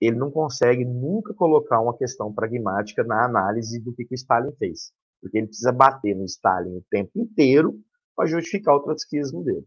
ele 0.00 0.16
não 0.16 0.30
consegue 0.30 0.84
nunca 0.84 1.34
colocar 1.34 1.80
uma 1.80 1.96
questão 1.96 2.32
pragmática 2.32 3.04
na 3.04 3.24
análise 3.24 3.78
do 3.80 3.94
que, 3.94 4.04
que 4.04 4.14
o 4.14 4.16
Stalin 4.16 4.52
fez. 4.58 4.92
Porque 5.20 5.38
ele 5.38 5.46
precisa 5.46 5.70
bater 5.70 6.16
no 6.16 6.24
Stalin 6.24 6.78
o 6.78 6.84
tempo 6.90 7.10
inteiro 7.16 7.78
para 8.16 8.26
justificar 8.26 8.74
o 8.74 8.80
trotskismo 8.80 9.44
dele. 9.44 9.66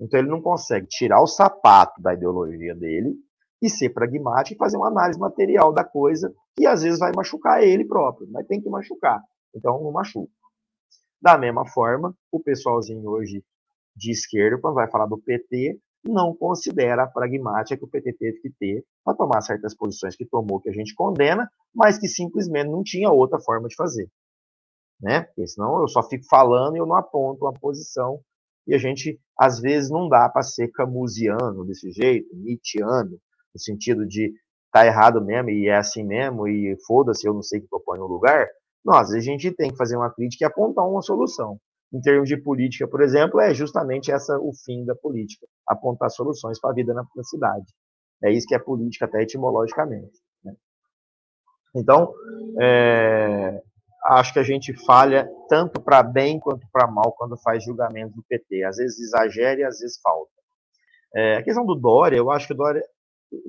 Então 0.00 0.18
ele 0.18 0.28
não 0.28 0.40
consegue 0.42 0.86
tirar 0.86 1.20
o 1.20 1.26
sapato 1.26 2.00
da 2.00 2.14
ideologia 2.14 2.74
dele 2.74 3.14
e 3.62 3.70
ser 3.70 3.90
pragmático 3.90 4.54
e 4.54 4.58
fazer 4.58 4.76
uma 4.76 4.88
análise 4.88 5.18
material 5.18 5.72
da 5.72 5.84
coisa 5.84 6.32
que 6.56 6.66
às 6.66 6.82
vezes 6.82 6.98
vai 6.98 7.12
machucar 7.14 7.62
ele 7.62 7.84
próprio, 7.84 8.28
mas 8.30 8.46
tem 8.46 8.60
que 8.60 8.68
machucar. 8.68 9.20
Então 9.54 9.82
não 9.82 9.92
machuca. 9.92 10.32
Da 11.20 11.38
mesma 11.38 11.66
forma, 11.66 12.14
o 12.30 12.40
pessoalzinho 12.40 13.08
hoje 13.08 13.42
de 13.96 14.10
esquerda, 14.10 14.60
quando 14.60 14.74
vai 14.74 14.88
falar 14.90 15.06
do 15.06 15.18
PT, 15.18 15.80
não 16.04 16.34
considera 16.34 17.04
a 17.04 17.06
pragmática 17.06 17.76
que 17.76 17.84
o 17.84 17.88
PT 17.88 18.12
teve 18.12 18.40
que 18.40 18.50
ter 18.50 18.84
para 19.04 19.16
tomar 19.16 19.40
certas 19.40 19.74
posições 19.74 20.14
que 20.14 20.24
tomou, 20.24 20.60
que 20.60 20.68
a 20.68 20.72
gente 20.72 20.94
condena, 20.94 21.50
mas 21.74 21.98
que 21.98 22.06
simplesmente 22.06 22.68
não 22.68 22.82
tinha 22.82 23.10
outra 23.10 23.40
forma 23.40 23.68
de 23.68 23.74
fazer. 23.74 24.08
Né? 25.00 25.22
Porque 25.22 25.46
senão 25.46 25.80
eu 25.80 25.88
só 25.88 26.02
fico 26.02 26.24
falando 26.28 26.76
e 26.76 26.78
eu 26.78 26.86
não 26.86 26.96
aponto 26.96 27.44
uma 27.44 27.52
posição, 27.52 28.20
e 28.66 28.74
a 28.74 28.78
gente, 28.78 29.20
às 29.38 29.60
vezes, 29.60 29.90
não 29.90 30.08
dá 30.08 30.28
para 30.28 30.42
ser 30.42 30.68
camusiano 30.72 31.64
desse 31.64 31.90
jeito, 31.92 32.34
nietzscheano, 32.34 33.18
no 33.54 33.60
sentido 33.60 34.06
de 34.06 34.32
tá 34.72 34.84
errado 34.84 35.24
mesmo 35.24 35.50
e 35.50 35.68
é 35.68 35.76
assim 35.76 36.04
mesmo, 36.04 36.48
e 36.48 36.76
foda-se, 36.86 37.26
eu 37.26 37.32
não 37.32 37.42
sei 37.42 37.60
o 37.60 37.62
que 37.62 37.84
ponho 37.84 38.02
no 38.02 38.08
lugar. 38.08 38.46
Não, 38.84 38.94
às 38.94 39.08
vezes 39.08 39.26
a 39.26 39.30
gente 39.30 39.52
tem 39.52 39.70
que 39.70 39.76
fazer 39.76 39.96
uma 39.96 40.12
crítica 40.12 40.44
e 40.44 40.46
apontar 40.46 40.86
uma 40.86 41.00
solução 41.00 41.58
em 41.92 42.00
termos 42.00 42.28
de 42.28 42.36
política, 42.36 42.86
por 42.88 43.00
exemplo, 43.00 43.40
é 43.40 43.54
justamente 43.54 44.10
essa 44.10 44.38
o 44.38 44.52
fim 44.52 44.84
da 44.84 44.94
política, 44.94 45.46
apontar 45.68 46.10
soluções 46.10 46.60
para 46.60 46.70
a 46.70 46.74
vida 46.74 46.92
na, 46.92 47.04
cidade. 47.22 47.66
É 48.24 48.32
isso 48.32 48.46
que 48.46 48.54
é 48.54 48.58
política 48.58 49.04
até 49.04 49.22
etimologicamente. 49.22 50.20
Né? 50.44 50.54
Então, 51.74 52.12
é, 52.60 53.62
acho 54.04 54.32
que 54.32 54.38
a 54.38 54.42
gente 54.42 54.72
falha 54.84 55.30
tanto 55.48 55.80
para 55.80 56.02
bem 56.02 56.40
quanto 56.40 56.66
para 56.72 56.90
mal 56.90 57.12
quando 57.12 57.36
faz 57.38 57.64
julgamento 57.64 58.16
do 58.16 58.24
PT. 58.24 58.64
Às 58.64 58.76
vezes 58.76 58.98
exagera 58.98 59.60
e 59.60 59.64
às 59.64 59.78
vezes 59.78 60.00
falta. 60.02 60.30
É, 61.14 61.36
a 61.36 61.42
questão 61.42 61.64
do 61.64 61.74
Dória, 61.74 62.16
eu 62.16 62.30
acho 62.30 62.46
que 62.46 62.52
o 62.52 62.56
Dória, 62.56 62.82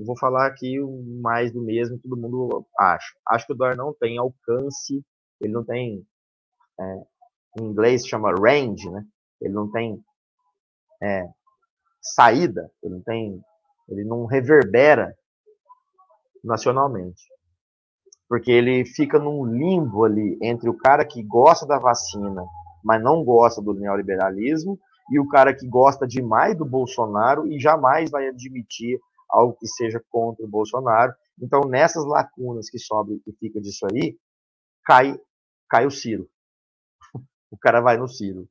vou 0.05 0.17
falar 0.17 0.47
aqui 0.47 0.79
mais 1.21 1.51
do 1.51 1.61
mesmo, 1.61 1.99
todo 1.99 2.17
mundo 2.17 2.65
acha. 2.79 3.13
Acho 3.27 3.47
que 3.47 3.53
o 3.53 3.55
Dória 3.55 3.75
não 3.75 3.93
tem 3.93 4.17
alcance, 4.17 5.03
ele 5.41 5.53
não 5.53 5.63
tem 5.63 6.05
é, 6.79 7.01
em 7.59 7.65
inglês 7.65 8.05
chama 8.05 8.33
range, 8.33 8.89
né? 8.89 9.03
Ele 9.41 9.53
não 9.53 9.69
tem 9.71 9.99
é, 11.01 11.27
saída, 12.01 12.71
ele 12.83 12.95
não 12.95 13.01
tem, 13.01 13.41
ele 13.89 14.03
não 14.03 14.25
reverbera 14.25 15.15
nacionalmente, 16.43 17.21
porque 18.29 18.51
ele 18.51 18.85
fica 18.85 19.19
num 19.19 19.45
limbo 19.45 20.03
ali 20.03 20.37
entre 20.41 20.69
o 20.69 20.77
cara 20.77 21.05
que 21.05 21.23
gosta 21.23 21.65
da 21.65 21.77
vacina, 21.77 22.45
mas 22.83 23.01
não 23.01 23.23
gosta 23.23 23.61
do 23.61 23.73
neoliberalismo, 23.73 24.79
e 25.09 25.19
o 25.19 25.27
cara 25.27 25.53
que 25.53 25.67
gosta 25.67 26.07
demais 26.07 26.57
do 26.57 26.65
Bolsonaro 26.65 27.47
e 27.47 27.59
jamais 27.59 28.09
vai 28.09 28.27
admitir 28.27 28.99
algo 29.29 29.55
que 29.57 29.67
seja 29.67 30.01
contra 30.09 30.45
o 30.45 30.49
Bolsonaro. 30.49 31.13
Então, 31.41 31.61
nessas 31.61 32.05
lacunas 32.05 32.69
que 32.69 32.79
sobram 32.79 33.19
e 33.25 33.31
fica 33.33 33.61
disso 33.61 33.85
aí, 33.91 34.17
cai, 34.85 35.17
cai 35.69 35.85
o 35.85 35.91
Ciro. 35.91 36.27
O 37.49 37.57
cara 37.57 37.81
vai 37.81 37.97
no 37.97 38.07
Ciro. 38.07 38.47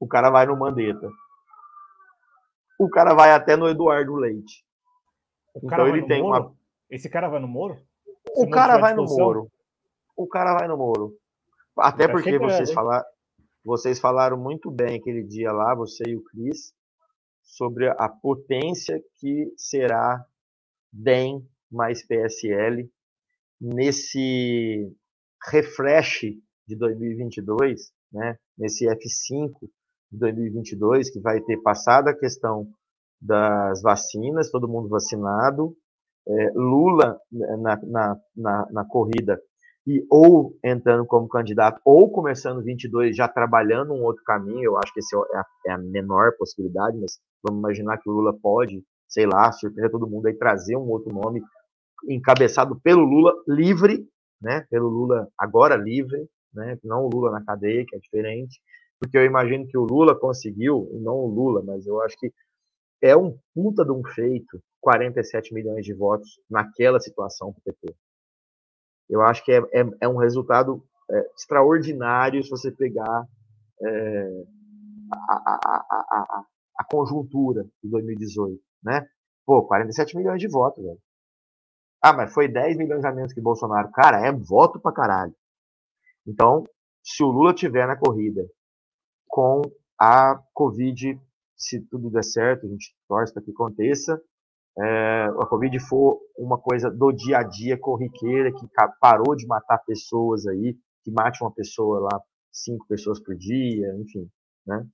O 0.00 0.06
cara 0.06 0.30
vai 0.30 0.46
no 0.46 0.56
Mandetta. 0.56 1.08
O 2.78 2.88
cara 2.88 3.12
vai 3.14 3.32
até 3.32 3.56
no 3.56 3.68
Eduardo 3.68 4.14
Leite. 4.14 4.64
O 5.54 5.66
então 5.66 5.88
ele 5.88 6.06
tem 6.06 6.22
Moro? 6.22 6.44
uma. 6.44 6.56
Esse 6.88 7.08
cara 7.10 7.28
vai 7.28 7.40
no 7.40 7.48
Moro? 7.48 7.76
Se 8.34 8.46
o 8.46 8.50
cara 8.50 8.78
vai 8.78 8.94
no 8.94 9.04
Moro. 9.04 9.50
O 10.16 10.26
cara 10.26 10.56
vai 10.56 10.68
no 10.68 10.76
Moro. 10.76 11.16
Até 11.76 12.08
porque 12.08 12.38
vocês, 12.38 12.72
falar, 12.72 13.04
vocês 13.64 14.00
falaram 14.00 14.36
muito 14.36 14.70
bem 14.70 14.96
aquele 14.96 15.22
dia 15.22 15.52
lá, 15.52 15.74
você 15.74 16.04
e 16.06 16.16
o 16.16 16.22
Cris, 16.24 16.72
sobre 17.42 17.88
a 17.88 18.08
potência 18.08 19.00
que 19.18 19.52
será 19.56 20.24
DEM 20.92 21.46
mais 21.70 22.04
PSL 22.04 22.90
nesse 23.60 24.92
refresh 25.50 26.24
de 26.68 26.76
2022, 26.76 27.90
né, 28.12 28.36
nesse 28.56 28.84
F5 28.86 29.52
de 30.12 30.18
2022, 30.18 31.10
que 31.10 31.18
vai 31.18 31.40
ter 31.40 31.56
passado 31.62 32.08
a 32.08 32.14
questão 32.14 32.68
das 33.20 33.80
vacinas, 33.80 34.50
todo 34.50 34.68
mundo 34.68 34.88
vacinado, 34.88 35.74
é, 36.28 36.52
Lula 36.54 37.18
na, 37.32 37.80
na, 37.82 38.16
na, 38.36 38.66
na, 38.70 38.84
corrida 38.84 39.40
e 39.86 40.04
ou 40.10 40.54
entrando 40.62 41.06
como 41.06 41.26
candidato 41.26 41.80
ou 41.82 42.10
começando 42.10 42.62
22 42.62 43.16
já 43.16 43.26
trabalhando 43.26 43.94
um 43.94 44.02
outro 44.02 44.22
caminho, 44.24 44.64
eu 44.64 44.76
acho 44.76 44.92
que 44.92 45.00
essa 45.00 45.16
é 45.16 45.38
a, 45.38 45.44
é 45.68 45.72
a 45.72 45.78
menor 45.78 46.36
possibilidade, 46.36 46.98
mas 46.98 47.18
vamos 47.42 47.60
imaginar 47.60 47.96
que 47.96 48.10
o 48.10 48.12
Lula 48.12 48.34
pode, 48.42 48.84
sei 49.08 49.26
lá, 49.26 49.50
surpreender 49.50 49.90
todo 49.90 50.06
mundo 50.06 50.26
aí 50.26 50.34
trazer 50.34 50.76
um 50.76 50.90
outro 50.90 51.10
nome 51.14 51.42
encabeçado 52.06 52.78
pelo 52.82 53.02
Lula 53.02 53.32
livre, 53.48 54.06
né, 54.40 54.66
pelo 54.70 54.88
Lula 54.88 55.26
agora 55.38 55.74
livre, 55.74 56.28
né? 56.52 56.78
Não 56.84 57.04
o 57.04 57.08
Lula 57.08 57.30
na 57.30 57.44
cadeia, 57.44 57.84
que 57.86 57.96
é 57.96 57.98
diferente, 57.98 58.60
porque 59.00 59.16
eu 59.16 59.24
imagino 59.24 59.66
que 59.66 59.78
o 59.78 59.84
Lula 59.84 60.18
conseguiu, 60.18 60.88
não 61.00 61.16
o 61.16 61.26
Lula, 61.26 61.62
mas 61.62 61.86
eu 61.86 62.00
acho 62.02 62.16
que 62.18 62.32
é 63.02 63.16
um 63.16 63.38
puta 63.54 63.84
de 63.84 63.92
um 63.92 64.02
feito 64.04 64.60
47 64.80 65.54
milhões 65.54 65.84
de 65.84 65.94
votos 65.94 66.40
naquela 66.50 66.98
situação 67.00 67.52
para 67.52 67.60
o 67.60 67.62
PT. 67.64 67.94
Eu 69.08 69.22
acho 69.22 69.44
que 69.44 69.52
é, 69.52 69.58
é, 69.58 69.84
é 70.02 70.08
um 70.08 70.16
resultado 70.16 70.84
é, 71.10 71.30
extraordinário 71.36 72.42
se 72.42 72.50
você 72.50 72.70
pegar 72.70 73.26
é, 73.82 74.44
a, 75.12 75.34
a, 75.34 75.58
a, 76.10 76.44
a, 76.78 76.84
conjuntura 76.84 77.64
de 77.82 77.90
2018, 77.90 78.60
né? 78.82 79.06
Pô, 79.46 79.66
47 79.66 80.16
milhões 80.16 80.40
de 80.40 80.48
votos, 80.48 80.84
velho. 80.84 80.98
Ah, 82.02 82.12
mas 82.12 82.32
foi 82.32 82.48
10 82.48 82.76
milhões 82.76 83.04
a 83.04 83.12
menos 83.12 83.32
que 83.32 83.40
Bolsonaro. 83.40 83.90
Cara, 83.92 84.20
é 84.20 84.32
voto 84.32 84.78
pra 84.78 84.92
caralho. 84.92 85.34
Então, 86.28 86.64
se 87.02 87.24
o 87.24 87.28
Lula 87.28 87.54
tiver 87.54 87.86
na 87.86 87.96
corrida 87.96 88.46
com 89.26 89.62
a 89.98 90.38
Covid, 90.52 91.18
se 91.56 91.80
tudo 91.80 92.10
der 92.10 92.22
certo, 92.22 92.66
a 92.66 92.68
gente 92.68 92.94
torce 93.08 93.32
para 93.32 93.42
que 93.42 93.50
aconteça, 93.50 94.20
é, 94.78 95.24
a 95.24 95.46
Covid 95.46 95.80
for 95.80 96.20
uma 96.36 96.58
coisa 96.58 96.90
do 96.90 97.10
dia 97.12 97.38
a 97.38 97.42
dia, 97.42 97.78
corriqueira, 97.78 98.52
que 98.52 98.68
parou 99.00 99.34
de 99.34 99.46
matar 99.46 99.78
pessoas 99.78 100.46
aí, 100.46 100.76
que 101.02 101.10
mate 101.10 101.42
uma 101.42 101.50
pessoa 101.50 102.00
lá, 102.00 102.22
cinco 102.52 102.86
pessoas 102.86 103.18
por 103.18 103.34
dia, 103.34 103.92
enfim, 103.96 104.30
né? 104.66 104.86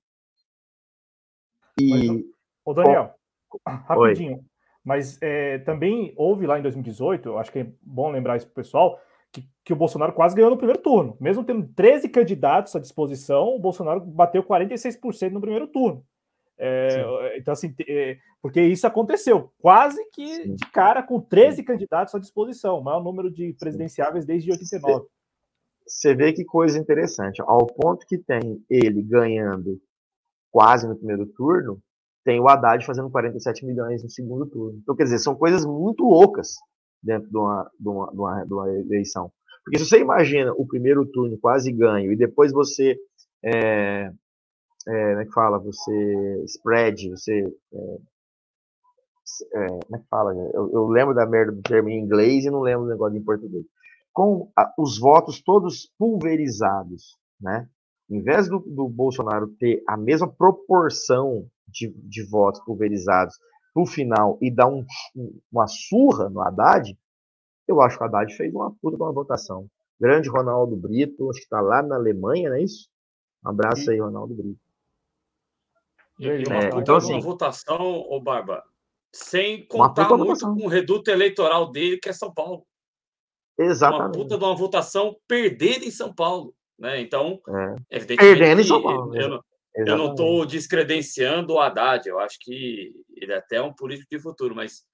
E... 1.79 2.33
Ô, 2.63 2.73
Daniel, 2.73 3.13
rapidinho, 3.67 4.37
Oi. 4.37 4.43
mas 4.83 5.21
é, 5.21 5.59
também 5.59 6.13
houve 6.15 6.47
lá 6.47 6.57
em 6.57 6.61
2018, 6.61 7.37
acho 7.37 7.51
que 7.51 7.59
é 7.59 7.71
bom 7.81 8.09
lembrar 8.09 8.37
isso 8.37 8.47
pro 8.47 8.63
pessoal, 8.63 8.99
que, 9.35 9.49
que, 9.65 9.73
o 9.73 9.75
Bolsonaro 9.75 10.13
quase 10.13 10.35
ganhou 10.35 10.49
no 10.49 10.57
primeiro 10.57 10.81
turno. 10.81 11.17
Mesmo 11.19 11.43
tendo 11.43 11.67
13 11.67 12.07
candidatos 12.09 12.75
à 12.75 12.79
disposição, 12.79 13.49
o 13.49 13.59
Bolsonaro 13.59 13.99
bateu 13.99 14.43
46% 14.43 15.31
no 15.31 15.41
primeiro 15.41 15.67
turno. 15.67 16.05
É, 16.57 17.37
então, 17.37 17.51
assim, 17.51 17.75
é, 17.85 18.17
porque 18.41 18.61
isso 18.61 18.87
aconteceu 18.87 19.51
quase 19.59 20.01
que 20.13 20.25
Sim. 20.25 20.55
de 20.55 20.71
cara 20.71 21.03
com 21.03 21.19
13 21.19 21.57
Sim. 21.57 21.63
candidatos 21.65 22.15
à 22.15 22.19
disposição, 22.19 22.79
o 22.79 22.83
maior 22.83 23.03
número 23.03 23.29
de 23.29 23.53
presidenciáveis 23.59 24.25
desde 24.25 24.51
89. 24.51 25.05
Você 25.85 26.15
vê 26.15 26.31
que 26.31 26.45
coisa 26.45 26.79
interessante. 26.79 27.41
Ao 27.41 27.67
ponto 27.67 28.07
que 28.07 28.17
tem 28.17 28.63
ele 28.69 29.03
ganhando 29.03 29.79
quase 30.49 30.87
no 30.87 30.95
primeiro 30.95 31.25
turno, 31.27 31.79
tem 32.23 32.39
o 32.39 32.47
Haddad 32.47 32.85
fazendo 32.85 33.11
47 33.11 33.65
milhões 33.65 34.01
no 34.01 34.09
segundo 34.09 34.47
turno. 34.47 34.79
Então, 34.81 34.95
quer 34.95 35.03
dizer, 35.03 35.19
são 35.19 35.35
coisas 35.35 35.65
muito 35.65 36.03
loucas 36.05 36.55
dentro 37.05 37.29
de 37.29 37.37
uma, 37.37 37.71
de 37.79 37.87
uma, 37.87 38.11
de 38.11 38.17
uma, 38.17 38.45
de 38.45 38.53
uma 38.53 38.69
eleição. 38.69 39.31
Porque 39.63 39.79
se 39.79 39.85
você 39.85 39.99
imagina 39.99 40.51
o 40.53 40.67
primeiro 40.67 41.05
turno 41.05 41.37
quase 41.39 41.71
ganho 41.71 42.11
e 42.11 42.15
depois 42.17 42.51
você 42.51 42.97
é, 43.43 44.11
é, 44.87 45.09
como 45.09 45.21
é 45.21 45.25
que 45.25 45.31
fala? 45.31 45.59
Você 45.59 46.43
spread, 46.45 47.09
você. 47.09 47.43
É, 47.73 47.97
é, 49.53 49.67
como 49.67 49.95
é 49.95 49.99
que 49.99 50.07
fala? 50.07 50.33
Eu, 50.53 50.71
eu, 50.71 50.87
lembro 50.87 51.13
da 51.13 51.25
merda 51.25 51.51
do 51.51 51.61
termo 51.61 51.89
em 51.89 51.99
inglês 51.99 52.45
e 52.45 52.51
não 52.51 52.61
lembro 52.61 52.85
do 52.85 52.91
negócio 52.91 53.17
em 53.17 53.23
português. 53.23 53.65
com 54.13 54.51
a, 54.57 54.71
os 54.77 54.99
votos 54.99 55.41
todos 55.41 55.91
pulverizados, 55.97 57.17
né? 57.39 57.67
Em 58.09 58.21
vez 58.21 58.47
do, 58.47 58.59
do 58.59 58.87
Bolsonaro 58.87 59.47
ter 59.59 59.81
a 59.87 59.97
mesma 59.97 60.31
proporção 60.31 61.47
de, 61.67 61.91
de 62.07 62.23
votos 62.29 62.63
pulverizados 62.63 63.35
no 63.75 63.85
final 63.85 64.37
e 64.41 64.49
dar 64.49 64.67
um, 64.67 64.85
uma 65.51 65.67
surra 65.67 66.29
no 66.29 66.41
Haddad, 66.41 66.97
eu 67.67 67.81
acho 67.81 67.97
que 67.97 68.03
o 68.03 68.05
Haddad 68.05 68.35
fez 68.35 68.53
uma 68.53 68.73
puta 68.81 68.95
uma 68.95 69.11
votação. 69.11 69.67
Grande 69.99 70.29
Ronaldo 70.29 70.75
Brito, 70.75 71.29
acho 71.29 71.39
que 71.39 71.45
está 71.45 71.61
lá 71.61 71.81
na 71.81 71.95
Alemanha, 71.95 72.49
não 72.49 72.57
é 72.57 72.63
isso? 72.63 72.89
Um 73.43 73.49
abraço 73.49 73.89
aí, 73.89 73.99
Ronaldo 73.99 74.33
Brito. 74.33 74.59
E, 76.19 76.27
uma, 76.47 76.55
é, 76.55 76.69
então, 76.79 76.95
assim, 76.95 77.13
uma 77.13 77.21
votação, 77.21 77.81
ô 78.09 78.21
Barba, 78.21 78.63
sem 79.13 79.65
contar 79.67 80.09
muito 80.09 80.25
votação. 80.25 80.55
com 80.55 80.65
o 80.65 80.67
reduto 80.67 81.11
eleitoral 81.11 81.71
dele, 81.71 81.97
que 81.97 82.09
é 82.09 82.13
São 82.13 82.33
Paulo. 82.33 82.65
Exatamente. 83.57 84.17
Uma 84.17 84.23
puta 84.23 84.37
de 84.37 84.43
uma 84.43 84.55
votação 84.55 85.15
perder 85.27 85.83
em 85.83 85.91
São 85.91 86.13
Paulo. 86.13 86.53
Né? 86.77 87.01
Então, 87.01 87.41
é. 87.89 87.99
Perdendo 87.99 88.61
em 88.61 88.63
São 88.65 88.81
Paulo. 88.81 89.15
Eu, 89.15 89.41
eu 89.75 89.97
não 89.97 90.11
estou 90.11 90.45
descredenciando 90.45 91.53
o 91.53 91.59
Haddad, 91.59 92.07
eu 92.07 92.19
acho 92.19 92.37
que 92.39 92.93
ele 93.15 93.33
é 93.33 93.37
até 93.37 93.61
um 93.61 93.73
político 93.73 94.07
de 94.09 94.19
futuro, 94.19 94.55
mas 94.55 94.85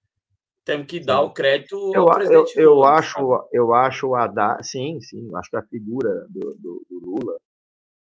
temos 0.65 0.87
que 0.87 0.99
dar 0.99 1.19
sim. 1.19 1.25
o 1.25 1.33
crédito 1.33 1.75
eu, 1.93 2.05
eu, 2.31 2.45
eu 2.55 2.83
acho 2.83 3.47
Eu 3.51 3.73
acho 3.73 4.07
o 4.07 4.15
Haddad, 4.15 4.65
sim, 4.65 4.99
sim, 5.01 5.29
acho 5.35 5.49
que 5.49 5.57
a 5.57 5.63
figura 5.63 6.25
do, 6.29 6.55
do, 6.55 6.85
do 6.89 6.99
Lula, 6.99 7.37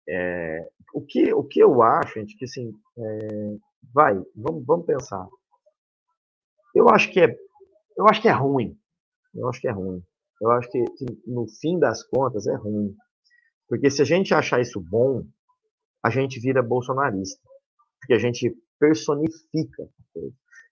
é, 0.07 0.67
o, 0.93 1.01
que, 1.01 1.33
o 1.33 1.43
que 1.43 1.59
eu 1.59 1.81
acho, 1.81 2.19
gente, 2.19 2.37
que 2.37 2.45
assim, 2.45 2.71
é, 2.97 3.27
vai, 3.93 4.13
vamos, 4.35 4.65
vamos 4.65 4.85
pensar. 4.85 5.27
Eu 6.75 6.89
acho 6.89 7.11
que 7.11 7.21
é, 7.21 7.35
eu 7.97 8.07
acho 8.07 8.21
que 8.21 8.27
é 8.27 8.31
ruim, 8.31 8.77
eu 9.33 9.47
acho 9.47 9.59
que 9.59 9.67
é 9.67 9.71
ruim. 9.71 10.03
Eu 10.41 10.49
acho 10.51 10.69
que, 10.71 10.83
que 10.83 11.05
no 11.27 11.47
fim 11.47 11.77
das 11.77 12.03
contas 12.03 12.47
é 12.47 12.55
ruim. 12.55 12.95
Porque 13.69 13.91
se 13.91 14.01
a 14.01 14.05
gente 14.05 14.33
achar 14.33 14.59
isso 14.59 14.81
bom, 14.81 15.23
a 16.03 16.09
gente 16.09 16.39
vira 16.39 16.61
bolsonarista. 16.61 17.41
Porque 17.99 18.13
a 18.13 18.19
gente 18.19 18.55
personifica. 18.79 19.87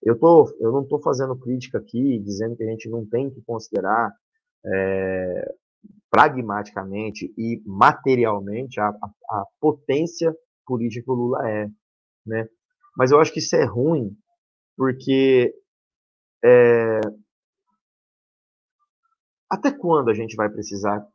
Eu, 0.01 0.18
tô, 0.18 0.49
eu 0.60 0.72
não 0.72 0.84
estou 0.84 1.01
fazendo 1.01 1.38
crítica 1.38 1.77
aqui, 1.77 2.19
dizendo 2.19 2.56
que 2.56 2.64
a 2.64 2.68
gente 2.68 2.89
não 2.89 3.06
tem 3.06 3.30
que 3.30 3.41
considerar 3.43 4.11
é, 4.65 5.56
pragmaticamente 6.10 7.31
e 7.38 7.61
materialmente 7.65 8.80
a, 8.80 8.88
a, 8.88 9.10
a, 9.31 9.45
potência 9.60 10.35
política 10.65 11.03
que 11.03 11.11
o 11.11 11.14
Lula 11.14 11.47
é. 11.47 11.68
Né? 12.26 12.47
Mas 12.97 13.11
eu 13.11 13.19
acho 13.19 13.31
que 13.31 13.39
isso 13.39 13.56
é 13.56 13.64
ruim, 13.64 14.15
porque 14.76 15.53
é, 16.43 16.99
até 19.49 19.72
quando 19.72 20.10
a 20.10 20.14
gente 20.14 20.35
vai 20.35 20.49
precisar 20.49 21.06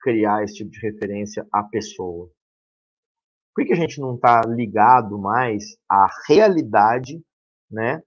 criar 0.00 0.42
esse 0.42 0.54
tipo 0.54 0.70
de 0.70 0.80
referência 0.80 1.46
à 1.52 1.62
pessoa? 1.62 2.30
Por 3.60 3.66
que 3.66 3.74
a 3.74 3.76
gente 3.76 4.00
não 4.00 4.14
está 4.14 4.40
ligado 4.40 5.18
mais 5.18 5.76
à 5.86 6.08
realidade, 6.26 7.22
né, 7.70 8.02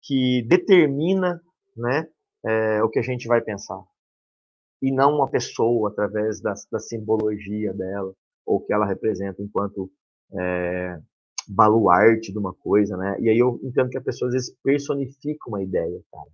que 0.00 0.46
determina, 0.46 1.42
né, 1.76 2.06
é, 2.44 2.80
o 2.84 2.88
que 2.88 3.00
a 3.00 3.02
gente 3.02 3.26
vai 3.26 3.40
pensar? 3.40 3.82
E 4.80 4.92
não 4.92 5.16
uma 5.16 5.28
pessoa 5.28 5.90
através 5.90 6.40
da, 6.40 6.54
da 6.70 6.78
simbologia 6.78 7.74
dela 7.74 8.14
ou 8.46 8.60
que 8.60 8.72
ela 8.72 8.86
representa 8.86 9.42
enquanto 9.42 9.90
é, 10.38 11.00
baluarte 11.48 12.30
de 12.30 12.38
uma 12.38 12.54
coisa, 12.54 12.96
né? 12.96 13.16
E 13.18 13.28
aí 13.28 13.38
eu 13.38 13.58
entendo 13.64 13.90
que 13.90 13.98
a 13.98 14.02
pessoa 14.02 14.28
às 14.28 14.34
vezes 14.34 14.56
personifica 14.62 15.48
uma 15.48 15.64
ideia, 15.64 16.00
cara. 16.12 16.30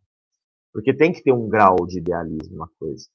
Porque 0.74 0.92
tem 0.92 1.10
que 1.10 1.22
ter 1.22 1.32
um 1.32 1.48
grau 1.48 1.86
de 1.86 2.00
idealismo 2.00 2.54
uma 2.54 2.68
coisa, 2.78 3.06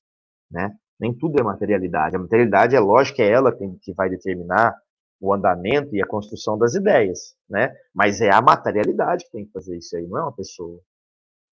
né? 0.49 0.76
Nem 0.99 1.15
tudo 1.15 1.39
é 1.39 1.43
materialidade. 1.43 2.15
A 2.15 2.19
materialidade 2.19 2.76
é 2.76 2.80
lógico 2.80 3.22
é 3.22 3.30
ela 3.30 3.55
que 3.55 3.93
vai 3.93 4.09
determinar 4.09 4.76
o 5.19 5.34
andamento 5.34 5.95
e 5.95 6.02
a 6.02 6.07
construção 6.07 6.57
das 6.57 6.76
ideias, 6.76 7.35
né? 7.49 7.76
Mas 7.94 8.22
é 8.22 8.30
a 8.31 8.41
materialidade 8.41 9.26
que 9.26 9.31
tem 9.31 9.45
que 9.45 9.52
fazer 9.52 9.77
isso 9.77 9.95
aí, 9.98 10.06
não 10.07 10.18
é 10.18 10.22
uma 10.22 10.35
pessoa. 10.35 10.80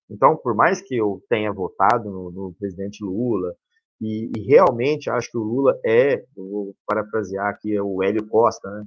Então, 0.09 0.37
por 0.37 0.55
mais 0.55 0.81
que 0.81 0.95
eu 0.95 1.23
tenha 1.29 1.51
votado 1.51 2.09
no, 2.09 2.31
no 2.31 2.53
presidente 2.53 3.03
Lula, 3.03 3.55
e, 3.99 4.31
e, 4.35 4.41
realmente 4.45 5.09
acho 5.09 5.31
que 5.31 5.37
o 5.37 5.43
Lula 5.43 5.79
é, 5.85 6.23
vou 6.35 6.75
parafrasear 6.85 7.47
aqui, 7.47 7.75
é 7.75 7.81
o 7.81 8.03
Hélio 8.03 8.27
Costa, 8.27 8.69
né? 8.69 8.85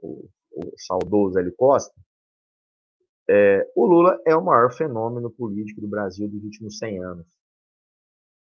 O, 0.00 0.28
o 0.52 0.72
saudoso 0.76 1.38
Hélio 1.38 1.54
Costa, 1.56 1.92
é, 3.28 3.70
o 3.74 3.84
Lula 3.84 4.18
é 4.26 4.34
o 4.34 4.44
maior 4.44 4.72
fenômeno 4.72 5.30
político 5.30 5.80
do 5.80 5.88
Brasil 5.88 6.28
dos 6.28 6.42
últimos 6.42 6.78
100 6.78 7.04
anos. 7.04 7.26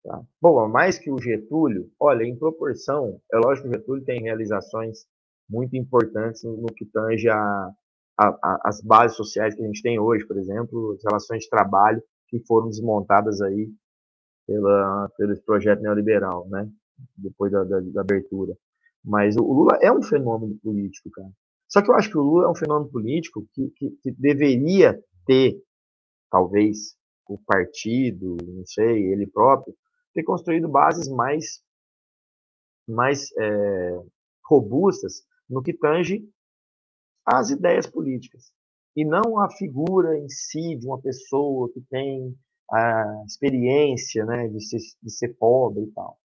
Tá? 0.06 0.22
Bom, 0.40 0.68
mais 0.68 1.00
que 1.00 1.10
o 1.10 1.20
Getúlio, 1.20 1.90
olha, 1.98 2.22
em 2.22 2.36
proporção, 2.36 3.20
é 3.32 3.38
lógico 3.38 3.68
que 3.68 3.74
o 3.74 3.78
Getúlio 3.80 4.04
tem 4.04 4.22
realizações 4.22 5.04
muito 5.50 5.76
importantes 5.76 6.44
no, 6.44 6.66
que 6.66 6.84
tange 6.86 7.28
a, 7.28 7.70
a, 8.16 8.28
a, 8.28 8.60
as 8.66 8.80
bases 8.80 9.16
sociais 9.16 9.56
que 9.56 9.62
a 9.62 9.66
gente 9.66 9.82
tem 9.82 9.98
hoje, 9.98 10.24
por 10.24 10.38
exemplo, 10.38 10.92
as 10.92 11.02
relações 11.02 11.42
de 11.42 11.50
trabalho 11.50 12.00
que 12.28 12.38
foram 12.46 12.68
desmontadas 12.68 13.40
aí 13.40 13.68
pela, 14.46 15.10
pelo 15.18 15.42
projeto 15.42 15.82
neoliberal, 15.82 16.48
né? 16.48 16.70
Depois 17.16 17.50
da, 17.50 17.64
da, 17.64 17.80
da 17.80 18.00
abertura. 18.00 18.56
Mas 19.04 19.36
o, 19.36 19.42
o 19.42 19.52
Lula 19.52 19.76
é 19.82 19.90
um 19.90 20.02
fenômeno 20.02 20.56
político, 20.62 21.10
cara. 21.10 21.30
Só 21.68 21.82
que 21.82 21.90
eu 21.90 21.94
acho 21.96 22.10
que 22.10 22.18
o 22.18 22.22
Lula 22.22 22.46
é 22.46 22.48
um 22.48 22.54
fenômeno 22.54 22.88
político 22.92 23.44
que, 23.52 23.70
que, 23.70 23.90
que 24.02 24.12
deveria 24.12 24.96
ter, 25.26 25.60
talvez, 26.30 26.94
o 27.28 27.36
partido, 27.44 28.36
não 28.46 28.64
sei, 28.64 29.12
ele 29.12 29.26
próprio, 29.26 29.74
ter 30.16 30.22
construído 30.22 30.66
bases 30.66 31.08
mais, 31.08 31.62
mais 32.88 33.30
é, 33.38 34.00
robustas 34.48 35.22
no 35.48 35.62
que 35.62 35.74
tange 35.74 36.26
às 37.24 37.50
ideias 37.50 37.86
políticas. 37.86 38.50
E 38.96 39.04
não 39.04 39.38
a 39.38 39.50
figura 39.50 40.16
em 40.18 40.28
si 40.28 40.74
de 40.76 40.86
uma 40.86 40.98
pessoa 41.00 41.70
que 41.70 41.82
tem 41.82 42.34
a 42.72 43.22
experiência 43.26 44.24
né, 44.24 44.48
de, 44.48 44.64
ser, 44.64 44.78
de 45.02 45.10
ser 45.10 45.36
pobre 45.36 45.84
e 45.84 45.92
tal. 45.92 46.18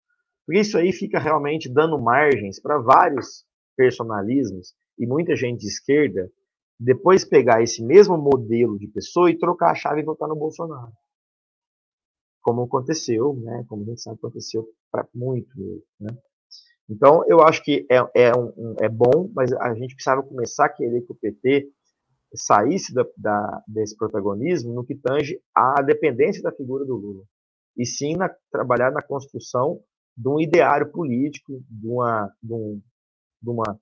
Porque 0.46 0.62
isso 0.62 0.78
aí 0.78 0.94
fica 0.94 1.20
realmente 1.20 1.68
dando 1.68 2.00
margens 2.00 2.62
para 2.62 2.78
vários 2.78 3.44
personalismos 3.76 4.76
e 5.00 5.08
muita 5.08 5.36
gente 5.36 5.62
de 5.62 5.68
esquerda 5.68 6.32
depois 6.80 7.26
pegar 7.26 7.62
esse 7.62 7.84
mesmo 7.84 8.18
modelo 8.18 8.78
de 8.78 8.88
pessoa 8.88 9.32
e 9.32 9.38
trocar 9.38 9.72
a 9.72 9.76
chave 9.76 10.02
e 10.02 10.06
votar 10.06 10.30
no 10.30 10.36
Bolsonaro 10.36 10.94
como 12.42 12.64
aconteceu, 12.64 13.34
né? 13.36 13.66
Como 13.68 13.84
a 13.84 13.86
gente 13.86 14.02
sabe, 14.02 14.18
aconteceu 14.18 14.68
para 14.92 15.08
muito 15.14 15.58
mesmo, 15.58 15.84
né? 16.00 16.18
Então, 16.90 17.24
eu 17.28 17.42
acho 17.42 17.64
que 17.64 17.86
é, 17.90 17.98
é, 18.16 18.32
um, 18.36 18.76
é 18.80 18.90
bom, 18.90 19.30
mas 19.36 19.54
a 19.54 19.76
gente 19.76 19.94
precisava 19.94 20.24
começar 20.24 20.66
a 20.66 20.70
querer 20.70 21.02
que 21.02 21.12
o 21.12 21.16
PT 21.16 21.70
saísse 22.34 22.94
da, 22.94 23.06
da, 23.16 23.64
desse 23.68 23.96
protagonismo 23.96 24.74
no 24.74 24.84
que 24.84 24.96
tange 24.96 25.40
à 25.54 25.82
dependência 25.84 26.42
da 26.42 26.52
figura 26.52 26.86
do 26.86 26.96
Lula. 26.96 27.24
E 27.78 27.86
sim 27.86 28.16
na, 28.16 28.30
trabalhar 28.52 28.92
na 28.92 29.04
construção 29.04 29.80
de 30.18 30.28
um 30.28 30.40
ideário 30.40 30.92
político, 30.92 31.64
de 31.70 31.88
uma, 31.88 32.32
de, 32.42 32.54
um, 32.54 32.82
de 33.42 33.50
uma 33.50 33.80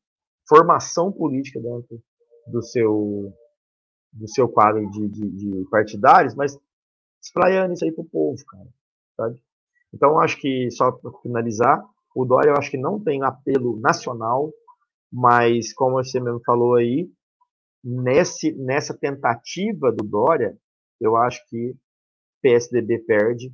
formação 0.47 1.11
política 1.11 1.59
dentro 1.61 2.01
do 2.47 2.61
seu, 2.61 3.33
do 4.11 4.27
seu 4.27 4.49
quadro 4.49 4.89
de, 4.91 5.07
de, 5.07 5.29
de 5.29 5.69
partidários, 5.69 6.35
mas 6.35 6.57
espraiando 7.27 7.73
isso 7.73 7.85
aí 7.85 7.91
pro 7.91 8.05
povo, 8.05 8.43
cara. 8.45 8.67
Sabe? 9.15 9.41
Então, 9.93 10.19
acho 10.19 10.39
que, 10.39 10.69
só 10.71 10.91
para 10.91 11.11
finalizar, 11.21 11.83
o 12.15 12.25
Dória 12.25 12.49
eu 12.49 12.57
acho 12.57 12.71
que 12.71 12.77
não 12.77 13.01
tem 13.01 13.23
apelo 13.23 13.79
nacional, 13.79 14.51
mas, 15.11 15.73
como 15.73 15.95
você 15.95 16.19
mesmo 16.19 16.41
falou 16.45 16.75
aí, 16.75 17.09
nesse, 17.83 18.51
nessa 18.53 18.97
tentativa 18.97 19.91
do 19.91 20.03
Dória, 20.03 20.57
eu 20.99 21.15
acho 21.15 21.41
que 21.49 21.75
PSDB 22.41 22.99
perde, 22.99 23.53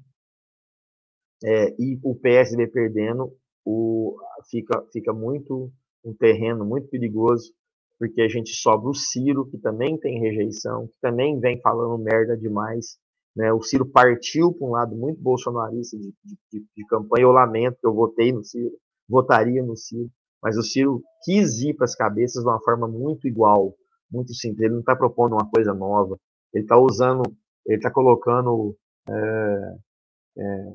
é, 1.44 1.76
e 1.78 2.00
o 2.04 2.16
PSDB 2.16 2.72
perdendo, 2.72 3.36
o, 3.66 4.18
fica, 4.50 4.82
fica 4.92 5.14
muito 5.14 5.72
um 6.04 6.14
terreno 6.14 6.66
muito 6.66 6.88
perigoso, 6.88 7.54
porque 8.00 8.22
a 8.22 8.28
gente 8.28 8.54
sobra 8.56 8.90
o 8.90 8.94
Ciro, 8.94 9.46
que 9.50 9.58
também 9.58 9.98
tem 9.98 10.20
rejeição, 10.20 10.88
que 10.88 11.00
também 11.00 11.40
vem 11.40 11.62
falando 11.62 12.02
merda 12.02 12.36
demais, 12.36 12.98
né? 13.36 13.52
O 13.52 13.62
Ciro 13.62 13.86
partiu 13.86 14.54
para 14.54 14.68
um 14.68 14.72
lado 14.72 14.96
muito 14.96 15.22
bolsonarista 15.22 15.98
de, 15.98 16.14
de, 16.52 16.66
de, 16.76 16.86
campanha. 16.88 17.24
Eu 17.24 17.32
lamento 17.32 17.78
que 17.80 17.88
eu 17.88 17.94
votei 17.94 18.32
no 18.32 18.44
Ciro, 18.44 18.72
votaria 19.10 19.64
no 19.64 19.76
Ciro, 19.76 20.10
mas 20.42 20.58
o 20.58 20.64
Ciro 20.64 21.02
quis 21.24 21.62
ir 21.62 21.74
para 21.74 21.86
as 21.86 21.96
cabeças 21.96 22.44
de 22.44 22.50
uma 22.50 22.62
forma 22.62 22.88
muito 22.88 23.28
igual, 23.28 23.74
muito 24.12 24.34
simples. 24.34 24.62
Ele 24.62 24.74
não 24.74 24.80
está 24.80 24.96
propondo 24.96 25.34
uma 25.34 25.50
coisa 25.50 25.74
nova. 25.74 26.18
Ele 26.54 26.64
está 26.64 26.78
usando, 26.78 27.24
ele 27.66 27.78
está 27.78 27.90
colocando 27.90 28.76
é, 29.10 29.76
é, 30.38 30.74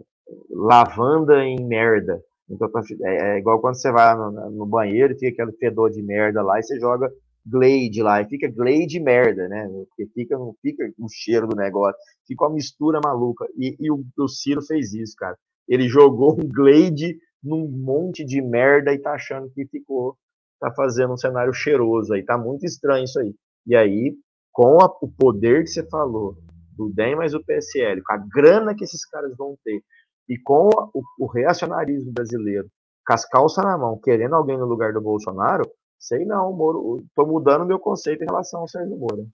lavanda 0.51 1.45
em 1.45 1.65
merda. 1.65 2.23
Então 2.51 2.71
tá, 2.71 2.81
é, 3.05 3.37
é, 3.37 3.39
igual 3.39 3.61
quando 3.61 3.77
você 3.77 3.93
vai 3.93 4.17
no, 4.17 4.51
no 4.51 4.67
banheiro 4.67 5.13
e 5.13 5.19
fica 5.19 5.43
aquele 5.43 5.57
fedor 5.59 5.91
de 5.91 6.03
merda 6.03 6.43
lá 6.43 6.59
e 6.59 6.63
você 6.63 6.79
joga 6.81 7.13
Glade 7.49 8.03
lá, 8.03 8.21
e 8.21 8.29
fica 8.29 8.51
Glade 8.51 9.01
merda, 9.01 9.49
né? 9.49 9.69
Porque 9.89 10.07
fica, 10.13 10.37
fica 10.61 10.93
o 10.99 11.09
cheiro 11.09 11.47
do 11.47 11.57
negócio, 11.57 11.99
fica 12.27 12.45
uma 12.45 12.55
mistura 12.55 13.01
maluca. 13.03 13.47
E, 13.57 13.77
e 13.81 13.91
o, 13.91 14.05
o 14.19 14.29
Ciro 14.29 14.63
fez 14.63 14.93
isso, 14.93 15.15
cara. 15.17 15.37
ele 15.69 15.89
jogou 15.89 16.35
um 16.35 16.49
Glade 16.49 17.19
num 17.43 17.69
monte 17.69 18.25
de 18.25 18.43
merda 18.43 18.93
e 18.93 18.99
tá 18.99 19.13
achando 19.13 19.51
que 19.51 19.67
ficou, 19.67 20.17
tá 20.61 20.73
fazendo 20.73 21.13
um 21.13 21.17
cenário 21.17 21.53
cheiroso 21.53 22.13
aí, 22.13 22.25
tá 22.25 22.37
muito 22.37 22.67
estranho 22.67 23.05
isso 23.05 23.19
aí. 23.21 23.35
E 23.67 23.77
aí, 23.77 24.17
com 24.53 24.81
a, 24.83 24.87
o 25.01 25.09
poder 25.09 25.63
que 25.63 25.71
você 25.71 25.89
falou, 25.89 26.37
do 26.77 26.91
DEM 26.91 27.17
mais 27.17 27.35
o 27.35 27.45
PSL, 27.45 28.03
com 28.03 28.13
a 28.13 28.17
grana 28.17 28.75
que 28.75 28.85
esses 28.85 29.05
caras 29.07 29.37
vão 29.37 29.57
ter, 29.65 29.83
e 30.29 30.39
com 30.39 30.69
o, 30.95 31.03
o 31.19 31.27
reacionarismo 31.27 32.13
brasileiro, 32.13 32.69
com 33.07 33.15
as 33.15 33.25
calças 33.27 33.65
na 33.65 33.77
mão, 33.77 33.99
querendo 33.99 34.35
alguém 34.35 34.59
no 34.59 34.67
lugar 34.67 34.93
do 34.93 35.01
Bolsonaro, 35.01 35.65
sei 35.99 36.25
não, 36.25 36.53
Moro, 36.53 37.05
tô 37.15 37.27
mudando 37.27 37.67
meu 37.67 37.79
conceito 37.79 38.23
em 38.23 38.27
relação 38.27 38.61
ao 38.61 38.69
Sérgio 38.69 38.97
Moro. 38.97 39.29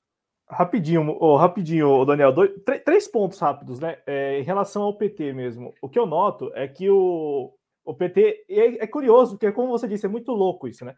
Rapidinho, 0.49 1.17
oh, 1.21 1.37
rapidinho, 1.37 2.05
Daniel, 2.05 2.33
dois, 2.33 2.51
três 2.85 3.09
pontos 3.09 3.39
rápidos, 3.39 3.81
né? 3.81 3.99
É, 4.07 4.39
em 4.39 4.43
relação 4.43 4.83
ao 4.83 4.97
PT 4.97 5.33
mesmo. 5.33 5.73
O 5.81 5.89
que 5.89 5.99
eu 5.99 6.07
noto 6.07 6.51
é 6.55 6.69
que 6.69 6.89
o, 6.91 7.53
o 7.85 7.95
PT 7.95 8.45
é, 8.49 8.85
é, 8.85 8.87
curioso, 8.87 9.33
porque, 9.33 9.53
como 9.53 9.69
você 9.69 9.89
disse, 9.89 10.05
é 10.05 10.09
muito 10.09 10.33
louco 10.33 10.69
isso, 10.69 10.85
né? 10.85 10.97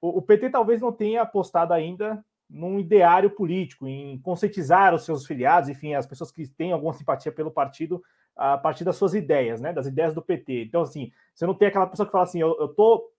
O, 0.00 0.18
o, 0.18 0.22
PT 0.22 0.50
talvez 0.50 0.82
não 0.82 0.92
tenha 0.92 1.22
apostado 1.22 1.72
ainda 1.72 2.22
num 2.48 2.78
ideário 2.78 3.30
político, 3.30 3.88
em 3.88 4.20
conscientizar 4.20 4.94
os 4.94 5.04
seus 5.04 5.26
filiados, 5.26 5.70
enfim, 5.70 5.94
as 5.94 6.06
pessoas 6.06 6.30
que 6.30 6.46
têm 6.46 6.72
alguma 6.72 6.92
simpatia 6.92 7.32
pelo 7.32 7.50
partido 7.50 8.02
a 8.36 8.58
partir 8.58 8.84
das 8.84 8.96
suas 8.96 9.14
ideias, 9.14 9.60
né? 9.60 9.72
Das 9.72 9.86
ideias 9.86 10.14
do 10.14 10.20
PT. 10.20 10.64
Então, 10.64 10.82
assim, 10.82 11.10
você 11.34 11.46
não 11.46 11.54
tem 11.54 11.68
aquela 11.68 11.86
pessoa 11.86 12.04
que 12.04 12.12
fala 12.12 12.24
assim, 12.24 12.40
eu, 12.40 12.54
eu 12.60 12.68
tô, 12.68 13.10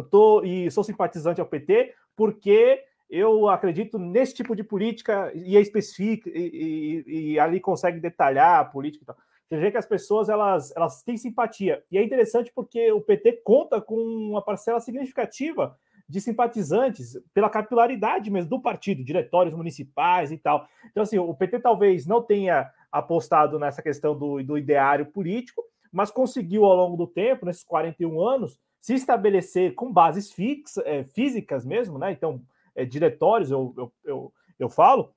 eu 0.00 0.04
tô 0.04 0.42
e 0.42 0.70
sou 0.70 0.84
simpatizante 0.84 1.40
ao 1.40 1.46
PT 1.46 1.94
porque 2.16 2.82
eu 3.10 3.48
acredito 3.48 3.98
nesse 3.98 4.34
tipo 4.34 4.56
de 4.56 4.64
política 4.64 5.30
e 5.34 5.56
é 5.56 5.60
e, 5.60 6.22
e, 6.26 7.04
e, 7.06 7.38
ali 7.38 7.60
consegue 7.60 8.00
detalhar 8.00 8.60
a 8.60 8.64
política 8.64 9.04
e 9.04 9.06
tal. 9.06 9.16
Você 9.48 9.58
vê 9.58 9.70
que 9.70 9.76
as 9.76 9.86
pessoas 9.86 10.28
elas, 10.28 10.74
elas 10.74 11.02
têm 11.02 11.16
simpatia. 11.16 11.82
E 11.90 11.98
é 11.98 12.02
interessante 12.02 12.50
porque 12.54 12.90
o 12.90 13.00
PT 13.00 13.42
conta 13.44 13.80
com 13.80 13.96
uma 13.96 14.42
parcela 14.42 14.80
significativa 14.80 15.76
de 16.08 16.20
simpatizantes 16.20 17.18
pela 17.32 17.48
capilaridade 17.48 18.30
mesmo 18.30 18.50
do 18.50 18.60
partido, 18.60 19.04
diretórios 19.04 19.54
municipais 19.54 20.32
e 20.32 20.38
tal. 20.38 20.66
Então, 20.90 21.02
assim, 21.02 21.18
o 21.18 21.34
PT 21.34 21.60
talvez 21.60 22.06
não 22.06 22.22
tenha 22.22 22.70
apostado 22.90 23.58
nessa 23.58 23.82
questão 23.82 24.16
do, 24.16 24.42
do 24.42 24.58
ideário 24.58 25.06
político, 25.06 25.62
mas 25.92 26.10
conseguiu 26.10 26.64
ao 26.64 26.76
longo 26.76 26.96
do 26.96 27.06
tempo, 27.06 27.46
nesses 27.46 27.64
41 27.64 28.20
anos, 28.20 28.58
se 28.84 28.92
estabelecer 28.92 29.74
com 29.74 29.90
bases 29.90 30.30
fix, 30.30 30.76
é, 30.76 31.04
físicas 31.04 31.64
mesmo, 31.64 31.98
né? 31.98 32.12
Então, 32.12 32.42
é, 32.76 32.84
diretórios, 32.84 33.50
eu, 33.50 33.72
eu, 33.78 33.92
eu, 34.04 34.32
eu 34.58 34.68
falo, 34.68 35.10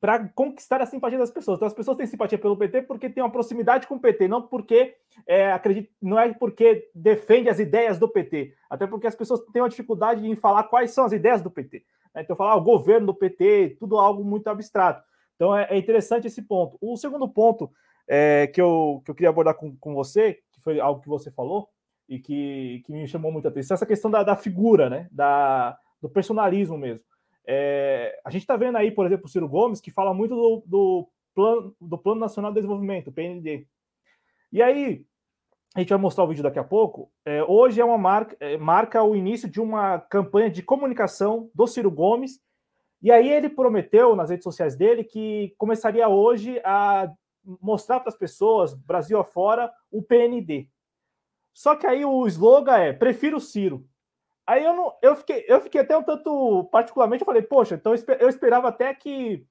para 0.00 0.28
conquistar 0.30 0.82
a 0.82 0.86
simpatia 0.86 1.16
das 1.16 1.30
pessoas. 1.30 1.58
Então, 1.58 1.68
as 1.68 1.74
pessoas 1.74 1.96
têm 1.96 2.08
simpatia 2.08 2.36
pelo 2.36 2.56
PT 2.56 2.82
porque 2.82 3.08
tem 3.08 3.22
uma 3.22 3.30
proximidade 3.30 3.86
com 3.86 3.94
o 3.94 4.00
PT, 4.00 4.26
não 4.26 4.42
porque 4.42 4.96
é, 5.28 5.52
acredito, 5.52 5.92
não 6.02 6.18
é 6.18 6.34
porque 6.34 6.90
defende 6.92 7.48
as 7.48 7.60
ideias 7.60 8.00
do 8.00 8.08
PT, 8.08 8.52
até 8.68 8.84
porque 8.84 9.06
as 9.06 9.14
pessoas 9.14 9.42
têm 9.52 9.62
uma 9.62 9.68
dificuldade 9.68 10.28
em 10.28 10.34
falar 10.34 10.64
quais 10.64 10.90
são 10.90 11.04
as 11.04 11.12
ideias 11.12 11.40
do 11.40 11.52
PT. 11.52 11.84
Né? 12.12 12.22
Então, 12.22 12.34
falar 12.34 12.54
ah, 12.54 12.56
o 12.56 12.64
governo 12.64 13.06
do 13.06 13.14
PT, 13.14 13.76
tudo 13.78 13.96
algo 13.96 14.24
muito 14.24 14.48
abstrato. 14.48 15.04
Então, 15.36 15.56
é, 15.56 15.68
é 15.70 15.78
interessante 15.78 16.26
esse 16.26 16.42
ponto. 16.42 16.76
O 16.80 16.96
segundo 16.96 17.28
ponto 17.28 17.70
é, 18.08 18.48
que, 18.48 18.60
eu, 18.60 19.00
que 19.04 19.10
eu 19.12 19.14
queria 19.14 19.30
abordar 19.30 19.54
com, 19.54 19.76
com 19.76 19.94
você, 19.94 20.40
que 20.50 20.60
foi 20.60 20.80
algo 20.80 21.00
que 21.00 21.08
você 21.08 21.30
falou 21.30 21.68
e 22.08 22.18
que, 22.18 22.82
que 22.84 22.92
me 22.92 23.06
chamou 23.06 23.30
muita 23.30 23.48
atenção, 23.48 23.74
essa 23.74 23.86
questão 23.86 24.10
da, 24.10 24.22
da 24.22 24.34
figura, 24.34 24.88
né? 24.88 25.08
da, 25.12 25.78
do 26.00 26.08
personalismo 26.08 26.78
mesmo. 26.78 27.04
É, 27.46 28.18
a 28.24 28.30
gente 28.30 28.42
está 28.42 28.56
vendo 28.56 28.76
aí, 28.76 28.90
por 28.90 29.06
exemplo, 29.06 29.26
o 29.26 29.28
Ciro 29.28 29.48
Gomes, 29.48 29.80
que 29.80 29.90
fala 29.90 30.14
muito 30.14 30.34
do, 30.34 30.62
do, 30.66 31.08
plano, 31.34 31.76
do 31.80 31.98
Plano 31.98 32.20
Nacional 32.20 32.50
de 32.50 32.56
Desenvolvimento, 32.56 33.12
PND. 33.12 33.66
E 34.52 34.62
aí, 34.62 35.04
a 35.74 35.80
gente 35.80 35.90
vai 35.90 35.98
mostrar 35.98 36.24
o 36.24 36.28
vídeo 36.28 36.42
daqui 36.42 36.58
a 36.58 36.64
pouco. 36.64 37.10
É, 37.24 37.42
hoje 37.44 37.80
é 37.80 37.84
uma 37.84 37.98
marca, 37.98 38.36
é, 38.40 38.56
marca 38.56 39.02
o 39.02 39.14
início 39.14 39.48
de 39.48 39.60
uma 39.60 39.98
campanha 39.98 40.50
de 40.50 40.62
comunicação 40.62 41.50
do 41.54 41.66
Ciro 41.66 41.90
Gomes. 41.90 42.40
E 43.00 43.12
aí 43.12 43.30
ele 43.30 43.48
prometeu 43.48 44.16
nas 44.16 44.30
redes 44.30 44.44
sociais 44.44 44.76
dele 44.76 45.04
que 45.04 45.54
começaria 45.56 46.08
hoje 46.08 46.60
a 46.64 47.12
mostrar 47.62 48.00
para 48.00 48.08
as 48.08 48.18
pessoas, 48.18 48.74
Brasil 48.74 49.18
afora, 49.18 49.72
o 49.90 50.02
PND. 50.02 50.68
Só 51.58 51.74
que 51.74 51.88
aí 51.88 52.04
o 52.04 52.24
slogan 52.28 52.76
é 52.76 52.92
prefiro 52.92 53.40
Ciro. 53.40 53.84
Aí 54.46 54.64
eu 54.64 54.72
não, 54.72 54.94
eu 55.02 55.16
fiquei, 55.16 55.44
eu 55.48 55.60
fiquei 55.60 55.80
até 55.80 55.98
um 55.98 56.04
tanto 56.04 56.68
particularmente, 56.70 57.22
eu 57.22 57.26
falei, 57.26 57.42
poxa, 57.42 57.74
então 57.74 57.92
eu 58.20 58.28
esperava 58.28 58.68
até 58.68 58.94
que 58.94 59.44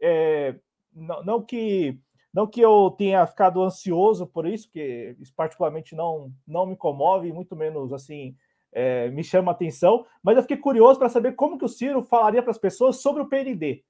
é, 0.00 0.54
não, 0.94 1.24
não, 1.24 1.42
que 1.42 1.98
não 2.32 2.46
que 2.46 2.60
eu 2.60 2.94
tenha 2.96 3.26
ficado 3.26 3.60
ansioso 3.60 4.24
por 4.24 4.46
isso, 4.46 4.70
que 4.70 5.16
isso 5.18 5.34
particularmente 5.34 5.96
não 5.96 6.32
não 6.46 6.64
me 6.64 6.76
comove, 6.76 7.32
muito 7.32 7.56
menos 7.56 7.92
assim 7.92 8.36
é, 8.70 9.10
me 9.10 9.24
chama 9.24 9.50
atenção, 9.50 10.06
mas 10.22 10.36
eu 10.36 10.42
fiquei 10.42 10.58
curioso 10.58 10.96
para 10.96 11.08
saber 11.08 11.32
como 11.32 11.58
que 11.58 11.64
o 11.64 11.68
Ciro 11.68 12.02
falaria 12.02 12.40
para 12.40 12.52
as 12.52 12.58
pessoas 12.58 13.02
sobre 13.02 13.20
o 13.20 13.28
PND, 13.28 13.82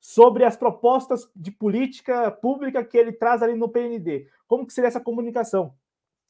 sobre 0.00 0.44
as 0.44 0.56
propostas 0.56 1.28
de 1.34 1.50
política 1.50 2.30
pública 2.30 2.84
que 2.84 2.96
ele 2.96 3.10
traz 3.10 3.42
ali 3.42 3.56
no 3.56 3.68
PND, 3.68 4.28
como 4.46 4.64
que 4.64 4.72
seria 4.72 4.86
essa 4.86 5.00
comunicação? 5.00 5.74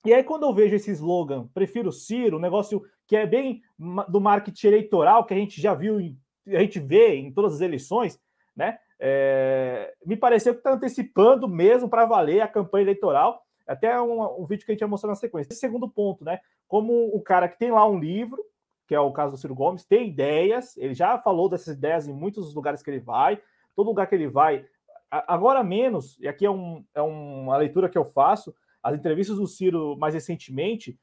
E 0.05 0.15
aí, 0.15 0.23
quando 0.23 0.45
eu 0.45 0.55
vejo 0.55 0.75
esse 0.75 0.91
slogan, 0.93 1.49
prefiro 1.53 1.93
Ciro, 1.93 2.37
um 2.37 2.41
negócio 2.41 2.83
que 3.07 3.17
é 3.17 3.27
bem 3.27 3.63
do 4.09 4.21
marketing 4.21 4.67
eleitoral, 4.69 5.25
que 5.25 5.35
a 5.35 5.37
gente 5.37 5.61
já 5.61 5.75
viu, 5.75 5.99
a 6.47 6.61
gente 6.61 6.79
vê 6.79 7.17
em 7.17 7.33
todas 7.33 7.55
as 7.55 7.61
eleições, 7.61 8.21
né? 8.57 8.79
É, 9.01 9.95
me 10.05 10.17
pareceu 10.17 10.53
que 10.53 10.61
está 10.61 10.73
antecipando 10.73 11.47
mesmo 11.49 11.89
para 11.89 12.05
valer 12.05 12.41
a 12.41 12.49
campanha 12.49 12.85
eleitoral. 12.85 13.43
Até 13.67 14.01
um, 14.01 14.43
um, 14.43 14.47
vídeo 14.47 14.65
que 14.65 14.73
a 14.73 14.75
gente 14.75 14.81
vai 14.81 14.89
mostrar 14.89 15.11
na 15.11 15.15
sequência. 15.15 15.53
Esse 15.53 15.61
segundo 15.61 15.89
ponto, 15.89 16.25
né? 16.25 16.41
Como 16.67 17.15
o 17.15 17.21
cara 17.21 17.49
que 17.49 17.59
tem 17.59 17.71
lá 17.71 17.87
um 17.87 17.99
livro, 17.99 18.43
que 18.87 18.95
é 18.95 19.01
o 19.01 19.13
caso 19.13 19.35
do 19.35 19.39
Ciro 19.39 19.55
Gomes, 19.55 19.85
tem 19.85 20.09
ideias, 20.09 20.77
ele 20.79 20.95
já 20.95 21.19
falou 21.19 21.49
dessas 21.49 21.77
ideias 21.77 22.09
em 22.09 22.13
muitos 22.13 22.55
lugares 22.55 22.83
que 22.83 22.91
ele 22.91 22.99
vai, 23.01 23.41
todo 23.77 23.89
lugar 23.89 24.07
que 24.07 24.15
ele 24.15 24.27
vai, 24.27 24.65
agora 25.11 25.63
menos, 25.63 26.19
e 26.19 26.27
aqui 26.27 26.47
é, 26.47 26.51
um, 26.51 26.83
é 26.95 27.03
uma 27.03 27.57
leitura 27.59 27.89
que 27.89 27.99
eu 27.99 28.05
faço, 28.05 28.55
as 28.83 28.95
entrevistas 28.95 29.37
do 29.37 29.47
Ciro 29.47 29.97
mais 29.97 30.15
recentemente, 30.15 30.99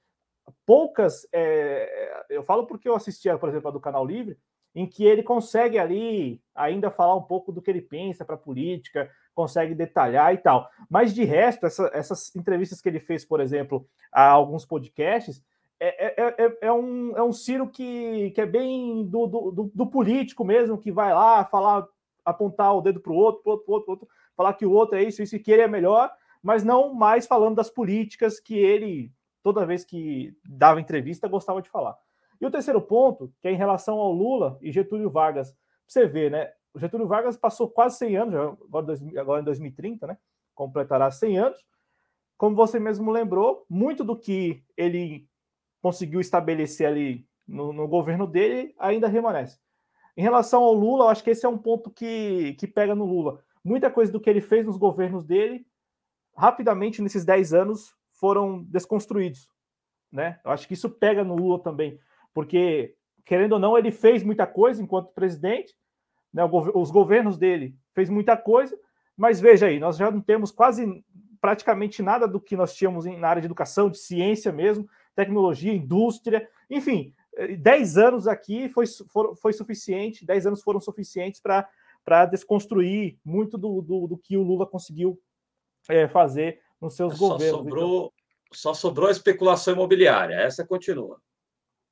poucas, 0.65 1.27
é, 1.33 2.25
eu 2.29 2.43
falo 2.43 2.65
porque 2.65 2.87
eu 2.87 2.95
assistia, 2.95 3.37
por 3.37 3.49
exemplo, 3.49 3.69
a 3.69 3.71
do 3.71 3.79
Canal 3.79 4.05
Livre, 4.05 4.37
em 4.75 4.85
que 4.85 5.05
ele 5.05 5.23
consegue 5.23 5.79
ali 5.79 6.41
ainda 6.53 6.91
falar 6.91 7.15
um 7.15 7.21
pouco 7.21 7.51
do 7.51 7.61
que 7.61 7.71
ele 7.71 7.81
pensa 7.81 8.25
para 8.25 8.35
a 8.35 8.39
política, 8.39 9.09
consegue 9.33 9.73
detalhar 9.73 10.33
e 10.33 10.37
tal. 10.37 10.69
Mas 10.89 11.13
de 11.13 11.23
resto, 11.23 11.65
essa, 11.65 11.89
essas 11.93 12.35
entrevistas 12.35 12.81
que 12.81 12.89
ele 12.89 12.99
fez, 12.99 13.23
por 13.23 13.39
exemplo, 13.39 13.87
a 14.11 14.27
alguns 14.27 14.65
podcasts, 14.65 15.41
é, 15.79 16.23
é, 16.23 16.35
é, 16.37 16.57
é 16.61 16.71
um, 16.71 17.17
é 17.17 17.23
um 17.23 17.31
Ciro 17.31 17.69
que, 17.69 18.31
que 18.31 18.41
é 18.41 18.45
bem 18.45 19.05
do, 19.05 19.27
do, 19.27 19.71
do, 19.73 19.87
político 19.87 20.43
mesmo, 20.43 20.77
que 20.77 20.91
vai 20.91 21.13
lá 21.13 21.43
falar, 21.45 21.85
apontar 22.23 22.75
o 22.75 22.81
dedo 22.81 22.99
para 22.99 23.11
o 23.11 23.15
outro, 23.15 23.43
para 23.43 23.51
outro, 23.53 23.71
outro, 23.71 23.91
outro, 23.91 24.07
falar 24.35 24.53
que 24.53 24.65
o 24.65 24.71
outro 24.71 24.97
é 24.97 25.03
isso, 25.03 25.21
isso 25.21 25.35
e 25.35 25.39
que 25.39 25.51
ele 25.51 25.61
é 25.61 25.67
melhor, 25.67 26.11
mas 26.45 26.63
não 26.63 26.93
mais 26.93 27.25
falando 27.25 27.55
das 27.55 27.71
políticas 27.71 28.39
que 28.39 28.55
ele, 28.55 29.11
toda 29.41 29.65
vez 29.65 29.83
que 29.83 30.31
dava 30.47 30.79
entrevista, 30.79 31.27
gostava 31.27 31.59
de 31.59 31.67
falar. 31.67 31.97
E 32.39 32.45
o 32.45 32.51
terceiro 32.51 32.79
ponto, 32.79 33.33
que 33.41 33.47
é 33.47 33.51
em 33.51 33.57
relação 33.57 33.97
ao 33.97 34.11
Lula 34.13 34.55
e 34.61 34.71
Getúlio 34.71 35.09
Vargas. 35.09 35.57
Você 35.87 36.05
vê, 36.05 36.29
né? 36.29 36.51
O 36.71 36.77
Getúlio 36.77 37.07
Vargas 37.07 37.35
passou 37.35 37.67
quase 37.67 37.97
100 37.97 38.17
anos, 38.17 38.57
agora, 39.17 39.41
em 39.41 39.43
2030, 39.43 40.05
né? 40.05 40.19
Completará 40.53 41.09
100 41.09 41.39
anos. 41.39 41.65
Como 42.37 42.55
você 42.55 42.79
mesmo 42.79 43.09
lembrou, 43.09 43.65
muito 43.67 44.03
do 44.03 44.15
que 44.15 44.63
ele 44.77 45.27
conseguiu 45.81 46.19
estabelecer 46.19 46.85
ali 46.85 47.27
no, 47.47 47.73
no 47.73 47.87
governo 47.87 48.27
dele 48.27 48.75
ainda 48.77 49.09
permanece. 49.09 49.57
Em 50.15 50.21
relação 50.21 50.63
ao 50.63 50.73
Lula, 50.75 51.05
eu 51.05 51.09
acho 51.09 51.23
que 51.23 51.31
esse 51.31 51.43
é 51.43 51.49
um 51.49 51.57
ponto 51.57 51.89
que, 51.89 52.55
que 52.59 52.67
pega 52.67 52.93
no 52.93 53.05
Lula. 53.05 53.43
Muita 53.63 53.89
coisa 53.89 54.11
do 54.11 54.19
que 54.19 54.29
ele 54.29 54.41
fez 54.41 54.63
nos 54.63 54.77
governos 54.77 55.23
dele 55.25 55.65
rapidamente 56.35 57.01
nesses 57.01 57.25
10 57.25 57.53
anos 57.53 57.95
foram 58.13 58.63
desconstruídos, 58.63 59.49
né? 60.11 60.39
Eu 60.43 60.51
acho 60.51 60.67
que 60.67 60.73
isso 60.73 60.89
pega 60.89 61.23
no 61.23 61.35
Lula 61.35 61.59
também, 61.59 61.99
porque 62.33 62.95
querendo 63.23 63.53
ou 63.53 63.59
não, 63.59 63.77
ele 63.77 63.91
fez 63.91 64.23
muita 64.23 64.45
coisa 64.45 64.81
enquanto 64.81 65.13
presidente, 65.13 65.75
né? 66.33 66.43
Os 66.73 66.91
governos 66.91 67.37
dele 67.37 67.75
fez 67.93 68.09
muita 68.09 68.37
coisa, 68.37 68.77
mas 69.17 69.39
veja 69.39 69.67
aí, 69.67 69.79
nós 69.79 69.97
já 69.97 70.11
não 70.11 70.21
temos 70.21 70.51
quase 70.51 71.03
praticamente 71.39 72.01
nada 72.01 72.27
do 72.27 72.39
que 72.39 72.55
nós 72.55 72.73
tínhamos 72.73 73.05
na 73.05 73.27
área 73.27 73.41
de 73.41 73.47
educação, 73.47 73.89
de 73.89 73.97
ciência 73.97 74.51
mesmo, 74.51 74.87
tecnologia, 75.15 75.73
indústria, 75.73 76.47
enfim, 76.69 77.13
10 77.59 77.97
anos 77.97 78.27
aqui 78.27 78.69
foi, 78.69 78.85
foi, 78.87 79.35
foi 79.35 79.53
suficiente, 79.53 80.25
10 80.25 80.47
anos 80.47 80.63
foram 80.63 80.79
suficientes 80.79 81.41
para 81.41 82.25
desconstruir 82.25 83.17
muito 83.23 83.57
do, 83.57 83.81
do, 83.81 84.07
do, 84.07 84.17
que 84.17 84.37
o 84.37 84.43
Lula 84.43 84.65
conseguiu 84.65 85.19
é, 85.89 86.07
fazer 86.07 86.61
nos 86.81 86.95
seus 86.95 87.17
só 87.17 87.29
governos. 87.29 87.57
Sobrou, 87.57 87.97
então. 87.97 88.11
Só 88.53 88.73
sobrou 88.73 89.09
a 89.09 89.11
especulação 89.11 89.73
imobiliária, 89.73 90.35
essa 90.35 90.65
continua. 90.65 91.19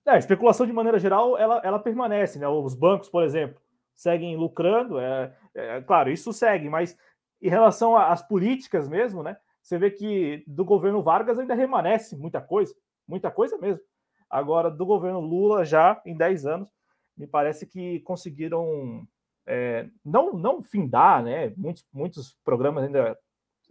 É, 0.06 0.12
a 0.12 0.18
especulação, 0.18 0.66
de 0.66 0.74
maneira 0.74 1.00
geral, 1.00 1.38
ela, 1.38 1.62
ela 1.64 1.80
permanece. 1.80 2.40
Né? 2.40 2.48
Os 2.48 2.76
bancos, 2.76 3.10
por 3.10 3.24
exemplo, 3.24 3.60
seguem 3.96 4.36
lucrando. 4.38 5.00
É, 5.00 5.36
é, 5.56 5.82
claro, 5.82 6.12
isso 6.12 6.32
segue, 6.34 6.70
mas 6.70 6.98
em 7.42 7.50
relação 7.50 7.98
às 7.98 8.22
políticas 8.26 8.88
mesmo, 8.88 9.24
né? 9.24 9.38
você 9.62 9.78
vê 9.78 9.90
que 9.90 10.44
do 10.46 10.66
governo 10.66 11.02
Vargas 11.02 11.40
ainda 11.40 11.54
remanesce 11.54 12.18
muita 12.18 12.42
coisa, 12.42 12.76
muita 13.08 13.32
coisa 13.32 13.58
mesmo. 13.58 13.84
Agora, 14.30 14.70
do 14.70 14.86
governo 14.86 15.20
Lula, 15.20 15.64
já 15.64 16.02
em 16.06 16.16
10 16.16 16.46
anos, 16.46 16.70
me 17.16 17.28
parece 17.28 17.66
que 17.66 18.00
conseguiram 18.02 19.08
é, 19.46 19.88
não, 20.04 20.34
não 20.34 20.62
findar, 20.62 21.24
né? 21.24 21.54
Muitos, 21.56 21.86
muitos 21.94 22.38
programas 22.44 22.84
ainda 22.84 23.18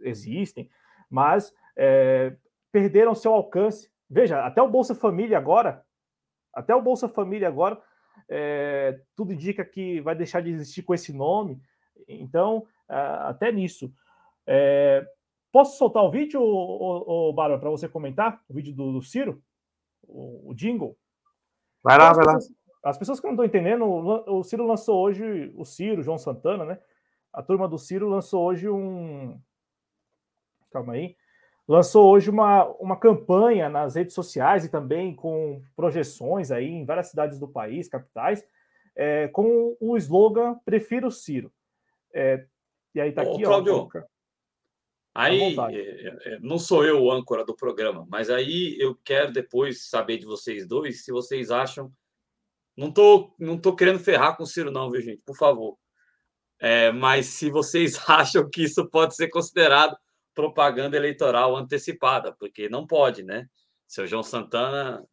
existem, 0.03 0.69
mas 1.09 1.53
é, 1.75 2.35
perderam 2.71 3.15
seu 3.15 3.33
alcance. 3.33 3.91
Veja, 4.09 4.45
até 4.45 4.61
o 4.61 4.69
Bolsa 4.69 4.93
Família 4.93 5.37
agora, 5.37 5.83
até 6.53 6.75
o 6.75 6.81
Bolsa 6.81 7.09
Família 7.09 7.47
agora, 7.47 7.81
é, 8.29 8.99
tudo 9.15 9.33
indica 9.33 9.65
que 9.65 10.01
vai 10.01 10.15
deixar 10.15 10.41
de 10.41 10.49
existir 10.49 10.83
com 10.83 10.93
esse 10.93 11.11
nome. 11.13 11.61
Então, 12.07 12.67
até 12.87 13.51
nisso. 13.51 13.93
É, 14.45 15.05
posso 15.51 15.77
soltar 15.77 16.03
o 16.03 16.11
vídeo, 16.11 16.41
ô, 16.41 17.29
ô, 17.29 17.33
Bárbara, 17.33 17.59
para 17.59 17.69
você 17.69 17.87
comentar? 17.87 18.41
O 18.49 18.53
vídeo 18.53 18.73
do, 18.73 18.93
do 18.93 19.01
Ciro? 19.01 19.41
O, 20.03 20.49
o, 20.51 20.53
jingle? 20.53 20.97
Vai 21.81 21.97
lá, 21.97 22.13
vai 22.13 22.25
lá. 22.25 22.37
As 22.83 22.97
pessoas 22.97 23.19
que 23.19 23.25
não 23.25 23.33
estão 23.33 23.45
entendendo, 23.45 23.85
o 23.85 24.43
Ciro 24.43 24.65
lançou 24.65 25.01
hoje, 25.01 25.53
o 25.55 25.63
Ciro, 25.63 26.03
João 26.03 26.17
Santana, 26.17 26.65
né? 26.65 26.79
A 27.31 27.41
turma 27.41 27.67
do 27.67 27.77
Ciro 27.77 28.09
lançou 28.09 28.43
hoje 28.43 28.69
um. 28.69 29.39
Calma 30.73 30.93
aí. 30.93 31.15
Lançou 31.67 32.11
hoje 32.11 32.29
uma, 32.29 32.65
uma 32.79 32.97
campanha 32.97 33.69
nas 33.69 33.95
redes 33.95 34.13
sociais 34.13 34.65
e 34.65 34.69
também 34.69 35.15
com 35.15 35.61
projeções 35.75 36.51
aí 36.51 36.67
em 36.67 36.83
várias 36.83 37.07
cidades 37.07 37.39
do 37.39 37.47
país, 37.47 37.87
capitais, 37.87 38.45
é, 38.95 39.29
com 39.29 39.77
o 39.79 39.95
slogan 39.95 40.55
Prefiro 40.65 41.09
Ciro. 41.09 41.53
É, 42.13 42.45
e 42.93 42.99
aí 42.99 43.11
tá 43.11 43.23
Ô, 43.23 43.33
aqui, 43.33 43.43
Claudio, 43.43 43.75
ó. 43.75 44.01
Aí, 45.15 45.55
é, 45.55 46.33
é, 46.33 46.39
não 46.39 46.57
sou 46.57 46.83
eu 46.83 47.03
o 47.03 47.11
âncora 47.11 47.45
do 47.45 47.55
programa, 47.55 48.05
mas 48.09 48.31
aí 48.31 48.75
eu 48.79 48.97
quero 49.03 49.31
depois 49.31 49.87
saber 49.87 50.17
de 50.17 50.25
vocês 50.25 50.67
dois 50.67 51.05
se 51.05 51.11
vocês 51.11 51.51
acham 51.51 51.93
não 52.75 52.91
tô, 52.91 53.31
não 53.37 53.57
tô 53.57 53.75
querendo 53.75 53.99
ferrar 53.99 54.35
com 54.35 54.43
o 54.43 54.47
Ciro, 54.47 54.71
não, 54.71 54.89
viu, 54.89 55.01
gente? 55.01 55.21
Por 55.23 55.37
favor. 55.37 55.77
É, 56.59 56.91
mas 56.91 57.27
se 57.27 57.49
vocês 57.49 57.97
acham 58.09 58.49
que 58.49 58.63
isso 58.63 58.89
pode 58.89 59.15
ser 59.15 59.29
considerado 59.29 59.95
propaganda 60.33 60.97
eleitoral 60.97 61.55
antecipada, 61.55 62.31
porque 62.31 62.69
não 62.69 62.85
pode, 62.85 63.23
né? 63.23 63.47
Seu 63.87 64.07
João 64.07 64.23
Santana. 64.23 65.05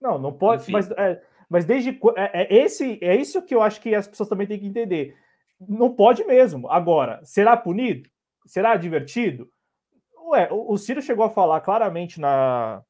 Não, 0.00 0.18
não 0.18 0.32
pode, 0.32 0.70
mas, 0.70 0.90
é, 0.92 1.22
mas 1.48 1.64
desde. 1.64 1.98
É, 2.16 2.42
é, 2.42 2.54
esse, 2.54 2.98
é 3.02 3.14
isso 3.14 3.42
que 3.42 3.54
eu 3.54 3.62
acho 3.62 3.80
que 3.80 3.94
as 3.94 4.08
pessoas 4.08 4.28
também 4.28 4.46
têm 4.46 4.58
que 4.58 4.66
entender. 4.66 5.16
Não 5.60 5.94
pode 5.94 6.24
mesmo. 6.24 6.68
Agora, 6.70 7.20
será 7.24 7.56
punido? 7.56 8.08
Será 8.46 8.76
divertido? 8.76 9.50
Ué, 10.28 10.48
o, 10.50 10.72
o 10.72 10.78
Ciro 10.78 11.00
chegou 11.00 11.24
a 11.24 11.30
falar 11.30 11.60
claramente 11.60 12.20
na. 12.20 12.82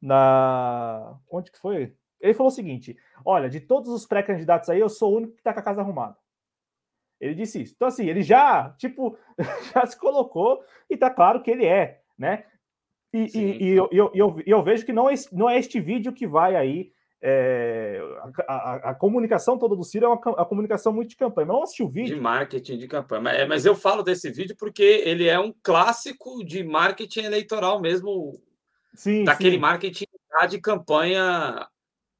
Na. 0.00 1.18
Onde 1.30 1.50
que 1.50 1.58
foi? 1.58 1.94
Ele 2.20 2.34
falou 2.34 2.48
o 2.50 2.54
seguinte: 2.54 2.96
olha, 3.24 3.48
de 3.48 3.60
todos 3.60 3.90
os 3.90 4.06
pré-candidatos 4.06 4.68
aí, 4.68 4.80
eu 4.80 4.88
sou 4.88 5.12
o 5.12 5.16
único 5.16 5.34
que 5.34 5.40
está 5.40 5.52
com 5.52 5.60
a 5.60 5.62
casa 5.64 5.80
arrumada. 5.80 6.16
Ele 7.20 7.34
disse 7.34 7.62
isso. 7.62 7.74
Então, 7.76 7.88
assim, 7.88 8.08
ele 8.08 8.22
já, 8.22 8.70
tipo, 8.78 9.16
já 9.74 9.84
se 9.86 9.98
colocou 9.98 10.64
e 10.88 10.96
tá 10.96 11.10
claro 11.10 11.42
que 11.42 11.50
ele 11.50 11.66
é, 11.66 12.00
né? 12.18 12.44
E, 13.12 13.30
e, 13.34 13.64
e 13.64 13.68
eu, 13.70 13.88
eu, 13.92 14.10
eu, 14.14 14.42
eu, 14.46 14.62
vejo 14.62 14.86
que 14.86 14.92
não 14.92 15.10
é, 15.10 15.14
não 15.32 15.50
é 15.50 15.58
este 15.58 15.80
vídeo 15.80 16.12
que 16.12 16.26
vai 16.26 16.56
aí. 16.56 16.92
É, 17.22 18.00
a, 18.48 18.54
a, 18.54 18.74
a, 18.90 18.94
comunicação 18.94 19.58
toda 19.58 19.76
do 19.76 19.84
Ciro 19.84 20.06
é 20.06 20.08
uma 20.08 20.40
a 20.40 20.44
comunicação 20.44 20.92
muito 20.92 21.10
de 21.10 21.16
campanha. 21.16 21.46
Mas 21.46 21.56
não 21.56 21.62
assistiu 21.62 21.86
o 21.86 21.90
vídeo. 21.90 22.14
De 22.14 22.20
marketing 22.20 22.78
de 22.78 22.88
campanha. 22.88 23.20
Mas, 23.20 23.38
é, 23.38 23.46
mas 23.46 23.66
eu 23.66 23.74
falo 23.74 24.02
desse 24.02 24.30
vídeo 24.30 24.56
porque 24.58 24.82
ele 24.82 25.28
é 25.28 25.38
um 25.38 25.52
clássico 25.62 26.42
de 26.44 26.64
marketing 26.64 27.24
eleitoral 27.24 27.80
mesmo. 27.80 28.40
Sim. 28.94 29.24
Daquele 29.24 29.56
sim. 29.56 29.58
marketing 29.58 30.06
de 30.48 30.58
campanha 30.60 31.68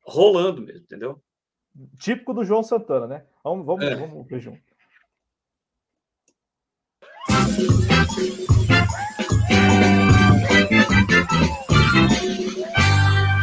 rolando 0.04 0.60
mesmo, 0.60 0.82
entendeu? 0.82 1.22
Típico 1.98 2.34
do 2.34 2.44
João 2.44 2.62
Santana, 2.62 3.06
né? 3.06 3.24
Vamos, 3.42 3.64
vamos, 3.64 3.84
é. 3.84 3.94
vamos 3.94 4.26
ver 4.26 4.40
junto. 4.40 4.69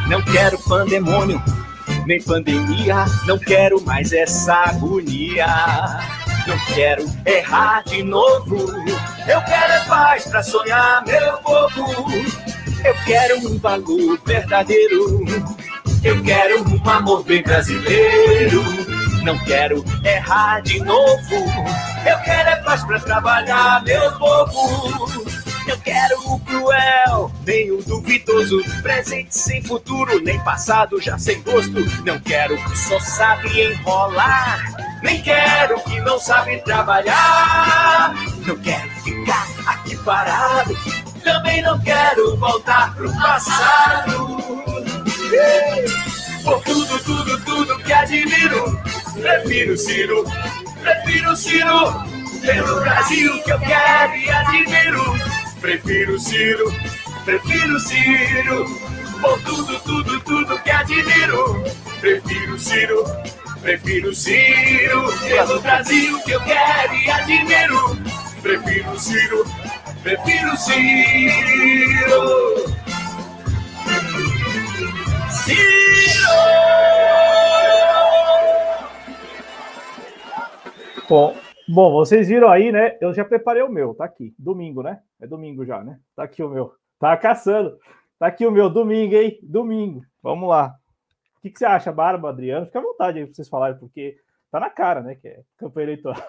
Não 0.10 0.22
quero 0.22 0.57
pandemônio, 0.60 1.41
nem 2.06 2.22
pandemia, 2.22 3.06
não 3.26 3.38
quero 3.38 3.81
mais 3.81 4.11
essa 4.11 4.53
agonia. 4.53 5.48
Não 6.48 6.57
quero 6.73 7.06
errar 7.26 7.84
de 7.84 8.03
novo, 8.03 8.56
eu 9.27 9.41
quero 9.41 9.73
é 9.73 9.85
paz 9.85 10.26
pra 10.27 10.41
sonhar, 10.41 11.03
meu 11.06 11.38
povo. 11.39 11.85
Eu 12.85 12.95
quero 13.06 13.39
um 13.49 13.57
valor 13.57 14.18
verdadeiro 14.26 15.26
eu 16.03 16.23
quero 16.23 16.64
um 16.64 16.89
amor 16.89 17.23
bem 17.23 17.41
brasileiro. 17.41 18.64
Não 19.23 19.38
quero 19.39 19.84
errar 20.06 20.61
de 20.61 20.80
novo. 20.80 21.18
Eu 22.06 22.19
quero 22.19 22.49
é 22.49 22.56
paz 22.57 22.84
pra 22.84 22.99
trabalhar, 22.99 23.84
meu 23.84 24.11
povo. 24.18 25.26
Eu 25.68 25.78
quero 25.80 26.18
o 26.32 26.40
cruel, 26.40 27.32
nem 27.45 27.72
o 27.72 27.84
duvidoso. 27.84 28.64
Presente 28.82 29.38
sem 29.38 29.61
futuro, 29.64 30.22
nem 30.22 30.40
passado 30.44 31.02
já 31.02 31.18
sem 31.18 31.41
gosto. 31.44 31.84
Não 32.06 32.19
quero 32.19 32.56
que 32.56 32.78
só 32.78 32.99
sabe 32.99 33.61
enrolar. 33.61 34.61
Nem 35.03 35.22
quero 35.22 35.80
que 35.84 35.99
não 36.02 36.19
sabe 36.19 36.57
trabalhar. 36.60 38.14
Não 38.45 38.56
quero 38.57 38.90
ficar 39.03 39.48
aqui 39.65 39.98
parado. 39.98 40.78
Também 41.24 41.61
não 41.61 41.80
quero 41.80 42.38
voltar 42.38 42.95
pro 42.95 43.11
passado. 43.14 44.38
Por 46.48 46.64
tudo, 46.64 46.98
tudo, 47.03 47.38
tudo 47.41 47.78
que 47.80 47.91
admiro, 47.91 48.82
prefiro 49.19 49.78
Ciro, 49.78 50.24
prefiro 50.82 51.36
Ciro. 51.36 52.07
Pelo 52.41 52.80
Brasil 52.80 53.44
que 53.44 53.52
eu 53.52 53.60
quero 53.60 54.15
e 54.15 54.30
admiro, 54.30 55.03
prefiro 55.60 56.18
Ciro, 56.18 56.74
prefiro 57.26 57.78
Ciro. 57.82 58.65
Por 59.19 59.41
tudo, 59.41 59.78
tudo, 59.82 60.19
tudo 60.22 60.57
que 60.60 60.72
admiro, 60.72 61.65
prefiro 61.99 62.57
Ciro, 62.57 63.03
prefiro 63.61 64.15
Ciro. 64.15 65.14
Pelo 65.28 65.60
Brasil 65.60 66.18
que 66.22 66.32
eu 66.32 66.40
quero 66.44 66.94
e 66.94 67.11
admiro, 67.11 67.98
prefiro 68.41 68.98
Ciro, 68.98 69.45
prefiro 70.02 70.56
Ciro. 70.56 72.07
Bom, 81.10 81.34
bom, 81.69 81.94
vocês 81.94 82.28
viram 82.28 82.49
aí, 82.49 82.69
né? 82.69 82.98
Eu 82.99 83.14
já 83.14 83.24
preparei 83.24 83.64
o 83.64 83.69
meu, 83.69 83.95
tá 83.95 84.03
aqui. 84.03 84.36
Domingo, 84.38 84.84
né? 84.84 85.02
É 85.22 85.26
domingo 85.26 85.65
já, 85.65 85.82
né? 85.82 86.02
Tá 86.14 86.24
aqui 86.24 86.44
o 86.44 86.49
meu. 86.49 86.74
Tá 86.99 87.15
caçando. 87.15 87.80
Tá 88.19 88.28
aqui 88.28 88.45
o 88.45 88.52
meu, 88.52 88.69
domingo, 88.69 89.15
hein? 89.15 89.40
Domingo. 89.41 90.03
Vamos 90.22 90.49
lá. 90.49 90.76
O 91.38 91.41
que, 91.41 91.49
que 91.49 91.60
você 91.60 91.65
acha, 91.65 91.94
Barba, 91.94 92.30
Adriano? 92.30 92.65
Fica 92.65 92.80
à 92.80 92.82
vontade 92.82 93.19
aí 93.19 93.26
pra 93.26 93.34
vocês 93.34 93.48
falarem, 93.48 93.78
porque 93.80 94.18
tá 94.52 94.60
na 94.60 94.69
cara, 94.69 95.02
né? 95.02 95.15
Que 95.15 95.30
é 95.30 95.44
campanha 95.56 95.86
eleitoral. 95.86 96.26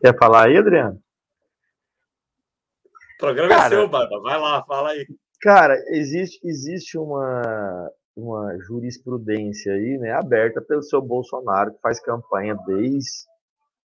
Quer 0.00 0.18
falar 0.18 0.48
aí, 0.48 0.56
Adriano? 0.56 1.03
O 3.14 3.18
programa 3.18 3.52
é 3.52 3.56
cara, 3.56 3.74
é 3.74 3.78
seu, 3.78 3.88
Barba. 3.88 4.20
Vai 4.20 4.40
lá, 4.40 4.64
fala 4.64 4.90
aí. 4.90 5.06
Cara, 5.40 5.74
existe, 5.88 6.40
existe 6.44 6.98
uma, 6.98 7.90
uma 8.16 8.58
jurisprudência 8.60 9.72
aí, 9.72 9.98
né, 9.98 10.12
aberta 10.12 10.60
pelo 10.60 10.82
seu 10.82 11.02
Bolsonaro, 11.02 11.72
que 11.72 11.80
faz 11.80 12.00
campanha 12.00 12.56
desde 12.66 13.24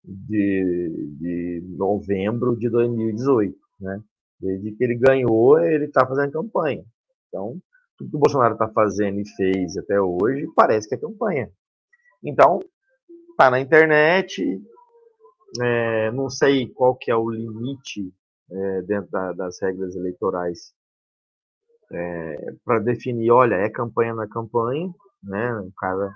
de, 0.05 1.17
de 1.19 1.65
novembro 1.77 2.57
de 2.57 2.69
2018, 2.69 3.57
né? 3.81 4.01
Desde 4.39 4.73
que 4.73 4.85
ele 4.85 4.97
ganhou, 4.97 5.59
ele 5.59 5.87
está 5.87 6.07
fazendo 6.07 6.33
campanha. 6.33 6.85
Então, 7.29 7.57
tudo 7.97 8.11
que 8.11 8.17
o 8.17 8.21
Bolsonaro 8.21 8.55
está 8.55 8.69
fazendo 8.69 9.21
e 9.21 9.29
fez 9.37 9.77
até 9.77 10.01
hoje 10.01 10.47
parece 10.55 10.89
que 10.89 10.95
é 10.95 10.99
campanha. 10.99 11.51
Então, 12.23 12.59
tá 13.37 13.51
na 13.51 13.61
internet, 13.61 14.43
é, 15.63 16.11
não 16.11 16.29
sei 16.29 16.69
qual 16.69 16.95
que 16.95 17.11
é 17.11 17.17
o 17.17 17.31
limite 17.31 18.13
é, 18.51 18.83
dentro 18.83 19.11
da, 19.11 19.33
das 19.33 19.61
regras 19.61 19.95
eleitorais 19.97 20.75
é, 21.93 22.53
para 22.65 22.81
definir, 22.81 23.31
olha, 23.31 23.55
é 23.57 23.69
campanha 23.69 24.15
na 24.15 24.29
campanha, 24.29 24.93
né? 25.23 25.55
Um 25.61 25.71
cara 25.77 26.15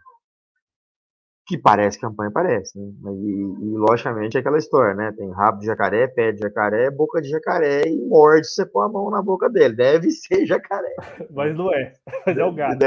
que 1.46 1.56
parece 1.56 1.98
campanha, 1.98 2.30
parece, 2.30 2.78
né? 2.78 3.10
E, 3.10 3.64
e, 3.64 3.76
logicamente 3.78 4.36
é 4.36 4.40
aquela 4.40 4.58
história, 4.58 4.94
né? 4.94 5.12
Tem 5.12 5.30
rabo 5.30 5.60
de 5.60 5.66
jacaré, 5.66 6.06
pé 6.06 6.32
de 6.32 6.40
jacaré, 6.40 6.90
boca 6.90 7.22
de 7.22 7.28
jacaré 7.28 7.88
e 7.88 7.96
morde 8.06 8.46
se 8.46 8.56
você 8.56 8.66
pôr 8.66 8.82
a 8.82 8.88
mão 8.88 9.10
na 9.10 9.22
boca 9.22 9.48
dele. 9.48 9.74
Deve 9.74 10.10
ser 10.12 10.44
jacaré. 10.44 10.94
Mas 11.30 11.56
não 11.56 11.72
é. 11.72 11.94
Mas 12.26 12.36
é 12.36 12.44
o 12.44 12.52
gato. 12.52 12.84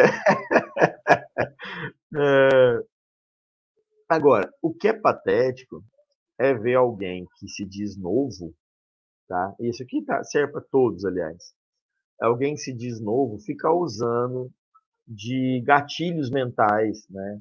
é... 2.16 2.84
Agora, 4.08 4.52
o 4.62 4.74
que 4.74 4.90
é 4.90 4.94
patético 4.94 5.82
é 6.38 6.54
ver 6.54 6.76
alguém 6.76 7.26
que 7.40 7.48
se 7.48 7.66
diz 7.66 7.98
novo, 7.98 8.54
tá? 9.32 9.56
Isso 9.62 9.82
aqui 9.82 10.04
tá, 10.04 10.22
serve 10.26 10.52
para 10.52 10.62
todos, 10.70 11.06
aliás. 11.06 11.54
Alguém 12.20 12.58
se 12.58 12.74
diz 12.74 13.00
novo 13.00 13.40
fica 13.40 13.72
usando 13.72 14.52
de 15.08 15.64
gatilhos 15.66 16.30
mentais, 16.30 17.08
né? 17.10 17.40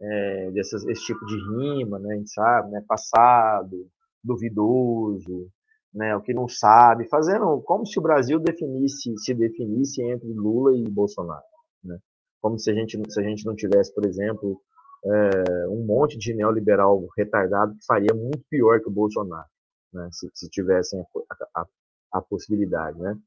É, 0.00 0.50
dessas, 0.50 0.84
esse 0.86 1.04
tipo 1.04 1.24
de 1.26 1.36
rima, 1.36 2.00
né? 2.00 2.14
A 2.14 2.16
gente 2.16 2.30
sabe, 2.30 2.72
né? 2.72 2.84
Passado, 2.88 3.88
duvidoso, 4.22 5.48
né? 5.94 6.16
O 6.16 6.20
que 6.20 6.34
não 6.34 6.48
sabe, 6.48 7.08
fazendo 7.08 7.62
como 7.62 7.86
se 7.86 8.00
o 8.00 8.02
Brasil 8.02 8.40
definisse, 8.40 9.16
se 9.18 9.32
definisse 9.32 10.02
entre 10.02 10.32
Lula 10.32 10.76
e 10.76 10.90
Bolsonaro, 10.90 11.42
né? 11.84 11.98
Como 12.40 12.58
se 12.58 12.68
a 12.70 12.74
gente, 12.74 13.00
se 13.08 13.20
a 13.20 13.22
gente 13.22 13.46
não 13.46 13.54
tivesse, 13.54 13.94
por 13.94 14.04
exemplo, 14.04 14.60
é, 15.04 15.68
um 15.68 15.84
monte 15.86 16.18
de 16.18 16.34
neoliberal 16.34 17.06
retardado 17.16 17.74
que 17.76 17.86
faria 17.86 18.12
muito 18.12 18.42
pior 18.50 18.80
que 18.80 18.88
o 18.88 18.92
Bolsonaro, 18.92 19.48
né? 19.92 20.08
Se, 20.12 20.30
se 20.34 20.48
tivessem 20.48 21.00
a, 21.00 21.60
a, 21.60 21.66
a 22.14 22.22
possibilidade, 22.22 22.98
né? 22.98 23.18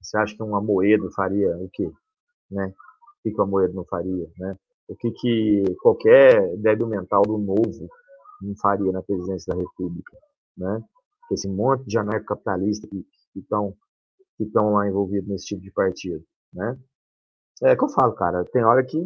Você 0.00 0.16
acha 0.18 0.36
que 0.36 0.42
uma 0.42 0.60
Moedo 0.60 1.10
faria 1.12 1.56
o 1.56 1.68
quê? 1.72 1.90
Né? 2.50 2.66
O 2.66 3.22
que, 3.22 3.34
que 3.34 3.40
a 3.40 3.46
Moedo 3.46 3.74
não 3.74 3.84
faria? 3.84 4.30
Né? 4.38 4.56
O 4.88 4.94
que, 4.94 5.10
que 5.12 5.64
qualquer 5.80 6.56
débil 6.58 6.86
mental 6.86 7.22
do 7.22 7.38
novo 7.38 7.88
não 8.42 8.54
faria 8.56 8.92
na 8.92 9.02
presidência 9.02 9.54
da 9.54 9.58
República? 9.58 10.16
Né? 10.56 10.84
Esse 11.32 11.48
monte 11.48 11.86
de 11.86 11.98
anarcocapitalista 11.98 12.86
que 12.86 13.06
estão 13.34 13.74
que 14.36 14.44
estão 14.44 14.72
lá 14.72 14.88
envolvidos 14.88 15.28
nesse 15.28 15.46
tipo 15.46 15.62
de 15.62 15.70
partido, 15.70 16.24
né? 16.52 16.76
É 17.62 17.76
que 17.76 17.84
eu 17.84 17.88
falo, 17.88 18.14
cara, 18.14 18.44
tem 18.46 18.64
hora 18.64 18.84
que 18.84 18.98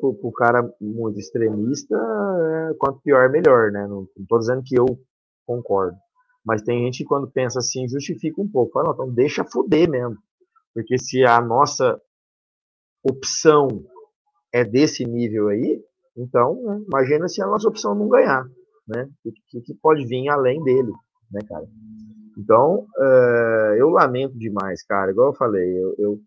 o 0.00 0.32
cara 0.32 0.72
muito 0.80 1.18
extremista, 1.18 1.96
é, 1.96 2.74
quanto 2.74 3.00
pior, 3.00 3.28
melhor, 3.30 3.72
né? 3.72 3.84
Não, 3.86 4.06
tô 4.28 4.38
dizendo 4.38 4.62
que 4.64 4.78
eu 4.78 4.86
concordo. 5.44 5.96
Mas 6.46 6.62
tem 6.62 6.84
gente 6.84 6.98
que 6.98 7.04
quando 7.04 7.28
pensa 7.28 7.58
assim, 7.58 7.88
justifica 7.88 8.40
um 8.40 8.48
pouco. 8.48 8.72
Fala, 8.72 8.92
então 8.92 9.12
deixa 9.12 9.44
fuder 9.44 9.90
mesmo. 9.90 10.16
Porque 10.72 10.96
se 10.96 11.24
a 11.24 11.40
nossa 11.40 12.00
opção 13.02 13.66
é 14.52 14.64
desse 14.64 15.04
nível 15.04 15.48
aí, 15.48 15.82
então 16.16 16.62
né, 16.62 16.84
imagina 16.86 17.26
se 17.28 17.42
a 17.42 17.46
nossa 17.46 17.68
opção 17.68 17.94
não 17.96 18.08
ganhar, 18.08 18.44
né? 18.86 19.10
O 19.24 19.32
que, 19.48 19.60
que, 19.60 19.74
pode 19.74 20.06
vir 20.06 20.28
além 20.28 20.62
dele, 20.62 20.92
né, 21.32 21.40
cara? 21.48 21.66
Então, 22.38 22.86
uh, 22.96 23.74
eu 23.76 23.88
lamento 23.88 24.38
demais, 24.38 24.84
cara. 24.84 25.10
Igual 25.10 25.28
eu 25.28 25.34
falei, 25.34 25.68
eu, 25.76 25.94
eu, 25.98 26.20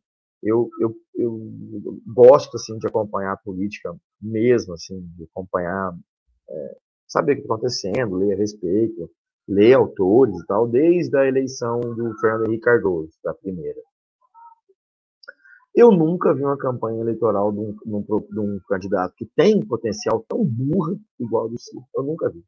eu, 0.43 0.69
eu, 0.81 0.95
eu, 1.15 2.01
gosto, 2.13 2.55
assim, 2.55 2.77
de 2.77 2.87
acompanhar 2.87 3.33
a 3.33 3.37
política 3.37 3.95
mesmo, 4.21 4.73
assim, 4.73 4.99
de 5.15 5.23
acompanhar, 5.25 5.93
é, 6.49 6.77
saber 7.07 7.33
o 7.33 7.35
que 7.35 7.41
está 7.43 7.53
acontecendo, 7.53 8.15
ler 8.15 8.33
a 8.33 8.37
respeito, 8.37 9.09
ler 9.49 9.73
autores 9.73 10.39
e 10.39 10.45
tal, 10.45 10.67
desde 10.67 11.17
a 11.17 11.25
eleição 11.25 11.79
do 11.79 12.15
Fernando 12.19 12.45
Henrique 12.47 12.63
Cardoso, 12.63 13.11
da 13.23 13.33
primeira. 13.33 13.79
Eu 15.75 15.91
nunca 15.91 16.33
vi 16.33 16.43
uma 16.43 16.57
campanha 16.57 17.01
eleitoral 17.01 17.51
de 17.51 17.59
um, 17.59 17.73
de 17.73 18.39
um, 18.39 18.59
candidato 18.67 19.13
que 19.17 19.25
tem 19.25 19.65
potencial 19.65 20.23
tão 20.27 20.45
burro 20.45 20.99
igual 21.19 21.49
do 21.49 21.59
Ciro. 21.59 21.83
Eu 21.95 22.03
nunca 22.03 22.29
vi. 22.29 22.43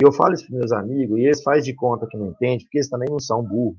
E 0.00 0.04
eu 0.04 0.12
falo 0.12 0.34
isso 0.34 0.46
para 0.46 0.58
meus 0.58 0.72
amigos, 0.72 1.18
e 1.18 1.22
eles 1.22 1.42
fazem 1.42 1.62
de 1.62 1.74
conta 1.74 2.06
que 2.06 2.16
não 2.16 2.28
entendem, 2.28 2.60
porque 2.60 2.78
eles 2.78 2.88
também 2.88 3.10
não 3.10 3.18
são 3.18 3.42
burros. 3.42 3.78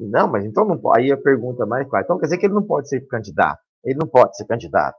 E, 0.00 0.06
não, 0.06 0.28
mas 0.28 0.44
então 0.44 0.64
não 0.64 0.78
pode. 0.78 1.02
Aí 1.02 1.12
a 1.12 1.16
pergunta 1.16 1.66
mais 1.66 1.88
clara. 1.88 2.04
Então 2.04 2.18
quer 2.18 2.26
dizer 2.26 2.38
que 2.38 2.46
ele 2.46 2.54
não 2.54 2.62
pode 2.62 2.88
ser 2.88 3.00
candidato? 3.06 3.60
Ele 3.84 3.98
não 4.00 4.08
pode 4.08 4.36
ser 4.36 4.44
candidato. 4.46 4.98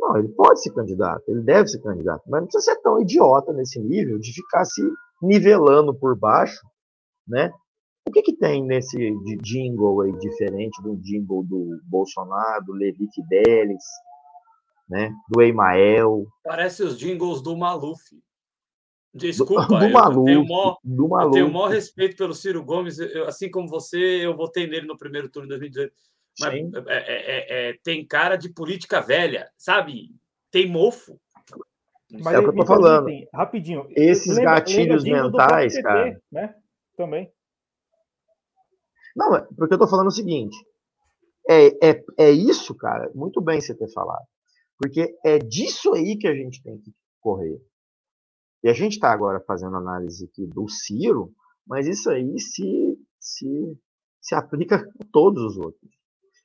Não, 0.00 0.16
ele 0.16 0.28
pode 0.28 0.60
ser 0.60 0.72
candidato, 0.72 1.22
ele 1.28 1.42
deve 1.42 1.68
ser 1.68 1.80
candidato, 1.80 2.22
mas 2.26 2.40
não 2.40 2.48
precisa 2.48 2.74
ser 2.74 2.80
tão 2.82 3.00
idiota 3.00 3.52
nesse 3.52 3.80
nível 3.80 4.18
de 4.18 4.32
ficar 4.32 4.64
se 4.64 4.82
nivelando 5.22 5.94
por 5.94 6.18
baixo, 6.18 6.60
né? 7.26 7.52
O 8.06 8.10
que, 8.10 8.22
que 8.22 8.36
tem 8.36 8.64
nesse 8.64 9.14
jingle 9.40 10.02
aí 10.02 10.12
diferente 10.18 10.82
do 10.82 10.96
jingle 10.96 11.44
do 11.44 11.80
Bolsonaro, 11.84 12.64
do 12.64 12.72
Levi 12.72 13.08
Fidelis, 13.14 13.84
né? 14.88 15.14
Do 15.28 15.40
Emael? 15.40 16.26
Parece 16.42 16.82
os 16.82 16.98
jingles 16.98 17.40
do 17.40 17.56
Maluf. 17.56 18.02
Desculpa, 19.14 19.66
do, 19.66 19.78
do 19.78 19.84
eu, 19.84 19.90
Maluf, 19.90 20.24
tenho 20.24 20.46
maior, 20.46 20.78
do 20.82 21.08
Maluf. 21.08 21.26
eu 21.26 21.32
tenho 21.32 21.48
o 21.48 21.52
maior 21.52 21.68
respeito 21.68 22.16
pelo 22.16 22.34
Ciro 22.34 22.64
Gomes. 22.64 22.98
Eu, 22.98 23.28
assim 23.28 23.50
como 23.50 23.68
você, 23.68 23.98
eu 23.98 24.36
votei 24.36 24.66
nele 24.66 24.86
no 24.86 24.96
primeiro 24.96 25.28
turno 25.28 25.46
de 25.46 25.50
2018. 25.50 25.94
Mas 26.40 26.54
é, 26.54 26.58
é, 26.88 26.88
é, 26.88 27.70
é, 27.70 27.78
tem 27.84 28.06
cara 28.06 28.36
de 28.36 28.48
política 28.48 29.00
velha, 29.00 29.50
sabe? 29.56 30.10
Tem 30.50 30.66
mofo. 30.66 31.20
Mas 32.20 32.34
é 32.34 32.38
o 32.38 32.42
que 32.42 32.50
eu 32.50 32.56
tô 32.56 32.66
falando. 32.66 33.08
rapidinho. 33.32 33.86
Esses 33.90 34.36
lembra, 34.36 34.54
gatilhos 34.54 35.04
lembra 35.04 35.24
mentais, 35.24 35.80
cara. 35.80 36.20
Né? 36.30 36.54
Também. 36.96 37.32
Não, 39.16 39.34
é, 39.34 39.46
porque 39.56 39.74
eu 39.74 39.78
tô 39.78 39.88
falando 39.88 40.08
o 40.08 40.12
seguinte. 40.12 40.56
É, 41.48 41.90
é, 41.90 42.04
é 42.18 42.30
isso, 42.30 42.74
cara. 42.74 43.10
Muito 43.14 43.40
bem 43.40 43.60
você 43.60 43.74
ter 43.74 43.90
falado. 43.92 44.24
Porque 44.78 45.16
é 45.24 45.38
disso 45.38 45.94
aí 45.94 46.16
que 46.18 46.28
a 46.28 46.34
gente 46.34 46.62
tem 46.62 46.78
que 46.78 46.92
correr. 47.20 47.60
E 48.62 48.68
a 48.68 48.72
gente 48.72 48.92
está 48.92 49.12
agora 49.12 49.40
fazendo 49.40 49.76
análise 49.76 50.24
aqui 50.24 50.46
do 50.46 50.68
Ciro, 50.68 51.32
mas 51.66 51.86
isso 51.86 52.10
aí 52.10 52.38
se, 52.38 52.98
se, 53.18 53.78
se 54.20 54.34
aplica 54.34 54.76
a 54.76 55.04
todos 55.12 55.42
os 55.42 55.56
outros. 55.56 55.90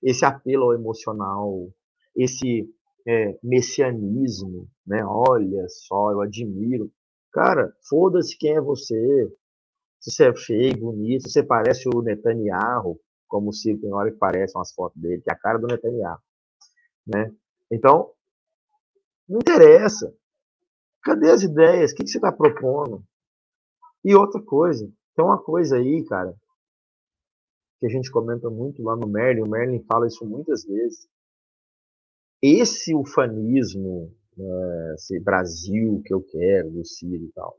Esse 0.02 0.26
apelo 0.26 0.65
ao 0.65 0.73
emocional, 0.73 1.69
esse 2.15 2.68
é, 3.07 3.39
messianismo, 3.41 4.67
né? 4.85 5.03
Olha 5.05 5.65
só, 5.69 6.11
eu 6.11 6.21
admiro. 6.21 6.91
Cara, 7.31 7.73
foda-se 7.88 8.38
quem 8.38 8.55
é 8.55 8.61
você 8.61 9.31
se 9.99 10.11
você 10.11 10.29
é 10.29 10.35
feio, 10.35 10.77
bonito, 10.77 11.23
se 11.23 11.34
você 11.34 11.43
parece 11.43 11.89
o 11.89 12.01
Netanyahu, 12.01 12.99
como 13.27 13.51
se 13.51 13.75
tem 13.77 13.93
hora 13.93 14.11
que 14.11 14.17
parecem 14.17 14.57
umas 14.57 14.71
fotos 14.71 15.01
dele, 15.01 15.21
que 15.21 15.29
é 15.29 15.34
a 15.34 15.38
cara 15.38 15.57
do 15.57 15.67
Netanyahu. 15.67 16.19
Né? 17.05 17.34
Então, 17.71 18.13
não 19.27 19.39
interessa. 19.39 20.13
Cadê 21.03 21.29
as 21.29 21.41
ideias? 21.41 21.91
O 21.91 21.95
que 21.95 22.07
você 22.07 22.17
está 22.17 22.31
propondo? 22.31 23.03
E 24.03 24.15
outra 24.15 24.41
coisa, 24.41 24.89
tem 25.15 25.25
uma 25.25 25.41
coisa 25.41 25.77
aí, 25.77 26.05
cara, 26.05 26.34
que 27.79 27.85
a 27.85 27.89
gente 27.89 28.11
comenta 28.11 28.49
muito 28.49 28.81
lá 28.84 28.95
no 28.95 29.07
Merlin, 29.07 29.41
o 29.41 29.49
Merlin 29.49 29.84
fala 29.84 30.07
isso 30.07 30.25
muitas 30.25 30.63
vezes. 30.63 31.07
Esse 32.41 32.93
ufanismo, 32.93 34.14
né, 34.38 34.93
esse 34.95 35.19
Brasil 35.19 36.01
que 36.05 36.14
eu 36.14 36.22
quero, 36.22 36.72
do 36.72 36.85
Ciro 36.85 37.23
e 37.23 37.31
tal. 37.31 37.57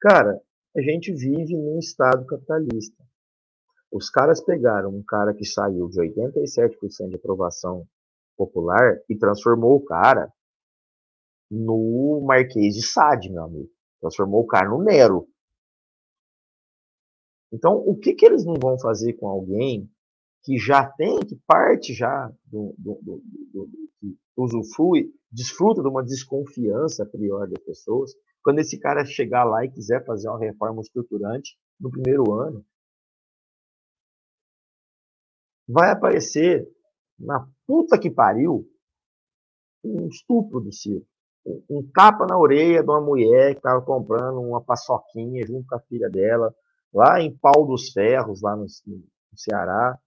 Cara, 0.00 0.40
a 0.76 0.80
gente 0.80 1.12
vive 1.12 1.56
num 1.56 1.78
estado 1.78 2.26
capitalista. 2.26 3.02
Os 3.90 4.10
caras 4.10 4.40
pegaram 4.42 4.90
um 4.90 5.02
cara 5.02 5.32
que 5.32 5.44
saiu 5.44 5.88
de 5.88 6.00
87% 6.00 7.08
de 7.08 7.16
aprovação 7.16 7.86
popular 8.36 9.00
e 9.08 9.16
transformou 9.16 9.76
o 9.76 9.84
cara 9.84 10.32
no 11.50 12.20
Marquês 12.26 12.74
de 12.74 12.82
Sade, 12.82 13.30
meu 13.30 13.44
amigo. 13.44 13.70
Transformou 14.00 14.42
o 14.42 14.46
cara 14.46 14.68
no 14.68 14.82
Nero. 14.82 15.26
Então, 17.52 17.76
o 17.76 17.96
que, 17.96 18.14
que 18.14 18.26
eles 18.26 18.44
não 18.44 18.54
vão 18.60 18.78
fazer 18.78 19.14
com 19.14 19.26
alguém 19.26 19.90
que 20.42 20.56
já 20.58 20.86
tem, 20.86 21.20
que 21.20 21.36
parte 21.46 21.92
já 21.92 22.32
do, 22.46 22.74
do, 22.78 22.98
do, 23.02 23.22
do 23.52 23.68
que 24.00 24.16
usufrui, 24.36 25.12
desfruta 25.30 25.82
de 25.82 25.88
uma 25.88 26.02
desconfiança 26.02 27.04
prior 27.04 27.48
das 27.48 27.62
pessoas, 27.62 28.12
quando 28.42 28.60
esse 28.60 28.78
cara 28.78 29.04
chegar 29.04 29.44
lá 29.44 29.64
e 29.64 29.70
quiser 29.70 30.04
fazer 30.04 30.28
uma 30.28 30.38
reforma 30.38 30.80
estruturante 30.80 31.58
no 31.78 31.90
primeiro 31.90 32.32
ano, 32.32 32.64
vai 35.68 35.90
aparecer 35.90 36.66
na 37.18 37.46
puta 37.66 37.98
que 37.98 38.10
pariu 38.10 38.66
um 39.84 40.08
estupro 40.08 40.60
do 40.60 40.72
Ciro. 40.72 41.04
Um 41.68 41.82
tapa 41.92 42.26
na 42.26 42.38
orelha 42.38 42.82
de 42.82 42.88
uma 42.88 43.00
mulher 43.00 43.52
que 43.52 43.58
estava 43.58 43.80
comprando 43.82 44.40
uma 44.40 44.62
paçoquinha 44.62 45.46
junto 45.46 45.66
com 45.66 45.74
a 45.74 45.80
filha 45.80 46.08
dela, 46.08 46.54
lá 46.92 47.20
em 47.20 47.36
Pau 47.36 47.66
dos 47.66 47.90
Ferros, 47.90 48.42
lá 48.42 48.54
no, 48.56 48.66
no 48.86 49.38
Ceará, 49.38 49.98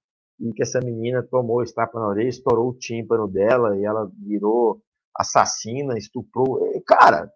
e 0.42 0.52
que 0.54 0.64
essa 0.64 0.80
menina 0.80 1.22
tomou 1.22 1.62
esse 1.62 1.74
tapa 1.74 2.00
na 2.00 2.08
orelha, 2.08 2.28
estourou 2.28 2.70
o 2.70 2.78
tímpano 2.78 3.28
dela 3.28 3.78
e 3.78 3.86
ela 3.86 4.12
virou 4.18 4.82
assassina, 5.16 5.98
estuprou. 5.98 6.60
Cara, 6.86 7.32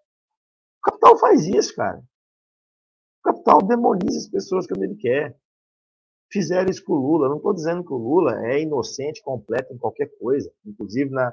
o 0.78 0.82
capital 0.82 1.16
faz 1.18 1.46
isso, 1.46 1.74
cara. 1.76 2.02
O 3.20 3.22
capital 3.22 3.62
demoniza 3.62 4.18
as 4.18 4.28
pessoas 4.28 4.66
quando 4.66 4.82
ele 4.82 4.96
quer. 4.96 5.38
Fizeram 6.32 6.68
isso 6.68 6.84
com 6.84 6.94
o 6.94 7.00
Lula. 7.00 7.28
Não 7.28 7.36
estou 7.36 7.54
dizendo 7.54 7.84
que 7.84 7.92
o 7.92 7.96
Lula 7.96 8.44
é 8.44 8.60
inocente 8.60 9.22
completo 9.22 9.72
em 9.72 9.78
qualquer 9.78 10.10
coisa, 10.18 10.52
inclusive 10.64 11.10
na, 11.10 11.32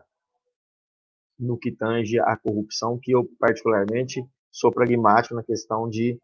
no 1.40 1.58
que 1.58 1.72
tange 1.72 2.20
a 2.20 2.38
corrupção, 2.38 3.00
que 3.02 3.12
eu 3.12 3.28
particularmente 3.40 4.24
sou 4.52 4.72
pragmático 4.72 5.34
na 5.34 5.44
questão 5.44 5.90
de 5.90 6.22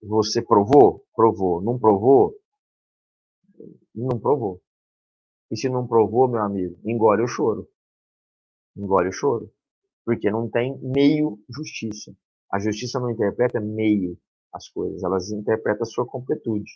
você 0.00 0.40
provou? 0.40 1.04
Provou. 1.16 1.60
Não 1.60 1.76
provou? 1.76 2.32
Não 3.92 4.20
provou. 4.20 4.60
E 5.54 5.56
se 5.56 5.68
não 5.68 5.86
provou, 5.86 6.26
meu 6.26 6.42
amigo, 6.42 6.76
engole 6.84 7.22
o 7.22 7.28
choro. 7.28 7.68
Engole 8.76 9.10
o 9.10 9.12
choro. 9.12 9.48
Porque 10.04 10.28
não 10.28 10.50
tem 10.50 10.76
meio 10.82 11.38
justiça. 11.48 12.12
A 12.52 12.58
justiça 12.58 12.98
não 12.98 13.08
interpreta 13.08 13.60
meio, 13.60 14.18
as 14.52 14.68
coisas, 14.68 15.04
elas 15.04 15.30
interpretam 15.30 15.82
a 15.82 15.86
sua 15.86 16.04
completude, 16.04 16.72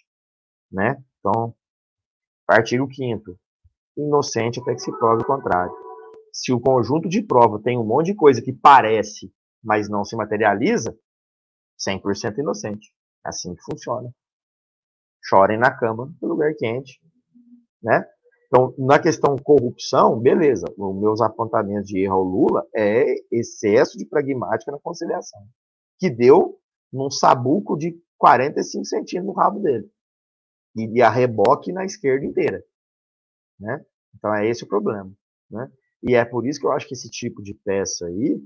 né? 0.70 1.02
Então, 1.18 1.52
artigo 2.46 2.86
5 2.88 3.36
inocente 3.96 4.60
até 4.60 4.74
que 4.74 4.80
se 4.80 4.96
prove 4.96 5.24
o 5.24 5.26
contrário. 5.26 5.74
Se 6.32 6.52
o 6.52 6.60
conjunto 6.60 7.08
de 7.08 7.20
prova 7.20 7.60
tem 7.60 7.76
um 7.76 7.84
monte 7.84 8.06
de 8.06 8.14
coisa 8.14 8.40
que 8.40 8.52
parece, 8.52 9.34
mas 9.60 9.88
não 9.88 10.04
se 10.04 10.14
materializa, 10.14 10.96
100% 11.84 12.38
inocente. 12.38 12.94
É 13.26 13.30
assim 13.30 13.56
que 13.56 13.62
funciona. 13.62 14.08
Chorem 15.24 15.58
na 15.58 15.76
cama, 15.76 16.14
no 16.22 16.28
lugar 16.28 16.54
quente, 16.54 17.00
né? 17.82 18.08
Então, 18.48 18.74
na 18.78 18.98
questão 18.98 19.36
corrupção, 19.36 20.18
beleza, 20.18 20.66
os 20.76 20.96
meus 20.98 21.20
apontamentos 21.20 21.86
de 21.86 22.00
erro 22.00 22.14
ao 22.14 22.24
Lula 22.24 22.66
é 22.74 23.04
excesso 23.30 23.98
de 23.98 24.06
pragmática 24.06 24.72
na 24.72 24.78
conciliação, 24.78 25.46
que 25.98 26.08
deu 26.08 26.58
num 26.90 27.10
sabuco 27.10 27.76
de 27.76 27.94
45 28.16 28.84
centímetros 28.86 29.26
no 29.26 29.38
rabo 29.38 29.60
dele, 29.60 29.90
e 30.74 30.86
de 30.86 31.02
arreboque 31.02 31.72
na 31.72 31.84
esquerda 31.84 32.24
inteira, 32.24 32.64
né? 33.60 33.84
Então, 34.14 34.34
é 34.34 34.48
esse 34.48 34.64
o 34.64 34.68
problema, 34.68 35.12
né? 35.50 35.70
E 36.02 36.14
é 36.14 36.24
por 36.24 36.46
isso 36.46 36.58
que 36.58 36.66
eu 36.66 36.72
acho 36.72 36.88
que 36.88 36.94
esse 36.94 37.10
tipo 37.10 37.42
de 37.42 37.52
peça 37.52 38.06
aí, 38.06 38.42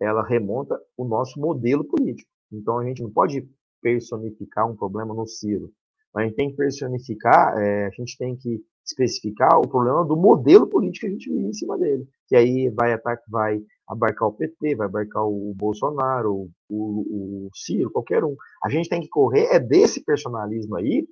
ela 0.00 0.26
remonta 0.26 0.80
o 0.96 1.04
nosso 1.04 1.38
modelo 1.38 1.84
político. 1.84 2.30
Então, 2.50 2.78
a 2.78 2.84
gente 2.86 3.02
não 3.02 3.10
pode 3.10 3.46
personificar 3.82 4.70
um 4.70 4.76
problema 4.76 5.14
no 5.14 5.26
Ciro, 5.26 5.70
a 6.14 6.22
gente 6.22 6.36
tem 6.36 6.50
que 6.50 6.56
personificar, 6.56 7.58
é, 7.58 7.86
a 7.86 7.90
gente 7.90 8.16
tem 8.16 8.36
que 8.36 8.62
especificar 8.84 9.58
o 9.58 9.68
problema 9.68 10.04
do 10.04 10.16
modelo 10.16 10.66
político 10.66 11.06
que 11.06 11.06
a 11.06 11.10
gente 11.10 11.30
vive 11.30 11.48
em 11.48 11.52
cima 11.52 11.78
dele. 11.78 12.06
Que 12.26 12.36
aí 12.36 12.68
vai, 12.70 12.96
vai 13.28 13.60
abarcar 13.88 14.28
o 14.28 14.32
PT, 14.32 14.74
vai 14.74 14.86
abarcar 14.86 15.24
o 15.24 15.54
Bolsonaro, 15.54 16.50
o, 16.68 17.46
o 17.46 17.48
Ciro, 17.54 17.90
qualquer 17.90 18.24
um. 18.24 18.34
A 18.64 18.68
gente 18.68 18.88
tem 18.88 19.00
que 19.00 19.08
correr 19.08 19.46
é 19.46 19.60
desse 19.60 20.04
personalismo 20.04 20.76
aí, 20.76 21.06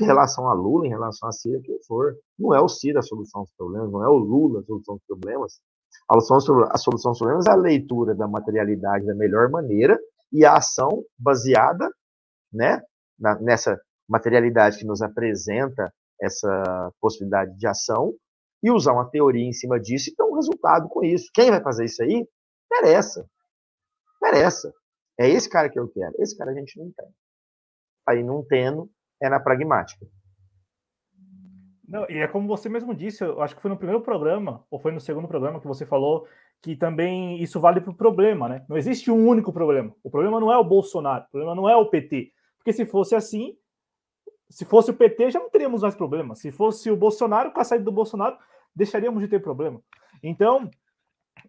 em 0.00 0.04
relação 0.04 0.48
a 0.48 0.52
Lula, 0.52 0.86
em 0.86 0.90
relação 0.90 1.28
a 1.28 1.32
Ciro, 1.32 1.60
que 1.62 1.78
for. 1.86 2.16
Não 2.38 2.54
é 2.54 2.60
o 2.60 2.68
Ciro 2.68 2.98
a 2.98 3.02
solução 3.02 3.42
dos 3.42 3.52
problemas, 3.56 3.90
não 3.90 4.04
é 4.04 4.08
o 4.08 4.16
Lula 4.16 4.60
a 4.60 4.64
solução 4.64 4.96
dos 4.96 5.04
problemas. 5.06 5.60
A 6.08 6.20
solução, 6.20 6.64
a 6.70 6.78
solução 6.78 7.12
dos 7.12 7.18
problemas 7.18 7.46
é 7.46 7.50
a 7.50 7.56
leitura 7.56 8.14
da 8.14 8.28
materialidade 8.28 9.06
da 9.06 9.14
melhor 9.14 9.50
maneira 9.50 9.98
e 10.32 10.44
a 10.44 10.56
ação 10.56 11.04
baseada 11.18 11.88
né, 12.52 12.80
na, 13.18 13.38
nessa 13.40 13.80
materialidade 14.08 14.78
que 14.78 14.84
nos 14.84 15.02
apresenta 15.02 15.92
essa 16.20 16.92
possibilidade 17.00 17.56
de 17.56 17.66
ação 17.66 18.14
e 18.62 18.70
usar 18.70 18.92
uma 18.92 19.08
teoria 19.08 19.46
em 19.46 19.52
cima 19.52 19.80
disso 19.80 20.10
e 20.10 20.14
ter 20.14 20.22
um 20.22 20.34
resultado 20.34 20.88
com 20.88 21.02
isso. 21.02 21.30
Quem 21.32 21.50
vai 21.50 21.62
fazer 21.62 21.84
isso 21.86 22.02
aí? 22.02 22.26
Interessa. 22.66 23.26
Interessa. 24.16 24.72
É 25.18 25.28
esse 25.28 25.48
cara 25.48 25.68
que 25.68 25.78
eu 25.78 25.88
quero. 25.88 26.14
Esse 26.18 26.36
cara 26.36 26.50
a 26.50 26.54
gente 26.54 26.78
não 26.78 26.90
tem. 26.92 27.08
Aí 28.06 28.22
não 28.22 28.44
tendo, 28.44 28.90
é 29.20 29.28
na 29.28 29.40
pragmática. 29.40 30.06
Não, 31.86 32.08
e 32.08 32.18
é 32.18 32.28
como 32.28 32.46
você 32.46 32.68
mesmo 32.68 32.94
disse, 32.94 33.24
eu 33.24 33.42
acho 33.42 33.56
que 33.56 33.62
foi 33.62 33.70
no 33.70 33.76
primeiro 33.76 34.00
programa, 34.00 34.64
ou 34.70 34.78
foi 34.78 34.92
no 34.92 35.00
segundo 35.00 35.26
programa 35.26 35.60
que 35.60 35.66
você 35.66 35.84
falou 35.84 36.26
que 36.62 36.76
também 36.76 37.42
isso 37.42 37.58
vale 37.58 37.80
para 37.80 37.90
o 37.90 37.96
problema, 37.96 38.48
né? 38.48 38.64
Não 38.68 38.76
existe 38.76 39.10
um 39.10 39.26
único 39.26 39.52
problema. 39.52 39.94
O 40.04 40.10
problema 40.10 40.38
não 40.38 40.52
é 40.52 40.58
o 40.58 40.64
Bolsonaro, 40.64 41.24
o 41.24 41.30
problema 41.30 41.54
não 41.54 41.68
é 41.68 41.74
o 41.74 41.88
PT. 41.88 42.32
Porque 42.58 42.72
se 42.72 42.84
fosse 42.84 43.14
assim, 43.14 43.56
se 44.50 44.64
fosse 44.64 44.90
o 44.90 44.94
PT, 44.94 45.30
já 45.30 45.38
não 45.38 45.48
teríamos 45.48 45.82
mais 45.82 45.94
problema. 45.94 46.34
Se 46.34 46.50
fosse 46.50 46.90
o 46.90 46.96
Bolsonaro, 46.96 47.52
com 47.52 47.60
a 47.60 47.64
saída 47.64 47.84
do 47.84 47.92
Bolsonaro, 47.92 48.36
deixaríamos 48.74 49.22
de 49.22 49.28
ter 49.28 49.40
problema. 49.40 49.80
Então, 50.22 50.68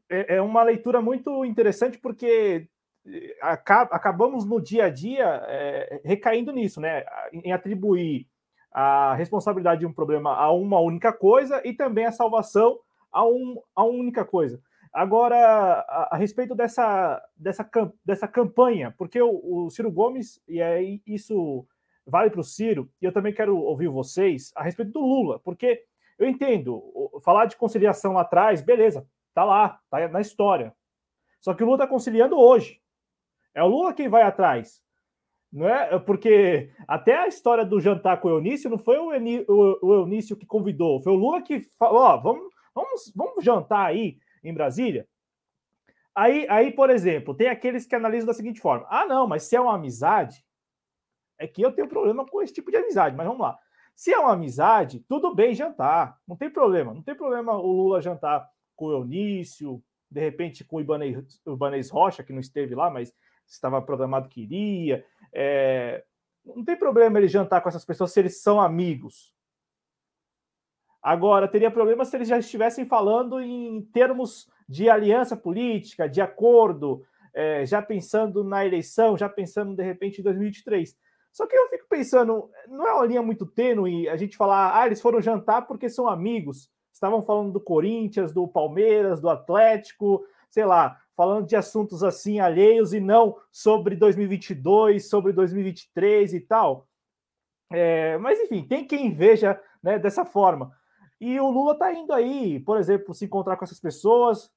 é, 0.07 0.35
é 0.35 0.41
uma 0.41 0.61
leitura 0.61 1.01
muito 1.01 1.43
interessante 1.43 1.97
porque 1.97 2.69
eh, 3.07 3.37
acabamos 3.41 4.45
no 4.45 4.61
dia 4.61 4.85
a 4.85 4.89
dia 4.89 5.25
é, 5.47 6.01
recaindo 6.05 6.51
nisso, 6.51 6.79
né? 6.79 7.03
Em 7.33 7.51
atribuir 7.51 8.27
a 8.71 9.15
responsabilidade 9.15 9.81
de 9.81 9.85
um 9.87 9.93
problema 9.93 10.35
a 10.35 10.51
uma 10.51 10.79
única 10.79 11.11
coisa 11.11 11.61
e 11.65 11.73
também 11.73 12.05
a 12.05 12.11
salvação 12.11 12.79
a, 13.11 13.25
um, 13.25 13.59
a 13.75 13.83
única 13.83 14.23
coisa. 14.23 14.61
Agora, 14.93 15.35
a, 15.35 16.09
a 16.15 16.17
respeito 16.17 16.53
dessa, 16.53 17.21
dessa, 17.35 17.69
dessa 18.05 18.27
campanha, 18.27 18.93
porque 18.97 19.21
o, 19.21 19.65
o 19.65 19.69
Ciro 19.71 19.91
Gomes, 19.91 20.39
e 20.47 20.61
aí 20.61 21.01
isso 21.05 21.65
vale 22.11 22.29
para 22.29 22.41
o 22.41 22.43
Ciro, 22.43 22.91
e 23.01 23.05
eu 23.05 23.13
também 23.13 23.33
quero 23.33 23.57
ouvir 23.57 23.87
vocês 23.87 24.51
a 24.55 24.61
respeito 24.61 24.91
do 24.91 24.99
Lula, 24.99 25.39
porque 25.39 25.83
eu 26.19 26.27
entendo, 26.27 26.83
falar 27.23 27.45
de 27.45 27.55
conciliação 27.55 28.13
lá 28.13 28.21
atrás, 28.21 28.61
beleza, 28.61 29.07
tá 29.33 29.45
lá, 29.45 29.79
tá 29.89 30.07
na 30.09 30.19
história. 30.19 30.75
Só 31.39 31.53
que 31.53 31.63
o 31.63 31.65
Lula 31.65 31.77
está 31.77 31.87
conciliando 31.87 32.37
hoje. 32.37 32.79
É 33.55 33.63
o 33.63 33.67
Lula 33.67 33.93
quem 33.93 34.07
vai 34.07 34.21
atrás. 34.21 34.83
Não 35.51 35.67
é? 35.67 35.97
Porque 35.99 36.69
até 36.87 37.17
a 37.17 37.27
história 37.27 37.65
do 37.65 37.79
jantar 37.79 38.21
com 38.21 38.27
o 38.27 38.31
Eunício 38.31 38.69
não 38.69 38.77
foi 38.77 38.97
o, 38.99 39.13
Eni, 39.13 39.43
o, 39.47 39.79
o 39.81 39.93
Eunício 39.93 40.37
que 40.37 40.45
convidou, 40.45 41.01
foi 41.01 41.11
o 41.11 41.17
Lula 41.17 41.41
que 41.41 41.59
falou: 41.77 42.01
ó, 42.01 42.17
vamos, 42.17 42.53
vamos, 42.73 43.11
vamos 43.15 43.43
jantar 43.43 43.87
aí 43.87 44.17
em 44.43 44.53
Brasília. 44.53 45.07
Aí, 46.13 46.45
aí, 46.49 46.71
por 46.71 46.89
exemplo, 46.89 47.33
tem 47.33 47.47
aqueles 47.47 47.85
que 47.85 47.95
analisam 47.95 48.27
da 48.27 48.33
seguinte 48.33 48.61
forma: 48.61 48.85
ah, 48.89 49.05
não, 49.05 49.27
mas 49.27 49.43
se 49.43 49.55
é 49.55 49.61
uma 49.61 49.75
amizade, 49.75 50.45
é 51.41 51.47
que 51.47 51.61
eu 51.61 51.71
tenho 51.71 51.87
problema 51.87 52.23
com 52.23 52.41
esse 52.41 52.53
tipo 52.53 52.69
de 52.69 52.77
amizade, 52.77 53.15
mas 53.15 53.25
vamos 53.25 53.41
lá. 53.41 53.57
Se 53.95 54.13
é 54.13 54.19
uma 54.19 54.33
amizade, 54.33 55.03
tudo 55.09 55.33
bem 55.33 55.55
jantar, 55.55 56.17
não 56.27 56.35
tem 56.35 56.49
problema. 56.49 56.93
Não 56.93 57.01
tem 57.01 57.15
problema 57.15 57.57
o 57.57 57.71
Lula 57.71 57.99
jantar 57.99 58.47
com 58.75 58.85
o 58.85 58.91
Eunício, 58.91 59.83
de 60.09 60.21
repente 60.21 60.63
com 60.63 60.77
o 60.77 60.81
Ibanez, 60.81 61.41
Ibanez 61.45 61.89
Rocha, 61.89 62.23
que 62.23 62.31
não 62.31 62.39
esteve 62.39 62.75
lá, 62.75 62.91
mas 62.91 63.11
estava 63.47 63.81
programado 63.81 64.29
que 64.29 64.41
iria. 64.41 65.03
É... 65.33 66.03
Não 66.45 66.63
tem 66.63 66.75
problema 66.75 67.17
ele 67.17 67.27
jantar 67.27 67.61
com 67.61 67.69
essas 67.69 67.85
pessoas 67.85 68.11
se 68.11 68.19
eles 68.19 68.41
são 68.41 68.61
amigos. 68.61 69.33
Agora, 71.01 71.47
teria 71.47 71.71
problema 71.71 72.05
se 72.05 72.15
eles 72.15 72.27
já 72.27 72.37
estivessem 72.37 72.85
falando 72.85 73.41
em 73.41 73.81
termos 73.91 74.47
de 74.69 74.89
aliança 74.89 75.35
política, 75.35 76.07
de 76.07 76.21
acordo, 76.21 77.03
é, 77.33 77.65
já 77.65 77.81
pensando 77.81 78.43
na 78.43 78.63
eleição, 78.63 79.17
já 79.17 79.27
pensando 79.27 79.75
de 79.75 79.83
repente 79.83 80.19
em 80.19 80.23
2023. 80.23 80.95
Só 81.31 81.47
que 81.47 81.55
eu 81.55 81.69
fico 81.69 81.85
pensando, 81.87 82.49
não 82.67 82.87
é 82.87 82.93
uma 82.93 83.05
linha 83.05 83.21
muito 83.21 83.45
tênue 83.45 84.09
a 84.09 84.17
gente 84.17 84.35
falar, 84.35 84.79
ah, 84.79 84.85
eles 84.85 85.01
foram 85.01 85.21
jantar 85.21 85.65
porque 85.65 85.89
são 85.89 86.07
amigos. 86.07 86.69
Estavam 86.91 87.21
falando 87.21 87.53
do 87.53 87.59
Corinthians, 87.59 88.33
do 88.33 88.47
Palmeiras, 88.47 89.21
do 89.21 89.29
Atlético, 89.29 90.25
sei 90.49 90.65
lá, 90.65 90.99
falando 91.15 91.47
de 91.47 91.55
assuntos 91.55 92.03
assim 92.03 92.39
alheios 92.39 92.93
e 92.93 92.99
não 92.99 93.37
sobre 93.51 93.95
2022, 93.95 95.09
sobre 95.09 95.31
2023 95.31 96.33
e 96.33 96.39
tal. 96.41 96.87
É, 97.71 98.17
mas 98.17 98.37
enfim, 98.39 98.63
tem 98.67 98.85
quem 98.85 99.13
veja 99.13 99.59
né, 99.81 99.97
dessa 99.97 100.25
forma. 100.25 100.71
E 101.19 101.39
o 101.39 101.49
Lula 101.49 101.73
está 101.73 101.93
indo 101.93 102.11
aí, 102.11 102.59
por 102.59 102.77
exemplo, 102.77 103.13
se 103.13 103.25
encontrar 103.25 103.55
com 103.55 103.63
essas 103.63 103.79
pessoas, 103.79 104.51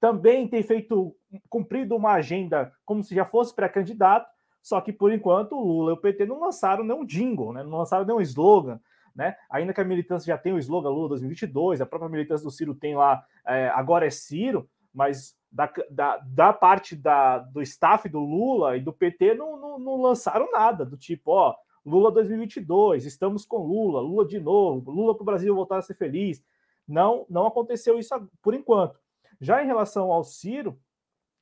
também 0.00 0.46
tem 0.46 0.62
feito, 0.62 1.16
cumprido 1.48 1.96
uma 1.96 2.12
agenda 2.12 2.72
como 2.84 3.02
se 3.02 3.14
já 3.14 3.24
fosse 3.24 3.54
pré-candidato, 3.54 4.28
só 4.62 4.80
que, 4.80 4.92
por 4.92 5.12
enquanto, 5.12 5.52
o 5.52 5.64
Lula 5.64 5.92
e 5.92 5.94
o 5.94 5.96
PT 5.96 6.26
não 6.26 6.40
lançaram 6.40 6.84
nenhum 6.84 7.04
jingle, 7.04 7.52
né? 7.52 7.62
não 7.62 7.78
lançaram 7.78 8.04
nenhum 8.04 8.20
slogan. 8.20 8.80
Né? 9.14 9.34
Ainda 9.50 9.72
que 9.72 9.80
a 9.80 9.84
militância 9.84 10.26
já 10.26 10.38
tem 10.38 10.52
o 10.52 10.58
slogan 10.58 10.90
Lula 10.90 11.08
2022, 11.10 11.80
a 11.80 11.86
própria 11.86 12.10
militância 12.10 12.44
do 12.44 12.50
Ciro 12.50 12.74
tem 12.74 12.94
lá, 12.94 13.24
é, 13.46 13.68
agora 13.68 14.06
é 14.06 14.10
Ciro, 14.10 14.68
mas 14.94 15.36
da, 15.50 15.72
da, 15.90 16.18
da, 16.18 16.52
parte 16.52 16.94
da, 16.94 17.38
do 17.38 17.62
staff 17.62 18.08
do 18.08 18.20
Lula 18.20 18.76
e 18.76 18.80
do 18.80 18.92
PT 18.92 19.34
não, 19.34 19.58
não, 19.58 19.78
não 19.78 20.00
lançaram 20.00 20.50
nada, 20.52 20.84
do 20.84 20.96
tipo, 20.96 21.32
ó, 21.32 21.54
Lula 21.84 22.12
2022, 22.12 23.06
estamos 23.06 23.44
com 23.46 23.56
Lula, 23.58 24.00
Lula 24.00 24.26
de 24.26 24.38
novo, 24.38 24.90
Lula 24.90 25.14
para 25.14 25.22
o 25.22 25.26
Brasil 25.26 25.54
voltar 25.54 25.78
a 25.78 25.82
ser 25.82 25.94
feliz. 25.94 26.44
Não, 26.86 27.26
não 27.28 27.46
aconteceu 27.46 27.98
isso 27.98 28.14
por 28.42 28.54
enquanto. 28.54 28.98
Já 29.40 29.62
em 29.62 29.66
relação 29.66 30.12
ao 30.12 30.24
Ciro, 30.24 30.78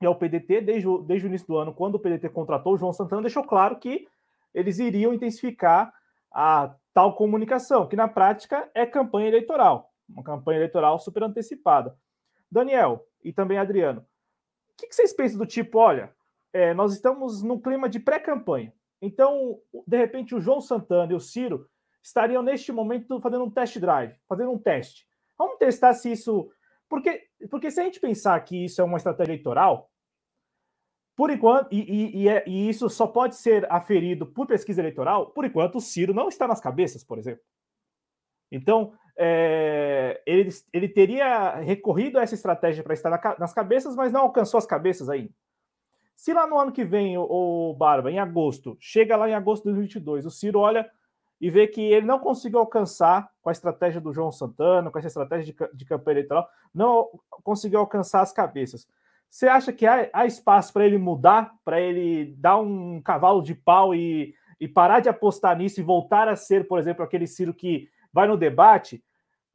e 0.01 0.07
ao 0.07 0.15
PDT, 0.15 0.61
desde 0.61 0.89
o, 0.89 0.99
desde 0.99 1.27
o 1.27 1.29
início 1.29 1.47
do 1.47 1.57
ano, 1.57 1.75
quando 1.75 1.95
o 1.95 1.99
PDT 1.99 2.29
contratou 2.29 2.75
o 2.75 2.77
João 2.77 2.93
Santana, 2.93 3.23
deixou 3.23 3.45
claro 3.45 3.79
que 3.79 4.07
eles 4.55 4.79
iriam 4.79 5.13
intensificar 5.13 5.93
a 6.33 6.75
tal 6.93 7.15
comunicação, 7.15 7.87
que 7.87 7.97
na 7.97 8.09
prática 8.09 8.69
é 8.75 8.85
campanha 8.85 9.29
eleitoral, 9.29 9.93
uma 10.09 10.23
campanha 10.23 10.59
eleitoral 10.59 10.99
super 10.99 11.23
antecipada. 11.23 11.97
Daniel 12.51 13.07
e 13.25 13.33
também 13.33 13.59
Adriano, 13.59 14.01
o 14.01 14.77
que, 14.77 14.87
que 14.87 14.95
vocês 14.95 15.13
pensam 15.13 15.39
do 15.39 15.47
tipo, 15.47 15.79
olha, 15.79 16.15
é, 16.53 16.75
nós 16.75 16.93
estamos 16.93 17.43
num 17.43 17.61
clima 17.61 17.89
de 17.89 17.99
pré-campanha, 17.99 18.73
então, 19.01 19.61
de 19.87 19.97
repente, 19.97 20.35
o 20.35 20.41
João 20.41 20.61
Santana 20.61 21.13
e 21.13 21.15
o 21.17 21.21
Ciro 21.21 21.69
estariam 22.03 22.43
neste 22.43 22.73
momento 22.73 23.21
fazendo 23.21 23.45
um 23.45 23.51
test 23.51 23.79
drive, 23.79 24.15
fazendo 24.29 24.51
um 24.53 24.59
teste. 24.59 25.07
Vamos 25.37 25.59
testar 25.59 25.93
se 25.93 26.11
isso 26.11 26.51
porque, 26.89 27.29
porque 27.51 27.71
se 27.71 27.81
a 27.81 27.85
gente 27.85 28.01
pensar 28.01 28.39
que 28.41 28.65
isso 28.65 28.81
é 28.81 28.85
uma 28.85 28.97
estratégia 28.97 29.33
eleitoral, 29.33 29.91
por 31.17 31.31
enquanto, 31.31 31.73
e, 31.73 31.81
e, 31.81 32.23
e, 32.23 32.29
é, 32.29 32.45
e, 32.47 32.69
isso 32.69 32.91
só 32.91 33.07
pode 33.07 33.37
ser 33.37 33.71
aferido 33.73 34.27
por 34.27 34.47
pesquisa 34.47 34.83
eleitoral, 34.83 35.31
por 35.31 35.45
enquanto 35.45 35.77
o 35.77 35.81
Ciro 35.81 36.13
não 36.13 36.29
está 36.29 36.47
nas 36.47 36.61
cabeças, 36.61 37.03
por 37.03 37.19
exemplo. 37.19 37.43
Então, 38.53 38.93
é, 39.17 40.23
ele, 40.27 40.51
ele 40.73 40.89
teria 40.89 41.57
recorrido 41.57 42.19
a 42.19 42.23
essa 42.23 42.35
estratégia 42.35 42.85
para 42.85 42.95
estar 42.95 43.11
na, 43.11 43.37
nas 43.39 43.55
cabeças, 43.55 43.97
mas 43.97 44.13
não 44.13 44.21
alcançou 44.21 44.59
as 44.59 44.67
cabeças 44.67 45.09
ainda. 45.09 45.33
Se 46.15 46.33
lá 46.33 46.47
no 46.47 46.59
ano 46.59 46.73
que 46.73 46.85
vem, 46.85 47.17
o, 47.17 47.23
o 47.23 47.75
Barba, 47.75 48.11
em 48.11 48.19
agosto, 48.19 48.77
chega 48.79 49.17
lá 49.17 49.29
em 49.29 49.35
agosto 49.35 49.63
de 49.63 49.71
2022, 49.71 50.27
o 50.27 50.31
Ciro 50.31 50.61
olha 50.61 50.91
e 51.41 51.51
vê 51.51 51.67
que 51.67 51.81
ele 51.81 52.07
não 52.07 52.19
conseguiu 52.19 52.59
alcançar 52.59 53.31
com 53.43 53.49
a 53.49 53.53
estratégia 53.53 54.01
do 54.01 54.13
João 54.13 54.33
Santana, 54.33 54.91
com 54.91 54.99
essa 54.99 55.09
estratégia 55.09 55.53
de, 55.53 55.77
de 55.77 55.85
campanha 55.85 56.15
eleitoral, 56.15 56.49
não 56.75 57.09
conseguiu 57.43 57.79
alcançar 57.79 58.23
as 58.23 58.33
cabeças. 58.33 58.87
Você 59.29 59.47
acha 59.47 59.73
que 59.73 59.87
há, 59.87 60.09
há 60.13 60.25
espaço 60.25 60.73
para 60.73 60.87
ele 60.87 60.99
mudar, 60.99 61.53
para 61.65 61.81
ele 61.81 62.35
dar 62.39 62.59
um 62.59 63.01
cavalo 63.03 63.43
de 63.43 63.55
pau 63.55 63.95
e, 63.95 64.35
e 64.59 64.67
parar 64.67 65.01
de 65.01 65.09
apostar 65.09 65.57
nisso 65.57 65.81
e 65.81 65.85
voltar 65.85 66.29
a 66.29 66.37
ser, 66.37 66.67
por 66.67 66.79
exemplo, 66.79 67.05
aquele 67.05 67.27
Ciro 67.27 67.53
que 67.53 67.89
vai 68.13 68.27
no 68.27 68.37
debate, 68.37 69.05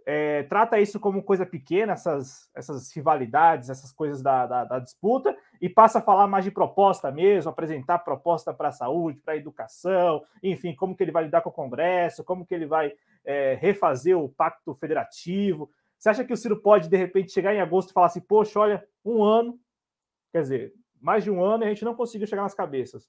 é, 0.06 0.44
trata 0.44 0.80
isso 0.80 1.00
como 1.00 1.24
coisa 1.24 1.46
pequena, 1.46 1.94
essas, 1.94 2.50
essas 2.56 2.92
rivalidades, 2.96 3.70
essas 3.70 3.92
coisas 3.92 4.22
da, 4.22 4.46
da, 4.48 4.64
da, 4.64 4.80
disputa, 4.80 5.36
e 5.62 5.70
passa 5.70 6.00
a 6.00 6.02
falar 6.02 6.28
mais 6.28 6.44
de 6.44 6.52
proposta 6.52 7.12
mesmo, 7.12 7.52
apresentar 7.52 8.00
proposta 8.00 8.54
para 8.54 8.70
a 8.70 8.72
saúde, 8.72 9.22
para 9.22 9.34
a 9.34 9.38
educação, 9.38 10.24
enfim, 10.42 10.74
como 10.74 10.96
que 10.96 11.04
ele 11.04 11.12
vai 11.12 11.26
lidar 11.26 11.42
com 11.42 11.50
o 11.50 11.54
Congresso, 11.54 12.24
como 12.24 12.46
que 12.46 12.54
ele 12.54 12.66
vai 12.66 12.94
é, 13.24 13.54
refazer 13.56 14.18
o 14.18 14.30
pacto 14.30 14.74
federativo. 14.74 15.70
Você 15.98 16.10
acha 16.10 16.24
que 16.24 16.34
o 16.34 16.38
Ciro 16.38 16.60
pode, 16.62 16.90
de 16.90 16.98
repente, 16.98 17.32
chegar 17.32 17.54
em 17.54 17.62
agosto 17.62 17.92
e 17.92 17.94
falar 17.94 18.08
assim, 18.08 18.22
poxa, 18.22 18.60
olha, 18.60 18.84
um 19.06 19.24
ano, 19.24 19.60
quer 20.32 20.42
dizer, 20.42 20.74
mais 21.00 21.24
de 21.24 21.30
um 21.30 21.44
ano 21.44 21.64
e 21.64 21.68
a 21.68 21.70
gente 21.70 21.86
não 21.86 21.96
conseguiu 21.96 22.28
chegar 22.28 22.42
nas 22.42 22.56
cabeças. 22.56 23.08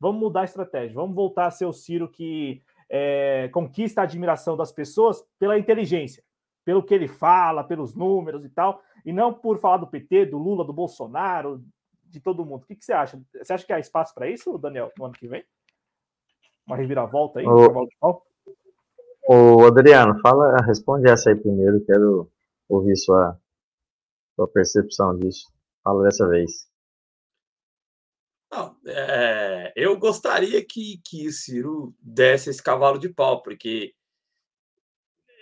Vamos 0.00 0.20
mudar 0.20 0.40
a 0.40 0.44
estratégia, 0.44 0.94
vamos 0.94 1.14
voltar 1.14 1.46
a 1.46 1.50
ser 1.52 1.66
o 1.66 1.72
Ciro 1.72 2.08
que 2.08 2.60
é, 2.90 3.48
conquista 3.52 4.00
a 4.00 4.04
admiração 4.04 4.56
das 4.56 4.72
pessoas 4.72 5.24
pela 5.38 5.56
inteligência 5.56 6.24
pelo 6.64 6.82
que 6.82 6.94
ele 6.94 7.08
fala, 7.08 7.64
pelos 7.64 7.94
números 7.94 8.44
e 8.44 8.48
tal, 8.48 8.82
e 9.04 9.12
não 9.12 9.32
por 9.32 9.58
falar 9.58 9.78
do 9.78 9.86
PT, 9.86 10.26
do 10.26 10.38
Lula, 10.38 10.64
do 10.64 10.72
Bolsonaro, 10.72 11.62
de 12.04 12.20
todo 12.20 12.44
mundo. 12.44 12.62
O 12.62 12.66
que, 12.66 12.76
que 12.76 12.84
você 12.84 12.92
acha? 12.92 13.20
Você 13.34 13.52
acha 13.52 13.66
que 13.66 13.72
há 13.72 13.78
espaço 13.78 14.14
para 14.14 14.28
isso, 14.28 14.58
Daniel, 14.58 14.92
no 14.98 15.06
ano 15.06 15.14
que 15.14 15.26
vem? 15.26 15.44
Uma 16.66 16.76
reviravolta 16.76 17.40
aí? 17.40 17.46
Ô, 17.46 18.14
ô 19.28 19.66
Adriano, 19.66 20.20
fala, 20.20 20.56
responde 20.64 21.08
essa 21.08 21.30
aí 21.30 21.36
primeiro, 21.36 21.84
quero 21.84 22.30
ouvir 22.68 22.96
sua, 22.96 23.38
sua 24.36 24.48
percepção 24.48 25.16
disso. 25.16 25.50
Fala 25.82 26.04
dessa 26.04 26.28
vez. 26.28 26.70
Não, 28.52 28.76
é, 28.86 29.72
eu 29.74 29.98
gostaria 29.98 30.62
que, 30.64 31.00
que 31.04 31.26
o 31.26 31.32
Ciro 31.32 31.94
desse 31.98 32.50
esse 32.50 32.62
cavalo 32.62 32.98
de 32.98 33.08
pau, 33.08 33.42
porque 33.42 33.94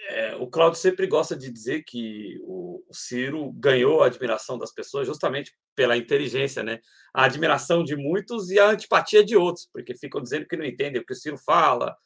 é, 0.09 0.35
o 0.37 0.47
Claudio 0.47 0.79
sempre 0.79 1.07
gosta 1.07 1.37
de 1.37 1.51
dizer 1.51 1.83
que 1.85 2.39
o, 2.43 2.83
o, 2.89 2.95
Ciro 2.95 3.53
ganhou 3.53 4.03
a 4.03 4.07
admiração 4.07 4.59
das 4.59 4.73
pessoas 4.73 5.07
justamente 5.07 5.53
pela 5.75 5.97
inteligência, 5.97 6.63
né? 6.63 6.81
A 7.15 7.25
admiração 7.25 7.85
de 7.85 7.97
muitos 7.97 8.51
e 8.51 8.59
a 8.59 8.71
antipatia 8.71 9.25
de 9.25 9.37
outros, 9.37 9.69
porque 9.73 9.95
ficam 9.95 10.23
dizendo 10.23 10.47
que 10.47 10.57
não 10.57 10.65
entendem 10.65 11.01
o 11.01 11.05
que 11.05 11.13
o 11.13 11.17
Ciro 11.17 11.37
fala, 11.39 11.97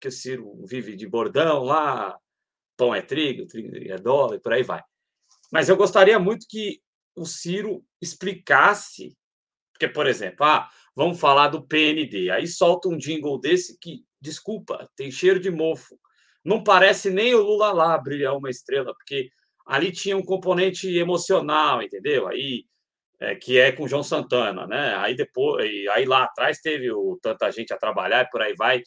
que 0.00 0.08
o 0.08 0.12
Ciro 0.12 0.60
vive 0.66 0.96
de 0.96 1.06
bordão 1.06 1.62
lá, 1.62 2.16
pão 2.76 2.94
é 2.94 3.00
trigo, 3.00 3.46
trigo 3.46 3.74
é 3.76 3.96
dólar, 3.96 4.36
e 4.36 4.40
por 4.40 4.52
aí 4.52 4.62
vai. 4.62 4.82
Mas 5.52 5.68
eu 5.68 5.76
gostaria 5.76 6.18
muito 6.18 6.46
que 6.48 6.80
o 7.16 7.24
Ciro 7.24 7.84
explicasse, 8.00 9.16
porque, 9.72 9.88
por 9.88 10.06
exemplo, 10.06 10.44
ah, 10.44 10.68
vamos 10.94 11.20
falar 11.20 11.48
do 11.48 11.66
PND, 11.66 12.30
aí 12.30 12.46
solta 12.46 12.88
um 12.88 12.98
jingle 12.98 13.40
desse 13.40 13.78
que, 13.78 14.04
desculpa, 14.20 14.90
tem 14.96 15.10
cheiro 15.10 15.38
de 15.38 15.50
mofo 15.50 15.98
não 16.44 16.62
parece 16.62 17.10
nem 17.10 17.34
o 17.34 17.42
Lula 17.42 17.72
lá 17.72 17.96
brilhar 17.98 18.36
uma 18.36 18.50
estrela, 18.50 18.94
porque 18.94 19.30
ali 19.66 19.90
tinha 19.90 20.16
um 20.16 20.24
componente 20.24 20.88
emocional, 20.96 21.82
entendeu? 21.82 22.28
Aí 22.28 22.64
é, 23.20 23.34
que 23.34 23.58
é 23.58 23.72
com 23.72 23.88
João 23.88 24.02
Santana, 24.02 24.66
né? 24.66 24.94
Aí 24.96 25.14
depois, 25.16 25.64
aí 25.88 26.04
lá 26.04 26.24
atrás 26.24 26.58
teve 26.60 26.90
o, 26.90 27.18
tanta 27.22 27.50
gente 27.50 27.72
a 27.72 27.78
trabalhar 27.78 28.22
e 28.22 28.30
por 28.30 28.42
aí 28.42 28.54
vai. 28.54 28.82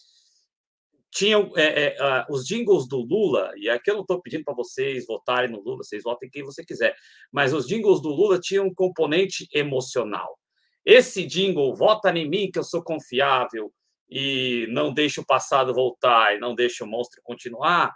Tinham 1.10 1.52
é, 1.56 1.96
é, 1.98 2.26
os 2.30 2.46
jingles 2.46 2.88
do 2.88 2.98
Lula, 2.98 3.52
e 3.56 3.70
aqui 3.70 3.90
eu 3.90 3.96
não 3.96 4.02
estou 4.02 4.22
pedindo 4.22 4.44
para 4.44 4.54
vocês 4.54 5.06
votarem 5.08 5.50
no 5.50 5.62
Lula, 5.62 5.78
vocês 5.78 6.04
votem 6.04 6.30
quem 6.30 6.44
você 6.44 6.64
quiser, 6.64 6.96
mas 7.32 7.54
os 7.54 7.66
jingles 7.66 8.02
do 8.02 8.10
Lula 8.10 8.40
tinham 8.40 8.66
um 8.66 8.74
componente 8.74 9.48
emocional. 9.54 10.38
Esse 10.86 11.26
jingle, 11.26 11.76
vota 11.76 12.12
em 12.12 12.30
mim 12.30 12.52
que 12.52 12.60
eu 12.60 12.64
sou 12.64 12.84
confiável, 12.84 13.72
e 14.10 14.68
não 14.70 14.94
deixa 14.94 15.22
o 15.22 15.26
passado 15.26 15.74
voltar 15.74 16.36
e 16.36 16.40
não 16.40 16.56
deixa 16.56 16.84
o 16.84 16.88
monstro 16.88 17.22
continuar. 17.24 17.94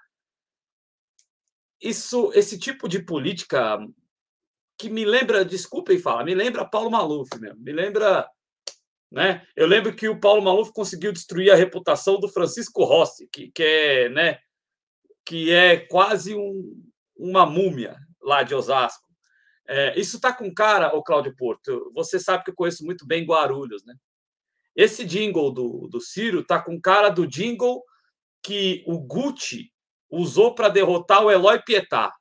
Isso, 1.81 2.31
esse 2.35 2.59
tipo 2.59 2.87
de 2.87 2.99
política 3.03 3.79
que 4.77 4.89
me 4.89 5.05
lembra, 5.05 5.45
desculpem 5.45 5.99
falar, 5.99 6.23
me 6.23 6.35
lembra 6.35 6.67
Paulo 6.67 6.91
Maluf 6.91 7.29
mesmo, 7.39 7.61
me 7.61 7.71
lembra, 7.71 8.27
né? 9.11 9.45
Eu 9.55 9.67
lembro 9.67 9.95
que 9.95 10.09
o 10.09 10.19
Paulo 10.19 10.41
Maluf 10.41 10.71
conseguiu 10.73 11.11
destruir 11.11 11.51
a 11.51 11.55
reputação 11.55 12.19
do 12.19 12.27
Francisco 12.27 12.83
Rossi, 12.83 13.27
que, 13.31 13.51
que 13.51 13.63
é, 13.63 14.09
né, 14.09 14.39
que 15.25 15.51
é 15.51 15.77
quase 15.77 16.35
um, 16.35 16.83
uma 17.15 17.45
múmia 17.45 17.95
lá 18.21 18.43
de 18.43 18.53
Osasco. 18.55 19.07
É, 19.67 19.97
isso 19.99 20.17
está 20.17 20.33
com 20.33 20.53
cara, 20.53 20.95
o 20.95 21.03
Cláudio 21.03 21.35
Porto. 21.35 21.91
Você 21.93 22.19
sabe 22.19 22.43
que 22.43 22.51
eu 22.51 22.55
conheço 22.55 22.83
muito 22.83 23.05
bem 23.05 23.25
Guarulhos, 23.25 23.85
né? 23.85 23.95
Esse 24.75 25.05
jingle 25.05 25.51
do, 25.51 25.87
do 25.89 25.99
Ciro 25.99 26.43
tá 26.43 26.61
com 26.61 26.79
cara 26.79 27.09
do 27.09 27.27
jingle 27.27 27.83
que 28.43 28.83
o 28.87 28.99
Gucci 28.99 29.71
usou 30.09 30.55
para 30.55 30.69
derrotar 30.69 31.23
o 31.23 31.31
Eloy 31.31 31.61
Pietá 31.63 32.11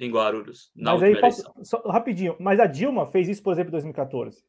em 0.00 0.10
Guarulhos. 0.10 0.70
Na 0.74 0.94
mas 0.94 1.02
aí, 1.02 1.20
posso, 1.20 1.44
só, 1.62 1.78
rapidinho, 1.82 2.34
mas 2.40 2.58
a 2.58 2.66
Dilma 2.66 3.06
fez 3.06 3.28
isso, 3.28 3.42
por 3.42 3.52
exemplo, 3.52 3.68
em 3.68 3.72
2014. 3.72 4.42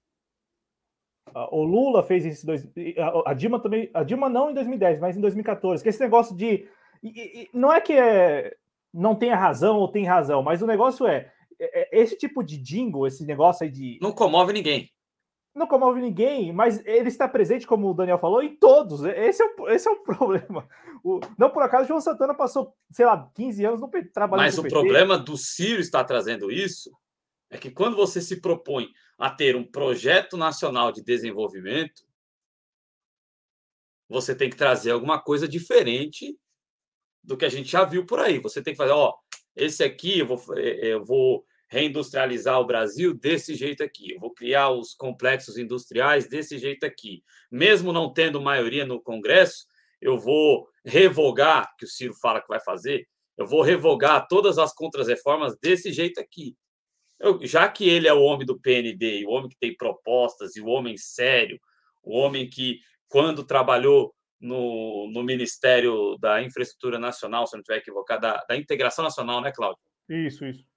O 1.52 1.64
Lula 1.64 2.04
fez 2.04 2.26
isso 2.26 2.46
em 2.76 2.96
a 3.26 3.34
Dilma 3.34 3.62
também, 3.62 3.90
a 3.94 4.04
Dilma 4.04 4.28
não 4.30 4.50
em 4.50 4.54
2010, 4.54 5.00
mas 5.00 5.16
em 5.16 5.22
2014. 5.22 5.84
Que 5.84 5.90
esse 5.90 6.00
negócio 6.00 6.36
de 6.36 6.68
e, 7.04 7.10
e, 7.44 7.50
não 7.54 7.72
é 7.72 7.80
que 7.80 7.94
é, 7.94 8.56
não 8.94 9.16
tenha 9.16 9.36
razão 9.36 9.78
ou 9.78 9.88
tem 9.88 10.06
razão, 10.06 10.42
mas 10.42 10.62
o 10.62 10.68
negócio 10.68 11.06
é, 11.08 11.32
é, 11.60 11.98
é 11.98 12.02
esse 12.02 12.18
tipo 12.18 12.44
de 12.44 12.58
jingle, 12.58 13.08
esse 13.08 13.26
negócio 13.26 13.64
aí 13.64 13.72
de 13.72 13.98
não 14.02 14.12
comove 14.12 14.52
ninguém 14.52 14.90
não 15.54 15.68
comove 15.68 16.00
ninguém, 16.00 16.54
mas 16.54 16.86
ele 16.86 17.10
está 17.10 17.28
presente, 17.28 17.68
como 17.68 17.90
o 17.90 17.94
Daniel 17.94 18.18
falou, 18.18 18.42
em 18.42 18.56
todos. 18.56 19.04
Esse 19.04 19.44
é 19.44 19.46
o, 19.46 19.70
esse 19.70 19.88
é 19.88 19.92
o 19.92 20.00
problema. 20.04 20.68
O, 21.04 21.20
não 21.38 21.50
por 21.50 21.62
acaso, 21.62 21.88
João 21.88 22.00
Santana 22.00 22.34
passou, 22.34 22.76
sei 22.92 23.06
lá, 23.06 23.30
15 23.36 23.66
anos 23.66 23.82
no 23.82 23.90
trabalhando 24.14 24.46
Mas 24.46 24.58
o 24.58 24.64
PT. 24.64 24.74
problema 24.74 25.18
do 25.18 25.38
Ciro 25.38 25.82
estar 25.82 26.04
trazendo 26.06 26.52
isso 26.52 26.92
é 27.50 27.58
que 27.58 27.70
quando 27.70 27.98
você 27.98 28.22
se 28.22 28.40
propõe 28.40 28.90
a 29.18 29.30
ter 29.30 29.56
um 29.56 29.64
projeto 29.64 30.38
nacional 30.38 30.92
de 30.92 31.04
desenvolvimento, 31.04 32.04
você 34.08 34.34
tem 34.34 34.50
que 34.50 34.56
trazer 34.56 34.92
alguma 34.92 35.22
coisa 35.22 35.48
diferente 35.48 36.38
do 37.22 37.36
que 37.36 37.46
a 37.46 37.50
gente 37.50 37.70
já 37.70 37.84
viu 37.84 38.06
por 38.06 38.20
aí. 38.20 38.40
Você 38.40 38.62
tem 38.64 38.74
que 38.74 38.78
fazer, 38.78 38.94
ó, 38.94 39.14
esse 39.56 39.84
aqui 39.84 40.20
eu 40.20 40.28
vou, 40.28 40.58
eu 40.58 41.04
vou 41.04 41.46
reindustrializar 41.72 42.60
o 42.60 42.66
Brasil 42.66 43.14
desse 43.14 43.56
jeito 43.56 43.82
aqui, 43.82 44.12
eu 44.12 44.20
vou 44.20 44.34
criar 44.34 44.70
os 44.72 44.94
complexos 44.94 45.58
industriais 45.58 46.28
desse 46.28 46.58
jeito 46.58 46.86
aqui. 46.86 47.24
Mesmo 47.50 47.94
não 47.94 48.12
tendo 48.12 48.42
maioria 48.42 48.86
no 48.86 49.02
Congresso, 49.02 49.66
eu 50.02 50.18
vou 50.18 50.68
revogar, 50.86 51.74
que 51.80 51.86
o 51.86 51.88
Ciro 51.88 52.14
fala 52.14 52.42
que 52.42 52.50
vai 52.50 52.60
fazer, 52.60 53.08
eu 53.38 53.48
vou 53.48 53.62
revogar 53.62 54.28
todas 54.28 54.58
as 54.58 54.74
contrarreformas 54.74 55.58
desse 55.62 55.94
jeito 55.94 56.20
aqui. 56.20 56.58
Eu, 57.18 57.40
já 57.46 57.70
que 57.70 57.88
ele 57.88 58.08
é 58.08 58.14
o 58.14 58.22
homem 58.22 58.46
do 58.46 58.60
PND, 58.60 59.26
o 59.26 59.30
homem 59.30 59.48
que 59.48 59.58
tem 59.58 59.74
propostas, 59.74 60.58
e 60.58 60.62
o 60.62 60.68
homem 60.68 60.98
sério, 60.98 61.58
o 62.04 62.18
homem 62.18 62.50
que, 62.50 62.80
quando 63.08 63.46
trabalhou 63.46 64.14
no, 64.42 65.10
no 65.14 65.24
Ministério 65.24 66.18
da 66.20 66.44
Infraestrutura 66.44 67.00
Nacional, 67.00 67.48
se 67.48 67.54
não 67.54 67.62
estiver 67.62 67.78
equivocado, 67.78 68.24
da, 68.24 68.44
da 68.50 68.58
Integração 68.58 69.06
Nacional, 69.06 69.40
né, 69.40 69.54
Cláudio? 69.56 69.80
Isso, 70.10 70.46
isso 70.46 70.71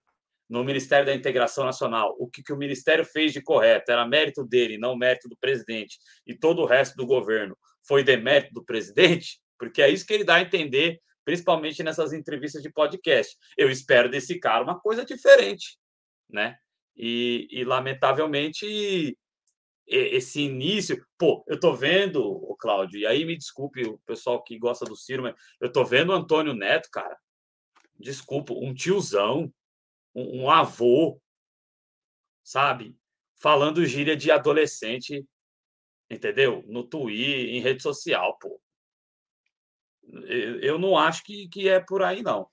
no 0.54 0.62
Ministério 0.62 1.04
da 1.04 1.12
Integração 1.12 1.64
Nacional, 1.64 2.14
o 2.16 2.30
que, 2.30 2.40
que 2.40 2.52
o 2.52 2.56
Ministério 2.56 3.04
fez 3.04 3.32
de 3.32 3.42
correto 3.42 3.90
era 3.90 4.06
mérito 4.06 4.44
dele, 4.44 4.78
não 4.78 4.96
mérito 4.96 5.28
do 5.28 5.36
presidente, 5.36 5.98
e 6.24 6.32
todo 6.32 6.62
o 6.62 6.64
resto 6.64 6.94
do 6.94 7.04
governo 7.04 7.58
foi 7.82 8.04
demérito 8.04 8.54
do 8.54 8.64
presidente, 8.64 9.40
porque 9.58 9.82
é 9.82 9.90
isso 9.90 10.06
que 10.06 10.12
ele 10.12 10.22
dá 10.22 10.36
a 10.36 10.42
entender, 10.42 11.00
principalmente 11.24 11.82
nessas 11.82 12.12
entrevistas 12.12 12.62
de 12.62 12.70
podcast. 12.70 13.36
Eu 13.58 13.68
espero 13.68 14.08
desse 14.08 14.38
cara 14.38 14.62
uma 14.62 14.78
coisa 14.78 15.04
diferente, 15.04 15.76
né? 16.30 16.56
E, 16.96 17.48
e 17.50 17.64
lamentavelmente 17.64 19.18
esse 19.88 20.40
início, 20.40 21.04
pô, 21.18 21.44
eu 21.48 21.58
tô 21.58 21.74
vendo, 21.74 22.22
o 22.22 22.54
Cláudio, 22.56 23.00
e 23.00 23.06
aí 23.08 23.24
me 23.24 23.36
desculpe 23.36 23.82
o 23.82 23.98
pessoal 24.06 24.40
que 24.40 24.56
gosta 24.56 24.84
do 24.84 24.94
Ciro, 24.94 25.24
mas 25.24 25.34
eu 25.60 25.70
tô 25.72 25.84
vendo 25.84 26.10
o 26.10 26.14
Antônio 26.14 26.54
Neto, 26.54 26.88
cara. 26.92 27.18
Desculpa, 27.98 28.54
um 28.54 28.72
tiozão, 28.72 29.52
um, 30.14 30.42
um 30.42 30.50
avô, 30.50 31.20
sabe? 32.42 32.96
Falando 33.36 33.84
gíria 33.84 34.16
de 34.16 34.30
adolescente, 34.30 35.26
entendeu? 36.10 36.62
No 36.66 36.84
Twitter, 36.84 37.54
em 37.54 37.60
rede 37.60 37.82
social, 37.82 38.38
pô. 38.38 38.60
Eu 40.60 40.78
não 40.78 40.96
acho 40.96 41.24
que, 41.24 41.48
que 41.48 41.68
é 41.68 41.80
por 41.80 42.02
aí, 42.02 42.22
não. 42.22 42.48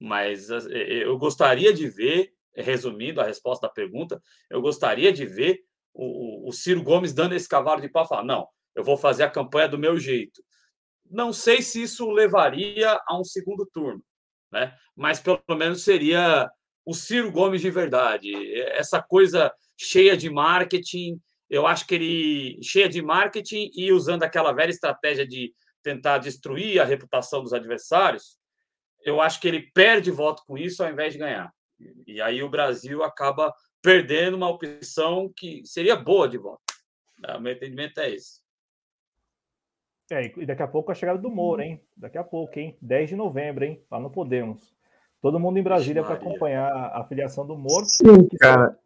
Mas 0.00 0.48
eu 0.48 1.18
gostaria 1.18 1.72
de 1.72 1.88
ver, 1.88 2.32
resumindo 2.54 3.20
a 3.20 3.24
resposta 3.24 3.66
da 3.66 3.72
pergunta, 3.72 4.22
eu 4.50 4.60
gostaria 4.60 5.12
de 5.12 5.26
ver 5.26 5.64
o, 5.92 6.48
o 6.48 6.52
Ciro 6.52 6.82
Gomes 6.82 7.12
dando 7.12 7.34
esse 7.34 7.48
cavalo 7.48 7.80
de 7.80 7.88
pau, 7.88 8.06
falar, 8.06 8.24
não, 8.24 8.48
eu 8.74 8.82
vou 8.82 8.96
fazer 8.96 9.22
a 9.22 9.30
campanha 9.30 9.68
do 9.68 9.78
meu 9.78 9.98
jeito. 9.98 10.42
Não 11.08 11.32
sei 11.32 11.62
se 11.62 11.82
isso 11.82 12.10
levaria 12.10 12.98
a 13.06 13.18
um 13.18 13.24
segundo 13.24 13.66
turno, 13.66 14.02
né? 14.50 14.76
mas 14.96 15.20
pelo 15.20 15.40
menos 15.56 15.84
seria 15.84 16.50
o 16.84 16.94
Ciro 16.94 17.30
Gomes 17.32 17.60
de 17.60 17.70
verdade. 17.70 18.32
Essa 18.72 19.02
coisa 19.02 19.52
cheia 19.76 20.16
de 20.16 20.30
marketing, 20.30 21.20
eu 21.48 21.66
acho 21.66 21.86
que 21.86 21.94
ele 21.94 22.62
cheia 22.62 22.88
de 22.88 23.00
marketing 23.02 23.70
e 23.74 23.92
usando 23.92 24.22
aquela 24.22 24.52
velha 24.52 24.70
estratégia 24.70 25.26
de 25.26 25.52
tentar 25.82 26.18
destruir 26.18 26.80
a 26.80 26.84
reputação 26.84 27.42
dos 27.42 27.52
adversários, 27.52 28.38
eu 29.04 29.20
acho 29.20 29.40
que 29.40 29.46
ele 29.46 29.70
perde 29.74 30.10
voto 30.10 30.42
com 30.46 30.56
isso 30.56 30.82
ao 30.82 30.90
invés 30.90 31.12
de 31.12 31.18
ganhar. 31.18 31.52
E 32.06 32.20
aí 32.20 32.42
o 32.42 32.48
Brasil 32.48 33.02
acaba 33.02 33.52
perdendo 33.82 34.36
uma 34.36 34.48
opção 34.48 35.30
que 35.36 35.62
seria 35.66 35.94
boa 35.94 36.28
de 36.28 36.38
voto. 36.38 36.62
O 37.36 37.40
meu 37.40 37.52
entendimento 37.52 38.00
é 38.00 38.10
esse. 38.10 38.42
É, 40.10 40.32
e 40.36 40.46
daqui 40.46 40.62
a 40.62 40.68
pouco 40.68 40.92
a 40.92 40.94
chegada 40.94 41.18
do 41.18 41.30
Moro, 41.30 41.62
hein? 41.62 41.82
Daqui 41.96 42.18
a 42.18 42.24
pouco, 42.24 42.58
hein? 42.58 42.76
10 42.80 43.10
de 43.10 43.16
novembro, 43.16 43.64
hein? 43.64 43.82
Lá 43.90 43.98
no 43.98 44.10
Podemos. 44.10 44.73
Todo 45.24 45.40
mundo 45.40 45.58
em 45.58 45.62
Brasília 45.62 46.04
para 46.04 46.16
acompanhar 46.16 46.70
a 46.70 47.02
filiação 47.08 47.46
do 47.46 47.56
Moro. 47.56 47.86
Sim, 47.86 48.28
cara. 48.38 48.78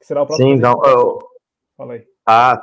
Que 0.00 0.04
será 0.04 0.24
o 0.24 0.26
próximo. 0.26 0.48
Sim, 0.48 0.56
não. 0.56 0.82
Eu... 0.84 1.20
Fala 1.76 1.92
aí. 1.92 2.04
Ah, 2.26 2.60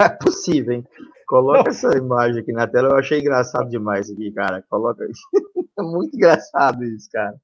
é 0.00 0.08
possível, 0.16 0.72
hein? 0.72 0.88
Coloca 1.28 1.64
não. 1.64 1.68
essa 1.68 1.94
imagem 1.94 2.40
aqui 2.40 2.52
na 2.52 2.66
tela. 2.66 2.88
Eu 2.88 2.96
achei 2.96 3.20
engraçado 3.20 3.68
demais 3.68 4.10
aqui, 4.10 4.32
cara. 4.32 4.64
Coloca. 4.70 5.04
É 5.76 5.82
muito 5.82 6.16
engraçado 6.16 6.84
isso, 6.84 7.10
cara. 7.10 7.34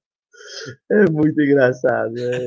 É 0.90 1.10
muito 1.10 1.38
engraçado. 1.42 2.14
É... 2.16 2.46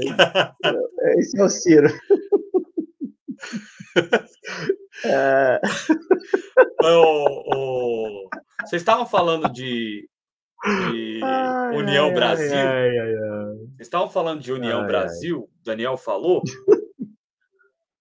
é 1.01 1.19
esse 1.19 1.39
é 1.39 1.43
o 1.43 1.49
Ciro. 1.49 1.89
É... 5.05 5.59
O, 6.81 7.53
o... 7.53 8.29
Vocês 8.61 8.81
estavam 8.81 9.05
falando 9.05 9.51
de, 9.51 10.07
de 10.64 11.19
ai, 11.23 11.76
União 11.76 12.07
ai, 12.07 12.14
Brasil. 12.14 12.56
Ai, 12.56 12.91
Vocês 13.76 13.81
estavam 13.81 14.10
falando 14.10 14.41
de 14.41 14.52
União 14.52 14.85
Brasil, 14.88 15.49
Daniel 15.64 15.98
falou. 15.98 16.41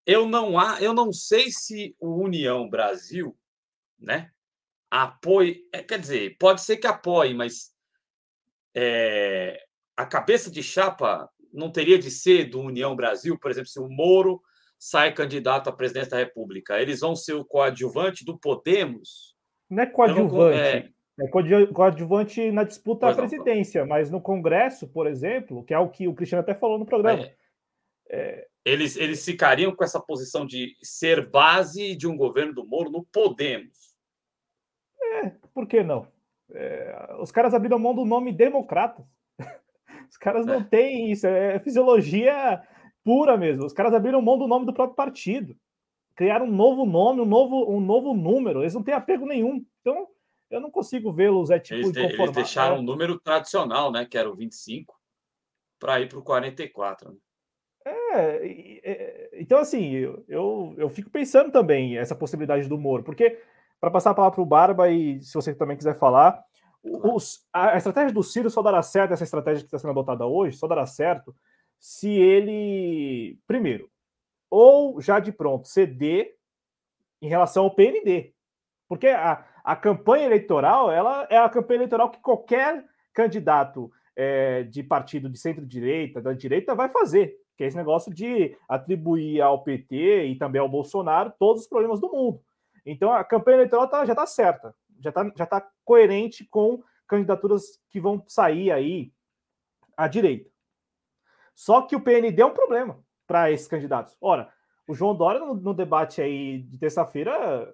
Eu 0.05 0.27
não 0.27 0.59
há, 0.59 0.83
eu 0.83 0.93
não 0.93 1.13
sei 1.13 1.49
se 1.53 1.95
o 2.01 2.25
União 2.25 2.69
Brasil, 2.69 3.39
né, 3.97 4.33
apoie, 4.91 5.65
é, 5.73 5.81
quer 5.81 6.01
dizer, 6.01 6.37
pode 6.41 6.61
ser 6.61 6.77
que 6.77 6.89
apoie, 6.89 7.33
mas 7.33 7.71
é, 8.75 9.65
a 9.97 10.05
cabeça 10.05 10.51
de 10.51 10.61
chapa 10.61 11.31
não 11.53 11.71
teria 11.71 12.01
de 12.01 12.11
ser 12.11 12.47
do 12.47 12.61
União 12.61 12.97
Brasil, 12.97 13.39
por 13.39 13.49
exemplo, 13.49 13.69
se 13.69 13.79
o 13.79 13.89
Moro 13.89 14.43
sai 14.77 15.15
candidato 15.15 15.71
à 15.71 15.73
presidência 15.73 16.11
da 16.11 16.19
República, 16.19 16.81
eles 16.81 16.99
vão 16.99 17.15
ser 17.15 17.35
o 17.35 17.45
coadjuvante 17.45 18.25
do 18.25 18.37
Podemos? 18.37 19.37
Não 19.71 19.85
é 19.85 19.87
coadjuvante. 19.87 20.35
Não, 20.35 20.51
é... 20.51 20.91
é 21.21 21.29
coadjuvante 21.73 22.51
na 22.51 22.65
disputa 22.65 23.09
à 23.09 23.15
presidência, 23.15 23.85
mas 23.85 24.11
no 24.11 24.21
Congresso, 24.21 24.89
por 24.89 25.07
exemplo, 25.07 25.63
que 25.63 25.75
é 25.75 25.79
o 25.79 25.89
que 25.89 26.09
o 26.09 26.15
Cristiano 26.15 26.43
até 26.43 26.55
falou 26.55 26.79
no 26.79 26.87
programa. 26.87 27.25
É. 27.25 27.35
É... 28.11 28.47
Eles, 28.65 28.97
eles 28.97 29.25
ficariam 29.25 29.75
com 29.75 29.83
essa 29.83 30.01
posição 30.01 30.47
de 30.47 30.77
ser 30.81 31.29
base 31.29 31.97
de 31.97 32.07
um 32.07 32.17
governo 32.17 32.55
do 32.55 32.65
Moro 32.65 32.91
no 32.91 33.05
Podemos. 33.05 33.97
É, 35.03 35.33
por 35.53 35.67
que 35.67 35.83
não? 35.83 36.07
É, 36.55 37.17
os 37.19 37.33
caras 37.33 37.55
abriram 37.55 37.79
mão 37.79 37.95
do 37.95 38.05
nome 38.05 38.33
democratas. 38.33 39.05
Os 40.09 40.17
caras 40.19 40.45
não 40.45 40.57
é. 40.61 40.65
têm 40.65 41.11
isso, 41.11 41.27
é 41.27 41.59
fisiologia 41.59 42.63
pura 43.03 43.37
mesmo. 43.37 43.65
Os 43.65 43.73
caras 43.73 43.95
abriram 43.95 44.21
mão 44.21 44.39
do 44.39 44.47
nome 44.47 44.67
do 44.67 44.73
próprio 44.73 44.95
partido. 44.95 45.57
Criaram 46.15 46.47
um 46.47 46.53
novo 46.53 46.85
nome, 46.85 47.23
um 47.23 47.25
novo, 47.25 47.71
um 47.71 47.81
novo 47.81 48.13
número. 48.13 48.63
Eles 48.63 48.75
não 48.75 48.83
têm 48.83 48.95
apego 48.95 49.27
nenhum. 49.27 49.65
Então, 49.81 50.07
eu 50.53 50.61
não 50.61 50.71
consigo 50.71 51.13
vê-los 51.13 51.51
é 51.51 51.59
tipo 51.59 51.81
eles, 51.81 51.97
eles 51.97 52.33
deixaram 52.33 52.79
um 52.79 52.83
número 52.83 53.19
tradicional, 53.19 53.91
né, 53.91 54.05
que 54.05 54.19
era 54.19 54.31
o 54.31 54.37
25, 54.37 54.95
para 55.79 56.01
ir 56.01 56.09
para 56.09 56.19
o 56.19 56.23
44. 56.23 57.11
Né? 57.11 57.17
É, 57.85 59.31
então 59.41 59.59
assim, 59.59 59.91
eu, 59.91 60.25
eu, 60.29 60.75
eu, 60.77 60.89
fico 60.89 61.11
pensando 61.11 61.51
também 61.51 61.97
essa 61.97 62.15
possibilidade 62.15 62.69
do 62.69 62.79
Moro, 62.79 63.03
porque 63.03 63.41
para 63.81 63.91
passar 63.91 64.11
a 64.11 64.15
palavra 64.15 64.37
para 64.37 64.43
o 64.43 64.47
Barba 64.47 64.91
e 64.91 65.21
se 65.23 65.35
você 65.35 65.53
também 65.55 65.77
quiser 65.77 65.99
falar, 65.99 66.45
os, 66.85 67.45
a, 67.53 67.71
a, 67.71 67.77
estratégia 67.77 68.13
do 68.13 68.23
Ciro 68.23 68.51
só 68.51 68.63
dará 68.63 68.83
certo, 68.83 69.13
essa 69.13 69.25
estratégia 69.25 69.63
que 69.63 69.67
está 69.67 69.79
sendo 69.79 69.91
adotada 69.91 70.27
hoje, 70.27 70.57
só 70.57 70.69
dará 70.69 70.87
certo 70.87 71.35
se 71.81 72.09
ele, 72.11 73.39
primeiro, 73.47 73.91
ou 74.49 75.01
já 75.01 75.19
de 75.19 75.33
pronto 75.33 75.67
ceder 75.67 76.37
em 77.21 77.29
relação 77.29 77.65
ao 77.65 77.75
PND, 77.75 78.33
porque 78.89 79.09
a, 79.09 79.45
a 79.65 79.77
campanha 79.77 80.27
eleitoral 80.27 80.91
ela 80.91 81.27
é 81.31 81.37
a 81.37 81.49
campanha 81.49 81.79
eleitoral 81.79 82.11
que 82.11 82.21
qualquer 82.21 82.85
candidato 83.13 83.91
é, 84.17 84.63
de 84.65 84.83
partido 84.83 85.29
de 85.29 85.39
centro-direita, 85.39 86.21
da 86.21 86.33
direita, 86.33 86.75
vai 86.75 86.89
fazer, 86.89 87.37
que 87.57 87.65
é 87.65 87.67
esse 87.67 87.77
negócio 87.77 88.13
de 88.13 88.57
atribuir 88.69 89.41
ao 89.41 89.63
PT 89.63 90.27
e 90.27 90.37
também 90.37 90.61
ao 90.61 90.69
Bolsonaro 90.69 91.33
todos 91.39 91.63
os 91.63 91.69
problemas 91.69 92.01
do 92.01 92.11
mundo. 92.11 92.43
Então 92.85 93.13
a 93.13 93.25
campanha 93.25 93.59
eleitoral 93.59 93.89
tá, 93.89 94.05
já 94.05 94.13
está 94.13 94.27
certa, 94.27 94.75
já 95.01 95.11
está 95.11 95.33
já 95.37 95.47
tá 95.47 95.69
coerente 95.85 96.45
com 96.45 96.83
candidaturas 97.07 97.81
que 97.91 98.01
vão 98.01 98.23
sair 98.27 98.71
aí 98.71 99.13
à 99.97 100.09
direita. 100.09 100.51
Só 101.55 101.83
que 101.83 101.95
o 101.95 102.01
PND 102.01 102.41
é 102.41 102.47
um 102.47 102.55
problema 102.55 102.99
para 103.27 103.51
esses 103.51 103.69
candidatos. 103.69 104.17
Ora, 104.21 104.53
o 104.87 104.95
João 104.95 105.15
Dória, 105.15 105.41
no, 105.41 105.55
no 105.55 105.75
debate 105.75 106.21
aí 106.21 106.59
de 106.63 106.79
terça-feira, 106.79 107.73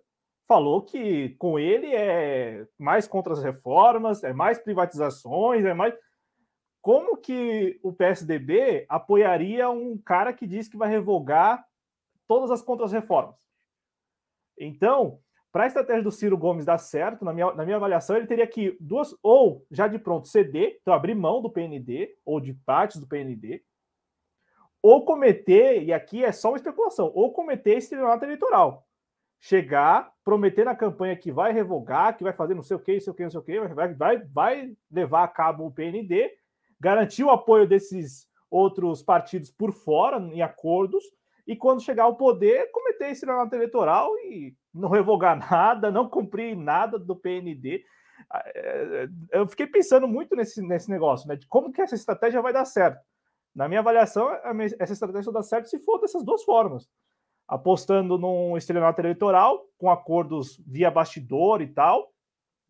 falou 0.48 0.82
que 0.82 1.30
com 1.36 1.58
ele 1.58 1.94
é 1.94 2.66
mais 2.78 3.06
contra 3.06 3.34
as 3.34 3.42
reformas, 3.42 4.24
é 4.24 4.32
mais 4.32 4.58
privatizações, 4.58 5.64
é 5.64 5.74
mais. 5.74 5.94
Como 6.80 7.18
que 7.18 7.78
o 7.82 7.92
PSDB 7.92 8.86
apoiaria 8.88 9.68
um 9.68 9.98
cara 9.98 10.32
que 10.32 10.46
diz 10.46 10.66
que 10.66 10.76
vai 10.76 10.88
revogar 10.88 11.64
todas 12.26 12.50
as 12.50 12.62
contra-reformas? 12.62 13.36
Então, 14.58 15.20
para 15.52 15.64
a 15.64 15.66
estratégia 15.66 16.02
do 16.02 16.10
Ciro 16.10 16.36
Gomes 16.36 16.64
dar 16.64 16.78
certo, 16.78 17.24
na 17.24 17.32
minha, 17.32 17.52
na 17.52 17.64
minha 17.64 17.76
avaliação, 17.76 18.16
ele 18.16 18.26
teria 18.26 18.46
que 18.46 18.76
duas, 18.80 19.14
ou 19.22 19.66
já 19.70 19.86
de 19.86 19.98
pronto 19.98 20.28
ceder, 20.28 20.78
então 20.80 20.94
abrir 20.94 21.14
mão 21.14 21.42
do 21.42 21.50
PND, 21.50 22.16
ou 22.24 22.40
de 22.40 22.54
partes 22.54 22.98
do 22.98 23.06
PND, 23.06 23.62
ou 24.82 25.04
cometer, 25.04 25.82
e 25.82 25.92
aqui 25.92 26.24
é 26.24 26.32
só 26.32 26.48
uma 26.50 26.56
especulação, 26.56 27.10
ou 27.14 27.32
cometer 27.32 27.76
estelionato 27.76 28.24
eleitoral. 28.24 28.86
Chegar, 29.40 30.12
prometer 30.28 30.66
na 30.66 30.76
campanha 30.76 31.16
que 31.16 31.32
vai 31.32 31.55
revogar, 31.55 32.14
que 32.14 32.22
vai 32.22 32.34
fazer 32.34 32.55
não 32.55 32.62
sei 32.62 32.76
o 32.76 32.80
que, 32.80 32.92
não 32.92 33.00
sei 33.00 33.10
o 33.10 33.14
que, 33.14 33.22
não 33.22 33.30
sei 33.30 33.40
o 33.40 33.42
que, 33.42 33.60
vai, 33.74 33.94
vai, 33.94 34.18
vai 34.18 34.76
levar 34.92 35.24
a 35.24 35.28
cabo 35.28 35.64
o 35.64 35.72
PND, 35.72 36.30
garantir 36.78 37.24
o 37.24 37.30
apoio 37.30 37.66
desses 37.66 38.28
outros 38.50 39.02
partidos 39.02 39.50
por 39.50 39.72
fora, 39.72 40.18
em 40.18 40.42
acordos, 40.42 41.02
e 41.46 41.56
quando 41.56 41.82
chegar 41.82 42.02
ao 42.02 42.14
poder, 42.14 42.70
cometer 42.72 43.05
esse 43.05 43.12
estelionato 43.14 43.55
eleitoral 43.55 44.14
e 44.18 44.55
não 44.74 44.90
revogar 44.90 45.34
nada, 45.50 45.90
não 45.90 46.06
cumprir 46.10 46.55
nada 46.55 46.98
do 46.98 47.16
PND. 47.16 47.82
Ah, 48.30 48.42
é, 48.55 49.09
eu 49.32 49.48
fiquei 49.48 49.66
pensando 49.66 50.06
muito 50.06 50.36
nesse, 50.36 50.60
nesse 50.60 50.90
negócio, 50.90 51.26
né? 51.26 51.36
De 51.36 51.46
como 51.46 51.72
que 51.72 51.80
essa 51.80 51.94
estratégia 51.94 52.42
vai 52.42 52.52
dar 52.52 52.66
certo. 52.66 53.00
Na 53.55 53.66
minha 53.66 53.80
avaliação, 53.80 54.28
essa 54.78 54.92
estratégia 54.92 55.22
só 55.22 55.32
dá 55.32 55.42
certo 55.42 55.70
se 55.70 55.78
for 55.78 55.98
dessas 55.98 56.22
duas 56.22 56.44
formas. 56.44 56.86
Apostando 57.48 58.18
num 58.18 58.56
estelionato 58.56 59.00
eleitoral, 59.00 59.64
com 59.78 59.90
acordos 59.90 60.60
via 60.66 60.90
bastidor 60.90 61.62
e 61.62 61.66
tal. 61.66 62.12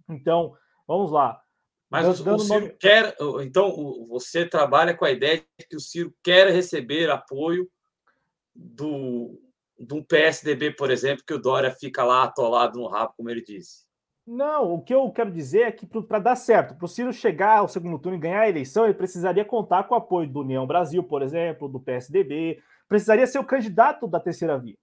Então, 0.08 0.54
vamos 0.86 1.10
lá. 1.10 1.42
Mas 1.90 2.06
o, 2.20 2.34
o 2.34 2.38
Ciro 2.38 2.60
nome... 2.60 2.76
quer. 2.78 3.16
Então, 3.42 4.06
você 4.08 4.46
trabalha 4.46 4.94
com 4.94 5.04
a 5.04 5.10
ideia 5.10 5.44
de 5.58 5.66
que 5.66 5.76
o 5.76 5.80
Ciro 5.80 6.14
quer 6.22 6.48
receber 6.48 7.10
apoio 7.10 7.68
do, 8.54 9.40
do 9.78 10.04
PSDB, 10.04 10.72
por 10.72 10.90
exemplo, 10.90 11.24
que 11.26 11.34
o 11.34 11.40
Dória 11.40 11.70
fica 11.70 12.04
lá 12.04 12.24
atolado 12.24 12.78
no 12.78 12.88
rabo, 12.88 13.14
como 13.16 13.30
ele 13.30 13.42
disse. 13.42 13.86
Não, 14.26 14.74
o 14.74 14.82
que 14.82 14.94
eu 14.94 15.10
quero 15.10 15.30
dizer 15.30 15.62
é 15.62 15.72
que 15.72 15.86
para 15.86 16.18
dar 16.18 16.36
certo, 16.36 16.74
para 16.74 16.84
o 16.84 16.88
Ciro 16.88 17.10
chegar 17.14 17.60
ao 17.60 17.68
segundo 17.68 17.98
turno 17.98 18.18
e 18.18 18.20
ganhar 18.20 18.40
a 18.40 18.48
eleição, 18.48 18.84
ele 18.84 18.92
precisaria 18.92 19.42
contar 19.42 19.84
com 19.84 19.94
o 19.94 19.96
apoio 19.96 20.28
do 20.28 20.40
União 20.40 20.66
Brasil, 20.66 21.02
por 21.02 21.22
exemplo, 21.22 21.66
do 21.66 21.80
PSDB, 21.80 22.60
precisaria 22.88 23.26
ser 23.26 23.38
o 23.38 23.44
candidato 23.44 24.06
da 24.06 24.18
terceira 24.18 24.58
via. 24.58 24.76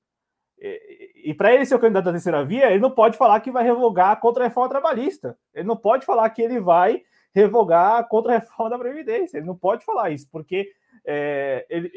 E, 0.60 1.32
e 1.32 1.34
para 1.34 1.54
ele 1.54 1.66
ser 1.66 1.76
o 1.76 1.80
candidato 1.80 2.06
da 2.06 2.12
terceira 2.12 2.46
via, 2.46 2.70
ele 2.70 2.80
não 2.80 2.92
pode 2.92 3.18
falar 3.18 3.40
que 3.40 3.52
vai 3.52 3.64
revogar 3.64 4.12
a 4.12 4.44
reforma 4.44 4.70
trabalhista. 4.70 5.38
Ele 5.54 5.68
não 5.68 5.76
pode 5.76 6.06
falar 6.06 6.30
que 6.30 6.42
ele 6.42 6.60
vai 6.60 7.04
revogar 7.34 8.08
a 8.08 8.32
reforma 8.32 8.70
da 8.70 8.80
Previdência. 8.80 9.38
Ele 9.38 9.46
não 9.46 9.58
pode 9.58 9.84
falar 9.84 10.12
isso, 10.12 10.30
porque 10.32 10.72
é, 11.06 11.66
ele, 11.70 11.90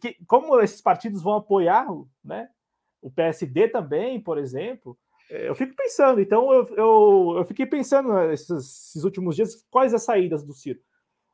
que, 0.00 0.16
como 0.26 0.60
esses 0.60 0.82
partidos 0.82 1.22
vão 1.22 1.34
apoiar 1.34 1.86
né, 2.24 2.48
o 3.00 3.10
PSD 3.10 3.68
também, 3.68 4.20
por 4.20 4.36
exemplo, 4.36 4.96
é, 5.30 5.48
eu 5.48 5.54
fico 5.54 5.74
pensando, 5.74 6.20
então 6.20 6.52
eu, 6.52 6.66
eu, 6.76 7.34
eu 7.38 7.44
fiquei 7.44 7.64
pensando 7.64 8.18
esses, 8.30 8.50
esses, 8.50 9.04
últimos 9.04 9.36
dias 9.36 9.64
quais 9.70 9.94
as 9.94 10.02
saídas 10.02 10.44
do 10.44 10.52
Ciro. 10.52 10.80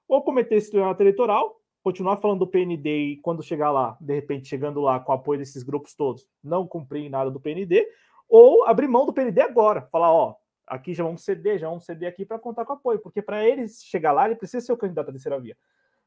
Ou 0.07 0.23
cometer 0.23 0.55
esse 0.55 0.67
estelionato 0.67 1.03
eleitoral, 1.03 1.61
continuar 1.87 2.17
falando 2.17 2.41
do 2.41 2.49
PND 2.49 3.13
e 3.13 3.17
quando 3.19 3.45
chegar 3.45 3.71
lá, 3.71 3.97
de 4.01 4.13
repente 4.13 4.49
chegando 4.49 4.81
lá 4.81 4.99
com 4.99 5.13
o 5.13 5.15
apoio 5.15 5.39
desses 5.39 5.63
grupos 5.63 5.95
todos, 5.95 6.27
não 6.43 6.67
cumprir 6.67 7.09
nada 7.09 7.31
do 7.31 7.39
PND, 7.39 7.87
ou 8.29 8.67
abrir 8.67 8.89
mão 8.89 9.07
do 9.07 9.13
PND 9.13 9.41
agora, 9.41 9.83
falar, 9.83 10.13
ó, 10.13 10.35
aqui 10.67 10.93
já 10.93 11.05
vamos 11.05 11.23
ceder, 11.23 11.61
já 11.61 11.69
vamos 11.69 11.85
ceder 11.85 12.09
aqui 12.09 12.27
para 12.27 12.41
contar 12.41 12.65
com 12.65 12.73
apoio, 12.73 12.99
porque 12.99 13.23
para 13.23 13.47
ele 13.47 13.69
chegar 13.69 14.11
lá, 14.11 14.27
ele 14.27 14.35
precisa 14.35 14.67
ser 14.67 14.73
o 14.73 14.77
candidato 14.77 15.11
à 15.11 15.13
terceira 15.13 15.39
via. 15.39 15.57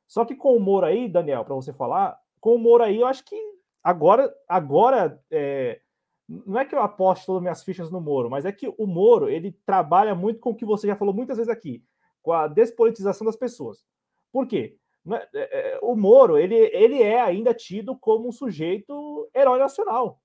Só 0.06 0.26
que 0.26 0.36
com 0.36 0.54
o 0.54 0.60
Moro 0.60 0.86
aí, 0.86 1.08
Daniel, 1.08 1.46
para 1.46 1.56
você 1.56 1.72
falar, 1.72 2.20
com 2.42 2.56
o 2.56 2.60
Moro 2.60 2.84
aí, 2.84 3.00
eu 3.00 3.08
acho 3.08 3.24
que 3.24 3.42
agora, 3.82 4.30
agora 4.50 5.18
é, 5.32 5.80
não 6.28 6.60
é 6.60 6.66
que 6.66 6.76
eu 6.76 6.82
aposto 6.82 7.26
todas 7.26 7.38
as 7.38 7.44
minhas 7.44 7.64
fichas 7.64 7.90
no 7.90 8.02
Moro, 8.02 8.30
mas 8.30 8.44
é 8.44 8.52
que 8.52 8.68
o 8.68 8.86
Moro 8.86 9.30
ele 9.30 9.54
trabalha 9.66 10.14
muito 10.14 10.42
com 10.42 10.50
o 10.50 10.56
que 10.56 10.66
você 10.66 10.88
já 10.88 10.96
falou 10.98 11.14
muitas 11.14 11.38
vezes 11.38 11.50
aqui, 11.50 11.82
com 12.22 12.34
a 12.34 12.50
despolitização 12.50 13.24
das 13.24 13.38
pessoas. 13.38 13.86
Por 14.30 14.46
quê? 14.46 14.78
É, 15.16 15.30
é, 15.34 15.74
é, 15.74 15.80
o 15.82 15.96
Moro, 15.96 16.38
ele, 16.38 16.56
ele 16.56 17.02
é 17.02 17.20
ainda 17.22 17.54
tido 17.54 17.98
como 17.98 18.28
um 18.28 18.32
sujeito 18.32 19.30
herói 19.34 19.60
nacional. 19.60 20.22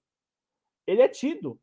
Ele 0.86 1.02
é 1.02 1.08
tido 1.08 1.58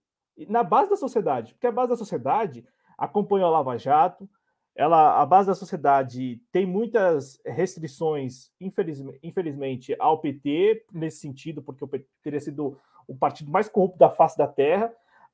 na 0.48 0.64
base 0.64 0.90
da 0.90 0.96
sociedade, 0.96 1.54
porque 1.54 1.68
a 1.68 1.72
base 1.72 1.90
da 1.90 1.98
sociedade 1.98 2.66
acompanhou 2.98 3.48
a 3.48 3.52
Lava 3.52 3.78
Jato, 3.78 4.30
ela, 4.76 5.22
a 5.22 5.26
base 5.26 5.48
da 5.48 5.56
sociedade 5.56 6.42
tem 6.52 6.66
muitas 6.66 7.40
restrições, 7.46 8.52
infelizmente, 8.60 9.20
infelizmente, 9.22 9.96
ao 10.00 10.20
PT, 10.20 10.86
nesse 10.94 11.18
sentido, 11.18 11.62
porque 11.62 11.84
o 11.84 11.88
PT 11.88 12.08
teria 12.24 12.40
sido 12.40 12.80
o 13.08 13.16
partido 13.16 13.52
mais 13.52 13.68
corrupto 13.68 13.98
da 13.98 14.10
face 14.10 14.38
da 14.38 14.48
terra. 14.48 14.92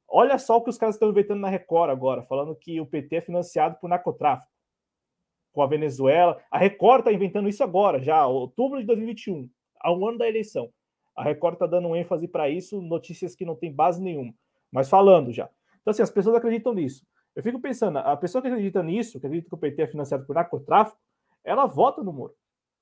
Olha 0.07 0.39
só 0.39 0.57
o 0.57 0.63
que 0.63 0.69
os 0.69 0.77
caras 0.77 0.95
estão 0.95 1.09
inventando 1.09 1.39
na 1.39 1.49
Record 1.49 1.91
agora, 1.91 2.23
falando 2.23 2.55
que 2.55 2.81
o 2.81 2.85
PT 2.85 3.17
é 3.17 3.21
financiado 3.21 3.77
por 3.79 3.89
narcotráfico 3.89 4.51
com 5.57 5.63
a 5.63 5.67
Venezuela. 5.67 6.39
A 6.51 6.57
Record 6.59 6.99
está 6.99 7.11
inventando 7.11 7.49
isso 7.49 7.63
agora, 7.63 7.99
já, 7.99 8.27
outubro 8.27 8.79
de 8.79 8.85
2021, 8.85 9.49
há 9.81 9.91
um 9.91 10.07
ano 10.07 10.19
da 10.19 10.27
eleição. 10.27 10.71
A 11.15 11.23
Record 11.23 11.53
está 11.53 11.65
dando 11.65 11.95
ênfase 11.95 12.27
para 12.27 12.47
isso, 12.47 12.79
notícias 12.79 13.33
que 13.33 13.43
não 13.43 13.55
tem 13.55 13.73
base 13.73 13.99
nenhuma, 13.99 14.31
mas 14.71 14.87
falando 14.87 15.33
já. 15.33 15.49
Então, 15.81 15.89
assim, 15.89 16.03
as 16.03 16.11
pessoas 16.11 16.35
acreditam 16.35 16.75
nisso. 16.75 17.03
Eu 17.35 17.41
fico 17.41 17.59
pensando, 17.59 17.97
a 17.97 18.15
pessoa 18.15 18.39
que 18.39 18.47
acredita 18.47 18.83
nisso, 18.83 19.19
que 19.19 19.25
acredita 19.25 19.49
que 19.49 19.55
o 19.55 19.57
PT 19.57 19.81
é 19.81 19.87
financiado 19.87 20.27
por 20.27 20.35
narcotráfico, 20.35 20.99
ela 21.43 21.65
vota 21.65 22.03
no 22.03 22.13
Moro. 22.13 22.35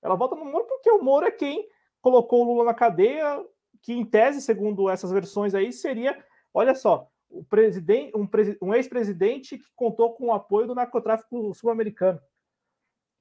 Ela 0.03 0.15
vota 0.15 0.35
no 0.35 0.43
Moro 0.43 0.65
porque 0.67 0.91
o 0.91 1.01
Moro 1.01 1.25
é 1.25 1.31
quem 1.31 1.69
colocou 2.01 2.41
o 2.41 2.43
Lula 2.43 2.65
na 2.65 2.73
cadeia, 2.73 3.41
que 3.81 3.93
em 3.93 4.03
tese, 4.03 4.41
segundo 4.41 4.89
essas 4.89 5.13
versões 5.13 5.55
aí, 5.55 5.71
seria, 5.71 6.21
olha 6.53 6.75
só, 6.75 7.07
um, 7.31 8.27
um 8.61 8.73
ex-presidente 8.73 9.57
que 9.57 9.65
contou 9.77 10.13
com 10.13 10.25
o 10.25 10.33
apoio 10.33 10.67
do 10.67 10.75
narcotráfico 10.75 11.53
sul-americano. 11.53 12.19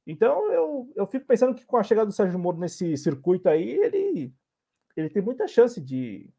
Então 0.07 0.53
eu, 0.53 0.93
eu 0.95 1.07
fico 1.07 1.27
pensando 1.27 1.55
que 1.55 1.65
com 1.65 1.77
a 1.77 1.83
chegada 1.83 2.07
do 2.07 2.13
Sérgio 2.13 2.39
Moro 2.39 2.59
nesse 2.59 2.97
circuito 2.97 3.49
aí, 3.49 3.71
ele, 3.71 4.33
ele 4.97 5.09
tem 5.09 5.23
muita 5.23 5.49
chance 5.49 5.81
de, 5.81 6.31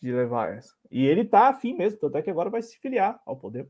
de 0.00 0.12
levar 0.12 0.54
essa. 0.54 0.74
E 0.90 1.06
ele 1.06 1.24
tá 1.24 1.48
afim 1.48 1.74
mesmo, 1.74 1.98
tanto 1.98 2.18
é 2.18 2.22
que 2.22 2.30
agora 2.30 2.50
vai 2.50 2.60
se 2.62 2.78
filiar 2.78 3.20
ao 3.24 3.36
poder. 3.36 3.68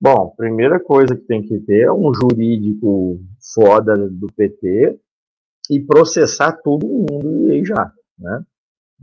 Bom, 0.00 0.34
primeira 0.36 0.78
coisa 0.78 1.16
que 1.16 1.22
tem 1.22 1.40
que 1.40 1.58
ter 1.60 1.86
é 1.86 1.92
um 1.92 2.12
jurídico 2.12 3.18
foda 3.54 3.96
do 3.96 4.26
PT 4.26 5.00
e 5.70 5.80
processar 5.80 6.52
todo 6.62 6.86
mundo 6.86 7.48
e 7.48 7.52
aí 7.52 7.64
já, 7.64 7.90
né? 8.18 8.44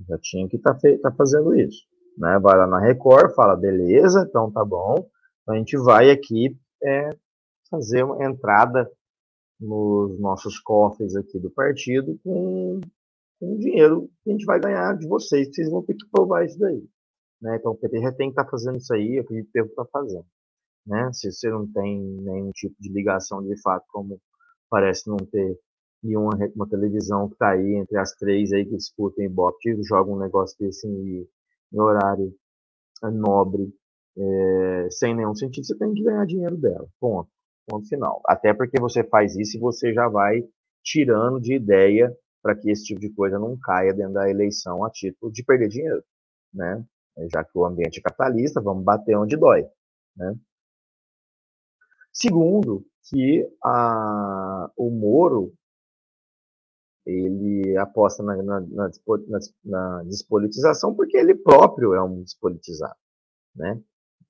Já 0.07 0.17
tinha 0.19 0.47
que 0.47 0.57
estar 0.57 0.75
tá, 0.75 0.89
tá 1.01 1.11
fazendo 1.11 1.55
isso, 1.55 1.87
né? 2.15 2.37
Vai 2.39 2.55
lá 2.55 2.67
na 2.67 2.79
Record, 2.79 3.33
fala, 3.33 3.55
beleza, 3.55 4.27
então 4.29 4.51
tá 4.51 4.63
bom, 4.63 5.09
a 5.47 5.55
gente 5.55 5.75
vai 5.75 6.11
aqui 6.11 6.55
é, 6.83 7.09
fazer 7.71 8.03
uma 8.03 8.23
entrada 8.23 8.91
nos 9.59 10.19
nossos 10.19 10.59
cofres 10.59 11.15
aqui 11.15 11.39
do 11.39 11.49
partido 11.49 12.19
com, 12.23 12.81
com 13.39 13.57
dinheiro 13.57 14.09
que 14.23 14.29
a 14.29 14.33
gente 14.33 14.45
vai 14.45 14.59
ganhar 14.59 14.97
de 14.97 15.07
vocês, 15.07 15.47
vocês 15.47 15.69
vão 15.69 15.81
ter 15.83 15.95
que 15.95 16.07
provar 16.11 16.45
isso 16.45 16.59
daí. 16.59 16.83
Né? 17.41 17.55
Então 17.55 17.71
o 17.71 17.77
PT 17.77 18.01
já 18.01 18.11
tem 18.11 18.27
que 18.27 18.33
estar 18.33 18.43
tá 18.43 18.49
fazendo 18.51 18.77
isso 18.77 18.93
aí, 18.93 19.15
eu 19.15 19.23
acredito 19.23 19.51
que 19.51 19.59
está 19.59 19.85
fazendo. 19.85 20.25
Né? 20.85 21.11
Se 21.13 21.31
você 21.31 21.49
não 21.49 21.65
tem 21.71 21.99
nenhum 21.99 22.51
tipo 22.51 22.75
de 22.79 22.91
ligação 22.91 23.41
de 23.41 23.59
fato, 23.61 23.85
como 23.89 24.19
parece 24.69 25.07
não 25.07 25.17
ter 25.17 25.57
nenhuma 26.03 26.31
uma 26.55 26.67
televisão 26.67 27.27
que 27.27 27.33
está 27.33 27.51
aí 27.51 27.75
entre 27.75 27.97
as 27.97 28.13
três 28.15 28.51
aí 28.51 28.65
que 28.65 28.75
disputam 28.75 29.23
Ibope, 29.23 29.83
jogam 29.83 30.15
um 30.15 30.19
negócio 30.19 30.57
desse 30.59 30.87
em, 30.87 31.27
em 31.71 31.79
horário 31.79 32.35
nobre, 33.09 33.73
é, 34.17 34.87
sem 34.91 35.15
nenhum 35.15 35.33
sentido, 35.33 35.65
você 35.65 35.77
tem 35.77 35.93
que 35.93 36.03
ganhar 36.03 36.25
dinheiro 36.25 36.57
dela. 36.57 36.87
Ponto. 36.99 37.29
Ponto 37.67 37.87
final. 37.87 38.21
Até 38.25 38.53
porque 38.53 38.79
você 38.79 39.03
faz 39.03 39.35
isso 39.35 39.57
e 39.57 39.59
você 39.59 39.93
já 39.93 40.07
vai 40.07 40.43
tirando 40.83 41.39
de 41.39 41.53
ideia 41.55 42.15
para 42.41 42.55
que 42.55 42.71
esse 42.71 42.83
tipo 42.85 42.99
de 42.99 43.09
coisa 43.13 43.37
não 43.37 43.57
caia 43.57 43.93
dentro 43.93 44.13
da 44.13 44.29
eleição 44.29 44.83
a 44.83 44.89
título 44.89 45.31
de 45.31 45.43
perder 45.43 45.67
dinheiro, 45.69 46.03
né? 46.53 46.83
Já 47.31 47.43
que 47.43 47.51
o 47.55 47.65
ambiente 47.65 47.99
é 47.99 48.01
capitalista, 48.01 48.61
vamos 48.61 48.83
bater 48.83 49.15
onde 49.15 49.37
dói, 49.37 49.67
né? 50.15 50.35
Segundo, 52.11 52.85
que 53.09 53.47
a, 53.63 54.69
o 54.75 54.89
Moro 54.89 55.53
ele 57.05 57.75
aposta 57.77 58.21
na, 58.21 58.35
na, 58.43 58.59
na, 58.61 58.89
na, 59.63 60.03
despolitização 60.03 60.95
porque 60.95 61.17
ele 61.17 61.35
próprio 61.35 61.93
é 61.93 62.03
um 62.03 62.21
despolitizado, 62.21 62.95
né? 63.55 63.81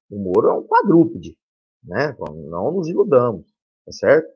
O 0.10 0.18
Moro 0.18 0.50
é 0.50 0.54
um 0.54 0.64
quadrúpede, 0.64 1.38
né? 1.84 2.16
Não 2.20 2.72
nos 2.72 2.88
iludamos, 2.88 3.46
tá 3.86 3.92
certo? 3.92 4.32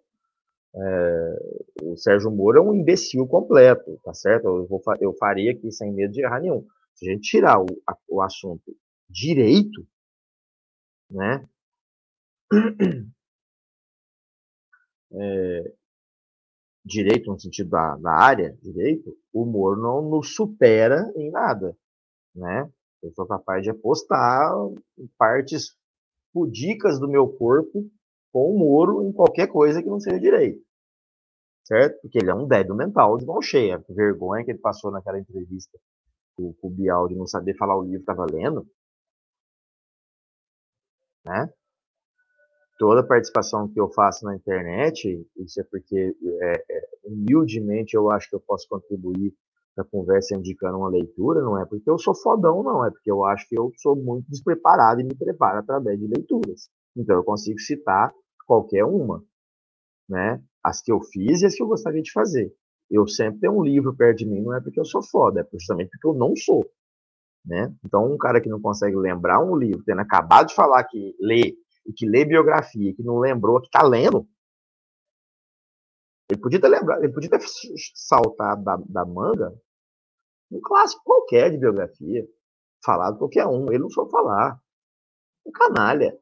É, 0.76 1.84
o 1.84 1.96
Sérgio 1.96 2.30
Moro 2.32 2.58
é 2.58 2.62
um 2.62 2.74
imbecil 2.74 3.26
completo, 3.28 3.98
tá 4.04 4.14
certo? 4.14 4.46
Eu, 4.46 4.68
vou, 4.68 4.82
eu 5.00 5.14
faria 5.14 5.52
aqui 5.52 5.72
sem 5.72 5.92
medo 5.94 6.14
de 6.14 6.22
errar 6.22 6.42
nenhum. 6.42 6.66
Se 6.94 7.08
a 7.10 7.14
gente 7.14 7.30
tirar 7.30 7.62
o, 7.62 7.66
a, 7.88 7.98
o 8.10 8.22
assunto 8.22 8.76
direito, 9.10 9.88
né? 11.10 11.48
É, 15.18 15.74
direito 16.84 17.32
no 17.32 17.40
sentido 17.40 17.70
da, 17.70 17.96
da 17.96 18.12
área, 18.12 18.58
direito, 18.62 19.18
o 19.32 19.46
Moro 19.46 19.82
não 19.82 20.10
nos 20.10 20.36
supera 20.36 21.10
em 21.16 21.32
nada, 21.32 21.76
né? 22.36 22.70
Eu 23.02 23.14
sou 23.14 23.26
capaz 23.26 23.64
de 23.64 23.70
apostar 23.70 24.52
partes 25.18 25.76
pudicas 26.36 27.00
do 27.00 27.08
meu 27.08 27.30
corpo 27.30 27.90
com 28.34 28.52
o 28.52 28.60
Moro 28.60 29.02
em 29.08 29.14
qualquer 29.14 29.48
coisa 29.48 29.82
que 29.82 29.88
não 29.88 30.02
seja 30.02 30.20
direito. 30.20 30.62
Certo? 31.64 32.02
Porque 32.02 32.20
ele 32.20 32.30
é 32.30 32.36
um 32.36 32.46
débil 32.46 32.76
mental 32.76 33.18
de 33.18 33.26
mão 33.26 33.42
cheia. 33.42 33.78
A 33.78 33.94
vergonha 33.94 34.44
que 34.44 34.52
ele 34.52 34.60
passou 34.60 34.92
naquela 34.92 35.18
entrevista 35.18 35.80
com, 36.36 36.54
com 36.56 36.68
o 36.68 36.70
Bial 36.70 37.08
de 37.08 37.16
não 37.16 37.26
saber 37.26 37.56
falar 37.56 37.78
o 37.78 37.84
livro 37.84 38.00
que 38.00 38.12
estava 38.12 38.26
lendo. 38.30 38.68
Né? 41.24 41.50
Toda 42.78 43.08
participação 43.08 43.72
que 43.72 43.80
eu 43.80 43.90
faço 43.90 44.26
na 44.26 44.36
internet, 44.36 45.26
isso 45.38 45.62
é 45.62 45.64
porque 45.64 46.14
é, 46.42 46.66
é, 46.70 46.90
humildemente 47.06 47.96
eu 47.96 48.12
acho 48.12 48.30
que 48.30 48.36
eu 48.36 48.42
posso 48.42 48.68
contribuir 48.68 49.34
da 49.76 49.84
conversa 49.84 50.36
indicando 50.36 50.78
uma 50.78 50.90
leitura, 50.90 51.42
não 51.42 51.60
é 51.60 51.66
porque 51.66 51.90
eu 51.90 51.98
sou 51.98 52.16
fodão, 52.16 52.64
não, 52.64 52.86
é 52.86 52.90
porque 52.90 53.12
eu 53.12 53.26
acho 53.26 53.48
que 53.50 53.58
eu 53.58 53.72
sou 53.78 53.96
muito 53.96 54.30
despreparado 54.30 55.02
e 55.02 55.04
me 55.04 55.16
preparo 55.16 55.60
através 55.60 56.00
de 56.00 56.08
leituras. 56.08 56.70
Então 56.96 57.16
eu 57.18 57.24
consigo 57.24 57.60
citar 57.60 58.14
qualquer 58.48 58.86
uma, 58.86 59.22
né? 60.08 60.42
As 60.64 60.82
que 60.82 60.92
eu 60.92 61.02
fiz 61.02 61.42
e 61.42 61.46
as 61.46 61.54
que 61.54 61.62
eu 61.62 61.68
gostaria 61.68 62.02
de 62.02 62.12
fazer. 62.12 62.54
Eu 62.90 63.08
sempre 63.08 63.42
tenho 63.42 63.54
um 63.54 63.64
livro 63.64 63.96
perto 63.96 64.20
de 64.20 64.26
mim, 64.26 64.42
não 64.42 64.54
é 64.54 64.62
porque 64.62 64.80
eu 64.80 64.86
sou 64.86 65.04
foda, 65.04 65.42
é 65.42 65.58
justamente 65.58 65.90
porque 65.90 66.08
eu 66.08 66.14
não 66.14 66.36
sou, 66.36 66.66
né? 67.46 67.74
Então 67.84 68.06
um 68.12 68.18
cara 68.18 68.40
que 68.40 68.50
não 68.50 68.62
consegue 68.62 68.96
lembrar 68.96 69.44
um 69.44 69.58
livro, 69.58 69.84
tendo 69.84 70.02
acabado 70.02 70.48
de 70.48 70.56
falar 70.56 70.84
que 70.86 71.16
lê 71.20 71.54
e 71.86 71.94
que 71.94 72.08
lê 72.08 72.24
biografia, 72.24 72.94
que 72.96 73.04
não 73.04 73.20
lembrou, 73.20 73.62
que 73.62 73.70
tá 73.70 73.84
lendo, 73.84 74.26
ele 76.30 76.40
podia 76.42 76.60
ter 76.60 76.68
lembrado, 76.68 77.04
ele 77.04 77.14
podia 77.14 77.30
ter 77.30 77.40
saltado 77.94 78.64
da, 78.64 78.78
da 78.78 79.06
manga 79.06 79.54
um 80.52 80.60
clássico 80.62 81.04
qualquer 81.04 81.52
de 81.52 81.58
biografia, 81.58 82.26
falado 82.84 83.18
qualquer 83.18 83.46
um, 83.48 83.68
ele 83.70 83.80
não 83.80 83.90
soube 83.90 84.12
falar. 84.12 84.60
Um 85.46 85.52
canalha. 85.52 86.18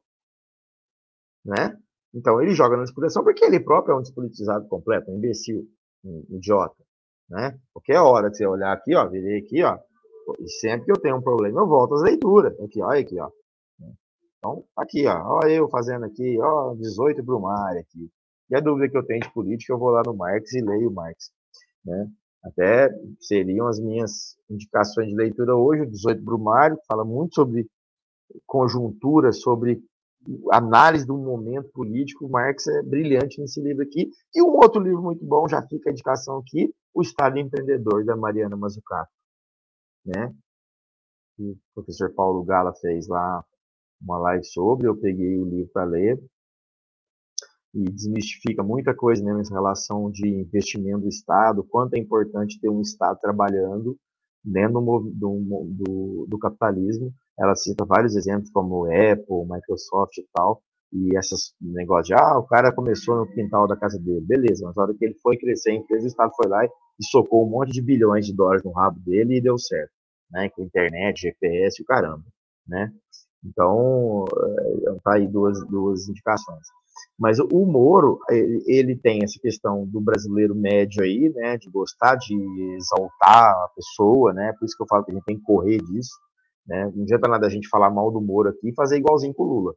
Né? 1.44 1.76
Então 2.14 2.40
ele 2.40 2.54
joga 2.54 2.76
na 2.76 2.84
despolitização 2.84 3.24
porque 3.24 3.44
ele 3.44 3.60
próprio 3.60 3.92
é 3.92 3.96
um 3.96 4.02
despolitizado 4.02 4.66
completo, 4.68 5.10
um 5.10 5.16
imbecil, 5.16 5.66
um 6.04 6.24
idiota. 6.30 6.82
Né? 7.28 7.58
Qualquer 7.72 8.00
hora 8.00 8.30
que 8.30 8.36
você 8.36 8.46
olhar 8.46 8.72
aqui, 8.72 8.94
ó, 8.94 9.08
virei 9.08 9.40
aqui, 9.40 9.62
ó, 9.62 9.78
e 10.38 10.48
sempre 10.48 10.86
que 10.86 10.92
eu 10.92 11.00
tenho 11.00 11.16
um 11.16 11.22
problema, 11.22 11.60
eu 11.60 11.66
volto 11.66 11.94
às 11.94 12.02
leituras. 12.02 12.58
Aqui, 12.60 12.82
olha 12.82 13.00
aqui, 13.00 13.18
ó. 13.20 13.30
Então, 14.38 14.64
aqui, 14.76 15.06
ó, 15.06 15.38
ó 15.38 15.40
eu 15.46 15.68
fazendo 15.68 16.04
aqui, 16.04 16.38
ó, 16.40 16.74
18 16.74 17.22
Brumário 17.22 17.80
aqui. 17.80 18.10
E 18.50 18.56
a 18.56 18.60
dúvida 18.60 18.90
que 18.90 18.96
eu 18.96 19.04
tenho 19.04 19.20
de 19.20 19.32
política, 19.32 19.72
eu 19.72 19.78
vou 19.78 19.90
lá 19.90 20.02
no 20.04 20.14
Marx 20.14 20.52
e 20.52 20.60
leio 20.60 20.90
Marx. 20.90 21.30
Né? 21.84 22.08
Até 22.44 22.90
seriam 23.20 23.66
as 23.66 23.80
minhas 23.80 24.36
indicações 24.50 25.08
de 25.08 25.14
leitura 25.14 25.56
hoje, 25.56 25.82
o 25.82 25.90
18 25.90 26.22
Brumário, 26.22 26.76
que 26.76 26.86
fala 26.86 27.04
muito 27.04 27.34
sobre 27.34 27.66
conjuntura, 28.46 29.32
sobre 29.32 29.82
análise 30.50 31.06
do 31.06 31.16
momento 31.16 31.70
político, 31.70 32.28
Marx 32.28 32.66
é 32.66 32.82
brilhante 32.82 33.40
nesse 33.40 33.60
livro 33.60 33.82
aqui. 33.82 34.10
E 34.34 34.42
um 34.42 34.56
outro 34.56 34.80
livro 34.80 35.02
muito 35.02 35.24
bom, 35.24 35.48
já 35.48 35.62
fica 35.62 35.90
a 35.90 35.92
indicação 35.92 36.38
aqui, 36.38 36.72
O 36.94 37.02
Estado 37.02 37.38
Empreendedor, 37.38 38.04
da 38.04 38.16
Mariana 38.16 38.56
Mazzucato. 38.56 39.10
Né? 40.04 40.34
o 41.36 41.56
professor 41.74 42.12
Paulo 42.14 42.44
Gala 42.44 42.72
fez 42.74 43.08
lá 43.08 43.44
uma 44.00 44.18
live 44.18 44.44
sobre, 44.44 44.86
eu 44.86 44.96
peguei 44.96 45.36
o 45.38 45.44
livro 45.44 45.70
para 45.72 45.84
ler, 45.84 46.22
e 47.74 47.90
desmistifica 47.90 48.62
muita 48.62 48.94
coisa 48.94 49.22
né, 49.22 49.34
nessa 49.34 49.52
relação 49.52 50.10
de 50.10 50.28
investimento 50.28 51.00
do 51.00 51.08
Estado, 51.08 51.64
quanto 51.64 51.94
é 51.94 51.98
importante 51.98 52.60
ter 52.60 52.68
um 52.68 52.80
Estado 52.80 53.18
trabalhando 53.20 53.96
dentro 54.44 54.80
do, 54.80 55.12
do, 55.12 55.64
do, 55.70 56.26
do 56.28 56.38
capitalismo. 56.38 57.12
Ela 57.38 57.56
cita 57.56 57.84
vários 57.84 58.14
exemplos 58.14 58.50
como 58.50 58.84
Apple, 58.84 59.44
Microsoft 59.50 60.18
e 60.18 60.26
tal, 60.32 60.62
e 60.92 61.16
esses 61.18 61.52
negócios 61.60 62.06
de, 62.06 62.14
ah, 62.14 62.38
o 62.38 62.46
cara 62.46 62.72
começou 62.72 63.16
no 63.16 63.26
quintal 63.26 63.66
da 63.66 63.76
casa 63.76 63.98
dele, 63.98 64.20
beleza, 64.20 64.64
mas 64.64 64.76
na 64.76 64.84
hora 64.84 64.94
que 64.94 65.04
ele 65.04 65.14
foi 65.14 65.36
crescer 65.36 65.70
a 65.70 65.74
empresa, 65.74 66.04
o 66.04 66.08
Estado 66.08 66.32
foi 66.36 66.48
lá 66.48 66.64
e 66.64 66.70
socou 67.10 67.44
um 67.44 67.50
monte 67.50 67.72
de 67.72 67.82
bilhões 67.82 68.24
de 68.24 68.32
dólares 68.32 68.62
no 68.62 68.70
rabo 68.70 69.00
dele 69.00 69.38
e 69.38 69.40
deu 69.40 69.58
certo, 69.58 69.90
né, 70.30 70.48
com 70.50 70.62
internet, 70.62 71.22
GPS 71.22 71.82
o 71.82 71.84
caramba, 71.84 72.24
né. 72.68 72.92
Então, 73.44 74.24
eh, 74.32 74.96
tá 75.02 75.14
aí 75.14 75.26
duas, 75.26 75.66
duas 75.66 76.08
indicações. 76.08 76.64
Mas 77.18 77.38
o 77.38 77.66
Moro, 77.66 78.18
ele 78.66 78.96
tem 78.96 79.22
essa 79.22 79.38
questão 79.40 79.86
do 79.86 80.00
brasileiro 80.00 80.54
médio 80.54 81.02
aí, 81.02 81.32
né, 81.34 81.56
de 81.56 81.70
gostar 81.70 82.16
de 82.16 82.34
exaltar 82.76 83.52
a 83.52 83.68
pessoa, 83.74 84.32
né, 84.32 84.52
por 84.58 84.64
isso 84.64 84.76
que 84.76 84.82
eu 84.82 84.88
falo 84.88 85.04
que 85.04 85.12
a 85.12 85.14
gente 85.14 85.24
tem 85.24 85.38
que 85.38 85.44
correr 85.44 85.78
disso, 85.78 86.14
né, 86.66 86.90
não 86.94 87.02
adianta 87.02 87.28
nada 87.28 87.46
a 87.46 87.50
gente 87.50 87.68
falar 87.68 87.90
mal 87.90 88.10
do 88.10 88.20
Moro 88.20 88.48
aqui 88.48 88.68
e 88.68 88.74
fazer 88.74 88.98
igualzinho 88.98 89.34
com 89.34 89.42
o 89.44 89.46
Lula. 89.46 89.74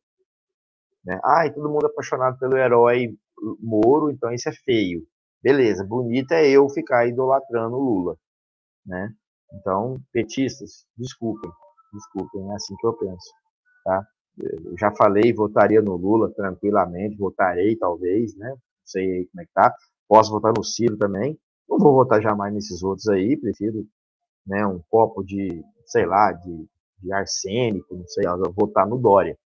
Né? 1.05 1.19
Ai, 1.23 1.53
todo 1.53 1.69
mundo 1.69 1.85
apaixonado 1.85 2.37
pelo 2.39 2.57
herói 2.57 3.15
Moro, 3.61 4.09
então 4.09 4.31
isso 4.31 4.49
é 4.49 4.51
feio. 4.51 5.05
Beleza, 5.41 5.85
bonito 5.85 6.31
é 6.31 6.49
eu 6.49 6.67
ficar 6.69 7.07
idolatrando 7.07 7.75
o 7.75 7.79
Lula, 7.79 8.17
né? 8.85 9.13
Então, 9.53 9.97
petistas, 10.11 10.85
desculpem, 10.97 11.49
desculpem, 11.93 12.51
é 12.51 12.55
assim 12.55 12.75
que 12.75 12.87
eu 12.87 12.93
penso, 12.93 13.31
tá? 13.85 14.05
Já 14.79 14.91
falei, 14.95 15.33
votaria 15.33 15.81
no 15.81 15.95
Lula 15.95 16.31
tranquilamente, 16.31 17.17
votarei 17.17 17.75
talvez, 17.75 18.35
né? 18.35 18.49
Não 18.49 18.57
sei 18.85 19.25
como 19.27 19.41
é 19.41 19.45
que 19.45 19.51
tá. 19.53 19.73
Posso 20.07 20.31
votar 20.31 20.53
no 20.55 20.63
Ciro 20.63 20.97
também. 20.97 21.37
Não 21.67 21.77
vou 21.77 21.93
votar 21.93 22.21
jamais 22.21 22.53
nesses 22.53 22.81
outros 22.83 23.07
aí, 23.09 23.35
prefiro 23.35 23.85
né, 24.45 24.65
um 24.65 24.81
copo 24.89 25.23
de, 25.23 25.63
sei 25.85 26.05
lá, 26.05 26.31
de, 26.31 26.67
de 26.99 27.11
arsênico, 27.11 27.95
não 27.95 28.07
sei, 28.07 28.23
votar 28.55 28.87
no 28.87 28.97
Dória, 28.97 29.37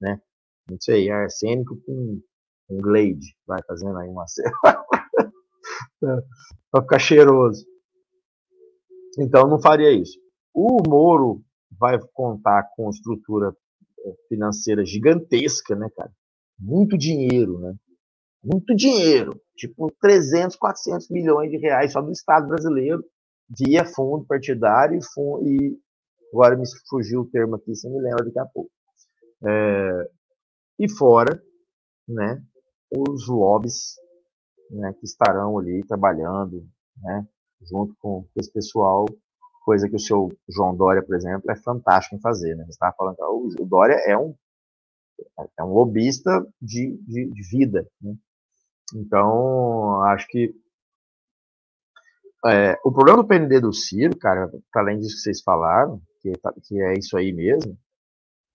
né? 0.00 0.20
Não 0.68 0.76
sei, 0.78 1.10
arsênico 1.10 1.76
com, 1.86 2.20
com 2.68 2.80
Glade, 2.80 3.34
vai 3.46 3.60
fazendo 3.66 3.98
aí 3.98 4.08
uma 4.08 4.26
para 6.70 6.82
ficar 6.82 6.98
cheiroso. 6.98 7.64
Então 9.18 9.48
não 9.48 9.60
faria 9.60 9.90
isso. 9.90 10.18
O 10.54 10.82
Moro 10.86 11.42
vai 11.70 11.98
contar 12.12 12.64
com 12.76 12.90
estrutura 12.90 13.56
financeira 14.28 14.84
gigantesca, 14.84 15.74
né, 15.74 15.88
cara? 15.96 16.10
Muito 16.58 16.96
dinheiro, 16.96 17.58
né? 17.58 17.74
Muito 18.42 18.74
dinheiro. 18.74 19.40
Tipo 19.56 19.90
300, 20.00 20.56
400 20.56 21.10
milhões 21.10 21.50
de 21.50 21.58
reais 21.58 21.92
só 21.92 22.00
do 22.00 22.10
Estado 22.10 22.48
brasileiro 22.48 23.04
via 23.58 23.84
fundo 23.84 24.24
partidário 24.26 24.98
e, 24.98 25.04
fundo, 25.04 25.46
e 25.46 25.78
agora 26.32 26.56
me 26.56 26.64
fugiu 26.88 27.22
o 27.22 27.30
termo 27.30 27.56
aqui, 27.56 27.74
você 27.74 27.88
me 27.88 28.00
lembra 28.00 28.24
daqui 28.24 28.38
a 28.38 28.46
pouco. 28.46 28.70
É, 29.44 30.10
e 30.78 30.88
fora, 30.88 31.42
né, 32.08 32.42
os 32.90 33.28
lobbies 33.28 33.96
né, 34.70 34.92
que 34.98 35.04
estarão 35.04 35.58
ali 35.58 35.84
trabalhando, 35.86 36.64
né, 37.02 37.26
junto 37.62 37.94
com 38.00 38.26
esse 38.36 38.52
pessoal 38.52 39.06
coisa 39.60 39.88
que 39.88 39.96
o 39.96 40.00
seu 40.00 40.32
João 40.48 40.74
Dória, 40.74 41.02
por 41.02 41.14
exemplo, 41.14 41.50
é 41.50 41.56
fantástico 41.56 42.16
em 42.16 42.20
fazer. 42.20 42.56
Né? 42.56 42.64
Você 42.64 42.70
estava 42.70 42.94
falando 42.96 43.16
que 43.16 43.62
o 43.62 43.66
Dória 43.66 43.94
é 44.06 44.16
um, 44.16 44.34
é 45.58 45.62
um 45.62 45.72
lobista 45.72 46.44
de, 46.60 46.96
de, 47.06 47.30
de 47.30 47.42
vida. 47.48 47.86
Né? 48.00 48.14
Então, 48.94 50.02
acho 50.02 50.26
que 50.28 50.54
é, 52.46 52.78
o 52.84 52.90
problema 52.90 53.18
do 53.18 53.28
PND 53.28 53.60
do 53.60 53.72
Ciro, 53.72 54.16
cara, 54.16 54.50
para 54.72 54.82
além 54.82 54.98
disso 54.98 55.16
que 55.16 55.22
vocês 55.22 55.42
falaram, 55.42 56.00
que, 56.22 56.32
tá, 56.38 56.52
que 56.64 56.80
é 56.80 56.94
isso 56.94 57.16
aí 57.16 57.32
mesmo, 57.32 57.78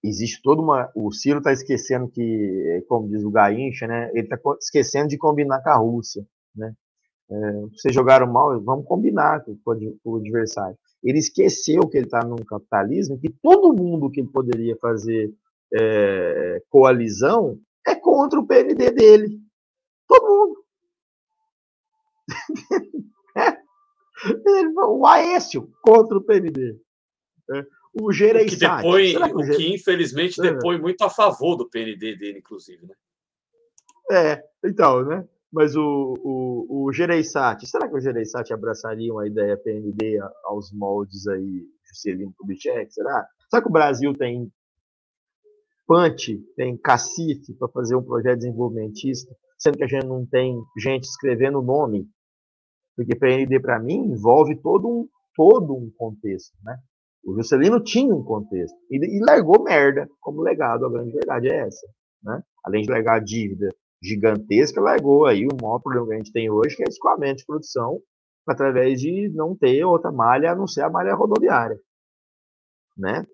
existe 0.03 0.41
toda 0.41 0.61
uma. 0.61 0.91
O 0.95 1.11
Ciro 1.11 1.38
está 1.38 1.52
esquecendo 1.53 2.10
que, 2.10 2.84
como 2.88 3.07
diz 3.07 3.23
o 3.23 3.30
Gaincha, 3.30 3.88
né? 3.88 4.10
Ele 4.14 4.22
está 4.22 4.38
esquecendo 4.60 5.07
de 5.07 5.18
combinar 5.18 5.61
com 5.61 5.69
a 5.69 5.77
Rússia, 5.77 6.26
né? 6.56 6.73
É, 7.30 7.52
vocês 7.73 7.94
jogaram 7.94 8.32
mal, 8.32 8.60
vamos 8.61 8.86
combinar 8.88 9.44
com, 9.44 9.56
com 9.57 9.98
o 10.03 10.15
adversário 10.18 10.77
ele 11.06 11.19
esqueceu 11.19 11.88
que 11.88 11.98
ele 11.98 12.07
está 12.07 12.26
num 12.26 12.38
capitalismo, 12.38 13.19
que 13.19 13.30
todo 13.30 13.73
mundo 13.73 14.10
que 14.10 14.22
ele 14.22 14.30
poderia 14.30 14.76
fazer 14.77 15.32
é, 15.72 16.64
coalizão 16.68 17.60
é 17.86 17.94
contra 17.94 18.40
o 18.40 18.48
PND 18.48 18.90
dele. 18.91 19.40
Todo 20.07 20.27
mundo. 20.27 20.65
o 24.90 25.06
Aécio 25.06 25.72
contra 25.84 26.18
o 26.18 26.23
PND. 26.23 26.76
É, 27.52 27.64
o 28.02 28.11
Gereissati. 28.11 28.88
O, 28.88 28.98
que, 28.98 29.14
depõe, 29.14 29.32
o 29.32 29.56
que 29.56 29.76
infelizmente 29.76 30.40
é. 30.40 30.44
depõe 30.52 30.82
muito 30.82 31.03
a 31.03 31.10
favor 31.10 31.56
do 31.56 31.69
PND 31.69 32.15
dele, 32.15 32.40
inclusive. 32.40 32.84
Né? 32.88 32.95
É, 34.11 34.44
então, 34.64 35.03
né? 35.03 35.27
Mas 35.51 35.76
o, 35.76 36.13
o, 36.19 36.85
o 36.85 36.93
Gereissati, 36.93 37.65
será 37.65 37.88
que 37.88 37.95
o 37.95 37.99
Gereissati 37.99 38.53
abraçaria 38.53 39.13
uma 39.13 39.27
ideia 39.27 39.57
PND 39.57 40.19
aos 40.43 40.72
moldes 40.73 41.27
aí 41.27 41.65
Juscelino 41.88 42.34
Kubitschek? 42.38 42.93
Será? 42.93 43.27
Será 43.49 43.61
que 43.61 43.69
o 43.69 43.72
Brasil 43.72 44.13
tem 44.13 44.51
punch, 45.88 46.38
tem 46.55 46.77
cacife 46.77 47.53
para 47.53 47.69
fazer 47.69 47.95
um 47.95 48.03
projeto 48.03 48.39
desenvolvimentista, 48.39 49.34
sendo 49.57 49.77
que 49.77 49.84
a 49.84 49.88
gente 49.88 50.05
não 50.05 50.26
tem 50.26 50.59
gente 50.77 51.03
escrevendo 51.03 51.59
o 51.59 51.63
nome? 51.63 52.07
Porque 52.95 53.15
PND, 53.15 53.59
para 53.59 53.80
mim, 53.80 54.11
envolve 54.11 54.55
todo 54.61 54.88
um, 54.88 55.07
todo 55.35 55.76
um 55.76 55.91
contexto, 55.97 56.53
né? 56.63 56.77
O 57.23 57.34
Juscelino 57.35 57.84
tinha 57.84 58.13
um 58.13 58.23
contexto 58.23 58.77
e, 58.89 58.97
e 58.97 59.19
largou 59.19 59.63
merda 59.63 60.07
como 60.22 60.41
legado, 60.41 60.85
a 60.85 60.89
grande 60.89 61.11
verdade 61.11 61.49
é 61.49 61.67
essa, 61.67 61.88
né? 62.23 62.41
Além 62.63 62.84
de 62.84 62.91
largar 62.91 63.19
dívida 63.19 63.69
gigantesca, 64.06 64.82
largou 64.82 65.26
aí 65.26 65.45
o 65.45 65.57
maior 65.61 65.80
problema 65.80 66.07
que 66.07 66.14
a 66.14 66.18
gente 66.18 66.32
tem 66.32 66.49
hoje, 66.49 66.76
que 66.76 66.84
é 66.84 66.88
escoamento 66.88 67.38
de 67.38 67.45
produção, 67.45 67.99
através 68.48 69.02
de 69.02 69.30
não 69.30 69.56
ter 69.56 69.84
outra 69.84 70.11
malha 70.11 70.52
a 70.52 70.56
não 70.56 70.68
ser 70.68 70.84
a 70.84 70.90
malha 70.90 71.15
rodoviária. 71.15 71.77
Né? 72.98 73.26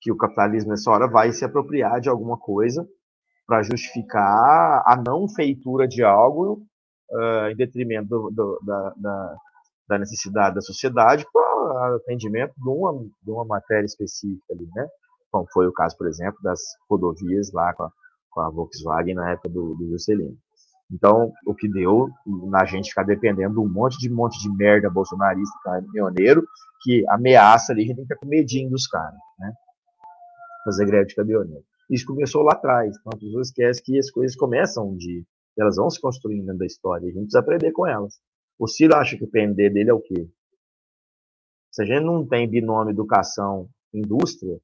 Que 0.00 0.12
o 0.12 0.16
capitalismo 0.16 0.70
nessa 0.70 0.90
hora 0.90 1.08
vai 1.08 1.32
se 1.32 1.44
apropriar 1.44 2.00
de 2.00 2.08
alguma 2.08 2.38
coisa 2.38 2.86
para 3.46 3.62
justificar 3.62 4.82
a 4.86 4.96
não 4.96 5.28
feitura 5.28 5.86
de 5.86 6.02
algo 6.02 6.64
uh, 7.10 7.48
em 7.50 7.56
detrimento 7.56 8.08
do, 8.08 8.30
do, 8.30 8.60
da, 8.64 8.94
da, 8.96 9.36
da, 9.88 9.98
necessidade 9.98 10.54
da 10.54 10.60
sociedade 10.62 11.26
para 11.30 11.96
atendimento 11.96 12.54
de 12.56 12.68
uma, 12.68 12.92
de 13.22 13.30
uma 13.30 13.44
matéria 13.44 13.84
específica 13.84 14.54
ali, 14.54 14.66
né? 14.74 14.88
Como 15.30 15.46
foi 15.52 15.66
o 15.66 15.72
caso, 15.72 15.96
por 15.98 16.06
exemplo, 16.06 16.38
das 16.42 16.60
rodovias 16.88 17.52
lá 17.52 17.74
com 17.74 17.82
a 17.82 17.90
com 18.34 18.40
a 18.40 18.50
Volkswagen 18.50 19.14
na 19.14 19.30
época 19.30 19.48
do, 19.48 19.74
do 19.76 19.88
Juscelino. 19.88 20.36
Então, 20.92 21.32
o 21.46 21.54
que 21.54 21.68
deu 21.68 22.08
na 22.26 22.64
gente 22.64 22.90
ficar 22.90 23.04
dependendo 23.04 23.54
de 23.54 23.60
um 23.60 23.68
monte 23.68 23.98
de 23.98 24.10
monte 24.10 24.38
de 24.40 24.54
merda 24.54 24.90
bolsonarista, 24.90 25.54
caminhoneiro, 25.64 26.44
que 26.82 27.04
ameaça 27.08 27.72
ali, 27.72 27.84
a 27.84 27.86
gente 27.86 27.96
tem 27.96 28.04
que 28.04 28.14
ficar 28.14 28.20
com 28.20 28.28
medinho 28.28 28.70
dos 28.70 28.86
caras, 28.86 29.18
né? 29.38 29.52
Fazer 30.64 30.86
greve 30.86 31.06
de 31.06 31.14
caminhoneiro. 31.14 31.64
Isso 31.88 32.06
começou 32.06 32.42
lá 32.42 32.52
atrás, 32.52 32.94
então 32.96 33.12
as 33.14 33.20
pessoas 33.20 33.48
esquecem 33.48 33.84
que 33.84 33.98
as 33.98 34.10
coisas 34.10 34.36
começam 34.36 34.96
dia, 34.96 35.22
elas 35.58 35.76
vão 35.76 35.88
se 35.88 36.00
construindo 36.00 36.46
dentro 36.46 36.58
da 36.58 36.66
história, 36.66 37.04
a 37.04 37.10
gente 37.10 37.22
precisa 37.22 37.40
aprender 37.40 37.72
com 37.72 37.86
elas. 37.86 38.14
O 38.58 38.66
Ciro 38.66 38.94
acha 38.94 39.16
que 39.16 39.24
o 39.24 39.30
PND 39.30 39.70
dele 39.70 39.90
é 39.90 39.94
o 39.94 40.00
quê? 40.00 40.28
Se 41.72 41.82
a 41.82 41.84
gente 41.84 42.04
não 42.04 42.26
tem 42.26 42.48
binômio 42.48 42.92
educação-indústria, 42.92 44.60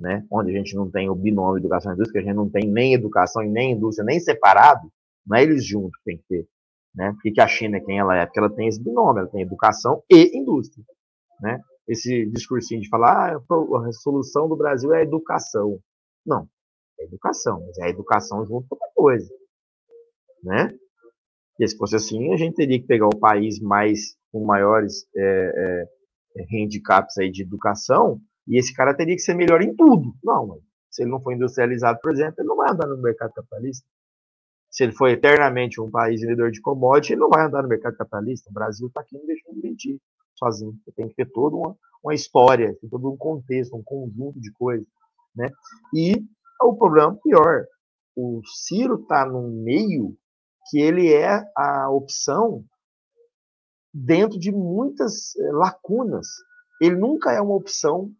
né, 0.00 0.26
onde 0.32 0.50
a 0.50 0.54
gente 0.56 0.74
não 0.74 0.90
tem 0.90 1.10
o 1.10 1.14
binômio 1.14 1.58
educação 1.58 1.92
e 1.92 1.94
indústria, 1.94 2.22
a 2.22 2.24
gente 2.24 2.34
não 2.34 2.48
tem 2.48 2.66
nem 2.70 2.94
educação 2.94 3.42
e 3.42 3.48
nem 3.48 3.72
indústria, 3.72 4.04
nem 4.04 4.18
separado, 4.18 4.90
não 5.26 5.36
é 5.36 5.42
eles 5.42 5.64
juntos 5.64 5.96
que 5.98 6.04
tem 6.04 6.16
que 6.16 6.24
ter. 6.26 6.48
Né? 6.94 7.12
Porque 7.12 7.30
que 7.30 7.40
a 7.40 7.46
China 7.46 7.76
é 7.76 7.80
quem 7.80 7.98
ela 7.98 8.16
é? 8.16 8.24
Porque 8.24 8.38
ela 8.38 8.50
tem 8.50 8.66
esse 8.66 8.82
binômio, 8.82 9.20
ela 9.20 9.30
tem 9.30 9.42
educação 9.42 10.02
e 10.10 10.36
indústria. 10.36 10.82
Né? 11.40 11.60
Esse 11.86 12.26
discursinho 12.30 12.80
de 12.80 12.88
falar 12.88 13.36
ah, 13.36 13.88
a 13.88 13.92
solução 13.92 14.48
do 14.48 14.56
Brasil 14.56 14.92
é 14.94 15.02
educação. 15.02 15.78
Não, 16.26 16.48
é 16.98 17.04
educação, 17.04 17.62
mas 17.66 17.78
é 17.78 17.90
educação 17.90 18.44
junto 18.46 18.66
com 18.68 18.74
outra 18.74 18.88
coisa. 18.94 19.30
Né? 20.42 20.74
E 21.60 21.68
se 21.68 21.76
fosse 21.76 21.94
assim, 21.94 22.32
a 22.32 22.36
gente 22.36 22.54
teria 22.54 22.80
que 22.80 22.86
pegar 22.86 23.06
o 23.06 23.18
país 23.18 23.60
mais 23.60 24.16
com 24.32 24.44
maiores 24.44 25.06
é, 25.14 25.86
é, 26.38 26.44
handicaps 26.50 27.18
aí 27.18 27.30
de 27.30 27.42
educação 27.42 28.20
e 28.46 28.58
esse 28.58 28.74
cara 28.74 28.94
teria 28.94 29.14
que 29.14 29.22
ser 29.22 29.34
melhor 29.34 29.62
em 29.62 29.74
tudo. 29.74 30.14
Não, 30.22 30.60
Se 30.90 31.02
ele 31.02 31.10
não 31.10 31.20
for 31.20 31.32
industrializado, 31.32 32.00
por 32.00 32.12
exemplo, 32.12 32.34
ele 32.38 32.48
não 32.48 32.56
vai 32.56 32.70
andar 32.70 32.86
no 32.86 33.00
mercado 33.00 33.32
capitalista. 33.32 33.86
Se 34.70 34.84
ele 34.84 34.92
for 34.92 35.08
eternamente 35.08 35.80
um 35.80 35.90
país 35.90 36.20
vendedor 36.20 36.50
de 36.50 36.60
commodity, 36.60 37.12
ele 37.12 37.20
não 37.20 37.28
vai 37.28 37.44
andar 37.44 37.62
no 37.62 37.68
mercado 37.68 37.96
capitalista. 37.96 38.50
O 38.50 38.52
Brasil 38.52 38.86
está 38.86 39.00
aqui 39.00 39.16
não 39.18 39.26
deixando 39.26 39.54
de 39.54 39.62
mentir 39.68 40.00
sozinho. 40.36 40.74
Você 40.84 40.92
tem 40.92 41.08
que 41.08 41.14
ter 41.14 41.26
toda 41.26 41.56
uma, 41.56 41.76
uma 42.04 42.14
história, 42.14 42.76
tem 42.80 42.88
todo 42.88 43.10
um 43.10 43.16
contexto, 43.16 43.76
um 43.76 43.82
conjunto 43.82 44.40
de 44.40 44.52
coisas. 44.52 44.86
Né? 45.34 45.50
E 45.94 46.24
o 46.62 46.74
problema 46.76 47.16
pior, 47.16 47.66
o 48.16 48.40
Ciro 48.44 49.02
está 49.02 49.26
num 49.26 49.50
meio 49.62 50.16
que 50.70 50.78
ele 50.78 51.12
é 51.12 51.42
a 51.56 51.90
opção 51.90 52.64
dentro 53.92 54.38
de 54.38 54.52
muitas 54.52 55.34
eh, 55.36 55.52
lacunas. 55.52 56.26
Ele 56.80 56.96
nunca 56.96 57.32
é 57.32 57.40
uma 57.40 57.54
opção 57.54 58.12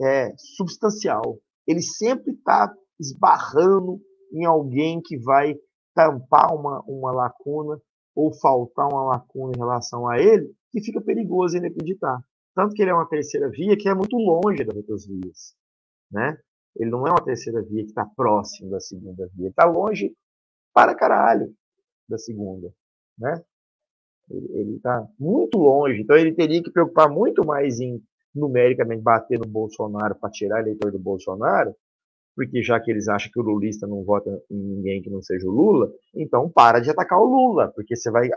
é, 0.00 0.32
substancial. 0.36 1.38
Ele 1.66 1.82
sempre 1.82 2.32
está 2.32 2.72
esbarrando 2.98 4.00
em 4.32 4.44
alguém 4.44 5.00
que 5.02 5.18
vai 5.18 5.54
tampar 5.94 6.54
uma, 6.54 6.82
uma 6.86 7.12
lacuna 7.12 7.80
ou 8.14 8.32
faltar 8.32 8.88
uma 8.88 9.04
lacuna 9.04 9.52
em 9.54 9.58
relação 9.58 10.08
a 10.08 10.18
ele, 10.18 10.52
que 10.72 10.82
fica 10.82 11.00
perigoso 11.00 11.56
ele 11.56 11.68
acreditar. 11.68 12.20
Tanto 12.54 12.74
que 12.74 12.82
ele 12.82 12.90
é 12.90 12.94
uma 12.94 13.08
terceira 13.08 13.48
via 13.48 13.76
que 13.76 13.88
é 13.88 13.94
muito 13.94 14.16
longe 14.16 14.64
das 14.64 14.76
outras 14.76 15.06
vias. 15.06 15.54
Né? 16.10 16.36
Ele 16.76 16.90
não 16.90 17.06
é 17.06 17.10
uma 17.10 17.24
terceira 17.24 17.62
via 17.62 17.82
que 17.82 17.90
está 17.90 18.04
próximo 18.04 18.70
da 18.70 18.80
segunda 18.80 19.28
via. 19.34 19.48
Está 19.48 19.64
longe 19.64 20.12
para 20.74 20.94
caralho 20.94 21.54
da 22.08 22.18
segunda. 22.18 22.72
Né? 23.16 23.40
Ele 24.30 24.76
está 24.76 25.06
muito 25.18 25.58
longe. 25.58 26.00
Então 26.00 26.16
ele 26.16 26.34
teria 26.34 26.62
que 26.62 26.70
preocupar 26.70 27.08
muito 27.08 27.44
mais 27.44 27.78
em 27.78 28.02
numericamente 28.38 29.02
bater 29.02 29.38
no 29.38 29.46
Bolsonaro 29.46 30.14
para 30.14 30.30
tirar 30.30 30.60
eleitor 30.60 30.92
do 30.92 30.98
Bolsonaro, 30.98 31.74
porque 32.34 32.62
já 32.62 32.78
que 32.80 32.90
eles 32.90 33.08
acham 33.08 33.30
que 33.32 33.40
o 33.40 33.42
lulista 33.42 33.86
não 33.86 34.04
vota 34.04 34.30
em 34.50 34.56
ninguém 34.56 35.02
que 35.02 35.10
não 35.10 35.20
seja 35.20 35.46
o 35.46 35.50
Lula, 35.50 35.90
então 36.14 36.48
para 36.48 36.80
de 36.80 36.90
atacar 36.90 37.18
o 37.18 37.24
Lula, 37.24 37.72
porque 37.74 37.96
você 37.96 38.10
vai 38.10 38.30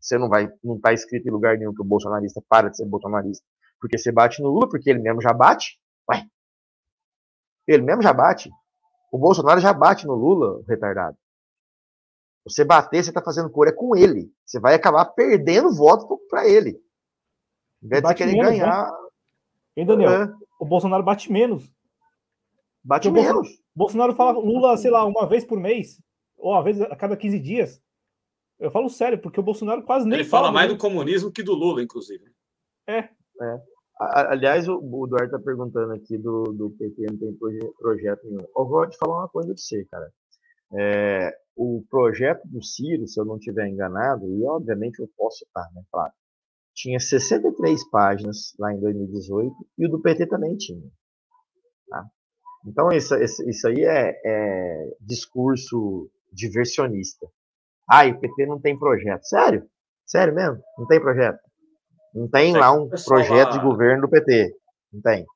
você 0.00 0.18
não 0.18 0.28
vai 0.28 0.50
não 0.62 0.76
está 0.76 0.92
escrito 0.92 1.28
em 1.28 1.30
lugar 1.30 1.56
nenhum 1.56 1.72
que 1.72 1.82
o 1.82 1.84
bolsonarista 1.84 2.42
para 2.48 2.68
de 2.68 2.76
ser 2.76 2.84
bolsonarista, 2.84 3.44
porque 3.80 3.96
você 3.96 4.10
bate 4.10 4.42
no 4.42 4.48
Lula, 4.48 4.68
porque 4.68 4.90
ele 4.90 4.98
mesmo 4.98 5.22
já 5.22 5.32
bate. 5.32 5.78
Ué. 6.10 6.24
Ele 7.66 7.82
mesmo 7.82 8.02
já 8.02 8.12
bate. 8.12 8.50
O 9.12 9.18
Bolsonaro 9.18 9.60
já 9.60 9.72
bate 9.72 10.06
no 10.06 10.14
Lula, 10.14 10.62
retardado. 10.68 11.16
Você 12.44 12.64
bater, 12.64 13.04
você 13.04 13.10
está 13.10 13.22
fazendo 13.22 13.50
cor 13.50 13.68
é 13.68 13.72
com 13.72 13.94
ele. 13.94 14.32
Você 14.44 14.58
vai 14.58 14.74
acabar 14.74 15.04
perdendo 15.06 15.74
voto 15.74 16.18
para 16.28 16.48
ele. 16.48 16.80
Em 17.82 17.88
vez 17.88 18.02
de 18.02 18.14
querer 18.14 18.32
menos, 18.32 18.46
né? 18.46 18.50
ganhar. 18.50 18.90
Né? 18.90 19.07
Hein, 19.78 19.86
Daniel? 19.86 20.10
É. 20.10 20.34
O 20.58 20.66
Bolsonaro 20.66 21.04
bate 21.04 21.30
menos. 21.30 21.72
Bate 22.82 23.08
menos. 23.08 23.32
Bolsonaro, 23.32 23.62
Bolsonaro 23.76 24.14
fala 24.14 24.32
Lula, 24.32 24.76
sei 24.76 24.90
lá, 24.90 25.04
uma 25.04 25.24
vez 25.24 25.44
por 25.44 25.56
mês, 25.60 26.02
ou 26.36 26.50
uma 26.50 26.62
vez 26.64 26.80
a 26.80 26.96
cada 26.96 27.16
15 27.16 27.38
dias. 27.38 27.80
Eu 28.58 28.72
falo 28.72 28.90
sério, 28.90 29.20
porque 29.20 29.38
o 29.38 29.42
Bolsonaro 29.42 29.84
quase 29.84 30.08
nem. 30.08 30.18
Ele 30.18 30.28
fala, 30.28 30.48
fala 30.48 30.54
mais 30.54 30.68
do 30.68 30.76
comunismo 30.76 31.30
que 31.30 31.44
do 31.44 31.54
Lula, 31.54 31.80
inclusive. 31.80 32.24
É. 32.88 32.98
é. 32.98 33.62
Aliás, 34.00 34.68
o, 34.68 34.80
o 34.82 35.06
Eduardo 35.06 35.26
está 35.26 35.38
perguntando 35.38 35.92
aqui 35.92 36.18
do, 36.18 36.42
do 36.52 36.70
PT 36.70 37.06
não 37.12 37.16
tem 37.16 37.38
projeto 37.78 38.24
nenhum. 38.24 38.46
Eu 38.56 38.66
vou 38.66 38.88
te 38.88 38.96
falar 38.96 39.20
uma 39.20 39.28
coisa 39.28 39.54
de 39.54 39.60
você, 39.60 39.84
cara. 39.84 40.12
É, 40.76 41.32
o 41.54 41.84
projeto 41.88 42.42
do 42.46 42.62
Ciro, 42.64 43.06
se 43.06 43.20
eu 43.20 43.24
não 43.24 43.36
estiver 43.36 43.68
enganado, 43.68 44.26
e 44.26 44.44
obviamente 44.44 44.98
eu 44.98 45.08
posso 45.16 45.44
estar, 45.44 45.70
né? 45.72 45.82
Claro. 45.92 46.12
Tinha 46.78 47.00
63 47.00 47.90
páginas 47.90 48.54
lá 48.56 48.72
em 48.72 48.78
2018 48.78 49.52
e 49.78 49.86
o 49.86 49.90
do 49.90 50.00
PT 50.00 50.26
também 50.26 50.56
tinha. 50.56 50.88
Tá? 51.88 52.04
Então, 52.64 52.92
isso, 52.92 53.16
isso 53.16 53.66
aí 53.66 53.84
é, 53.84 54.14
é 54.24 54.96
discurso 55.00 56.08
diversionista. 56.32 57.26
Ah, 57.90 58.06
e 58.06 58.12
o 58.12 58.20
PT 58.20 58.46
não 58.46 58.60
tem 58.60 58.78
projeto. 58.78 59.24
Sério? 59.24 59.68
Sério 60.06 60.32
mesmo? 60.32 60.62
Não 60.78 60.86
tem 60.86 61.00
projeto? 61.00 61.40
Não 62.14 62.28
tem 62.28 62.56
lá 62.56 62.70
um 62.70 62.88
projeto 62.88 63.54
de 63.54 63.60
governo 63.60 64.02
do 64.02 64.08
PT. 64.08 64.54
Não 64.92 65.00
tem. 65.00 65.26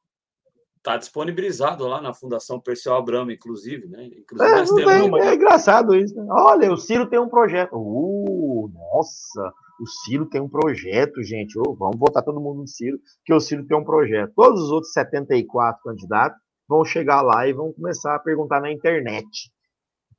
Está 0.76 0.96
disponibilizado 0.96 1.88
lá 1.88 2.00
na 2.00 2.14
Fundação 2.14 2.60
Percial 2.60 2.98
Abramo, 2.98 3.32
inclusive, 3.32 3.88
né? 3.88 4.04
Inclusive, 4.04 4.82
é, 4.82 4.84
tem, 4.84 5.08
uma... 5.08 5.20
é 5.20 5.34
engraçado 5.34 5.92
isso. 5.96 6.14
Né? 6.14 6.24
Olha, 6.30 6.72
o 6.72 6.76
Ciro 6.76 7.08
tem 7.08 7.18
um 7.18 7.28
projeto. 7.28 7.72
Uh, 7.74 8.70
nossa, 8.72 9.52
o 9.80 9.86
Ciro 9.86 10.26
tem 10.28 10.40
um 10.40 10.48
projeto, 10.48 11.22
gente. 11.22 11.58
Oh, 11.58 11.74
vamos 11.74 11.98
votar 11.98 12.22
todo 12.22 12.40
mundo 12.40 12.60
no 12.60 12.68
Ciro, 12.68 12.98
que 13.24 13.32
o 13.32 13.40
Ciro 13.40 13.66
tem 13.66 13.76
um 13.76 13.84
projeto. 13.84 14.32
Todos 14.34 14.62
os 14.62 14.70
outros 14.70 14.92
74 14.92 15.82
candidatos 15.82 16.38
vão 16.68 16.84
chegar 16.84 17.22
lá 17.22 17.46
e 17.46 17.52
vão 17.52 17.72
começar 17.72 18.14
a 18.14 18.20
perguntar 18.20 18.60
na 18.60 18.72
internet. 18.72 19.50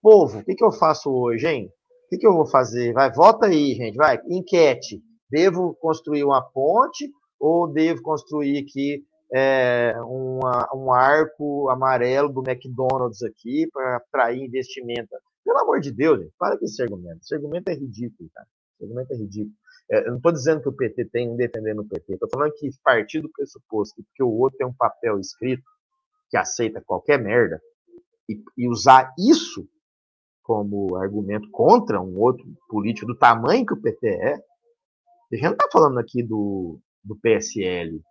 Povo, 0.01 0.39
o 0.39 0.43
que, 0.43 0.55
que 0.55 0.63
eu 0.63 0.71
faço 0.71 1.09
hoje, 1.09 1.47
hein? 1.47 1.69
O 2.05 2.09
que, 2.09 2.17
que 2.17 2.27
eu 2.27 2.34
vou 2.34 2.45
fazer? 2.45 2.93
Vai, 2.93 3.11
vota 3.11 3.47
aí, 3.47 3.73
gente, 3.73 3.95
vai, 3.95 4.19
enquete. 4.30 5.01
Devo 5.30 5.75
construir 5.75 6.23
uma 6.23 6.41
ponte 6.41 7.09
ou 7.39 7.71
devo 7.71 8.01
construir 8.01 8.59
aqui 8.59 9.03
é, 9.34 9.95
uma, 10.01 10.69
um 10.75 10.91
arco 10.91 11.69
amarelo 11.69 12.30
do 12.30 12.43
McDonald's 12.47 13.23
aqui 13.23 13.67
para 13.71 13.97
atrair 13.97 14.43
investimento. 14.43 15.09
Pelo 15.43 15.59
amor 15.59 15.80
de 15.80 15.91
Deus, 15.91 16.19
gente, 16.19 16.34
para 16.38 16.57
com 16.57 16.65
esse 16.65 16.81
argumento. 16.81 17.19
Esse 17.21 17.34
argumento 17.34 17.69
é 17.69 17.73
ridículo, 17.73 18.30
cara. 18.34 18.47
Argumento 18.84 19.14
é 19.14 19.18
ridículo. 19.18 19.55
É, 19.91 19.99
eu 20.07 20.11
não 20.11 20.18
estou 20.18 20.31
dizendo 20.31 20.61
que 20.61 20.69
o 20.69 20.73
PT 20.73 21.05
tem 21.05 21.30
um 21.30 21.35
defendendo 21.35 21.80
o 21.80 21.88
PT. 21.88 22.14
Estou 22.14 22.30
falando 22.30 22.53
que 22.53 22.69
partir 22.84 23.22
do 23.22 23.31
pressuposto 23.31 24.03
que 24.15 24.23
o 24.23 24.30
outro 24.30 24.57
tem 24.57 24.68
um 24.68 24.73
papel 24.73 25.19
escrito 25.19 25.64
que 26.30 26.38
aceita 26.38 26.81
qualquer 26.81 27.22
merda 27.22 27.61
e, 28.30 28.41
e 28.57 28.68
usar 28.68 29.14
isso 29.18 29.68
como 30.41 30.95
argumento 30.97 31.49
contra 31.51 32.01
um 32.01 32.19
outro 32.19 32.45
político 32.68 33.07
do 33.07 33.18
tamanho 33.18 33.65
que 33.65 33.73
o 33.73 33.81
PT 33.81 34.07
é, 34.07 34.34
a 34.34 35.35
gente 35.35 35.43
não 35.43 35.51
está 35.53 35.69
falando 35.72 35.99
aqui 35.99 36.22
do, 36.22 36.80
do 37.03 37.15
PSL, 37.15 38.01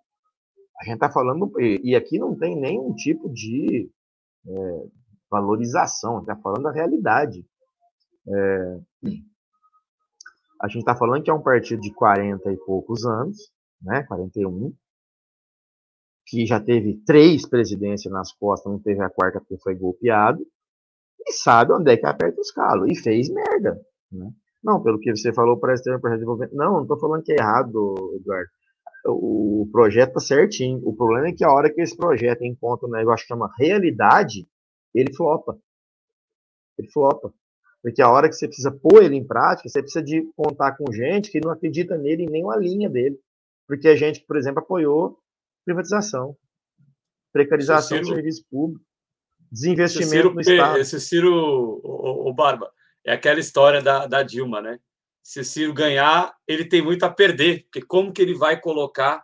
a 0.81 0.85
gente 0.85 0.95
está 0.95 1.11
falando, 1.11 1.53
e 1.61 1.95
aqui 1.95 2.19
não 2.19 2.37
tem 2.37 2.59
nenhum 2.59 2.93
tipo 2.95 3.33
de 3.33 3.89
é, 4.47 4.87
valorização, 5.31 6.17
a 6.17 6.19
gente 6.19 6.31
está 6.31 6.43
falando 6.43 6.65
da 6.65 6.73
realidade. 6.73 7.47
É, 8.27 8.81
a 10.63 10.69
gente 10.69 10.81
está 10.81 10.95
falando 10.95 11.23
que 11.23 11.31
é 11.31 11.35
um 11.35 11.43
partido 11.43 11.81
de 11.81 11.93
40 11.93 12.53
e 12.53 12.57
poucos 12.59 13.05
anos, 13.05 13.51
né, 13.81 14.05
41, 14.05 14.73
que 16.27 16.47
já 16.47 16.61
teve 16.61 17.03
três 17.05 17.49
presidências 17.49 18.13
nas 18.13 18.33
costas, 18.33 18.73
não 18.73 18.79
teve 18.79 19.03
a 19.03 19.11
quarta 19.11 19.41
porque 19.41 19.59
foi 19.63 19.75
golpeado, 19.75 20.41
e 21.27 21.33
sabe 21.33 21.73
onde 21.73 21.91
é 21.91 21.97
que 21.97 22.07
aperta 22.07 22.41
os 22.41 22.51
calos, 22.51 22.91
e 22.91 22.95
fez 22.95 23.29
merda. 23.29 23.81
Né? 24.11 24.31
Não, 24.63 24.83
pelo 24.83 24.99
que 25.01 25.15
você 25.15 25.33
falou, 25.33 25.59
parece 25.59 25.83
ter 25.83 25.95
um 25.95 26.01
projeto 26.01 26.21
de 26.21 26.25
desenvolvimento. 26.25 26.57
Não, 26.57 26.75
não 26.75 26.83
estou 26.83 26.99
falando 26.99 27.23
que 27.23 27.33
é 27.33 27.37
errado, 27.37 28.17
Eduardo 28.21 28.49
o 29.05 29.69
projeto 29.73 30.15
tá 30.15 30.21
certinho. 30.21 30.81
O 30.85 30.95
problema 30.95 31.29
é 31.29 31.33
que 31.33 31.45
a 31.45 31.51
hora 31.51 31.73
que 31.73 31.81
esse 31.81 31.97
projeto 31.97 32.45
encontra 32.45 32.87
um 32.87 32.93
negócio 32.93 33.25
que 33.25 33.33
chama 33.33 33.53
realidade, 33.59 34.47
ele 34.95 35.13
flopa. 35.15 35.59
Ele 36.79 36.91
flopa. 36.91 37.35
Porque 37.83 38.01
a 38.01 38.11
hora 38.11 38.29
que 38.29 38.35
você 38.35 38.47
precisa 38.47 38.71
pôr 38.71 39.03
ele 39.03 39.17
em 39.17 39.27
prática, 39.27 39.69
você 39.69 39.83
precisa 39.83 40.05
de 40.05 40.23
contar 40.37 40.77
com 40.77 40.93
gente 40.93 41.31
que 41.31 41.41
não 41.41 41.51
acredita 41.51 41.99
nele 41.99 42.25
em 42.25 42.31
nenhuma 42.31 42.57
linha 42.57 42.89
dele. 42.89 43.19
Porque 43.67 43.89
a 43.89 43.97
gente, 43.97 44.21
por 44.21 44.37
exemplo, 44.37 44.61
apoiou 44.61 45.19
privatização, 45.65 46.37
precarização 47.33 47.99
Ciro, 47.99 48.09
do 48.09 48.15
serviço 48.15 48.45
público, 48.51 48.85
desinvestimento 49.51 50.11
Ciro, 50.11 50.35
no 50.35 50.41
Estado. 50.41 50.79
Esse 50.79 51.01
Ciro, 51.01 51.81
o, 51.83 52.29
o, 52.29 52.33
Barba, 52.33 52.71
é 53.05 53.13
aquela 53.13 53.41
história 53.41 53.81
da, 53.83 54.07
da 54.07 54.23
Dilma, 54.23 54.61
né? 54.61 54.79
se 55.23 55.45
Ciro 55.45 55.73
ganhar, 55.73 56.35
ele 56.47 56.65
tem 56.65 56.83
muito 56.83 57.05
a 57.05 57.11
perder, 57.11 57.63
porque 57.65 57.81
como 57.83 58.13
que 58.13 58.21
ele 58.21 58.35
vai 58.35 58.61
colocar 58.61 59.23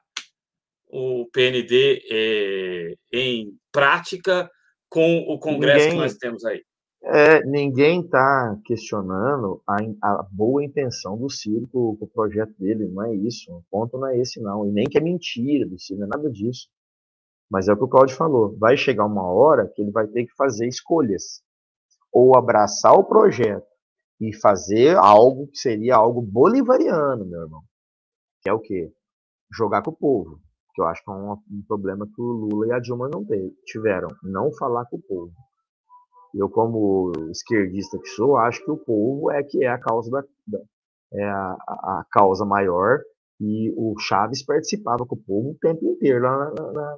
o 0.86 1.28
PND 1.32 2.02
é, 2.10 2.94
em 3.12 3.58
prática 3.72 4.50
com 4.88 5.18
o 5.18 5.38
Congresso 5.38 5.86
ninguém, 5.86 5.90
que 5.90 6.02
nós 6.02 6.14
temos 6.14 6.44
aí? 6.44 6.62
É, 7.10 7.42
ninguém 7.46 8.02
está 8.02 8.60
questionando 8.66 9.62
a, 9.66 9.76
a, 10.02 10.28
boa 10.30 10.62
intenção 10.62 11.16
do 11.16 11.30
Ciro 11.30 11.66
com, 11.68 11.96
o 11.98 12.06
projeto 12.06 12.52
dele, 12.58 12.86
não 12.86 13.02
é 13.02 13.14
isso. 13.14 13.50
O 13.50 13.64
ponto 13.70 13.96
não 13.96 14.08
é 14.08 14.18
esse, 14.18 14.38
não. 14.42 14.66
E 14.66 14.70
nem 14.70 14.84
que 14.84 14.98
é 14.98 15.00
mentira 15.00 15.66
do 15.66 15.78
Ciro, 15.78 16.00
não 16.00 16.06
é 16.06 16.10
nada 16.10 16.30
disso. 16.30 16.68
Mas 17.50 17.66
é 17.66 17.72
o 17.72 17.78
que 17.78 17.84
o 17.84 17.88
Claudio 17.88 18.14
falou. 18.14 18.54
Vai 18.58 18.76
chegar 18.76 19.06
uma 19.06 19.26
hora 19.26 19.66
que 19.74 19.80
ele 19.80 19.90
vai 19.90 20.06
ter 20.06 20.26
que 20.26 20.34
fazer 20.36 20.68
escolhas. 20.68 21.42
Ou 22.12 22.36
abraçar 22.36 22.92
o 22.92 23.04
projeto 23.04 23.66
e 24.20 24.34
fazer 24.36 24.94
algo 24.98 25.46
que 25.46 25.56
seria 25.56 25.96
algo 25.96 26.20
bolivariano, 26.20 27.24
meu 27.24 27.40
irmão. 27.40 27.62
Que 28.42 28.50
é 28.50 28.52
o 28.52 28.60
quê? 28.60 28.92
Jogar 29.50 29.82
com 29.82 29.92
o 29.92 29.96
povo. 29.96 30.40
Que 30.74 30.82
eu 30.82 30.86
acho 30.86 31.02
que 31.02 31.10
é 31.10 31.14
um, 31.14 31.32
um 31.32 31.64
problema 31.66 32.06
que 32.06 32.20
o 32.20 32.24
Lula 32.24 32.66
e 32.66 32.72
a 32.72 32.78
Dilma 32.78 33.08
não 33.08 33.26
tiveram. 33.64 34.08
Não 34.22 34.52
falar 34.52 34.84
com 34.90 34.98
o 34.98 35.02
povo. 35.02 35.32
Eu, 36.34 36.48
como 36.48 37.12
esquerdista 37.30 37.98
que 37.98 38.08
sou, 38.08 38.36
acho 38.36 38.64
que 38.64 38.70
o 38.70 38.76
povo 38.76 39.30
é 39.30 39.42
que 39.42 39.64
é 39.64 39.68
a 39.68 39.78
causa 39.78 40.10
da, 40.10 40.22
da 40.46 40.58
é 41.12 41.24
a, 41.24 41.56
a, 41.66 42.04
causa 42.10 42.44
maior 42.44 42.98
e 43.40 43.72
o 43.76 43.94
Chaves 43.98 44.44
participava 44.44 45.06
com 45.06 45.14
o 45.14 45.22
povo 45.22 45.50
o 45.50 45.58
tempo 45.58 45.84
inteiro 45.86 46.22
lá 46.22 46.50
na, 46.50 46.72
na, 46.72 46.96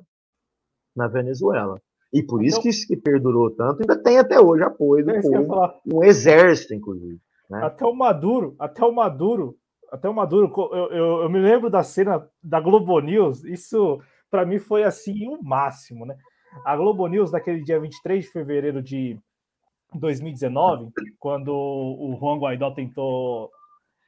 na 0.96 1.08
Venezuela. 1.08 1.80
E 2.12 2.22
por 2.22 2.42
isso 2.42 2.56
então, 2.56 2.62
que 2.62 2.68
isso 2.70 2.86
que 2.88 2.96
perdurou 2.96 3.54
tanto, 3.54 3.82
ainda 3.82 4.02
tem 4.02 4.18
até 4.18 4.40
hoje 4.40 4.64
apoio 4.64 5.04
do 5.04 5.12
é 5.12 5.20
povo, 5.20 5.80
um 5.86 6.02
exército, 6.02 6.74
inclusive. 6.74 7.20
Né? 7.48 7.62
Até 7.62 7.86
o 7.86 7.94
Maduro, 7.94 8.56
até 8.58 8.84
o 8.84 8.92
Maduro, 8.92 9.56
até 9.92 10.08
o 10.08 10.14
Maduro, 10.14 10.52
eu, 10.72 10.90
eu, 10.90 11.22
eu 11.22 11.30
me 11.30 11.38
lembro 11.38 11.70
da 11.70 11.84
cena 11.84 12.28
da 12.42 12.60
Globo 12.60 12.98
News, 13.00 13.44
isso 13.44 14.00
para 14.28 14.44
mim 14.44 14.58
foi 14.58 14.82
assim 14.82 15.28
o 15.28 15.42
máximo, 15.42 16.04
né? 16.06 16.16
A 16.64 16.76
Globo 16.76 17.06
News, 17.06 17.30
daquele 17.30 17.62
dia 17.62 17.80
23 17.80 18.24
de 18.24 18.30
fevereiro 18.30 18.82
de 18.82 19.18
2019, 19.94 20.90
quando 21.18 21.52
o 21.52 22.16
Juan 22.20 22.38
Guaidó 22.38 22.70
tentou 22.70 23.50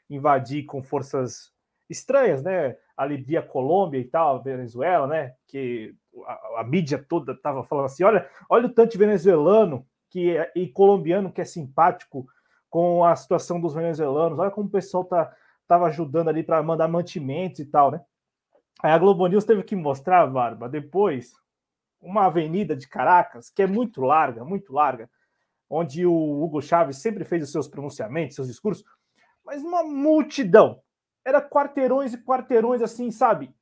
invadir 0.09 0.65
com 0.65 0.83
forças 0.83 1.53
estranhas, 1.89 2.43
né? 2.43 2.77
Ali 2.97 3.17
via 3.17 3.43
Colômbia 3.43 3.99
e 3.99 4.05
tal, 4.05 4.43
Venezuela, 4.43 5.07
né? 5.07 5.35
Que 5.47 5.95
a, 6.27 6.61
a 6.61 6.65
mídia 6.65 7.05
toda 7.09 7.33
estava 7.33 7.65
falando 7.65 7.87
assim: 7.87 8.05
olha, 8.05 8.29
olha 8.49 8.67
o 8.67 8.73
tanto 8.73 8.99
venezuelano 8.99 9.87
que 10.11 10.37
é, 10.37 10.53
e 10.55 10.69
colombiano 10.69 11.33
que 11.33 11.41
é 11.41 11.45
simpático 11.45 12.27
com 12.69 13.05
a 13.05 13.15
situação 13.17 13.61
dos 13.61 13.75
venezuelanos, 13.75 14.39
olha 14.39 14.51
como 14.51 14.67
o 14.67 14.71
pessoal 14.71 15.05
tá, 15.05 15.35
tava 15.69 15.87
ajudando 15.87 16.29
ali 16.29 16.43
para 16.43 16.63
mandar 16.63 16.89
mantimentos 16.89 17.61
e 17.61 17.67
tal, 17.67 17.91
né? 17.91 18.01
Aí 18.83 18.91
a 18.91 18.99
Globo 18.99 19.27
News 19.27 19.45
teve 19.45 19.63
que 19.63 19.77
mostrar, 19.77 20.27
Barba, 20.27 20.69
depois, 20.69 21.35
uma 22.03 22.27
avenida 22.27 22.77
de 22.77 22.89
Caracas 22.89 23.49
que 23.49 23.63
é 23.63 23.67
muito 23.67 24.03
larga, 24.03 24.45
muito 24.45 24.73
larga, 24.73 25.09
onde 25.71 26.05
o 26.05 26.43
Hugo 26.43 26.61
Chávez 26.61 26.99
sempre 26.99 27.25
fez 27.25 27.45
os 27.45 27.53
seus 27.53 27.69
pronunciamentos, 27.69 28.35
seus 28.35 28.49
discursos, 28.49 28.85
mas 29.45 29.63
uma 29.63 29.83
multidão. 29.83 30.81
Era 31.25 31.41
quarteirões 31.41 32.13
e 32.13 32.19
quarteirões, 32.19 32.83
assim, 32.83 33.11
sabe? 33.13 33.55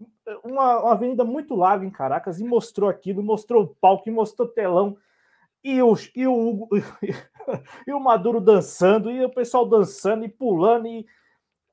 Uma, 0.43 0.81
uma 0.81 0.93
avenida 0.93 1.25
muito 1.25 1.55
larga 1.55 1.85
em 1.85 1.91
Caracas 1.91 2.41
e 2.41 2.45
mostrou 2.45 2.89
aquilo, 2.89 3.23
mostrou 3.23 3.65
o 3.65 3.77
palco 3.77 4.09
e 4.09 4.13
mostrou 4.13 4.49
telão. 4.49 4.97
E 5.63 5.83
o, 5.83 5.95
e 6.17 6.27
o 6.27 6.33
Hugo, 6.33 6.69
e 7.87 7.93
o 7.93 8.01
Maduro 8.01 8.41
dançando, 8.41 9.11
e 9.11 9.23
o 9.23 9.31
pessoal 9.31 9.69
dançando 9.69 10.25
e 10.25 10.29
pulando, 10.29 10.87
e 10.87 11.07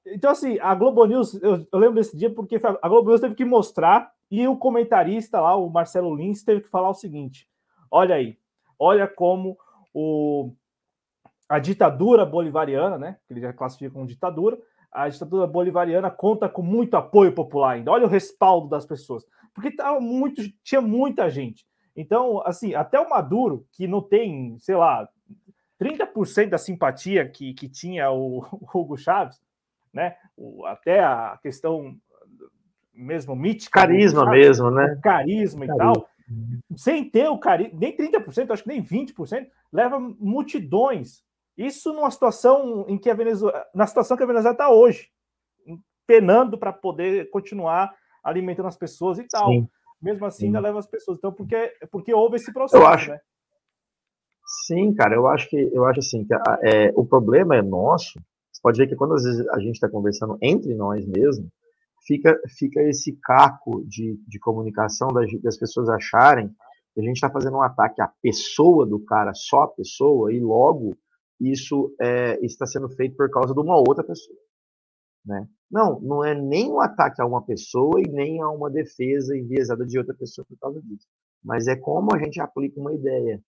então, 0.10 0.32
assim, 0.32 0.58
a 0.60 0.74
Globo 0.74 1.06
News, 1.06 1.34
eu, 1.42 1.68
eu, 1.72 1.80
lembro 1.80 1.96
desse 1.96 2.16
dia 2.16 2.34
porque 2.34 2.60
a 2.82 2.88
Globo 2.88 3.10
News 3.10 3.22
teve 3.22 3.36
que 3.36 3.44
mostrar 3.44 4.12
e 4.30 4.48
o 4.48 4.58
comentarista 4.58 5.40
lá, 5.40 5.56
o 5.56 5.70
Marcelo 5.70 6.16
Lins, 6.16 6.44
teve 6.44 6.62
que 6.62 6.70
falar 6.70 6.90
o 6.90 6.94
seguinte: 6.94 7.48
olha 7.90 8.16
aí, 8.16 8.38
olha 8.78 9.08
como 9.08 9.58
o, 9.94 10.54
a 11.48 11.60
ditadura 11.60 12.26
bolivariana, 12.26 12.98
né? 12.98 13.18
Que 13.28 13.34
ele 13.34 13.42
já 13.42 13.54
classifica 13.54 13.92
como 13.92 14.06
ditadura, 14.06 14.58
a 14.92 15.08
ditadura 15.08 15.48
bolivariana 15.48 16.10
conta 16.10 16.50
com 16.50 16.62
muito 16.62 16.96
apoio 16.96 17.34
popular 17.34 17.76
ainda. 17.76 17.92
Olha 17.92 18.06
o 18.06 18.10
respaldo 18.10 18.68
das 18.68 18.86
pessoas, 18.86 19.26
porque 19.54 19.72
tava 19.72 20.00
muito, 20.00 20.42
tinha 20.64 20.82
muita 20.82 21.30
gente. 21.30 21.66
Então, 21.96 22.42
assim, 22.46 22.76
até 22.76 23.00
o 23.00 23.10
Maduro, 23.10 23.66
que 23.72 23.88
não 23.88 24.02
tem, 24.02 24.58
sei 24.60 24.76
lá, 24.76 25.10
30% 25.82 26.50
da 26.50 26.58
simpatia 26.58 27.28
que, 27.28 27.54
que 27.54 27.68
tinha 27.68 28.12
o, 28.12 28.40
o 28.40 28.68
Hugo 28.74 28.98
Chaves, 28.98 29.42
né? 29.94 30.16
O, 30.36 30.66
até 30.66 31.00
a 31.00 31.40
questão 31.42 31.98
mesmo 32.98 33.36
mítica. 33.36 33.80
Carisma 33.80 34.30
mesmo, 34.30 34.72
né? 34.72 35.00
Carisma 35.04 35.66
e 35.66 35.68
carisma. 35.68 35.94
tal. 35.94 36.10
Sem 36.76 37.10
ter 37.10 37.30
o 37.30 37.38
carisma, 37.38 37.78
nem 37.80 37.96
30%, 37.96 38.52
acho 38.52 38.64
que 38.64 38.70
nem 38.70 38.84
20%, 38.84 39.48
leva 39.72 40.00
multidões. 40.00 41.24
Isso 41.58 41.94
numa 41.94 42.12
situação 42.12 42.86
em 42.88 42.98
que 42.98 43.10
a 43.10 43.14
Venezuela, 43.14 43.66
na 43.74 43.88
situação 43.88 44.18
que 44.18 44.24
a 44.24 44.28
Venezuela 44.28 44.54
está 44.54 44.70
hoje, 44.70 45.10
penando 46.06 46.58
para 46.58 46.74
poder 46.74 47.30
continuar 47.30 47.94
alimentando 48.24 48.68
as 48.68 48.78
pessoas 48.78 49.20
e 49.20 49.28
tal. 49.28 49.50
Sim. 49.50 49.70
Mesmo 50.02 50.26
assim, 50.26 50.40
Sim. 50.40 50.46
ainda 50.48 50.60
leva 50.60 50.80
as 50.80 50.88
pessoas. 50.88 51.18
Então, 51.18 51.32
porque, 51.32 51.74
porque 51.90 52.14
houve 52.14 52.36
esse 52.36 52.52
processo, 52.54 52.82
eu 52.82 52.88
acho, 52.88 53.12
né? 53.12 53.20
Sim, 54.66 54.94
cara, 54.94 55.16
eu 55.16 55.28
acho 55.28 55.50
que 55.50 55.58
eu 55.74 55.86
acho 55.86 56.00
assim 56.00 56.26
que 56.26 56.34
é, 56.64 56.92
o 56.96 57.06
problema 57.06 57.56
é 57.56 57.62
nosso 57.62 58.20
você 58.58 58.62
pode 58.62 58.78
ver 58.80 58.88
que 58.88 58.96
quando 58.96 59.14
às 59.14 59.24
vezes 59.24 59.48
a 59.50 59.60
gente 59.60 59.76
está 59.76 59.88
conversando 59.88 60.38
entre 60.42 60.74
nós 60.74 61.06
mesmo, 61.06 61.48
fica, 62.08 62.40
fica 62.58 62.82
esse 62.84 63.18
caco 63.22 63.86
de, 63.86 64.18
de 64.26 64.40
comunicação 64.40 65.10
das, 65.10 65.30
das 65.42 65.58
pessoas 65.58 65.90
acharem 65.90 66.50
que 66.94 67.02
a 67.02 67.04
gente 67.04 67.18
está 67.18 67.30
fazendo 67.30 67.58
um 67.58 67.62
ataque 67.62 68.02
à 68.02 68.12
pessoa 68.22 68.86
do 68.86 69.00
cara, 69.00 69.34
só 69.36 69.64
a 69.64 69.68
pessoa, 69.68 70.34
e 70.34 70.40
logo 70.40 70.98
isso 71.40 71.94
é, 72.02 72.44
está 72.44 72.66
sendo 72.66 72.90
feito 72.90 73.16
por 73.16 73.30
causa 73.30 73.54
de 73.54 73.60
uma 73.60 73.76
outra 73.76 74.04
pessoa. 74.04 74.38
Né? 75.24 75.48
Não, 75.70 76.00
não 76.00 76.24
é 76.24 76.34
nem 76.34 76.72
um 76.72 76.80
ataque 76.80 77.22
a 77.22 77.26
uma 77.26 77.46
pessoa 77.46 78.02
e 78.02 78.10
nem 78.10 78.42
a 78.42 78.50
uma 78.50 78.70
defesa 78.72 79.38
enviesada 79.38 79.86
de 79.86 80.00
outra 80.00 80.16
pessoa 80.16 80.46
por 80.48 80.58
causa 80.58 80.82
disso. 80.82 81.06
Mas 81.44 81.68
é 81.68 81.76
como 81.76 82.16
a 82.16 82.18
gente 82.18 82.40
aplica 82.40 82.80
uma 82.80 82.94
ideia. 82.94 83.40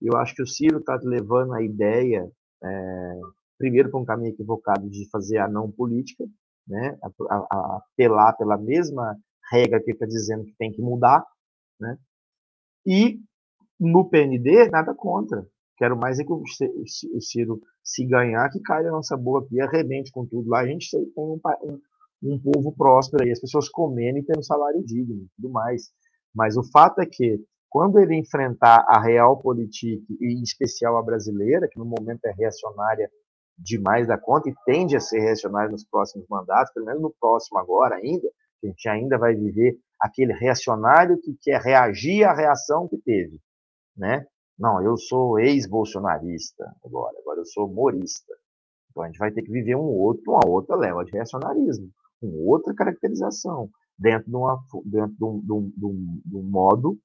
Eu 0.00 0.16
acho 0.18 0.34
que 0.34 0.42
o 0.42 0.46
Ciro 0.46 0.78
está 0.78 1.00
levando 1.02 1.54
a 1.54 1.62
ideia 1.62 2.30
é, 2.62 3.20
primeiro 3.58 3.90
por 3.90 4.00
um 4.00 4.04
caminho 4.04 4.30
equivocado 4.30 4.88
de 4.88 5.08
fazer 5.10 5.38
a 5.38 5.48
não 5.48 5.72
política, 5.72 6.24
né, 6.66 6.98
a, 7.02 7.08
a, 7.30 7.36
a 7.50 7.76
apelar 7.76 8.32
pela 8.34 8.56
mesma 8.56 9.16
regra 9.50 9.80
que 9.82 9.92
está 9.92 10.06
dizendo 10.06 10.44
que 10.44 10.54
tem 10.58 10.72
que 10.72 10.82
mudar, 10.82 11.24
né, 11.80 11.96
e 12.86 13.18
no 13.78 14.08
PND, 14.08 14.68
nada 14.70 14.94
contra. 14.94 15.46
Quero 15.76 15.96
mais 15.96 16.18
é 16.18 16.24
que 16.24 16.32
o 16.32 16.42
Ciro, 17.20 17.60
se 17.84 18.06
ganhar, 18.06 18.48
que 18.50 18.60
caia 18.60 18.84
na 18.84 18.92
nossa 18.92 19.16
boa 19.16 19.40
aqui, 19.40 19.60
arrebente 19.60 20.10
com 20.10 20.24
tudo 20.24 20.48
lá. 20.48 20.60
A 20.60 20.66
gente 20.66 20.88
tem 20.90 21.06
um, 21.18 21.38
um, 21.62 21.80
um 22.22 22.40
povo 22.40 22.72
próspero 22.72 23.22
aí, 23.22 23.30
as 23.30 23.40
pessoas 23.40 23.68
comendo 23.68 24.18
e 24.18 24.24
tendo 24.24 24.42
salário 24.42 24.82
digno 24.82 25.24
e 25.24 25.28
tudo 25.36 25.52
mais. 25.52 25.90
Mas 26.34 26.56
o 26.56 26.62
fato 26.70 27.00
é 27.00 27.06
que, 27.06 27.38
quando 27.68 27.98
ele 27.98 28.16
enfrentar 28.16 28.86
a 28.88 29.00
real 29.00 29.38
política, 29.38 30.02
e 30.18 30.32
em 30.32 30.42
especial 30.42 30.96
a 30.96 31.02
brasileira, 31.02 31.68
que 31.68 31.78
no 31.78 31.84
momento 31.84 32.24
é 32.24 32.32
reacionária 32.32 33.10
demais 33.58 34.06
da 34.06 34.18
conta 34.18 34.48
e 34.48 34.54
tende 34.64 34.96
a 34.96 35.00
ser 35.00 35.20
reacionário 35.20 35.72
nos 35.72 35.84
próximos 35.84 36.26
mandatos, 36.28 36.72
pelo 36.72 36.86
menos 36.86 37.02
no 37.02 37.14
próximo 37.18 37.58
agora 37.58 37.96
ainda, 37.96 38.28
a 38.62 38.66
gente 38.66 38.88
ainda 38.88 39.18
vai 39.18 39.34
viver 39.34 39.78
aquele 40.00 40.32
reacionário 40.32 41.18
que 41.20 41.36
quer 41.40 41.60
reagir 41.60 42.24
à 42.24 42.34
reação 42.34 42.88
que 42.88 42.98
teve, 42.98 43.40
né? 43.96 44.26
Não, 44.58 44.82
eu 44.82 44.96
sou 44.96 45.38
ex-bolsonarista 45.38 46.64
agora, 46.84 47.18
agora 47.18 47.40
eu 47.40 47.46
sou 47.46 47.66
humorista. 47.66 48.34
Então 48.90 49.02
a 49.02 49.06
gente 49.06 49.18
vai 49.18 49.30
ter 49.30 49.42
que 49.42 49.52
viver 49.52 49.76
um 49.76 49.84
outro, 49.84 50.32
uma 50.32 50.46
outra 50.46 50.74
leva 50.76 51.04
de 51.04 51.12
reacionarismo, 51.12 51.90
com 52.20 52.28
outra 52.46 52.74
caracterização, 52.74 53.68
dentro 53.98 54.30
de, 54.30 54.36
uma, 54.36 54.62
dentro 54.84 55.10
de 55.10 55.16
de, 55.16 55.24
um, 55.24 55.40
de, 55.40 55.84
um, 55.84 56.20
de 56.24 56.36
um 56.36 56.42
modo 56.42 56.98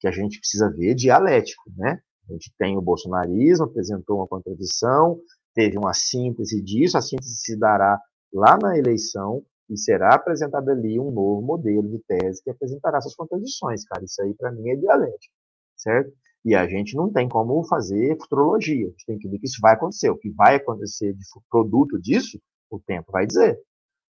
que 0.00 0.08
a 0.08 0.10
gente 0.10 0.38
precisa 0.38 0.70
ver 0.70 0.94
dialético, 0.94 1.62
né? 1.76 2.00
A 2.28 2.32
gente 2.32 2.52
tem 2.58 2.76
o 2.76 2.82
bolsonarismo, 2.82 3.66
apresentou 3.66 4.16
uma 4.18 4.28
contradição, 4.28 5.20
teve 5.54 5.78
uma 5.78 5.94
síntese 5.94 6.62
disso, 6.62 6.98
a 6.98 7.00
síntese 7.00 7.36
se 7.36 7.56
dará 7.58 8.00
lá 8.32 8.58
na 8.60 8.76
eleição 8.76 9.44
e 9.70 9.78
será 9.78 10.14
apresentado 10.14 10.68
ali 10.70 10.98
um 10.98 11.10
novo 11.10 11.40
modelo 11.40 11.88
de 11.88 11.98
tese 12.00 12.42
que 12.42 12.50
apresentará 12.50 13.00
suas 13.00 13.14
contradições, 13.14 13.84
cara. 13.84 14.04
Isso 14.04 14.20
aí 14.22 14.34
para 14.34 14.52
mim 14.52 14.68
é 14.68 14.76
dialético, 14.76 15.34
certo? 15.76 16.12
E 16.44 16.54
a 16.54 16.66
gente 16.68 16.94
não 16.94 17.10
tem 17.10 17.26
como 17.28 17.64
fazer 17.64 18.18
futurologia. 18.20 18.86
A 18.86 18.90
gente 18.90 19.06
tem 19.06 19.18
que 19.18 19.28
ver 19.28 19.38
que 19.38 19.46
isso 19.46 19.60
vai 19.62 19.74
acontecer. 19.74 20.10
O 20.10 20.18
que 20.18 20.30
vai 20.30 20.56
acontecer 20.56 21.14
de 21.14 21.24
produto 21.48 21.98
disso, 21.98 22.38
o 22.70 22.78
tempo 22.78 23.10
vai 23.10 23.26
dizer. 23.26 23.58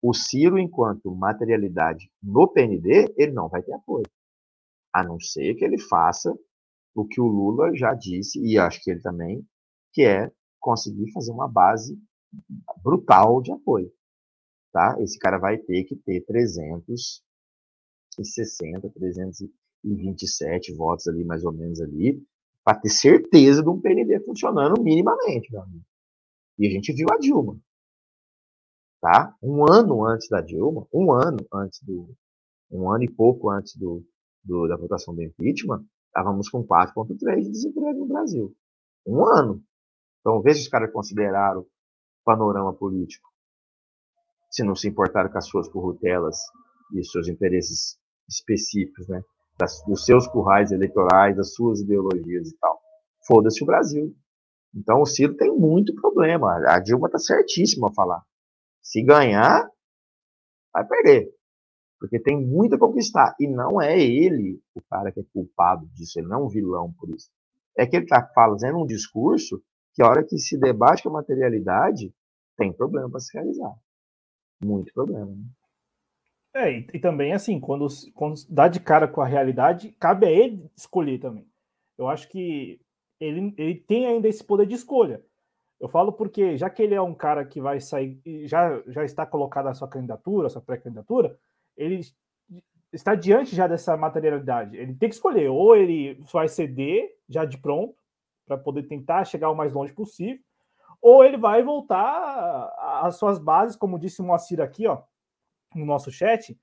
O 0.02 0.14
Ciro, 0.14 0.58
enquanto 0.58 1.14
materialidade 1.14 2.10
no 2.24 2.48
PND, 2.48 3.14
ele 3.18 3.34
não 3.34 3.50
vai 3.50 3.62
ter 3.62 3.74
apoio. 3.74 4.06
A 4.94 5.04
não 5.04 5.20
ser 5.20 5.56
que 5.56 5.66
ele 5.66 5.78
faça 5.78 6.34
o 6.96 7.06
que 7.06 7.20
o 7.20 7.28
Lula 7.28 7.76
já 7.76 7.94
disse, 7.94 8.40
e 8.42 8.58
acho 8.58 8.82
que 8.82 8.92
ele 8.92 9.02
também, 9.02 9.46
que 9.94 10.04
é 10.04 10.32
conseguir 10.62 11.12
fazer 11.12 11.32
uma 11.32 11.48
base 11.48 11.98
brutal 12.84 13.42
de 13.42 13.52
apoio. 13.52 13.92
Tá? 14.72 14.96
Esse 15.02 15.18
cara 15.20 15.38
vai 15.38 15.58
ter 15.58 15.84
que 15.84 15.98
ter 15.98 16.26
360, 16.26 18.90
327 18.90 20.74
votos 20.74 21.08
ali, 21.08 21.26
mais 21.26 21.44
ou 21.44 21.52
menos 21.52 21.82
ali, 21.82 22.26
para 22.64 22.80
ter 22.80 22.90
certeza 22.90 23.62
de 23.62 23.70
um 23.70 23.82
PND 23.82 24.22
funcionando 24.22 24.82
minimamente, 24.82 25.52
meu 25.52 25.62
amigo. 25.62 25.84
E 26.58 26.68
a 26.68 26.70
gente 26.70 26.94
viu 26.94 27.08
a 27.12 27.18
Dilma. 27.18 27.60
Tá? 29.02 29.36
Um 29.42 29.70
ano 29.70 30.06
antes 30.06 30.30
da 30.30 30.40
Dilma, 30.42 30.88
um 30.94 31.12
ano 31.12 31.46
antes 31.52 31.82
do. 31.82 32.16
Um 32.72 32.90
ano 32.90 33.04
e 33.04 33.12
pouco 33.12 33.50
antes 33.50 33.76
do, 33.76 34.02
do 34.44 34.68
da 34.68 34.78
votação 34.78 35.14
do 35.14 35.22
impeachment, 35.22 35.84
estávamos 36.08 36.48
com 36.48 36.66
4,3 36.66 37.42
de 37.42 37.52
desemprego 37.52 38.00
no 38.00 38.06
Brasil. 38.06 38.56
Um 39.06 39.26
ano. 39.26 39.62
Então, 40.22 40.42
veja 40.42 40.62
os 40.62 40.68
caras 40.68 40.92
consideraram 40.92 41.62
o 41.62 41.68
panorama 42.24 42.74
político. 42.74 43.28
Se 44.50 44.64
não 44.64 44.76
se 44.76 44.88
importaram 44.88 45.30
com 45.30 45.38
as 45.38 45.48
suas 45.48 45.68
corrutelas 45.68 46.38
e 46.94 47.00
os 47.00 47.12
seus 47.12 47.28
interesses 47.28 47.98
específicos, 48.30 49.08
né? 49.08 49.22
Das, 49.58 49.84
dos 49.86 50.06
seus 50.06 50.28
currais 50.28 50.72
eleitorais, 50.72 51.36
das 51.36 51.54
suas 51.54 51.82
ideologias 51.82 52.50
e 52.50 52.58
tal. 52.58 52.80
Foda-se 53.28 53.64
o 53.64 53.66
Brasil. 53.66 54.16
Então, 54.74 55.02
o 55.02 55.06
Ciro 55.06 55.36
tem 55.36 55.52
muito 55.52 55.94
problema. 55.96 56.62
A 56.68 56.80
Dilma 56.80 57.08
está 57.08 57.20
certíssima 57.20 57.90
a 57.90 57.94
falar. 57.94 58.24
Se 58.82 59.04
ganhar, 59.04 59.70
vai 60.74 60.88
perder. 60.88 61.30
Porque 62.00 62.20
tem 62.20 62.40
muito 62.40 62.76
a 62.76 62.80
conquistar. 62.80 63.36
E 63.40 63.48
não 63.48 63.82
é 63.82 64.00
ele 64.00 64.62
o 64.74 64.82
cara 64.82 65.12
que 65.12 65.20
é 65.20 65.24
culpado 65.34 65.86
disso, 65.88 66.20
ele 66.20 66.28
não 66.28 66.40
é 66.40 66.44
um 66.46 66.50
vilão 66.50 66.94
por 66.98 67.10
isso. 67.10 67.30
É 67.78 67.86
que 67.86 67.96
ele 67.96 68.06
está 68.06 68.26
fazendo 68.34 68.80
um 68.80 68.86
discurso 68.86 69.62
que 69.94 70.02
a 70.02 70.08
hora 70.08 70.24
que 70.24 70.38
se 70.38 70.58
debate 70.58 71.04
com 71.04 71.10
a 71.10 71.14
materialidade, 71.14 72.14
tem 72.58 72.72
problema 72.72 73.10
para 73.10 73.20
se 73.20 73.34
realizar. 73.34 73.74
Muito 74.64 74.94
problema. 74.94 75.26
Né? 75.26 75.44
É, 76.54 76.72
e, 76.72 76.88
e, 76.94 77.00
também 77.00 77.34
assim, 77.34 77.60
quando, 77.60 77.88
quando 78.14 78.36
dá 78.50 78.68
de 78.68 78.80
cara 78.80 79.08
com 79.08 79.22
a 79.22 79.26
realidade, 79.26 79.96
cabe 80.00 80.26
a 80.26 80.32
ele 80.32 80.70
escolher 80.76 81.20
também. 81.20 81.48
Eu 81.98 82.08
acho 82.08 82.28
que 82.30 82.80
ele, 83.20 83.54
ele 83.58 83.76
tem 83.76 84.06
ainda 84.06 84.28
esse 84.28 84.44
poder 84.44 84.66
de 84.66 84.76
escolha. 84.76 85.24
Eu 85.80 85.88
falo 85.88 86.12
porque, 86.12 86.58
já 86.58 86.70
que 86.70 86.84
ele 86.84 86.94
é 86.94 87.02
um 87.02 87.14
cara 87.14 87.44
que 87.46 87.60
vai 87.60 87.80
sair, 87.80 88.22
já, 88.46 88.82
já 88.88 89.04
está 89.04 89.26
colocado 89.26 89.68
a 89.68 89.74
sua 89.74 89.88
candidatura, 89.88 90.48
a 90.48 90.50
sua 90.50 90.62
pré-candidatura, 90.62 91.38
ele 91.76 92.02
está 92.94 93.16
diante 93.16 93.56
já 93.56 93.68
dessa 93.68 93.96
materialidade. 93.98 94.78
Ele 94.78 94.94
tem 94.94 95.10
que 95.10 95.16
escolher, 95.16 95.50
ou 95.50 95.76
ele 95.76 96.22
vai 96.32 96.48
ceder 96.48 97.18
já 97.28 97.46
de 97.46 97.58
pronto, 97.58 97.96
para 98.52 98.58
poder 98.58 98.84
tentar 98.84 99.24
chegar 99.24 99.50
o 99.50 99.56
mais 99.56 99.72
longe 99.72 99.94
possível, 99.94 100.44
ou 101.02 101.24
ele 101.24 101.38
vai 101.38 101.64
voltar 101.64 102.70
às 103.02 103.16
suas 103.16 103.40
bases, 103.40 103.78
como 103.78 103.98
disse 103.98 104.22
o 104.22 104.26
Moacir 104.26 104.60
aqui, 104.60 104.86
ó, 104.88 105.02
no 105.74 105.86
nosso 105.86 106.12
chat, 106.12 106.60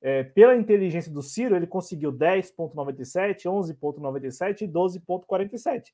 é, 0.00 0.24
pela 0.24 0.56
inteligência 0.56 1.12
do 1.12 1.22
Ciro, 1.22 1.54
ele 1.54 1.66
conseguiu 1.66 2.10
10,97, 2.10 3.42
11,97 3.42 4.62
e 4.62 4.68
12,47. 4.68 5.92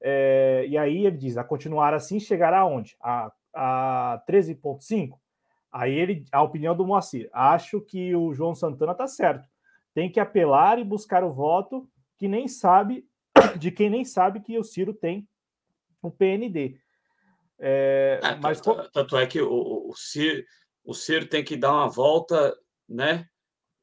É, 0.00 0.64
e 0.66 0.78
aí 0.78 1.06
ele 1.06 1.16
diz: 1.16 1.36
a 1.36 1.44
continuar 1.44 1.92
assim, 1.92 2.18
chegará 2.18 2.60
aonde? 2.60 2.96
A, 3.00 3.30
a 3.54 4.22
13,5? 4.28 5.18
Aí 5.70 5.92
ele, 5.92 6.24
a 6.32 6.42
opinião 6.42 6.74
do 6.74 6.86
Moacir, 6.86 7.28
acho 7.32 7.80
que 7.80 8.14
o 8.14 8.32
João 8.32 8.54
Santana 8.54 8.92
está 8.92 9.06
certo. 9.06 9.48
Tem 9.94 10.10
que 10.10 10.18
apelar 10.18 10.78
e 10.78 10.84
buscar 10.84 11.22
o 11.22 11.32
voto 11.32 11.88
que 12.18 12.26
nem 12.26 12.48
sabe, 12.48 13.06
de 13.58 13.70
quem 13.70 13.90
nem 13.90 14.04
sabe 14.04 14.40
que 14.40 14.58
o 14.58 14.64
Ciro 14.64 14.94
tem 14.94 15.26
o 16.02 16.10
PND. 16.10 16.78
É, 17.58 18.20
é, 18.22 18.34
mas 18.36 18.60
tanto, 18.60 18.90
tanto, 18.90 19.16
é 19.16 19.26
que 19.26 19.40
o, 19.40 19.88
o, 19.88 19.94
Ciro, 19.94 20.44
o 20.84 20.94
Ciro 20.94 21.26
tem 21.26 21.44
que 21.44 21.56
dar 21.56 21.72
uma 21.72 21.88
volta, 21.88 22.56
né, 22.88 23.28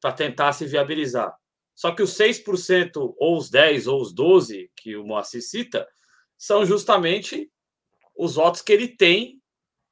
para 0.00 0.12
tentar 0.12 0.52
se 0.52 0.66
viabilizar. 0.66 1.34
Só 1.74 1.92
que 1.92 2.02
os 2.02 2.10
6%, 2.10 3.14
ou 3.16 3.38
os 3.38 3.50
10%, 3.50 3.86
ou 3.86 4.02
os 4.02 4.14
12% 4.14 4.68
que 4.76 4.96
o 4.96 5.04
Moacir 5.04 5.42
cita, 5.42 5.88
são 6.36 6.64
justamente 6.64 7.50
os 8.14 8.34
votos 8.34 8.60
que 8.60 8.72
ele 8.72 8.88
tem, 8.88 9.40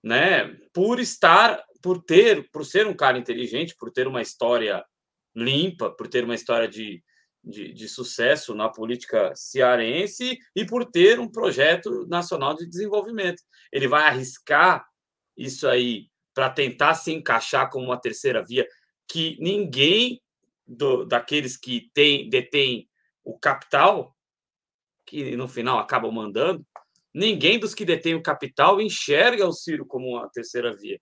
né, 0.02 0.54
por 0.72 1.00
estar, 1.00 1.64
por 1.82 2.02
ter, 2.02 2.50
por 2.50 2.64
ser 2.64 2.86
um 2.86 2.94
cara 2.94 3.16
inteligente, 3.16 3.74
por 3.74 3.90
ter 3.90 4.06
uma 4.06 4.20
história 4.20 4.84
limpa, 5.34 5.90
por 5.90 6.08
ter 6.08 6.24
uma 6.24 6.34
história 6.34 6.68
de, 6.68 7.02
de, 7.42 7.72
de 7.72 7.88
sucesso 7.88 8.54
na 8.54 8.68
política 8.68 9.32
cearense 9.34 10.38
e 10.54 10.64
por 10.64 10.84
ter 10.84 11.18
um 11.18 11.30
projeto 11.30 12.06
nacional 12.08 12.54
de 12.54 12.66
desenvolvimento. 12.66 13.42
Ele 13.72 13.88
vai 13.88 14.04
arriscar 14.04 14.86
isso 15.36 15.66
aí 15.68 16.08
para 16.34 16.50
tentar 16.50 16.94
se 16.94 17.12
encaixar 17.12 17.70
como 17.70 17.86
uma 17.86 18.00
terceira 18.00 18.44
via, 18.44 18.66
que 19.08 19.36
ninguém 19.40 20.20
do, 20.66 21.04
daqueles 21.04 21.56
que 21.56 21.90
tem, 21.94 22.28
detém 22.28 22.88
o 23.24 23.38
capital, 23.38 24.14
que 25.06 25.34
no 25.36 25.48
final 25.48 25.78
acabam 25.78 26.12
mandando, 26.12 26.64
ninguém 27.14 27.58
dos 27.58 27.74
que 27.74 27.84
detém 27.84 28.14
o 28.14 28.22
capital 28.22 28.80
enxerga 28.80 29.46
o 29.46 29.52
Ciro 29.52 29.86
como 29.86 30.16
uma 30.16 30.28
terceira 30.30 30.76
via. 30.76 31.00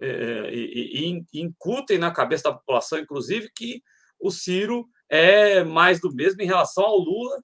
É, 0.00 0.52
e, 0.52 1.14
e, 1.14 1.26
e 1.32 1.40
incutem 1.40 1.96
na 1.96 2.10
cabeça 2.10 2.44
da 2.44 2.54
população, 2.54 2.98
inclusive, 2.98 3.48
que 3.54 3.80
o 4.18 4.30
Ciro 4.30 4.88
é 5.18 5.64
mais 5.64 6.00
do 6.00 6.12
mesmo 6.14 6.42
em 6.42 6.46
relação 6.46 6.84
ao 6.84 6.98
Lula, 6.98 7.42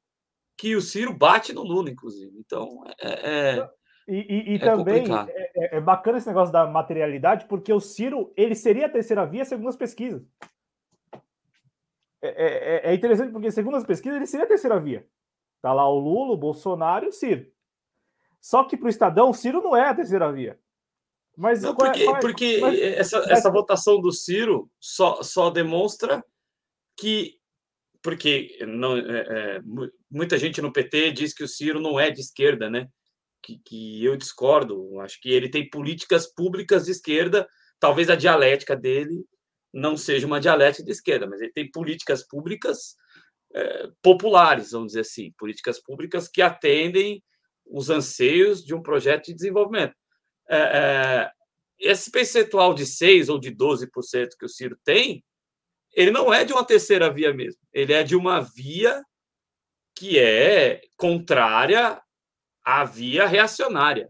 que 0.57 0.75
o 0.75 0.81
Ciro 0.81 1.13
bate 1.13 1.53
no 1.53 1.63
Lula, 1.63 1.91
inclusive. 1.91 2.37
Então, 2.39 2.83
é, 3.01 3.59
é 3.59 3.71
e, 4.09 4.17
e, 4.17 4.53
e 4.53 4.57
é 4.57 4.59
também 4.59 5.05
é, 5.05 5.51
é, 5.55 5.77
é, 5.77 5.81
bacana 5.81 6.17
esse 6.17 6.27
negócio 6.27 6.51
da 6.51 6.67
materialidade, 6.67 7.47
porque 7.47 7.71
o 7.71 7.79
Ciro 7.79 8.33
ele 8.35 8.55
seria 8.55 8.87
a 8.87 8.91
terceira 8.91 9.27
via 9.27 9.45
segundo 9.45 9.69
as 9.69 9.77
pesquisas. 9.77 10.23
É, 12.23 12.29
é, 12.29 12.47
é, 12.47 12.91
é, 12.91 12.95
interessante 12.95 13.31
porque, 13.31 13.51
segundo 13.51 13.77
as 13.77 13.85
pesquisas, 13.85 14.17
ele 14.17 14.27
seria 14.27 14.47
a 14.47 14.49
terceira 14.49 14.81
via. 14.81 15.07
Tá 15.61 15.73
lá 15.73 15.89
o 15.89 15.99
Lula, 15.99 16.33
o 16.33 16.39
Bolsonaro 16.39 17.05
e 17.05 17.09
o 17.09 17.13
Ciro. 17.13 17.47
Só 18.41 18.65
que 18.65 18.77
para 18.77 18.87
o 18.87 18.91
Estadão, 18.91 19.31
o 19.31 19.35
Ciro 19.35 19.63
não 19.63 19.77
é 19.77 19.89
a 19.89 19.95
terceira 19.95 20.33
via. 20.33 20.59
Mas 21.37 21.63
não, 21.63 21.75
porque, 21.75 22.05
qual 22.05 22.19
porque 22.19 22.59
mas, 22.61 22.79
essa, 22.81 23.19
essa 23.29 23.51
votação 23.51 24.01
do 24.01 24.11
Ciro 24.11 24.71
só, 24.81 25.23
só 25.23 25.51
demonstra 25.51 26.25
que. 26.97 27.38
Porque 28.03 28.57
não, 28.67 28.95
muita 30.11 30.39
gente 30.39 30.63
no 30.63 30.73
PT 30.73 31.13
diz 31.13 31.35
que 31.35 31.43
o 31.43 31.49
Ciro 31.49 31.81
não 31.81 31.99
é 31.99 32.11
de 32.11 32.21
esquerda, 32.21 32.71
né? 32.71 32.89
que, 33.43 33.59
que 33.65 34.05
eu 34.05 34.17
discordo. 34.17 35.01
Acho 35.01 35.21
que 35.21 35.31
ele 35.31 35.49
tem 35.49 35.69
políticas 35.69 36.27
públicas 36.27 36.85
de 36.85 36.93
esquerda, 36.93 37.49
talvez 37.81 38.11
a 38.11 38.17
dialética 38.17 38.77
dele 38.77 39.25
não 39.73 39.97
seja 39.97 40.27
uma 40.27 40.41
dialética 40.41 40.85
de 40.85 40.91
esquerda, 40.91 41.27
mas 41.27 41.41
ele 41.41 41.53
tem 41.53 41.71
políticas 41.71 42.27
públicas 42.27 42.97
é, 43.55 43.89
populares, 44.03 44.73
vamos 44.73 44.89
dizer 44.89 45.01
assim, 45.01 45.33
políticas 45.39 45.81
públicas 45.81 46.29
que 46.29 46.43
atendem 46.43 47.23
os 47.67 47.91
anseios 47.91 48.65
de 48.65 48.75
um 48.75 48.83
projeto 48.83 49.27
de 49.27 49.35
desenvolvimento. 49.35 49.95
É, 50.49 50.57
é, 50.57 51.31
esse 51.79 52.11
percentual 52.11 52.75
de 52.75 52.85
6% 52.85 53.29
ou 53.29 53.39
de 53.39 53.55
12% 53.55 54.31
que 54.39 54.47
o 54.47 54.49
Ciro 54.49 54.77
tem, 54.85 55.23
ele 55.95 56.11
não 56.11 56.33
é 56.33 56.45
de 56.45 56.53
uma 56.53 56.65
terceira 56.65 57.11
via 57.11 57.33
mesmo, 57.33 57.61
ele 57.73 57.93
é 57.93 58.03
de 58.03 58.17
uma 58.17 58.41
via 58.41 59.03
que 59.95 60.19
é 60.19 60.81
contrária 60.97 62.01
a 62.65 62.85
via 62.85 63.27
reacionária. 63.27 64.09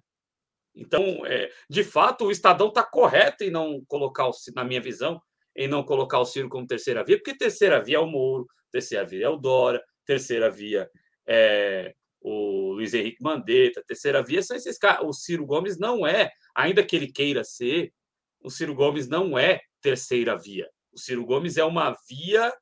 Então, 0.74 1.24
é, 1.26 1.50
de 1.68 1.82
fato, 1.82 2.26
o 2.26 2.30
Estadão 2.30 2.68
está 2.68 2.84
correto 2.84 3.42
em 3.42 3.50
não 3.50 3.82
colocar, 3.88 4.28
o, 4.28 4.32
na 4.54 4.64
minha 4.64 4.80
visão, 4.80 5.20
em 5.56 5.66
não 5.66 5.82
colocar 5.82 6.20
o 6.20 6.24
Ciro 6.24 6.48
como 6.48 6.66
terceira 6.66 7.04
via, 7.04 7.16
porque 7.16 7.36
terceira 7.36 7.82
via 7.82 7.96
é 7.96 8.00
o 8.00 8.06
Moro, 8.06 8.46
terceira 8.70 9.04
via 9.04 9.26
é 9.26 9.28
o 9.28 9.36
Dora, 9.36 9.82
terceira 10.06 10.50
via 10.50 10.88
é 11.26 11.94
o 12.20 12.72
Luiz 12.72 12.94
Henrique 12.94 13.22
Mandetta, 13.22 13.82
terceira 13.86 14.22
via 14.22 14.42
são 14.42 14.56
esses 14.56 14.78
caras. 14.78 15.06
O 15.06 15.12
Ciro 15.12 15.46
Gomes 15.46 15.78
não 15.78 16.06
é, 16.06 16.30
ainda 16.54 16.84
que 16.84 16.94
ele 16.94 17.10
queira 17.10 17.42
ser, 17.42 17.92
o 18.40 18.50
Ciro 18.50 18.74
Gomes 18.74 19.08
não 19.08 19.38
é 19.38 19.60
terceira 19.80 20.36
via. 20.36 20.68
O 20.98 21.00
Ciro 21.00 21.24
Gomes 21.24 21.56
é 21.56 21.64
uma 21.64 21.96
via 22.08 22.52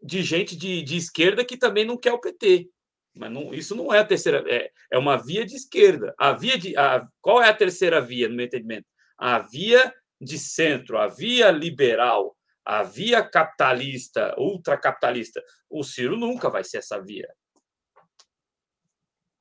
de 0.00 0.22
gente 0.22 0.56
de, 0.56 0.82
de 0.82 0.96
esquerda 0.96 1.44
que 1.44 1.56
também 1.56 1.84
não 1.84 1.96
quer 1.96 2.12
o 2.12 2.20
PT. 2.20 2.70
Mas 3.16 3.30
não, 3.32 3.52
isso 3.52 3.74
não 3.74 3.92
é 3.92 3.98
a 3.98 4.04
terceira, 4.04 4.44
é, 4.46 4.70
é 4.90 4.96
uma 4.96 5.16
via 5.16 5.44
de 5.44 5.56
esquerda. 5.56 6.14
A 6.16 6.32
via 6.32 6.56
de, 6.56 6.76
a, 6.76 7.04
qual 7.20 7.42
é 7.42 7.48
a 7.48 7.56
terceira 7.56 8.00
via, 8.00 8.28
no 8.28 8.36
meu 8.36 8.46
entendimento? 8.46 8.86
A 9.18 9.40
via 9.40 9.92
de 10.20 10.38
centro, 10.38 10.96
a 10.96 11.08
via 11.08 11.50
liberal, 11.50 12.36
a 12.64 12.84
via 12.84 13.20
capitalista, 13.20 14.32
ultracapitalista. 14.38 15.42
O 15.68 15.82
Ciro 15.82 16.16
nunca 16.16 16.48
vai 16.48 16.62
ser 16.62 16.78
essa 16.78 17.02
via. 17.02 17.28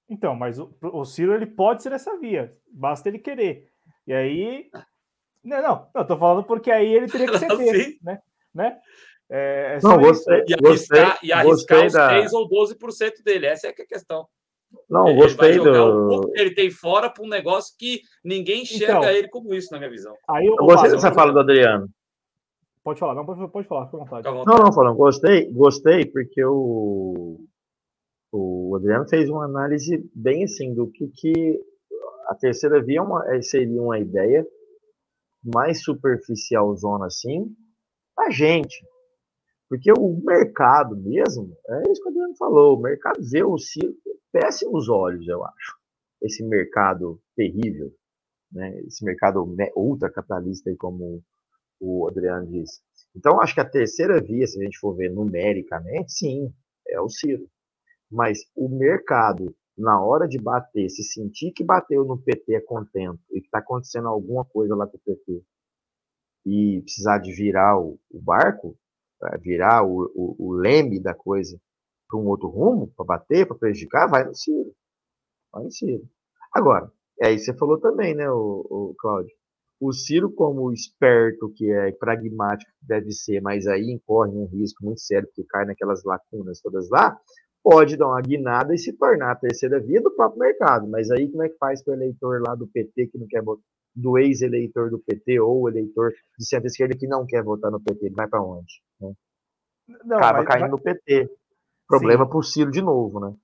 Então, 0.10 0.36
mas 0.36 0.58
o, 0.58 0.76
o 0.82 1.06
Ciro 1.06 1.36
ele 1.36 1.46
pode 1.46 1.84
ser 1.84 1.92
essa 1.92 2.18
via, 2.18 2.52
basta 2.74 3.08
ele 3.08 3.20
querer. 3.20 3.72
E 4.08 4.14
aí. 4.14 4.70
Não, 5.44 5.62
não, 5.62 5.88
eu 5.96 6.06
tô 6.06 6.18
falando 6.18 6.44
porque 6.44 6.70
aí 6.70 6.94
ele 6.94 7.08
teria 7.08 7.28
que 7.28 7.38
ceder, 7.40 7.98
né? 8.04 8.20
né? 8.54 8.78
É, 9.30 9.78
é 9.78 9.80
não, 9.82 9.98
gostei, 9.98 10.44
e 10.48 10.54
arriscar, 10.54 11.08
gostei, 11.08 11.30
e 11.30 11.32
arriscar 11.32 11.86
os 11.86 11.94
da... 11.94 12.10
3 12.10 12.34
ou 12.34 12.50
12% 12.50 13.24
dele. 13.24 13.46
Essa 13.48 13.68
é, 13.68 13.70
é 13.70 13.82
a 13.82 13.88
questão. 13.88 14.28
Não, 14.90 15.08
ele 15.08 15.22
gostei 15.22 15.58
do. 15.58 15.70
O 15.70 16.32
ele 16.36 16.54
tem 16.54 16.70
fora 16.70 17.10
para 17.10 17.24
um 17.24 17.28
negócio 17.28 17.76
que 17.78 18.02
ninguém 18.24 18.64
enxerga 18.64 18.98
então, 18.98 19.10
ele 19.10 19.28
como 19.30 19.54
isso, 19.54 19.70
na 19.72 19.80
minha 19.80 19.90
visão. 19.90 20.16
Aí 20.30 20.46
eu, 20.46 20.56
eu 20.58 20.66
gostei 20.66 20.92
dessa 20.92 21.12
fala 21.14 21.32
do 21.32 21.40
Adriano. 21.40 21.88
Pode 22.84 23.00
falar, 23.00 23.14
não, 23.14 23.26
pode, 23.26 23.48
pode 23.52 23.68
falar, 23.68 23.86
fica 23.86 23.98
à 23.98 24.32
vontade. 24.32 24.46
Não, 24.46 24.58
não, 24.58 24.74
falando, 24.74 24.96
gostei, 24.96 25.52
gostei, 25.52 26.06
porque 26.06 26.44
o, 26.44 27.40
o 28.32 28.76
Adriano 28.76 29.08
fez 29.08 29.30
uma 29.30 29.46
análise 29.46 30.10
bem 30.16 30.44
assim 30.44 30.74
do 30.74 30.88
que, 30.88 31.08
que 31.10 31.60
a 32.28 32.36
terceira 32.36 32.82
via 32.82 33.00
é 33.00 33.02
uma, 33.02 33.42
seria 33.44 33.82
uma 33.82 34.00
ideia 34.00 34.46
mais 35.44 35.84
superficial 35.84 36.76
zona 36.76 37.08
assim, 37.08 37.56
a 38.18 38.30
gente, 38.30 38.86
porque 39.70 39.92
o 39.92 40.22
mercado 40.24 40.96
mesmo, 40.98 41.56
é 41.68 41.92
isso 41.92 42.02
que 42.02 42.08
o 42.08 42.12
Adriano 42.12 42.36
falou, 42.38 42.78
o 42.78 42.82
mercado 42.82 43.20
vê 43.22 43.44
o 43.44 43.58
Ciro 43.58 43.96
péssimos 44.32 44.90
olhos, 44.90 45.28
eu 45.28 45.44
acho. 45.44 45.78
Esse 46.22 46.44
mercado 46.44 47.22
terrível, 47.36 47.92
né? 48.52 48.80
esse 48.82 49.04
mercado 49.04 49.44
ultracapitalista, 49.76 50.74
como 50.78 51.24
o 51.80 52.08
Adriano 52.08 52.48
disse. 52.48 52.80
Então, 53.16 53.42
acho 53.42 53.54
que 53.54 53.60
a 53.60 53.70
terceira 53.70 54.22
via, 54.22 54.46
se 54.48 54.60
a 54.60 54.64
gente 54.64 54.80
for 54.80 54.96
ver 54.96 55.12
numericamente, 55.12 56.14
sim, 56.14 56.54
é 56.88 57.00
o 57.02 57.10
Ciro. 57.10 57.48
Mas 58.10 58.40
o 58.56 58.70
mercado, 58.70 59.56
na 59.78 60.02
hora 60.04 60.28
de 60.28 60.38
bater, 60.38 60.90
se 60.90 61.04
sentir 61.04 61.52
que 61.52 61.64
bateu 61.64 62.04
no 62.06 62.18
PT 62.18 62.56
é 62.56 62.62
contento 62.62 63.20
e 63.32 63.40
que 63.40 63.48
está 63.48 63.60
acontecendo 63.60 64.08
alguma 64.08 64.46
coisa 64.46 64.76
lá 64.76 64.86
com 64.88 64.98
o 64.98 65.02
PT, 65.02 65.44
e 66.46 66.82
precisar 66.82 67.20
de 67.20 67.34
virar 67.34 67.80
o, 67.80 68.00
o 68.10 68.22
barco, 68.22 68.78
virar 69.40 69.84
o, 69.84 70.12
o, 70.16 70.36
o, 70.40 70.54
leme 70.54 71.00
da 71.00 71.14
coisa 71.14 71.60
para 72.10 72.20
um 72.20 72.26
outro 72.28 72.48
rumo, 72.48 72.92
para 72.96 73.06
bater, 73.06 73.48
para 73.48 73.58
prejudicar, 73.58 74.10
vai 74.10 74.24
no 74.24 74.36
Ciro. 74.36 74.74
Vai 75.52 75.64
no 75.64 75.72
Ciro. 75.72 76.04
Agora, 76.52 76.92
aí 77.22 77.38
você 77.38 77.54
falou 77.54 77.80
também, 77.80 78.16
né, 78.16 78.30
o, 78.30 78.66
o 78.70 78.96
Cláudio? 78.98 79.34
O 79.80 79.94
Ciro, 79.94 80.32
como 80.32 80.72
esperto 80.72 81.52
que 81.56 81.72
é, 81.72 81.92
pragmático 81.94 82.72
que 82.80 82.86
deve 82.86 83.12
ser, 83.12 83.42
mas 83.42 83.66
aí 83.68 83.90
incorre 83.92 84.32
um 84.32 84.46
risco 84.46 84.84
muito 84.84 85.02
sério, 85.02 85.28
porque 85.28 85.44
cai 85.50 85.66
naquelas 85.66 86.04
lacunas 86.04 86.62
todas 86.62 86.90
lá, 86.90 87.18
pode 87.64 87.98
dar 87.98 88.08
uma 88.08 88.22
guinada 88.22 88.74
e 88.74 88.78
se 88.78 88.94
tornar 88.94 89.32
a 89.32 89.36
terceira 89.36 89.80
via 89.80 90.02
do 90.02 90.12
próprio 90.12 90.40
mercado. 90.40 90.88
Mas 90.88 91.12
aí 91.12 91.30
como 91.30 91.44
é 91.44 91.50
que 91.50 91.58
faz 91.58 91.84
para 91.84 91.92
o 91.92 91.96
eleitor 91.96 92.42
lá 92.46 92.56
do 92.56 92.68
PT 92.68 93.08
que 93.08 93.18
não 93.18 93.28
quer 93.28 93.44
votar, 93.44 93.64
do 93.96 94.18
ex-eleitor 94.18 94.90
do 94.90 95.00
PT 95.00 95.40
ou 95.40 95.70
eleitor 95.70 96.12
de 96.38 96.46
centro-esquerda 96.46 96.98
que 96.98 97.08
não 97.08 97.26
quer 97.26 97.44
votar 97.44 97.72
no 97.72 97.80
PT? 97.80 98.06
Ele 98.06 98.16
vai 98.16 98.28
para 98.28 98.42
onde? 98.42 98.82
Né? 99.00 99.14
Não, 100.06 100.18
Acaba 100.18 100.40
mas, 100.40 100.48
caindo 100.48 100.62
mas... 100.64 100.72
no 100.72 100.82
PT. 100.82 101.30
Problema 101.88 102.28
para 102.28 102.38
o 102.38 102.44
Ciro 102.44 102.72
de 102.72 102.82
novo, 102.82 103.20
né? 103.20 103.36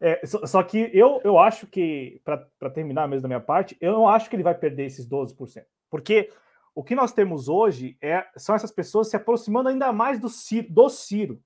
É, 0.00 0.26
só, 0.26 0.44
só, 0.44 0.62
que 0.62 0.90
eu, 0.92 1.20
eu 1.24 1.38
acho 1.38 1.66
que, 1.66 2.20
para 2.24 2.70
terminar 2.70 3.08
mesmo 3.08 3.22
da 3.22 3.28
minha 3.28 3.40
parte, 3.40 3.76
eu 3.80 3.92
não 3.92 4.08
acho 4.08 4.28
que 4.28 4.36
ele 4.36 4.42
vai 4.42 4.54
perder 4.54 4.86
esses 4.86 5.08
12%. 5.08 5.62
Porque 5.90 6.28
o 6.74 6.84
que 6.84 6.94
nós 6.94 7.12
temos 7.12 7.48
hoje 7.48 7.96
é, 8.02 8.26
são 8.36 8.54
essas 8.54 8.70
pessoas 8.70 9.08
se 9.08 9.16
aproximando 9.16 9.68
ainda 9.68 9.92
mais 9.92 10.20
do 10.20 10.28
Ciro. 10.28 10.66
Do 10.70 10.88
Ciro. 10.90 11.40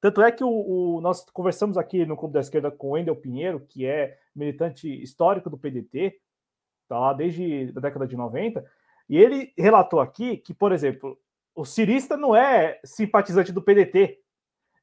Tanto 0.00 0.22
é 0.22 0.30
que 0.30 0.44
o, 0.44 0.48
o, 0.48 1.00
nós 1.00 1.24
conversamos 1.30 1.78
aqui 1.78 2.04
no 2.04 2.16
Clube 2.16 2.34
da 2.34 2.40
Esquerda 2.40 2.70
com 2.70 2.88
o 2.88 2.90
Wendel 2.92 3.16
Pinheiro, 3.16 3.60
que 3.68 3.86
é 3.86 4.18
militante 4.34 4.88
histórico 5.02 5.48
do 5.48 5.58
PDT, 5.58 6.20
está 6.82 6.98
lá 6.98 7.12
desde 7.12 7.72
a 7.76 7.80
década 7.80 8.06
de 8.06 8.16
90, 8.16 8.64
e 9.08 9.16
ele 9.16 9.52
relatou 9.56 10.00
aqui 10.00 10.36
que, 10.36 10.52
por 10.52 10.72
exemplo, 10.72 11.18
o 11.54 11.64
cirista 11.64 12.16
não 12.16 12.36
é 12.36 12.78
simpatizante 12.84 13.52
do 13.52 13.62
PDT. 13.62 14.18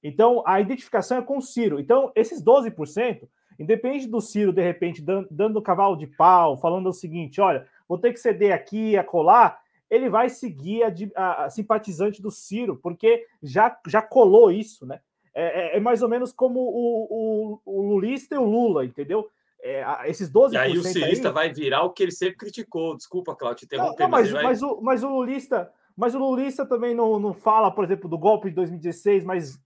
Então, 0.01 0.43
a 0.45 0.59
identificação 0.59 1.19
é 1.19 1.21
com 1.21 1.37
o 1.37 1.41
Ciro. 1.41 1.79
Então, 1.79 2.11
esses 2.15 2.43
12%, 2.43 3.27
independe 3.59 4.07
do 4.07 4.19
Ciro, 4.19 4.51
de 4.51 4.61
repente, 4.61 5.01
dando, 5.01 5.27
dando 5.31 5.61
cavalo 5.61 5.95
de 5.95 6.07
pau, 6.07 6.57
falando 6.57 6.87
o 6.87 6.93
seguinte: 6.93 7.39
olha, 7.39 7.65
vou 7.87 7.97
ter 7.97 8.11
que 8.11 8.19
ceder 8.19 8.53
aqui, 8.53 8.97
a 8.97 9.03
colar, 9.03 9.61
ele 9.93 10.09
vai 10.09 10.27
seguir 10.27 10.83
a, 11.15 11.45
a, 11.45 11.49
simpatizante 11.51 12.19
do 12.21 12.31
Ciro, 12.31 12.75
porque 12.81 13.27
já, 13.43 13.77
já 13.87 14.01
colou 14.01 14.51
isso, 14.51 14.87
né? 14.87 14.99
É, 15.35 15.75
é, 15.75 15.77
é 15.77 15.79
mais 15.79 16.01
ou 16.01 16.09
menos 16.09 16.31
como 16.31 16.59
o, 16.59 17.07
o, 17.09 17.61
o, 17.63 17.81
Lulista 17.81 18.33
e 18.33 18.37
o 18.37 18.43
Lula, 18.43 18.85
entendeu? 18.85 19.29
É, 19.61 20.09
esses 20.09 20.31
12%. 20.31 20.53
E 20.53 20.57
aí 20.57 20.77
o 20.77 20.83
cirista 20.83 21.27
aí... 21.27 21.33
vai 21.33 21.53
virar 21.53 21.83
o 21.83 21.91
que 21.91 22.01
ele 22.01 22.11
sempre 22.11 22.37
criticou. 22.37 22.97
Desculpa, 22.97 23.35
Cláudio, 23.35 23.59
te 23.59 23.65
interromper. 23.65 24.03
Não, 24.03 24.09
não, 24.09 24.17
mas, 24.17 24.31
mas, 24.31 24.33
vai... 24.33 24.43
mas, 24.43 24.61
o, 24.63 24.81
mas 24.81 25.03
o 25.03 25.09
Lulista. 25.09 25.71
Mas 25.95 26.15
o 26.15 26.19
Lulista 26.19 26.65
também 26.65 26.95
não, 26.95 27.19
não 27.19 27.33
fala, 27.35 27.69
por 27.69 27.83
exemplo, 27.83 28.09
do 28.09 28.17
golpe 28.17 28.49
de 28.49 28.55
2016, 28.55 29.23
mas 29.23 29.59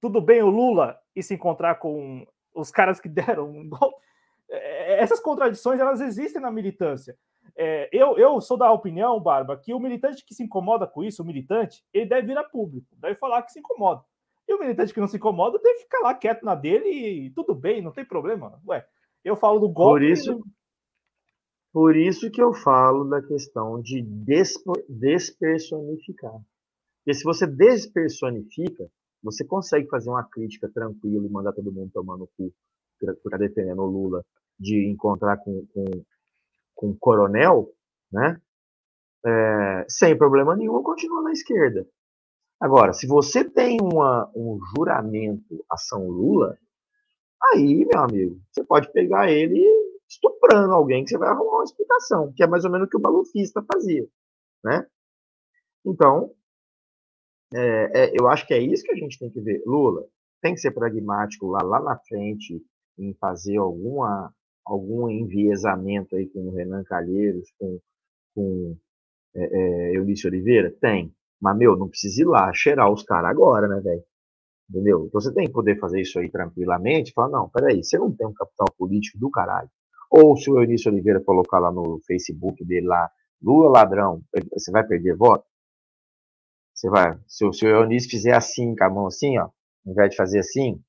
tudo 0.00 0.18
bem 0.18 0.42
o 0.42 0.48
Lula 0.48 0.98
e 1.14 1.22
se 1.22 1.34
encontrar 1.34 1.74
com 1.74 2.26
os 2.54 2.70
caras 2.70 3.00
que 3.00 3.08
deram 3.10 3.50
um 3.50 3.68
golpe. 3.68 3.96
É, 4.48 5.02
essas 5.02 5.20
contradições 5.20 5.78
elas 5.78 6.00
existem 6.00 6.40
na 6.40 6.50
militância. 6.50 7.16
É, 7.56 7.88
eu, 7.92 8.18
eu 8.18 8.40
sou 8.40 8.56
da 8.56 8.72
opinião, 8.72 9.20
Barba, 9.20 9.56
que 9.56 9.72
o 9.72 9.78
militante 9.78 10.24
que 10.24 10.34
se 10.34 10.42
incomoda 10.42 10.86
com 10.86 11.04
isso, 11.04 11.22
o 11.22 11.26
militante, 11.26 11.84
ele 11.92 12.06
deve 12.06 12.26
vir 12.26 12.38
a 12.38 12.42
público, 12.42 12.86
deve 12.96 13.14
falar 13.14 13.42
que 13.42 13.52
se 13.52 13.60
incomoda. 13.60 14.02
E 14.46 14.54
o 14.54 14.58
militante 14.58 14.92
que 14.92 15.00
não 15.00 15.06
se 15.06 15.16
incomoda 15.16 15.58
deve 15.58 15.80
ficar 15.80 16.00
lá 16.00 16.14
quieto 16.14 16.44
na 16.44 16.54
dele 16.54 16.88
e 16.88 17.30
tudo 17.30 17.54
bem, 17.54 17.80
não 17.80 17.92
tem 17.92 18.04
problema. 18.04 18.60
Ué, 18.66 18.84
eu 19.24 19.36
falo 19.36 19.60
do 19.60 19.68
golpe. 19.68 20.00
Por 20.00 20.02
isso, 20.02 20.44
por 21.72 21.96
isso 21.96 22.30
que 22.30 22.42
eu 22.42 22.52
falo 22.52 23.04
da 23.04 23.22
questão 23.22 23.80
de 23.80 24.02
despersonificar. 24.88 26.38
Porque 26.98 27.14
se 27.14 27.24
você 27.24 27.46
despersonifica, 27.46 28.90
você 29.22 29.44
consegue 29.44 29.88
fazer 29.88 30.10
uma 30.10 30.24
crítica 30.24 30.68
tranquila 30.68 31.26
e 31.26 31.30
mandar 31.30 31.52
todo 31.52 31.72
mundo 31.72 31.90
tomar 31.92 32.16
no 32.18 32.28
cu, 32.36 32.52
ficar 33.22 33.38
defendendo 33.38 33.80
o 33.82 33.86
Lula, 33.86 34.24
de 34.58 34.86
encontrar 34.88 35.38
com, 35.38 35.66
com, 35.72 35.84
com 36.74 36.90
o 36.90 36.96
coronel, 36.98 37.70
né? 38.12 38.40
É, 39.26 39.86
sem 39.88 40.16
problema 40.16 40.54
nenhum, 40.54 40.82
continua 40.82 41.22
na 41.22 41.32
esquerda. 41.32 41.86
Agora, 42.60 42.92
se 42.92 43.06
você 43.06 43.44
tem 43.44 43.78
uma, 43.80 44.30
um 44.34 44.58
juramento 44.74 45.64
a 45.70 45.76
São 45.76 46.08
Lula, 46.08 46.58
aí, 47.52 47.84
meu 47.84 48.00
amigo, 48.00 48.40
você 48.50 48.64
pode 48.64 48.90
pegar 48.92 49.30
ele 49.30 49.62
estuprando 50.08 50.72
alguém 50.72 51.04
que 51.04 51.10
você 51.10 51.18
vai 51.18 51.28
arrumar 51.28 51.56
uma 51.56 51.64
explicação, 51.64 52.32
que 52.34 52.42
é 52.42 52.46
mais 52.46 52.64
ou 52.64 52.70
menos 52.70 52.86
o 52.86 52.90
que 52.90 52.96
o 52.96 53.00
balufista 53.00 53.64
fazia, 53.70 54.06
né? 54.62 54.86
Então, 55.84 56.32
é, 57.54 57.90
é, 57.94 58.12
eu 58.18 58.28
acho 58.28 58.46
que 58.46 58.54
é 58.54 58.58
isso 58.58 58.84
que 58.84 58.92
a 58.92 58.96
gente 58.96 59.18
tem 59.18 59.30
que 59.30 59.40
ver. 59.40 59.62
Lula 59.66 60.06
tem 60.40 60.54
que 60.54 60.60
ser 60.60 60.72
pragmático 60.72 61.46
lá, 61.46 61.62
lá 61.62 61.80
na 61.80 61.98
frente 61.98 62.62
em 62.98 63.14
fazer 63.14 63.56
alguma 63.56 64.32
algum 64.64 65.08
enviesamento 65.08 66.16
aí 66.16 66.26
com 66.28 66.40
o 66.40 66.54
Renan 66.54 66.84
Calheiros, 66.84 67.52
com, 67.58 67.80
com 68.34 68.76
é, 69.34 69.94
é, 69.94 70.00
Oliveira? 70.00 70.74
Tem. 70.80 71.14
Mas, 71.40 71.56
meu, 71.56 71.76
não 71.76 71.88
precisa 71.88 72.22
ir 72.22 72.24
lá 72.26 72.52
cheirar 72.54 72.90
os 72.90 73.02
caras 73.02 73.30
agora, 73.30 73.68
né, 73.68 73.80
velho? 73.80 74.02
Entendeu? 74.70 75.06
Então 75.06 75.20
você 75.20 75.32
tem 75.32 75.46
que 75.46 75.52
poder 75.52 75.78
fazer 75.78 76.00
isso 76.00 76.18
aí 76.18 76.30
tranquilamente. 76.30 77.12
Falar, 77.12 77.28
não, 77.30 77.48
peraí, 77.50 77.84
você 77.84 77.98
não 77.98 78.10
tem 78.12 78.26
um 78.26 78.32
capital 78.32 78.66
político 78.78 79.18
do 79.18 79.30
caralho. 79.30 79.68
Ou 80.10 80.36
se 80.36 80.50
o 80.50 80.58
Eulício 80.58 80.90
Oliveira 80.90 81.20
colocar 81.20 81.58
lá 81.58 81.70
no 81.70 82.00
Facebook 82.06 82.64
dele 82.64 82.86
lá, 82.86 83.10
Lula 83.42 83.68
ladrão, 83.68 84.22
você 84.52 84.70
vai 84.70 84.86
perder 84.86 85.16
voto? 85.16 85.44
Você 86.74 86.88
vai. 86.88 87.18
Se, 87.26 87.52
se 87.52 87.66
o 87.66 87.68
Eunice 87.68 88.08
fizer 88.08 88.34
assim, 88.34 88.74
com 88.74 88.84
a 88.84 88.90
mão 88.90 89.06
assim, 89.06 89.38
ó, 89.38 89.44
ao 89.44 89.92
invés 89.92 90.10
de 90.10 90.16
fazer 90.16 90.38
assim, 90.38 90.80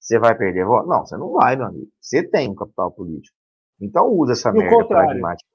você 0.00 0.18
vai 0.18 0.36
perder 0.36 0.64
voto? 0.64 0.88
Não, 0.88 1.04
você 1.04 1.16
não 1.16 1.30
vai, 1.32 1.54
meu 1.54 1.66
amigo. 1.66 1.88
Você 2.00 2.26
tem 2.26 2.48
um 2.48 2.54
capital 2.54 2.90
político. 2.90 3.36
Então 3.78 4.08
usa 4.08 4.32
essa 4.32 4.48
e 4.48 4.52
merda 4.54 4.86
pragmática. 4.86 5.48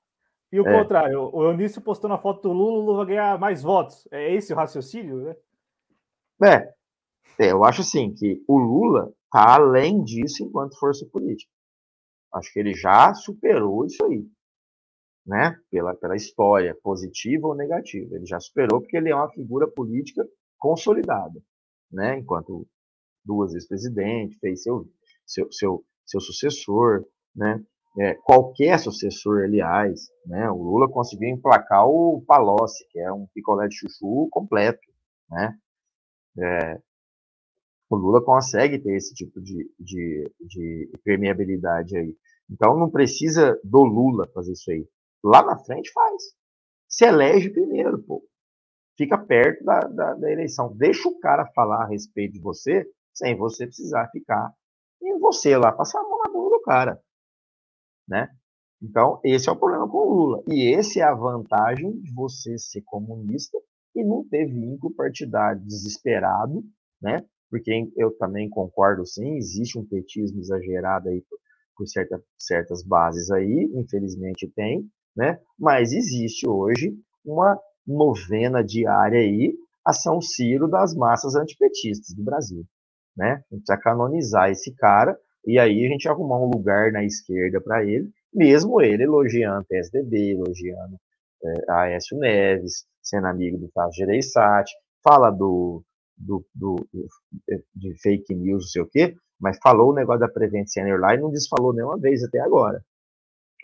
E 0.51 0.59
o 0.59 0.67
é. 0.67 0.79
contrário, 0.79 1.29
o 1.33 1.43
Eunício 1.43 1.81
postou 1.81 2.09
na 2.09 2.17
foto 2.17 2.43
do 2.43 2.53
Lula, 2.53 2.77
o 2.77 2.81
Lula 2.81 2.97
vai 2.97 3.07
ganhar 3.07 3.39
mais 3.39 3.63
votos. 3.63 4.07
É 4.11 4.33
esse 4.33 4.53
o 4.53 4.55
raciocínio, 4.55 5.17
né? 5.17 5.35
É. 6.43 6.73
é 7.43 7.51
eu 7.51 7.65
acho 7.65 7.81
assim 7.81 8.13
que 8.13 8.43
o 8.47 8.57
Lula 8.57 9.11
tá 9.31 9.55
além 9.55 10.03
disso 10.03 10.43
enquanto 10.43 10.79
força 10.79 11.05
política. 11.11 11.51
Acho 12.33 12.53
que 12.53 12.59
ele 12.59 12.73
já 12.73 13.13
superou 13.13 13.85
isso 13.85 14.05
aí. 14.05 14.25
Né? 15.25 15.57
Pela, 15.71 15.95
pela 15.95 16.15
história, 16.15 16.77
positiva 16.83 17.47
ou 17.47 17.55
negativa. 17.55 18.15
Ele 18.15 18.25
já 18.25 18.39
superou 18.39 18.79
porque 18.79 18.95
ele 18.95 19.09
é 19.09 19.15
uma 19.15 19.31
figura 19.31 19.67
política 19.67 20.23
consolidada. 20.57 21.41
Né? 21.91 22.19
Enquanto 22.19 22.67
duas 23.25 23.53
vezes 23.53 23.67
presidente, 23.67 24.37
fez 24.39 24.63
seu, 24.63 24.87
seu, 25.25 25.51
seu, 25.51 25.85
seu 26.05 26.21
sucessor, 26.21 27.05
né? 27.35 27.63
É, 27.97 28.13
qualquer 28.13 28.77
sucessor, 28.77 29.43
aliás, 29.43 30.09
né? 30.25 30.49
O 30.51 30.61
Lula 30.61 30.89
conseguiu 30.89 31.29
emplacar 31.29 31.87
o 31.87 32.21
Palocci, 32.27 32.85
que 32.89 32.99
é 32.99 33.11
um 33.11 33.25
picolé 33.33 33.67
de 33.67 33.75
chuchu 33.75 34.27
completo, 34.29 34.87
né? 35.29 35.57
É, 36.37 36.81
o 37.89 37.95
Lula 37.95 38.21
consegue 38.21 38.79
ter 38.79 38.95
esse 38.95 39.13
tipo 39.13 39.41
de, 39.41 39.71
de, 39.79 40.31
de 40.41 40.91
permeabilidade 41.03 41.95
aí. 41.97 42.15
Então 42.49 42.77
não 42.77 42.89
precisa 42.89 43.59
do 43.63 43.83
Lula 43.83 44.27
fazer 44.33 44.51
isso 44.53 44.69
aí. 44.71 44.87
Lá 45.23 45.43
na 45.43 45.57
frente 45.57 45.91
faz. 45.91 46.23
Se 46.87 47.05
elege 47.05 47.49
primeiro, 47.49 48.01
pô. 48.03 48.23
Fica 48.97 49.17
perto 49.17 49.63
da, 49.63 49.79
da, 49.79 50.13
da 50.13 50.31
eleição. 50.31 50.75
Deixa 50.75 51.07
o 51.07 51.19
cara 51.19 51.45
falar 51.53 51.83
a 51.83 51.87
respeito 51.87 52.33
de 52.33 52.39
você 52.39 52.85
sem 53.15 53.35
você 53.35 53.65
precisar 53.65 54.09
ficar 54.09 54.53
em 55.01 55.17
você 55.19 55.55
lá, 55.57 55.71
passar 55.71 55.99
a 55.99 56.03
mão 56.03 56.19
na 56.19 56.31
bunda 56.31 56.49
do 56.49 56.61
cara. 56.61 57.01
Né? 58.07 58.29
Então, 58.81 59.19
esse 59.23 59.49
é 59.49 59.51
o 59.51 59.55
problema 59.55 59.89
com 59.89 59.97
o 59.97 60.13
Lula. 60.13 60.43
E 60.47 60.75
esse 60.75 60.99
é 60.99 61.03
a 61.03 61.13
vantagem 61.13 61.99
de 62.01 62.13
você 62.13 62.57
ser 62.57 62.81
comunista 62.81 63.57
e 63.95 64.03
não 64.03 64.27
ter 64.27 64.45
vínculo 64.45 64.93
partidário 64.93 65.61
desesperado, 65.61 66.63
né? 67.01 67.25
Porque 67.49 67.89
eu 67.95 68.15
também 68.17 68.49
concordo, 68.49 69.05
sim, 69.05 69.37
existe 69.37 69.79
um 69.79 69.85
petismo 69.85 70.39
exagerado 70.39 71.07
aí 71.07 71.21
por, 71.21 71.39
por 71.77 71.87
certa, 71.87 72.21
certas 72.37 72.83
bases 72.83 73.31
aí, 73.31 73.71
infelizmente 73.73 74.51
tem, 74.53 74.85
né? 75.15 75.39
Mas 75.57 75.93
existe 75.93 76.47
hoje 76.47 76.93
uma 77.23 77.57
novena 77.87 78.61
diária 78.61 79.19
aí 79.19 79.55
a 79.85 79.93
São 79.93 80.19
Ciro 80.19 80.67
das 80.67 80.93
massas 80.93 81.35
antipetistas 81.35 82.13
do 82.13 82.23
Brasil 82.23 82.65
né? 83.15 83.31
A 83.31 83.55
gente 83.55 83.65
precisa 83.65 83.77
canonizar 83.77 84.49
esse 84.49 84.73
cara 84.75 85.17
e 85.45 85.59
aí 85.59 85.85
a 85.85 85.89
gente 85.89 86.07
arrumar 86.09 86.39
um 86.39 86.49
lugar 86.49 86.91
na 86.91 87.03
esquerda 87.03 87.61
para 87.61 87.83
ele, 87.83 88.09
mesmo 88.33 88.81
ele 88.81 89.03
elogiando 89.03 89.61
o 89.61 89.65
PSDB, 89.65 90.31
elogiando 90.31 90.97
é, 91.43 91.71
Aécio 91.71 92.17
Neves, 92.17 92.85
sendo 93.01 93.27
amigo 93.27 93.57
do 93.57 93.69
Tasso 93.69 93.95
Gereissati, 93.95 94.73
fala 95.03 95.29
do, 95.29 95.83
do, 96.17 96.43
do, 96.53 96.75
do, 96.91 97.07
de 97.75 98.01
fake 98.01 98.33
news, 98.33 98.63
não 98.63 98.69
sei 98.69 98.81
o 98.81 98.87
quê, 98.87 99.15
mas 99.39 99.59
falou 99.61 99.91
o 99.91 99.95
negócio 99.95 100.21
da 100.21 100.27
Prevent 100.29 100.67
Senior 100.67 100.99
lá 100.99 101.13
e 101.13 101.19
não 101.19 101.29
desfalou 101.31 101.73
nenhuma 101.73 101.99
vez 101.99 102.23
até 102.23 102.39
agora. 102.39 102.83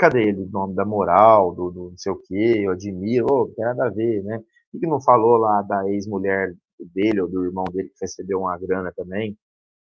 ética 0.02 0.10
dele, 0.10 0.42
o 0.42 0.50
nome 0.50 0.76
da 0.76 0.86
moral, 0.86 1.54
do, 1.54 1.72
do 1.72 1.90
não 1.92 1.98
sei 1.98 2.12
o 2.12 2.22
quê, 2.22 2.62
eu 2.64 2.72
admiro, 2.72 3.28
oh, 3.30 3.48
não 3.48 3.54
tem 3.54 3.66
nada 3.66 3.86
a 3.86 3.90
ver, 3.90 4.24
né? 4.24 4.40
Por 4.72 4.80
que 4.80 4.88
não 4.88 5.02
falou 5.02 5.38
lá 5.38 5.62
da 5.62 5.90
ex-mulher 5.90 6.54
dele 6.86 7.22
ou 7.22 7.30
do 7.30 7.44
irmão 7.46 7.66
dele 7.72 7.90
que 7.90 7.98
recebeu 8.02 8.40
uma 8.40 8.58
grana 8.58 8.92
também? 8.96 9.38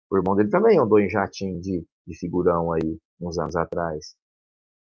O 0.10 0.18
irmão 0.18 0.36
dele 0.36 0.50
também 0.50 0.78
andou 0.78 1.00
em 1.00 1.10
jatinho 1.10 1.60
de, 1.60 1.86
de 2.06 2.18
figurão 2.18 2.72
aí, 2.72 2.98
uns 3.20 3.38
anos 3.38 3.56
atrás. 3.56 4.16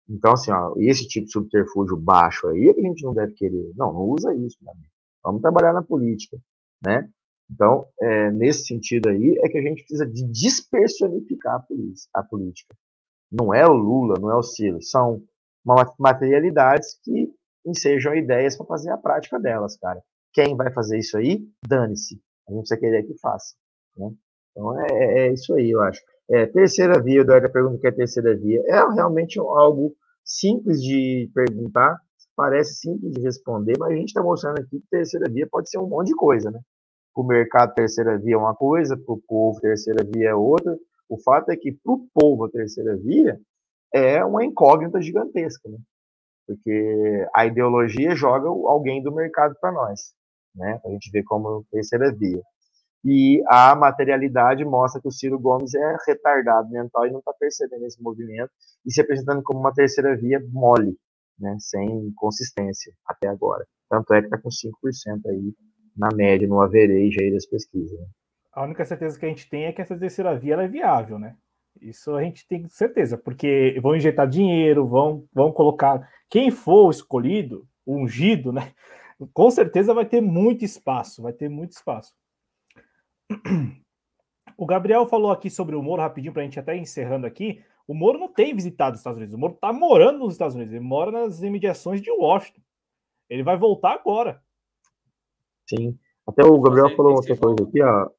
Então, 0.08 0.34
assim, 0.34 0.52
ó, 0.52 0.74
esse 0.78 1.08
tipo 1.08 1.26
de 1.26 1.32
subterfúgio 1.32 1.98
baixo 1.98 2.48
aí 2.48 2.70
é 2.70 2.74
que 2.74 2.80
a 2.80 2.84
gente 2.84 3.04
não 3.04 3.14
deve 3.14 3.34
querer. 3.34 3.72
Não, 3.76 3.92
não 3.92 4.02
usa 4.02 4.34
isso. 4.36 4.58
Vamos 5.24 5.42
trabalhar 5.42 5.74
na 5.74 5.82
política, 5.82 6.38
né? 6.86 7.10
Então, 7.50 7.88
é, 8.02 8.32
nesse 8.32 8.66
sentido 8.66 9.10
aí, 9.10 9.38
é 9.44 9.50
que 9.50 9.58
a 9.58 9.62
gente 9.62 9.84
precisa 9.84 10.06
de 10.06 10.24
despersonificar 10.26 11.56
a, 11.56 11.60
polícia, 11.60 12.10
a 12.14 12.24
política. 12.24 12.76
Não 13.32 13.54
é 13.54 13.66
o 13.66 13.74
Lula, 13.74 14.16
não 14.20 14.32
é 14.32 14.36
o 14.36 14.44
Ciro, 14.44 14.82
são 14.82 15.24
materialidades 16.00 17.00
que 17.04 17.32
ensejam 17.66 18.16
ideias 18.16 18.56
para 18.56 18.66
fazer 18.68 18.92
a 18.92 18.98
prática 18.98 19.40
delas, 19.40 19.78
cara. 19.78 20.02
Quem 20.36 20.56
vai 20.58 20.70
fazer 20.74 21.00
isso 21.00 21.18
aí, 21.18 21.48
dane-se. 21.66 22.22
A 22.48 22.52
gente 22.52 22.60
precisa 22.60 22.80
querer 22.80 23.04
que 23.04 23.18
faça. 23.20 23.56
Né? 23.96 24.12
Então, 24.52 24.82
é, 24.82 24.88
é, 24.92 25.28
é, 25.28 25.34
isso 25.34 25.54
aí, 25.54 25.72
eu 25.72 25.82
acho. 25.82 26.02
É, 26.30 26.46
terceira 26.46 27.02
via, 27.02 27.22
Eduardo 27.22 27.50
pergunta 27.50 27.78
o 27.78 27.80
que 27.80 27.88
é 27.88 27.92
terceira 27.92 28.36
via. 28.36 28.62
É 28.68 28.94
realmente 28.94 29.40
algo 29.40 29.96
simples 30.26 30.84
de 30.84 31.32
perguntar, 31.34 31.98
parece 32.36 32.76
simples 32.76 33.14
de 33.14 33.22
responder, 33.22 33.76
mas 33.80 33.92
a 33.92 33.96
gente 33.96 34.10
está 34.10 34.22
mostrando 34.22 34.60
aqui 34.60 34.82
que 34.82 34.88
terceira 34.90 35.30
via 35.32 35.48
pode 35.50 35.70
ser 35.70 35.78
um 35.78 35.88
monte 35.88 36.08
de 36.08 36.16
coisa, 36.16 36.52
né? 36.52 36.60
Para 37.14 37.24
o 37.24 37.28
mercado, 37.28 37.74
terceira 37.74 38.18
via 38.18 38.36
é 38.36 38.38
uma 38.38 38.54
coisa, 38.54 38.98
para 38.98 39.14
o 39.14 39.22
povo, 39.26 39.62
terceira 39.62 40.04
via 40.04 40.32
é 40.32 40.36
outra. 40.36 40.78
O 41.08 41.18
fato 41.22 41.50
é 41.50 41.56
que 41.56 41.72
para 41.72 41.94
o 41.94 42.08
povo, 42.14 42.44
a 42.44 42.50
terceira 42.50 42.98
via 42.98 43.40
é 43.94 44.26
uma 44.26 44.44
incógnita 44.44 45.02
gigantesca, 45.02 45.70
né? 45.70 45.78
Porque 46.46 47.26
a 47.34 47.46
ideologia 47.46 48.16
joga 48.16 48.50
alguém 48.50 49.02
do 49.02 49.14
mercado 49.14 49.56
para 49.62 49.72
nós, 49.72 50.14
né? 50.56 50.80
A 50.86 50.90
gente 50.90 51.12
vê 51.12 51.24
como 51.24 51.66
terceira 51.72 52.12
via. 52.14 52.42
E 53.04 53.44
a 53.48 53.76
materialidade 53.76 54.66
mostra 54.66 55.00
que 55.00 55.08
o 55.08 55.12
Ciro 55.12 55.40
Gomes 55.40 55.76
é 55.76 55.98
retardado 56.08 56.70
mental 56.70 57.06
e 57.06 57.12
não 57.12 57.20
está 57.20 57.32
percebendo 57.34 57.86
esse 57.86 58.02
movimento 58.02 58.50
e 58.84 58.92
se 58.92 59.00
apresentando 59.00 59.44
como 59.44 59.60
uma 59.60 59.74
terceira 59.74 60.18
via 60.18 60.42
mole, 60.52 60.98
né? 61.40 61.56
Sem 61.60 62.12
consistência 62.16 62.92
até 63.06 63.28
agora. 63.28 63.66
Tanto 63.90 64.14
é 64.14 64.22
que 64.22 64.28
está 64.28 64.40
com 64.40 64.50
5% 64.50 64.72
aí 65.28 65.54
na 65.96 66.10
média, 66.16 66.48
no 66.48 66.62
average 66.62 67.22
aí 67.22 67.32
das 67.32 67.46
pesquisas. 67.46 67.98
Né? 67.98 68.08
A 68.52 68.64
única 68.64 68.84
certeza 68.84 69.20
que 69.20 69.26
a 69.26 69.30
gente 69.30 69.48
tem 69.50 69.66
é 69.66 69.72
que 69.72 69.82
essa 69.82 69.98
terceira 69.98 70.38
via 70.38 70.56
é 70.56 70.68
viável, 70.68 71.20
né? 71.20 71.36
Isso 71.82 72.16
a 72.16 72.24
gente 72.24 72.48
tem 72.48 72.68
certeza, 72.70 73.18
porque 73.18 73.78
vão 73.82 73.96
injetar 73.96 74.28
dinheiro, 74.28 74.88
vão, 74.88 75.26
vão 75.34 75.52
colocar. 75.52 76.10
Quem 76.30 76.50
for 76.50 76.90
escolhido, 76.90 77.68
ungido, 77.86 78.52
né? 78.52 78.72
Com 79.34 79.50
certeza 79.50 79.94
vai 79.94 80.06
ter 80.06 80.22
muito 80.22 80.66
espaço, 80.66 81.22
vai 81.22 81.34
ter 81.34 81.50
muito 81.50 81.72
espaço. 81.72 82.14
O 84.58 84.66
Gabriel 84.66 85.06
falou 85.06 85.32
aqui 85.32 85.50
sobre 85.50 85.76
o 85.76 85.84
Moro 85.84 86.02
rapidinho 86.02 86.32
para 86.32 86.42
a 86.42 86.46
gente 86.46 86.60
até 86.60 86.78
encerrando 86.78 87.28
aqui. 87.28 87.62
O 87.88 87.94
Moro 87.94 88.18
não 88.18 88.32
tem 88.32 88.56
visitado 88.56 88.94
os 88.94 89.00
Estados 89.00 89.18
Unidos, 89.18 89.34
o 89.34 89.38
Moro 89.38 89.54
está 89.54 89.74
morando 89.74 90.20
nos 90.20 90.34
Estados 90.34 90.56
Unidos, 90.56 90.74
ele 90.74 90.84
mora 90.84 91.12
nas 91.12 91.42
imediações 91.42 92.02
de 92.02 92.10
Washington. 92.10 92.62
Ele 93.30 93.44
vai 93.44 93.58
voltar 93.58 93.94
agora. 93.94 94.42
Sim. 95.68 95.98
Até 96.28 96.44
o 96.44 96.60
Gabriel 96.60 96.96
falou 96.96 97.16
outra 97.16 97.36
coisa 97.38 97.64
aqui, 97.64 97.82
ó. 97.82 98.10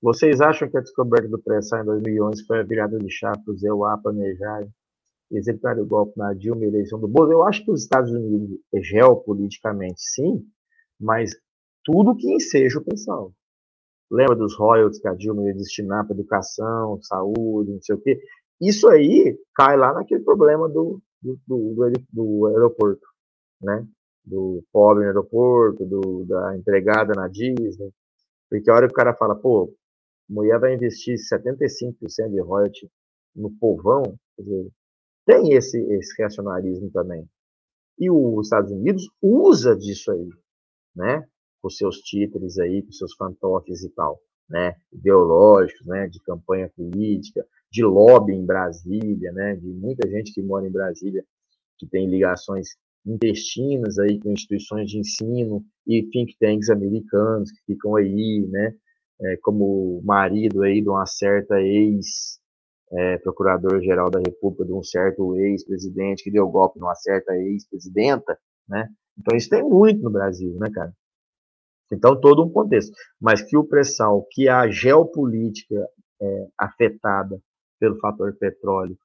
Vocês 0.00 0.40
acham 0.40 0.68
que 0.68 0.76
a 0.76 0.80
descoberta 0.80 1.28
do 1.28 1.38
pré-sal 1.38 1.82
em 1.82 1.86
2011 1.86 2.44
foi 2.46 2.60
a 2.60 2.62
virada 2.62 2.98
de 2.98 3.10
chave 3.10 3.40
para 3.44 3.52
o 3.52 3.56
Zé 3.56 3.68
a 3.68 3.96
planejar 3.96 4.66
executar 5.30 5.78
o 5.78 5.86
golpe 5.86 6.16
na 6.16 6.32
Dilma 6.32 6.64
e 6.64 6.68
eleição 6.68 6.98
do 7.00 7.08
Bolsonaro? 7.08 7.40
Eu 7.40 7.46
acho 7.46 7.64
que 7.64 7.70
os 7.70 7.82
Estados 7.82 8.10
Unidos, 8.10 8.58
geopoliticamente, 8.74 10.00
sim, 10.00 10.46
mas 11.00 11.36
tudo 11.84 12.16
que 12.16 12.32
enseja 12.32 12.78
o 12.78 12.84
pessoal. 12.84 13.32
Lembra 14.10 14.36
dos 14.36 14.56
royalties 14.56 15.00
que 15.00 15.08
a 15.08 15.14
Dilma 15.14 15.44
ia 15.44 15.54
destinar 15.54 16.06
para 16.06 16.14
educação, 16.14 17.00
saúde, 17.02 17.72
não 17.72 17.82
sei 17.82 17.96
o 17.96 18.00
quê? 18.00 18.20
Isso 18.60 18.88
aí 18.88 19.38
cai 19.54 19.76
lá 19.76 19.92
naquele 19.92 20.22
problema 20.22 20.68
do, 20.68 21.02
do, 21.20 21.38
do, 21.46 21.92
do 22.12 22.46
aeroporto, 22.46 23.06
né? 23.60 23.86
Do 24.24 24.64
pobre 24.72 25.02
no 25.02 25.08
aeroporto, 25.08 25.84
do, 25.84 26.24
da 26.24 26.56
empregada 26.56 27.12
na 27.14 27.28
Disney. 27.28 27.92
Porque 28.48 28.70
a 28.70 28.74
hora 28.74 28.86
que 28.86 28.92
o 28.92 28.96
cara 28.96 29.14
fala, 29.14 29.34
pô, 29.34 29.72
mulher 30.28 30.58
vai 30.58 30.74
investir 30.74 31.16
75% 31.16 32.30
de 32.30 32.40
royalties 32.40 32.90
no 33.34 33.50
povão, 33.58 34.02
dizer, 34.38 34.70
tem 35.26 35.52
esse, 35.52 35.78
esse 35.78 36.14
reacionarismo 36.16 36.90
também. 36.90 37.28
E 37.98 38.10
os 38.10 38.46
Estados 38.46 38.72
Unidos 38.72 39.08
usa 39.20 39.76
disso 39.76 40.10
aí, 40.12 40.28
né? 40.94 41.26
Com 41.60 41.68
seus 41.68 41.98
títulos 41.98 42.58
aí, 42.58 42.82
com 42.82 42.92
seus 42.92 43.14
fantoches 43.14 43.82
e 43.82 43.90
tal, 43.90 44.18
né? 44.48 44.76
Ideológicos, 44.92 45.84
né? 45.86 46.08
De 46.08 46.20
campanha 46.22 46.70
política, 46.74 47.46
de 47.70 47.84
lobby 47.84 48.32
em 48.32 48.46
Brasília, 48.46 49.32
né? 49.32 49.56
De 49.56 49.66
muita 49.66 50.08
gente 50.08 50.32
que 50.32 50.42
mora 50.42 50.66
em 50.66 50.72
Brasília 50.72 51.24
que 51.78 51.86
tem 51.86 52.08
ligações 52.08 52.68
intestinas 53.04 53.98
aí 53.98 54.18
com 54.18 54.32
instituições 54.32 54.90
de 54.90 54.98
ensino 54.98 55.62
e 55.86 56.02
think 56.04 56.36
tanks 56.38 56.70
americanos 56.70 57.50
que 57.52 57.74
ficam 57.74 57.96
aí, 57.96 58.46
né? 58.48 58.74
é, 59.20 59.36
como 59.38 60.02
marido 60.04 60.62
aí 60.62 60.80
de 60.80 60.88
uma 60.88 61.06
certa 61.06 61.60
ex 61.60 62.38
é, 62.92 63.18
procurador-geral 63.18 64.10
da 64.10 64.20
República, 64.20 64.64
de 64.64 64.72
um 64.72 64.82
certo 64.82 65.36
ex-presidente 65.36 66.22
que 66.22 66.30
deu 66.30 66.48
golpe 66.48 66.78
numa 66.78 66.94
certa 66.94 67.34
ex-presidenta, 67.34 68.38
né? 68.68 68.88
Então 69.18 69.36
isso 69.36 69.48
tem 69.48 69.62
muito 69.62 70.02
no 70.02 70.10
Brasil, 70.10 70.56
né, 70.58 70.68
cara? 70.72 70.92
Então 71.92 72.20
todo 72.20 72.44
um 72.44 72.50
contexto, 72.50 72.92
mas 73.20 73.42
que 73.42 73.56
o 73.56 73.64
pré-sal, 73.64 74.26
que 74.30 74.48
a 74.48 74.68
geopolítica 74.68 75.88
é, 76.20 76.46
afetada 76.58 77.40
pelo 77.78 77.98
fator 77.98 78.34
petróleo 78.36 78.96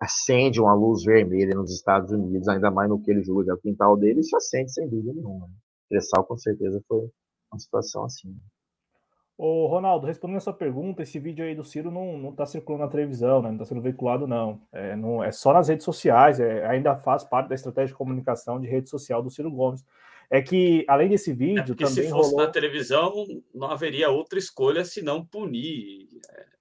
acende 0.00 0.60
uma 0.60 0.74
luz 0.74 1.02
vermelha 1.04 1.54
nos 1.54 1.72
Estados 1.74 2.12
Unidos, 2.12 2.46
ainda 2.48 2.70
mais 2.70 2.88
no 2.88 3.02
que 3.02 3.10
ele 3.10 3.24
julga 3.24 3.52
é 3.52 3.54
o 3.54 3.58
quintal 3.58 3.96
dele, 3.96 4.20
isso 4.20 4.36
acende 4.36 4.72
sem 4.72 4.88
dúvida 4.88 5.12
nenhuma. 5.12 5.48
Né? 5.48 5.54
Pré-sal 5.88 6.24
com 6.24 6.36
certeza 6.36 6.80
foi 6.86 7.10
uma 7.52 7.58
situação 7.58 8.04
assim. 8.04 8.36
Ô, 9.36 9.66
Ronaldo, 9.66 10.06
respondendo 10.06 10.36
a 10.36 10.40
sua 10.40 10.52
pergunta, 10.52 11.02
esse 11.02 11.18
vídeo 11.18 11.44
aí 11.44 11.56
do 11.56 11.64
Ciro 11.64 11.90
não, 11.90 12.16
não 12.16 12.32
tá 12.32 12.46
circulando 12.46 12.84
na 12.84 12.90
televisão, 12.90 13.42
né? 13.42 13.48
Não 13.48 13.56
está 13.56 13.64
sendo 13.64 13.80
veiculado, 13.80 14.28
não. 14.28 14.62
É, 14.72 14.94
não. 14.94 15.22
é 15.24 15.32
só 15.32 15.52
nas 15.52 15.68
redes 15.68 15.84
sociais, 15.84 16.38
é, 16.38 16.64
ainda 16.66 16.94
faz 16.96 17.24
parte 17.24 17.48
da 17.48 17.54
estratégia 17.56 17.88
de 17.88 17.94
comunicação 17.94 18.60
de 18.60 18.68
rede 18.68 18.88
social 18.88 19.20
do 19.20 19.30
Ciro 19.30 19.50
Gomes. 19.50 19.84
É 20.30 20.40
que, 20.40 20.84
além 20.88 21.08
desse 21.08 21.32
é 21.32 21.34
vídeo, 21.34 21.72
é 21.72 21.76
também. 21.76 22.04
Se 22.04 22.10
fosse 22.10 22.30
rolou... 22.30 22.46
na 22.46 22.46
televisão, 22.46 23.12
não 23.52 23.70
haveria 23.70 24.08
outra 24.08 24.38
escolha 24.38 24.84
senão 24.84 25.26
punir, 25.26 26.08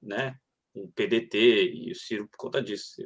né? 0.01 0.35
O 0.73 0.87
PDT 0.87 1.71
e 1.73 1.91
o 1.91 1.95
Ciro 1.95 2.27
por 2.27 2.37
conta 2.37 2.61
disso. 2.61 3.03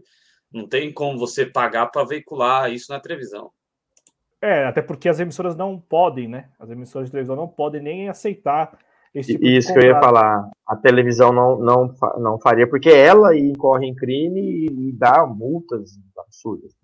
Não 0.50 0.66
tem 0.66 0.94
como 0.94 1.20
você 1.20 1.46
pagar 1.46 1.88
para 1.88 2.06
veicular 2.06 2.72
isso 2.72 2.90
na 2.90 3.02
televisão. 3.02 3.52
É, 4.42 4.66
até 4.66 4.82
porque 4.82 5.10
as 5.10 5.20
emissoras 5.20 5.58
não 5.58 5.78
podem, 5.78 6.30
né? 6.30 6.50
As 6.58 6.70
emissoras 6.70 7.10
de 7.10 7.12
televisão 7.12 7.36
não 7.36 7.50
podem 7.50 7.82
nem 7.82 8.08
aceitar 8.08 8.78
Tipo 9.14 9.46
Isso 9.46 9.74
que 9.74 9.80
eu 9.80 9.84
ia 9.84 10.00
falar. 10.00 10.50
A 10.66 10.76
televisão 10.76 11.32
não, 11.32 11.58
não, 11.58 11.94
não 12.20 12.40
faria, 12.40 12.68
porque 12.68 12.90
ela 12.90 13.38
incorre 13.38 13.88
em 13.88 13.96
crime 13.96 14.42
e, 14.42 14.90
e 14.90 14.92
dá 14.92 15.26
multas 15.26 15.98
absurdas. 16.18 16.76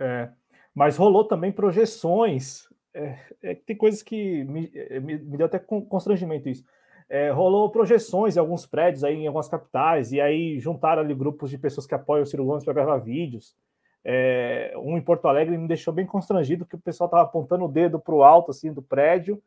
É, 0.00 0.30
mas 0.74 0.96
rolou 0.96 1.24
também 1.24 1.52
projeções. 1.52 2.68
É, 2.92 3.18
é, 3.42 3.54
tem 3.54 3.76
coisas 3.76 4.02
que 4.02 4.44
me, 4.44 4.70
é, 4.74 5.00
me, 5.00 5.18
me, 5.18 5.36
deu 5.36 5.46
até 5.46 5.58
constrangimento 5.58 6.48
isso. 6.48 6.64
É, 7.08 7.30
rolou 7.30 7.70
projeções 7.70 8.36
em 8.36 8.40
alguns 8.40 8.66
prédios 8.66 9.04
aí 9.04 9.14
em 9.14 9.26
algumas 9.26 9.48
capitais, 9.48 10.10
e 10.10 10.20
aí 10.20 10.58
juntaram 10.58 11.02
ali 11.02 11.14
grupos 11.14 11.50
de 11.50 11.58
pessoas 11.58 11.86
que 11.86 11.94
apoiam 11.94 12.22
o 12.22 12.26
Ciro 12.26 12.44
Gomes 12.44 12.64
para 12.64 12.72
gravar 12.72 12.96
vídeos. 12.98 13.54
É, 14.02 14.74
um 14.76 14.96
em 14.96 15.02
Porto 15.02 15.28
Alegre 15.28 15.56
me 15.56 15.68
deixou 15.68 15.92
bem 15.92 16.06
constrangido 16.06 16.66
que 16.66 16.74
o 16.74 16.80
pessoal 16.80 17.06
estava 17.06 17.22
apontando 17.22 17.64
o 17.64 17.68
dedo 17.68 17.98
para 17.98 18.14
o 18.14 18.22
alto 18.22 18.50
assim 18.50 18.72
do 18.72 18.82
prédio 18.82 19.42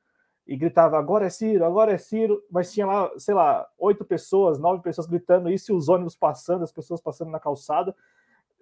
e 0.48 0.56
gritava 0.56 0.98
agora 0.98 1.26
é 1.26 1.30
Ciro, 1.30 1.66
agora 1.66 1.92
é 1.92 1.98
Ciro, 1.98 2.42
mas 2.50 2.72
tinha 2.72 2.86
lá, 2.86 3.12
sei 3.18 3.36
lá, 3.36 3.68
oito 3.78 4.06
pessoas, 4.06 4.58
nove 4.58 4.82
pessoas 4.82 5.06
gritando 5.06 5.50
isso 5.50 5.72
e 5.72 5.76
os 5.76 5.90
ônibus 5.90 6.16
passando, 6.16 6.64
as 6.64 6.72
pessoas 6.72 7.02
passando 7.02 7.32
na 7.32 7.40
calçada 7.40 7.94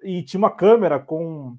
e 0.04 0.24
tinha 0.24 0.40
uma 0.40 0.52
câmera 0.52 1.00
com 1.00 1.58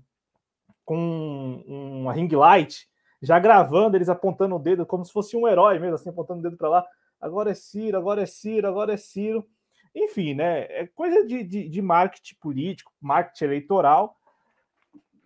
com 0.84 1.62
uma 1.66 2.12
ring 2.12 2.28
light 2.28 2.88
já 3.20 3.38
gravando 3.38 3.96
eles 3.96 4.08
apontando 4.08 4.54
o 4.56 4.58
dedo 4.58 4.86
como 4.86 5.04
se 5.04 5.12
fosse 5.12 5.36
um 5.36 5.48
herói 5.48 5.78
mesmo, 5.78 5.94
assim 5.94 6.10
apontando 6.10 6.40
o 6.40 6.42
dedo 6.42 6.56
para 6.56 6.68
lá. 6.68 6.86
Agora 7.20 7.50
é 7.50 7.54
Ciro, 7.54 7.96
agora 7.96 8.22
é 8.22 8.26
Ciro, 8.26 8.68
agora 8.68 8.92
é 8.92 8.96
Ciro. 8.96 9.46
Enfim, 9.94 10.34
né? 10.34 10.66
É 10.68 10.86
coisa 10.86 11.26
de, 11.26 11.42
de, 11.42 11.68
de 11.68 11.82
marketing 11.82 12.36
político, 12.36 12.92
marketing 13.00 13.44
eleitoral. 13.44 14.16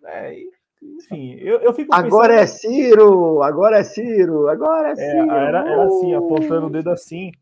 É, 0.05 0.35
enfim, 0.83 1.35
eu, 1.35 1.61
eu 1.61 1.73
fico 1.75 1.91
pensando... 1.91 2.07
Agora 2.07 2.35
é 2.35 2.47
Ciro, 2.47 3.43
agora 3.43 3.79
é 3.79 3.85
Ciro, 3.85 4.49
agora 4.49 4.89
é, 4.89 4.93
é 4.93 4.97
Ciro. 4.97 5.31
É, 5.31 5.47
era, 5.47 5.71
era 5.71 5.85
assim, 5.85 6.15
apontando 6.15 6.67
o 6.67 6.71
dedo 6.71 6.91
assim. 6.91 7.33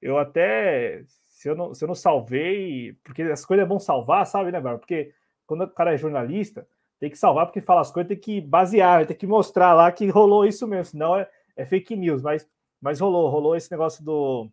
Eu 0.00 0.16
até, 0.16 1.02
se 1.24 1.48
eu 1.48 1.56
não, 1.56 1.74
se 1.74 1.84
eu 1.84 1.88
não 1.88 1.94
salvei, 1.94 2.96
porque 3.02 3.22
as 3.22 3.44
coisas 3.44 3.64
é 3.64 3.68
bom 3.68 3.78
salvar, 3.78 4.26
sabe, 4.26 4.52
né, 4.52 4.60
Bárbara? 4.60 4.78
Porque 4.78 5.12
quando 5.46 5.62
o 5.62 5.68
cara 5.68 5.94
é 5.94 5.98
jornalista, 5.98 6.66
tem 7.00 7.10
que 7.10 7.18
salvar 7.18 7.46
porque 7.46 7.60
fala 7.60 7.80
as 7.80 7.90
coisas, 7.90 8.08
tem 8.08 8.18
que 8.18 8.40
basear, 8.40 9.06
tem 9.06 9.16
que 9.16 9.26
mostrar 9.26 9.72
lá 9.72 9.90
que 9.90 10.08
rolou 10.08 10.44
isso 10.44 10.66
mesmo, 10.66 10.84
senão 10.84 11.16
é, 11.16 11.28
é 11.56 11.64
fake 11.64 11.96
news. 11.96 12.22
Mas, 12.22 12.48
mas 12.80 13.00
rolou, 13.00 13.28
rolou 13.28 13.56
esse 13.56 13.70
negócio 13.70 14.04
do, 14.04 14.48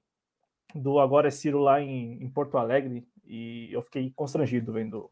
do 0.73 0.99
Agora 0.99 1.27
é 1.27 1.31
Ciro 1.31 1.59
lá 1.59 1.81
em, 1.81 2.23
em 2.23 2.29
Porto 2.29 2.57
Alegre 2.57 3.05
e 3.25 3.69
eu 3.71 3.81
fiquei 3.81 4.11
constrangido 4.15 4.73
vendo, 4.73 5.09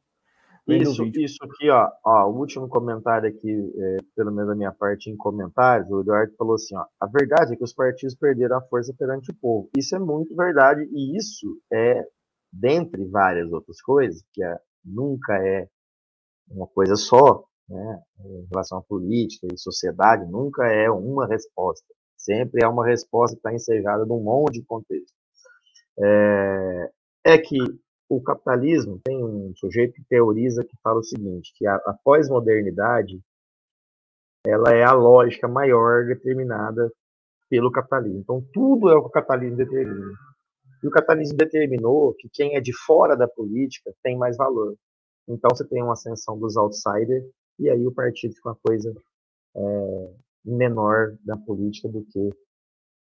isso, 0.67 1.03
isso 1.15 1.43
aqui, 1.43 1.69
ó, 1.69 1.89
ó, 2.05 2.29
o 2.29 2.37
último 2.37 2.69
comentário 2.69 3.27
aqui, 3.27 3.49
é, 3.49 3.97
pelo 4.15 4.31
menos 4.31 4.49
da 4.49 4.55
minha 4.55 4.71
parte 4.71 5.09
em 5.09 5.17
comentários, 5.17 5.89
o 5.91 6.01
Eduardo 6.01 6.33
falou 6.37 6.55
assim, 6.55 6.75
ó, 6.77 6.85
a 6.99 7.07
verdade 7.07 7.53
é 7.53 7.55
que 7.57 7.63
os 7.63 7.73
partidos 7.73 8.15
perderam 8.15 8.57
a 8.57 8.61
força 8.61 8.93
perante 8.97 9.31
o 9.31 9.35
povo. 9.35 9.69
Isso 9.77 9.95
é 9.95 9.99
muito 9.99 10.33
verdade 10.35 10.87
e 10.91 11.17
isso 11.17 11.59
é, 11.71 12.05
dentre 12.51 13.05
várias 13.05 13.51
outras 13.51 13.81
coisas, 13.81 14.23
que 14.31 14.41
é, 14.41 14.57
nunca 14.85 15.35
é 15.45 15.67
uma 16.49 16.67
coisa 16.67 16.95
só, 16.95 17.43
né, 17.67 18.01
em 18.25 18.47
relação 18.49 18.77
à 18.77 18.81
política 18.81 19.47
e 19.51 19.57
sociedade, 19.57 20.29
nunca 20.31 20.65
é 20.67 20.89
uma 20.89 21.27
resposta. 21.27 21.85
Sempre 22.17 22.63
é 22.63 22.67
uma 22.67 22.85
resposta 22.85 23.35
que 23.35 23.39
está 23.39 23.53
ensejada 23.53 24.05
num 24.05 24.21
monte 24.21 24.59
de 24.59 24.65
contexto. 24.65 25.13
É, 25.99 26.91
é 27.25 27.37
que 27.37 27.57
o 28.15 28.21
capitalismo 28.21 28.99
tem 29.03 29.23
um 29.23 29.53
sujeito 29.55 29.93
que 29.93 30.03
teoriza 30.03 30.63
que 30.63 30.77
fala 30.83 30.99
o 30.99 31.03
seguinte, 31.03 31.53
que 31.55 31.65
a, 31.65 31.75
a 31.75 31.97
pós-modernidade 32.03 33.19
ela 34.45 34.73
é 34.73 34.83
a 34.83 34.93
lógica 34.93 35.47
maior 35.47 36.05
determinada 36.05 36.91
pelo 37.49 37.71
capitalismo. 37.71 38.19
Então 38.19 38.45
tudo 38.53 38.89
é 38.89 38.95
o 38.95 39.01
que 39.01 39.07
o 39.07 39.11
capitalismo 39.11 39.57
determina. 39.57 40.11
E 40.83 40.87
o 40.87 40.91
capitalismo 40.91 41.37
determinou 41.37 42.13
que 42.13 42.29
quem 42.29 42.55
é 42.55 42.61
de 42.61 42.73
fora 42.73 43.15
da 43.15 43.27
política 43.27 43.93
tem 44.03 44.17
mais 44.17 44.35
valor. 44.37 44.75
Então 45.27 45.49
você 45.49 45.65
tem 45.65 45.81
uma 45.81 45.93
ascensão 45.93 46.37
dos 46.37 46.57
outsiders 46.57 47.23
e 47.57 47.69
aí 47.69 47.87
o 47.87 47.93
partido 47.93 48.35
fica 48.35 48.49
uma 48.49 48.55
coisa 48.55 48.93
é, 49.55 50.13
menor 50.43 51.15
da 51.23 51.37
política 51.37 51.87
do 51.87 52.03
que 52.03 52.29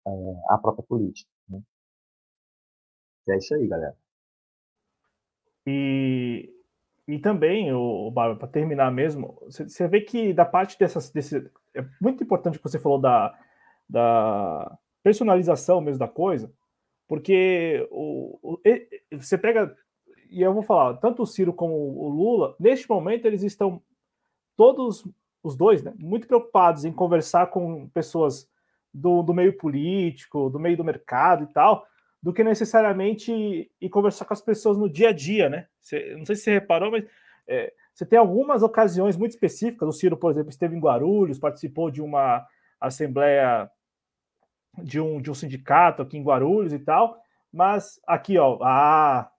é, 0.08 0.12
a 0.50 0.58
própria 0.58 0.86
política. 0.86 1.30
Né? 1.50 1.62
É 3.30 3.38
isso 3.38 3.56
aí, 3.56 3.68
galera. 3.68 3.96
E, 5.72 6.50
e 7.08 7.20
também, 7.20 7.72
o, 7.72 8.08
o 8.08 8.12
para 8.12 8.48
terminar 8.48 8.92
mesmo, 8.92 9.42
você 9.48 9.88
vê 9.88 10.02
que 10.02 10.34
da 10.34 10.46
parte 10.46 10.78
dessas. 10.78 11.10
Desse, 11.10 11.50
é 11.74 11.86
muito 12.02 12.24
importante 12.24 12.58
que 12.58 12.64
você 12.64 12.78
falou 12.78 13.00
da, 13.00 13.34
da 13.90 14.78
personalização 15.02 15.80
mesmo 15.80 16.00
da 16.00 16.08
coisa, 16.08 16.52
porque 17.08 17.88
o, 17.90 18.40
o, 18.42 18.60
você 19.18 19.38
pega. 19.38 19.74
E 20.30 20.42
eu 20.42 20.54
vou 20.54 20.64
falar, 20.64 20.96
tanto 20.98 21.24
o 21.24 21.28
Ciro 21.28 21.54
como 21.54 21.74
o 21.76 22.08
Lula, 22.08 22.56
neste 22.60 22.90
momento, 22.90 23.26
eles 23.26 23.44
estão 23.44 23.82
todos 24.56 25.06
os 25.44 25.56
dois, 25.58 25.84
né, 25.84 25.94
muito 25.98 26.28
preocupados 26.28 26.86
em 26.86 26.94
conversar 26.94 27.48
com 27.48 27.90
pessoas 27.90 28.50
do, 28.94 29.24
do 29.24 29.34
meio 29.34 29.58
político, 29.58 30.50
do 30.50 30.60
meio 30.60 30.78
do 30.78 30.86
mercado 30.86 31.44
e 31.44 31.48
tal, 31.48 31.86
do 32.22 32.32
que 32.32 32.44
necessariamente 32.44 33.72
ir 33.80 33.90
conversar 33.90 34.26
com 34.26 34.34
as 34.34 34.42
pessoas 34.42 34.78
no 34.78 34.90
dia 34.90 35.10
a 35.10 35.14
dia, 35.14 35.50
né? 35.50 35.68
Não 36.18 36.26
sei 36.26 36.36
se 36.36 36.44
você 36.44 36.52
reparou, 36.52 36.92
mas 36.92 37.06
é, 37.48 37.74
você 37.94 38.06
tem 38.06 38.20
algumas 38.20 38.62
ocasiões 38.64 39.18
muito 39.18 39.32
específicas. 39.32 39.90
O 39.90 39.92
Ciro, 39.92 40.16
por 40.16 40.32
exemplo, 40.32 40.50
esteve 40.50 40.76
em 40.76 40.80
Guarulhos, 40.80 41.40
participou 41.40 41.90
de 41.90 42.02
uma 42.02 42.46
assembleia 42.80 43.70
de 44.78 45.00
um, 45.00 45.22
de 45.22 45.30
um 45.30 45.34
sindicato 45.34 46.02
aqui 46.02 46.18
em 46.18 46.24
Guarulhos 46.24 46.74
e 46.74 46.80
tal, 46.80 47.18
mas 47.52 48.00
aqui, 48.08 48.38
ó, 48.38 48.58
ah, 48.62 49.30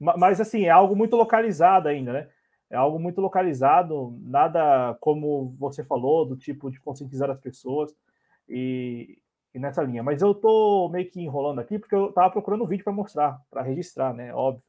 mas 0.00 0.40
assim, 0.40 0.64
é 0.64 0.70
algo 0.70 0.96
muito 0.96 1.16
localizado 1.16 1.88
ainda, 1.88 2.12
né? 2.12 2.28
É 2.70 2.76
algo 2.76 2.98
muito 2.98 3.20
localizado, 3.20 4.16
nada 4.20 4.96
como 5.00 5.54
você 5.58 5.82
falou, 5.82 6.26
do 6.26 6.36
tipo 6.36 6.70
de 6.70 6.80
conscientizar 6.80 7.30
as 7.30 7.40
pessoas. 7.40 7.94
E, 8.48 9.18
e 9.54 9.58
nessa 9.58 9.82
linha. 9.82 10.02
Mas 10.02 10.22
eu 10.22 10.34
tô 10.34 10.88
meio 10.90 11.10
que 11.10 11.20
enrolando 11.20 11.60
aqui 11.60 11.78
porque 11.78 11.94
eu 11.94 12.12
tava 12.12 12.30
procurando 12.30 12.64
um 12.64 12.66
vídeo 12.66 12.84
para 12.84 12.92
mostrar, 12.92 13.40
para 13.50 13.62
registrar, 13.62 14.12
né? 14.14 14.32
Óbvio. 14.34 14.62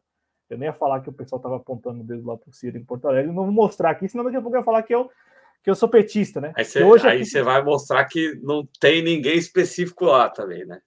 Eu 0.49 0.57
nem 0.57 0.67
ia 0.67 0.73
falar 0.73 1.01
que 1.01 1.09
o 1.09 1.13
pessoal 1.13 1.41
tava 1.41 1.57
apontando 1.57 2.01
o 2.01 2.03
dedo 2.03 2.25
lá 2.25 2.35
pro 2.35 2.51
Ciro 2.51 2.77
em 2.77 2.83
Porto 2.83 3.07
Alegre. 3.07 3.27
Não 3.27 3.43
vou 3.43 3.51
mostrar 3.51 3.91
aqui, 3.91 4.09
senão 4.09 4.23
daqui 4.23 4.37
a 4.37 4.41
pouco 4.41 4.57
eu 4.57 4.61
ia 4.61 4.65
falar 4.65 4.81
que 4.81 4.93
eu, 4.93 5.09
que 5.63 5.69
eu 5.69 5.75
sou 5.75 5.87
petista, 5.87 6.41
né? 6.41 6.53
Aí 6.55 6.65
você, 6.65 6.79
aqui... 7.07 7.41
vai 7.43 7.63
mostrar 7.63 8.03
que 8.05 8.39
não 8.41 8.67
tem 8.79 9.03
ninguém 9.03 9.37
específico 9.37 10.05
lá 10.05 10.27
também, 10.27 10.65
né? 10.65 10.81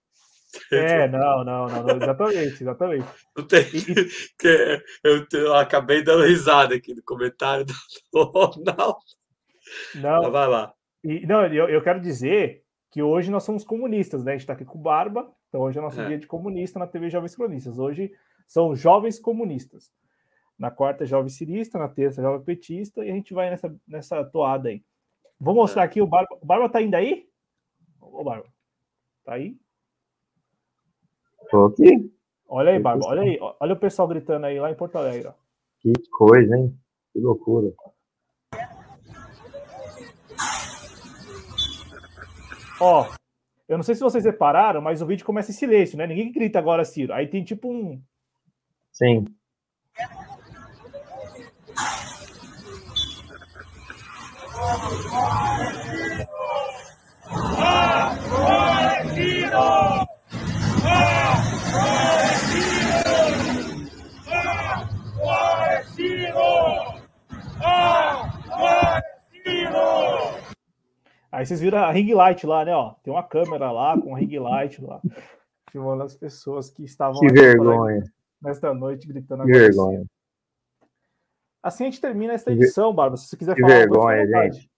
É, 0.71 1.09
não, 1.09 1.45
não, 1.45 1.67
não, 1.67 1.83
não 1.83 1.97
exatamente, 1.97 2.63
exatamente. 2.63 3.07
Não 3.35 3.47
tem, 3.47 3.65
que 3.65 4.83
eu, 5.03 5.27
eu, 5.33 5.55
acabei 5.55 6.05
dando 6.05 6.25
risada 6.25 6.75
aqui 6.75 6.95
no 6.95 7.03
comentário 7.03 7.65
do 7.65 7.73
Ronaldo. 8.13 8.99
Não, 9.95 10.31
vai 10.31 10.47
lá. 10.47 10.75
E, 11.03 11.27
não, 11.27 11.47
eu, 11.47 11.71
eu 11.71 11.83
quero 11.83 12.01
dizer 12.01 12.62
que 12.93 13.03
hoje 13.03 13.31
nós 13.31 13.43
somos 13.43 13.65
comunistas, 13.65 14.23
né? 14.23 14.33
A 14.33 14.35
gente 14.35 14.43
está 14.43 14.53
aqui 14.53 14.67
com 14.67 14.79
Barba, 14.79 15.33
então 15.49 15.63
hoje 15.63 15.79
é 15.79 15.83
nosso 15.83 15.99
é. 15.99 16.09
dia 16.09 16.19
de 16.19 16.27
comunista 16.27 16.79
na 16.79 16.87
TV 16.87 17.09
Jovens 17.09 17.35
Cronistas. 17.35 17.79
Hoje 17.79 18.13
são 18.47 18.77
jovens 18.77 19.19
comunistas. 19.19 19.91
Na 20.59 20.71
quarta, 20.71 21.07
jovem 21.07 21.31
cirista, 21.31 21.79
na 21.79 21.89
terça, 21.89 22.21
jovem 22.21 22.45
petista, 22.45 23.03
e 23.03 23.11
a 23.11 23.15
gente 23.15 23.33
vai 23.33 23.49
nessa, 23.49 23.75
nessa 23.89 24.23
toada 24.23 24.69
aí. 24.69 24.85
Vou 25.41 25.55
mostrar 25.55 25.83
é. 25.83 25.85
aqui 25.87 26.03
o 26.03 26.07
Barba. 26.07 26.37
O 26.39 26.45
Barba 26.45 26.69
tá 26.69 26.83
indo 26.83 26.95
aí? 26.95 27.27
Ô, 27.99 28.23
Barba. 28.23 28.47
Tá 29.25 29.33
aí? 29.33 29.57
Tô 31.51 31.65
aqui. 31.65 32.13
Olha 32.47 32.73
aí, 32.73 32.79
Barba. 32.79 33.07
Olha 33.07 33.23
aí. 33.23 33.39
Olha 33.59 33.73
o 33.73 33.81
pessoal 33.81 34.07
gritando 34.07 34.45
aí 34.45 34.61
lá 34.61 34.71
em 34.71 34.77
Porto 34.77 34.97
Alegre. 34.97 35.29
Ó. 35.29 35.33
Que 35.81 35.93
coisa, 36.11 36.59
hein? 36.59 36.79
Que 37.11 37.21
loucura. 37.21 37.73
Ó, 42.85 43.09
eu 43.69 43.77
não 43.77 43.85
sei 43.85 43.95
se 43.95 44.01
vocês 44.01 44.25
repararam, 44.25 44.81
mas 44.81 45.01
o 45.01 45.07
vídeo 45.07 45.25
começa 45.25 45.53
em 45.53 45.55
silêncio, 45.55 45.97
né? 45.97 46.05
Ninguém 46.05 46.33
grita 46.33 46.59
agora, 46.59 46.85
Ciro. 46.85 47.15
Aí 47.15 47.29
tem 47.29 47.45
tipo 47.45 47.73
um. 47.73 48.03
Sim. 48.91 49.25
Aí 71.33 71.47
vocês 71.47 71.61
viram 71.61 71.79
a 71.79 71.91
ring 71.91 72.13
light 72.13 72.47
lá, 72.47 72.63
né? 72.63 72.77
Ó, 72.77 72.91
tem 73.03 73.11
uma 73.11 73.23
câmera 73.23 73.73
lá 73.73 73.99
com 73.99 74.15
a 74.15 74.19
ring 74.19 74.39
light 74.39 74.83
lá, 74.85 75.01
filmando 75.71 76.03
as 76.03 76.15
pessoas 76.15 76.69
que 76.69 76.85
estavam. 76.85 77.19
Que 77.21 77.33
vergonha. 77.33 78.05
Nesta 78.41 78.75
noite 78.75 79.09
gritando. 79.09 79.45
Que 79.45 79.53
vergonha. 79.53 80.05
Assim 81.63 81.85
a 81.85 81.87
gente 81.87 82.01
termina 82.01 82.35
essa 82.35 82.53
edição, 82.53 82.93
Bárbara. 82.93 83.17
Se 83.17 83.29
você 83.29 83.37
quiser 83.37 83.55
que 83.55 83.63
falar. 83.63 83.73
Que 83.73 83.79
vergonha, 83.79 84.27
gente. 84.27 84.71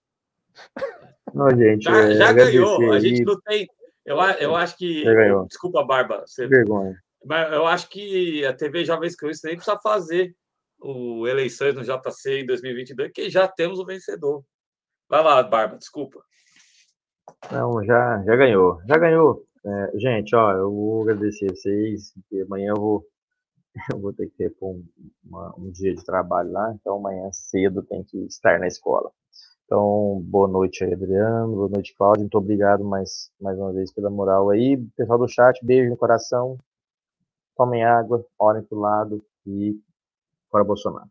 Não, 1.34 1.50
gente. 1.50 1.82
Já, 1.82 1.98
é, 1.98 2.14
já 2.14 2.32
ganhou. 2.32 2.92
A 2.92 3.00
gente 3.00 3.24
não 3.24 3.40
tem. 3.40 3.66
Eu, 4.04 4.16
eu 4.16 4.54
acho 4.54 4.76
que. 4.76 5.02
Desculpa, 5.48 5.82
Barba. 5.82 6.22
Você... 6.24 6.46
vergonha. 6.46 6.96
Mas 7.24 7.52
eu 7.52 7.66
acho 7.66 7.88
que 7.88 8.44
a 8.44 8.52
TV 8.52 8.84
Jovens 8.84 9.16
Cronistas 9.16 9.48
nem 9.48 9.56
precisa 9.56 9.78
fazer 9.82 10.36
o 10.78 11.26
eleições 11.26 11.74
no 11.74 11.82
JC 11.82 12.40
em 12.40 12.46
2022, 12.46 13.10
que 13.12 13.30
já 13.30 13.48
temos 13.48 13.80
o 13.80 13.86
vencedor. 13.86 14.44
Vai 15.08 15.22
lá, 15.22 15.42
Barba, 15.42 15.78
desculpa. 15.78 16.22
Não, 17.50 17.84
já, 17.84 18.22
já 18.24 18.36
ganhou. 18.36 18.80
Já 18.86 18.98
ganhou. 18.98 19.44
É, 19.66 19.98
gente, 19.98 20.34
ó, 20.36 20.52
eu 20.52 20.70
vou 20.70 21.02
agradecer 21.02 21.46
a 21.50 21.54
vocês, 21.54 22.12
porque 22.12 22.42
amanhã 22.42 22.72
eu 22.76 22.80
vou, 22.80 23.06
eu 23.92 23.98
vou 23.98 24.12
ter 24.12 24.28
que 24.28 24.36
ter 24.36 24.54
um, 24.60 24.84
uma, 25.24 25.54
um 25.58 25.70
dia 25.70 25.94
de 25.94 26.04
trabalho 26.04 26.52
lá, 26.52 26.72
então 26.74 26.96
amanhã 26.96 27.30
cedo 27.32 27.82
tem 27.82 28.04
que 28.04 28.18
estar 28.26 28.58
na 28.58 28.66
escola. 28.66 29.10
Então, 29.64 30.20
boa 30.26 30.46
noite 30.46 30.84
aí, 30.84 30.92
Adriano, 30.92 31.54
boa 31.54 31.68
noite, 31.70 31.94
Cláudio, 31.96 32.22
muito 32.22 32.36
obrigado 32.36 32.84
mais, 32.84 33.30
mais 33.40 33.58
uma 33.58 33.72
vez 33.72 33.90
pela 33.90 34.10
moral 34.10 34.50
aí. 34.50 34.76
Pessoal 34.96 35.18
do 35.18 35.26
chat, 35.26 35.64
beijo 35.64 35.88
no 35.88 35.96
coração, 35.96 36.58
tomem 37.56 37.84
água, 37.84 38.22
olhem 38.38 38.62
pro 38.62 38.78
lado 38.78 39.24
e 39.46 39.74
fora 40.50 40.62
Bolsonaro. 40.62 41.08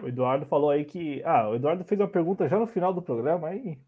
O 0.00 0.06
Eduardo 0.06 0.46
falou 0.46 0.70
aí 0.70 0.84
que. 0.84 1.22
Ah, 1.24 1.48
o 1.48 1.54
Eduardo 1.56 1.84
fez 1.84 2.00
uma 2.00 2.08
pergunta 2.08 2.48
já 2.48 2.58
no 2.58 2.66
final 2.66 2.92
do 2.92 3.02
programa, 3.02 3.48
aí 3.48 3.78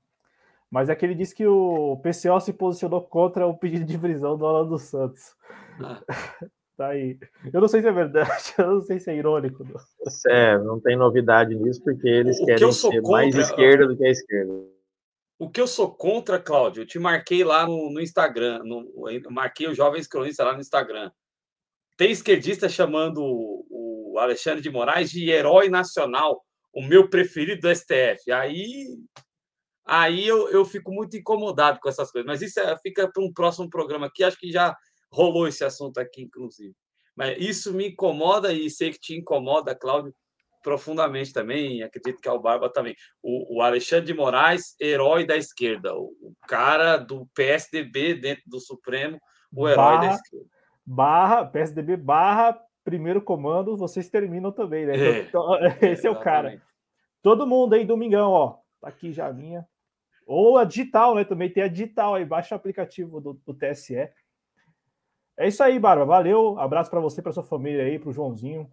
mas 0.71 0.89
é 0.89 0.95
que 0.95 1.05
ele 1.05 1.15
disse 1.15 1.35
que 1.35 1.47
o 1.47 1.97
PCO 2.03 2.41
se 2.41 2.53
posicionou 2.53 3.03
contra 3.03 3.47
o 3.47 3.57
pedido 3.57 3.85
de 3.85 3.99
prisão 3.99 4.37
do 4.37 4.47
Alan 4.47 4.69
dos 4.69 4.83
Santos. 4.83 5.35
Ah. 5.81 6.03
tá 6.77 6.89
aí. 6.89 7.19
Eu 7.53 7.61
não 7.61 7.69
sei 7.69 7.81
se 7.81 7.89
é 7.89 7.93
verdade, 7.93 8.55
eu 8.59 8.75
não 8.75 8.83
sei 8.83 9.01
se 9.01 9.11
é 9.11 9.17
irônico. 9.17 9.65
Não. 9.65 10.33
É, 10.33 10.59
não 10.59 10.81
tem 10.81 10.97
novidade 10.97 11.55
nisso, 11.55 11.83
porque 11.83 12.09
eles 12.09 12.39
o 12.41 12.45
querem 12.45 12.69
que 12.69 12.75
ser 12.75 13.03
contra... 13.03 13.11
mais 13.11 13.35
esquerda 13.35 13.87
do 13.87 13.97
que 13.97 14.05
a 14.07 14.11
esquerda. 14.11 14.53
O 15.39 15.49
que 15.49 15.61
eu 15.61 15.69
sou 15.69 15.91
contra, 15.95 16.39
Cláudio, 16.39 16.83
eu 16.83 16.87
te 16.87 16.99
marquei 16.99 17.45
lá 17.45 17.65
no, 17.65 17.91
no 17.93 18.01
Instagram, 18.01 18.61
no, 18.65 18.85
marquei 19.31 19.69
o 19.69 19.75
Jovens 19.75 20.09
Cronistas 20.09 20.45
lá 20.45 20.53
no 20.53 20.61
Instagram. 20.61 21.11
Tem 21.97 22.11
esquerdista 22.11 22.69
chamando 22.69 23.21
o 23.21 24.17
Alexandre 24.19 24.61
de 24.61 24.71
Moraes 24.71 25.11
de 25.11 25.31
herói 25.31 25.69
nacional, 25.69 26.45
o 26.73 26.83
meu 26.83 27.09
preferido 27.09 27.61
do 27.61 27.75
STF. 27.75 28.31
Aí, 28.33 28.87
aí 29.89 30.27
eu, 30.27 30.49
eu 30.51 30.65
fico 30.65 30.93
muito 30.93 31.17
incomodado 31.17 31.81
com 31.81 31.89
essas 31.89 32.11
coisas. 32.11 32.27
Mas 32.27 32.43
isso 32.43 32.61
é, 32.61 32.77
fica 32.79 33.11
para 33.11 33.23
um 33.23 33.33
próximo 33.33 33.69
programa 33.71 34.07
aqui. 34.07 34.23
Acho 34.23 34.39
que 34.39 34.53
já 34.53 34.77
rolou 35.11 35.49
esse 35.49 35.65
assunto 35.65 35.99
aqui, 35.99 36.23
inclusive. 36.23 36.75
Mas 37.17 37.37
isso 37.39 37.75
me 37.75 37.89
incomoda 37.89 38.53
e 38.53 38.71
sei 38.71 38.93
que 38.93 39.01
te 39.01 39.17
incomoda, 39.17 39.75
Cláudio, 39.75 40.15
profundamente 40.63 41.33
também. 41.33 41.83
Acredito 41.83 42.21
que 42.21 42.29
é 42.29 42.33
o 42.33 42.39
Barba 42.39 42.69
também. 42.71 42.95
O, 43.23 43.57
o 43.57 43.63
Alexandre 43.63 44.07
de 44.07 44.15
Moraes, 44.15 44.77
herói 44.81 45.27
da 45.27 45.37
esquerda, 45.37 45.95
o, 45.95 46.13
o, 46.21 46.35
cara 46.47 46.97
do 46.97 47.27
PSDB 47.35 48.15
dentro 48.15 48.45
do 48.47 48.61
Supremo, 48.61 49.19
o 49.53 49.69
herói 49.69 49.97
barra, 49.97 50.07
da 50.07 50.15
esquerda. 50.15 50.47
Barra, 50.87 51.45
PSDB 51.47 51.97
barra 51.97 52.61
primeiro 52.89 53.21
comando, 53.21 53.77
vocês 53.77 54.09
terminam 54.09 54.51
também, 54.51 54.87
né? 54.87 54.97
É, 54.97 55.19
então, 55.21 55.45
esse 55.83 56.07
é 56.07 56.11
o 56.11 56.19
cara. 56.19 56.63
Todo 57.23 57.47
mundo 57.47 57.75
aí, 57.75 57.85
domingão, 57.85 58.31
ó. 58.31 58.59
Tá 58.81 58.89
aqui 58.89 59.13
já 59.13 59.27
a 59.27 59.33
minha. 59.33 59.67
Ou 60.29 60.59
a 60.59 60.65
digital, 60.65 61.15
né? 61.15 61.25
Também 61.25 61.49
tem 61.49 61.63
a 61.63 61.69
digital 61.69 62.15
aí, 62.15 62.25
baixa 62.25 62.55
o 62.55 62.59
aplicativo 62.59 63.19
do, 63.19 63.41
do 63.47 63.55
TSE. 63.55 63.97
É 65.39 65.49
isso 65.49 65.63
aí, 65.63 65.79
Barba. 65.79 66.05
Valeu. 66.05 66.59
Abraço 66.61 66.91
para 66.91 67.01
você, 67.01 67.23
para 67.23 67.33
sua 67.33 67.43
família 67.43 67.83
aí, 67.83 67.99
para 67.99 68.11
o 68.11 68.13
Joãozinho. 68.13 68.69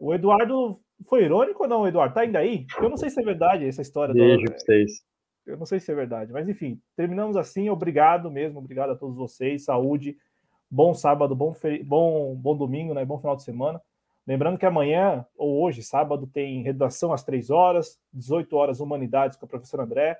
O 0.00 0.14
Eduardo 0.14 0.80
foi 1.08 1.24
irônico 1.24 1.64
ou 1.64 1.68
não, 1.68 1.88
Eduardo? 1.88 2.14
Tá 2.14 2.20
ainda 2.20 2.38
aí? 2.38 2.66
Eu 2.80 2.88
não 2.88 2.96
sei 2.96 3.10
se 3.10 3.20
é 3.20 3.24
verdade 3.24 3.66
essa 3.66 3.82
história. 3.82 4.14
Beijo 4.14 4.44
para 4.44 4.58
vocês. 4.60 5.04
Eu 5.44 5.56
não 5.56 5.66
sei 5.66 5.80
se 5.80 5.90
é 5.90 5.94
verdade, 5.94 6.32
mas 6.32 6.48
enfim, 6.48 6.80
terminamos 6.96 7.36
assim. 7.36 7.68
Obrigado 7.68 8.30
mesmo, 8.30 8.58
obrigado 8.58 8.90
a 8.90 8.96
todos 8.96 9.16
vocês. 9.16 9.64
Saúde, 9.64 10.16
bom 10.70 10.94
sábado, 10.94 11.34
bom, 11.34 11.52
bom, 11.84 12.34
bom 12.36 12.56
domingo, 12.56 12.94
né? 12.94 13.04
Bom 13.04 13.18
final 13.18 13.34
de 13.34 13.42
semana. 13.42 13.80
Lembrando 14.24 14.58
que 14.58 14.66
amanhã 14.66 15.26
ou 15.36 15.62
hoje, 15.62 15.82
sábado, 15.82 16.28
tem 16.28 16.62
redação 16.62 17.12
às 17.12 17.24
3 17.24 17.50
horas, 17.50 17.98
18 18.12 18.56
horas, 18.56 18.80
Humanidades 18.80 19.36
com 19.36 19.46
a 19.46 19.48
professora 19.48 19.84
André. 19.84 20.18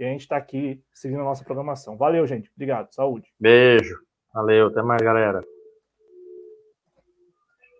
E 0.00 0.04
a 0.04 0.08
gente 0.08 0.22
está 0.22 0.38
aqui 0.38 0.82
seguindo 0.94 1.20
a 1.20 1.24
nossa 1.24 1.44
programação. 1.44 1.94
Valeu, 1.94 2.26
gente. 2.26 2.50
Obrigado. 2.56 2.90
Saúde. 2.90 3.28
Beijo. 3.38 3.98
Valeu, 4.32 4.68
até 4.68 4.82
mais, 4.82 5.02
galera. 5.02 5.42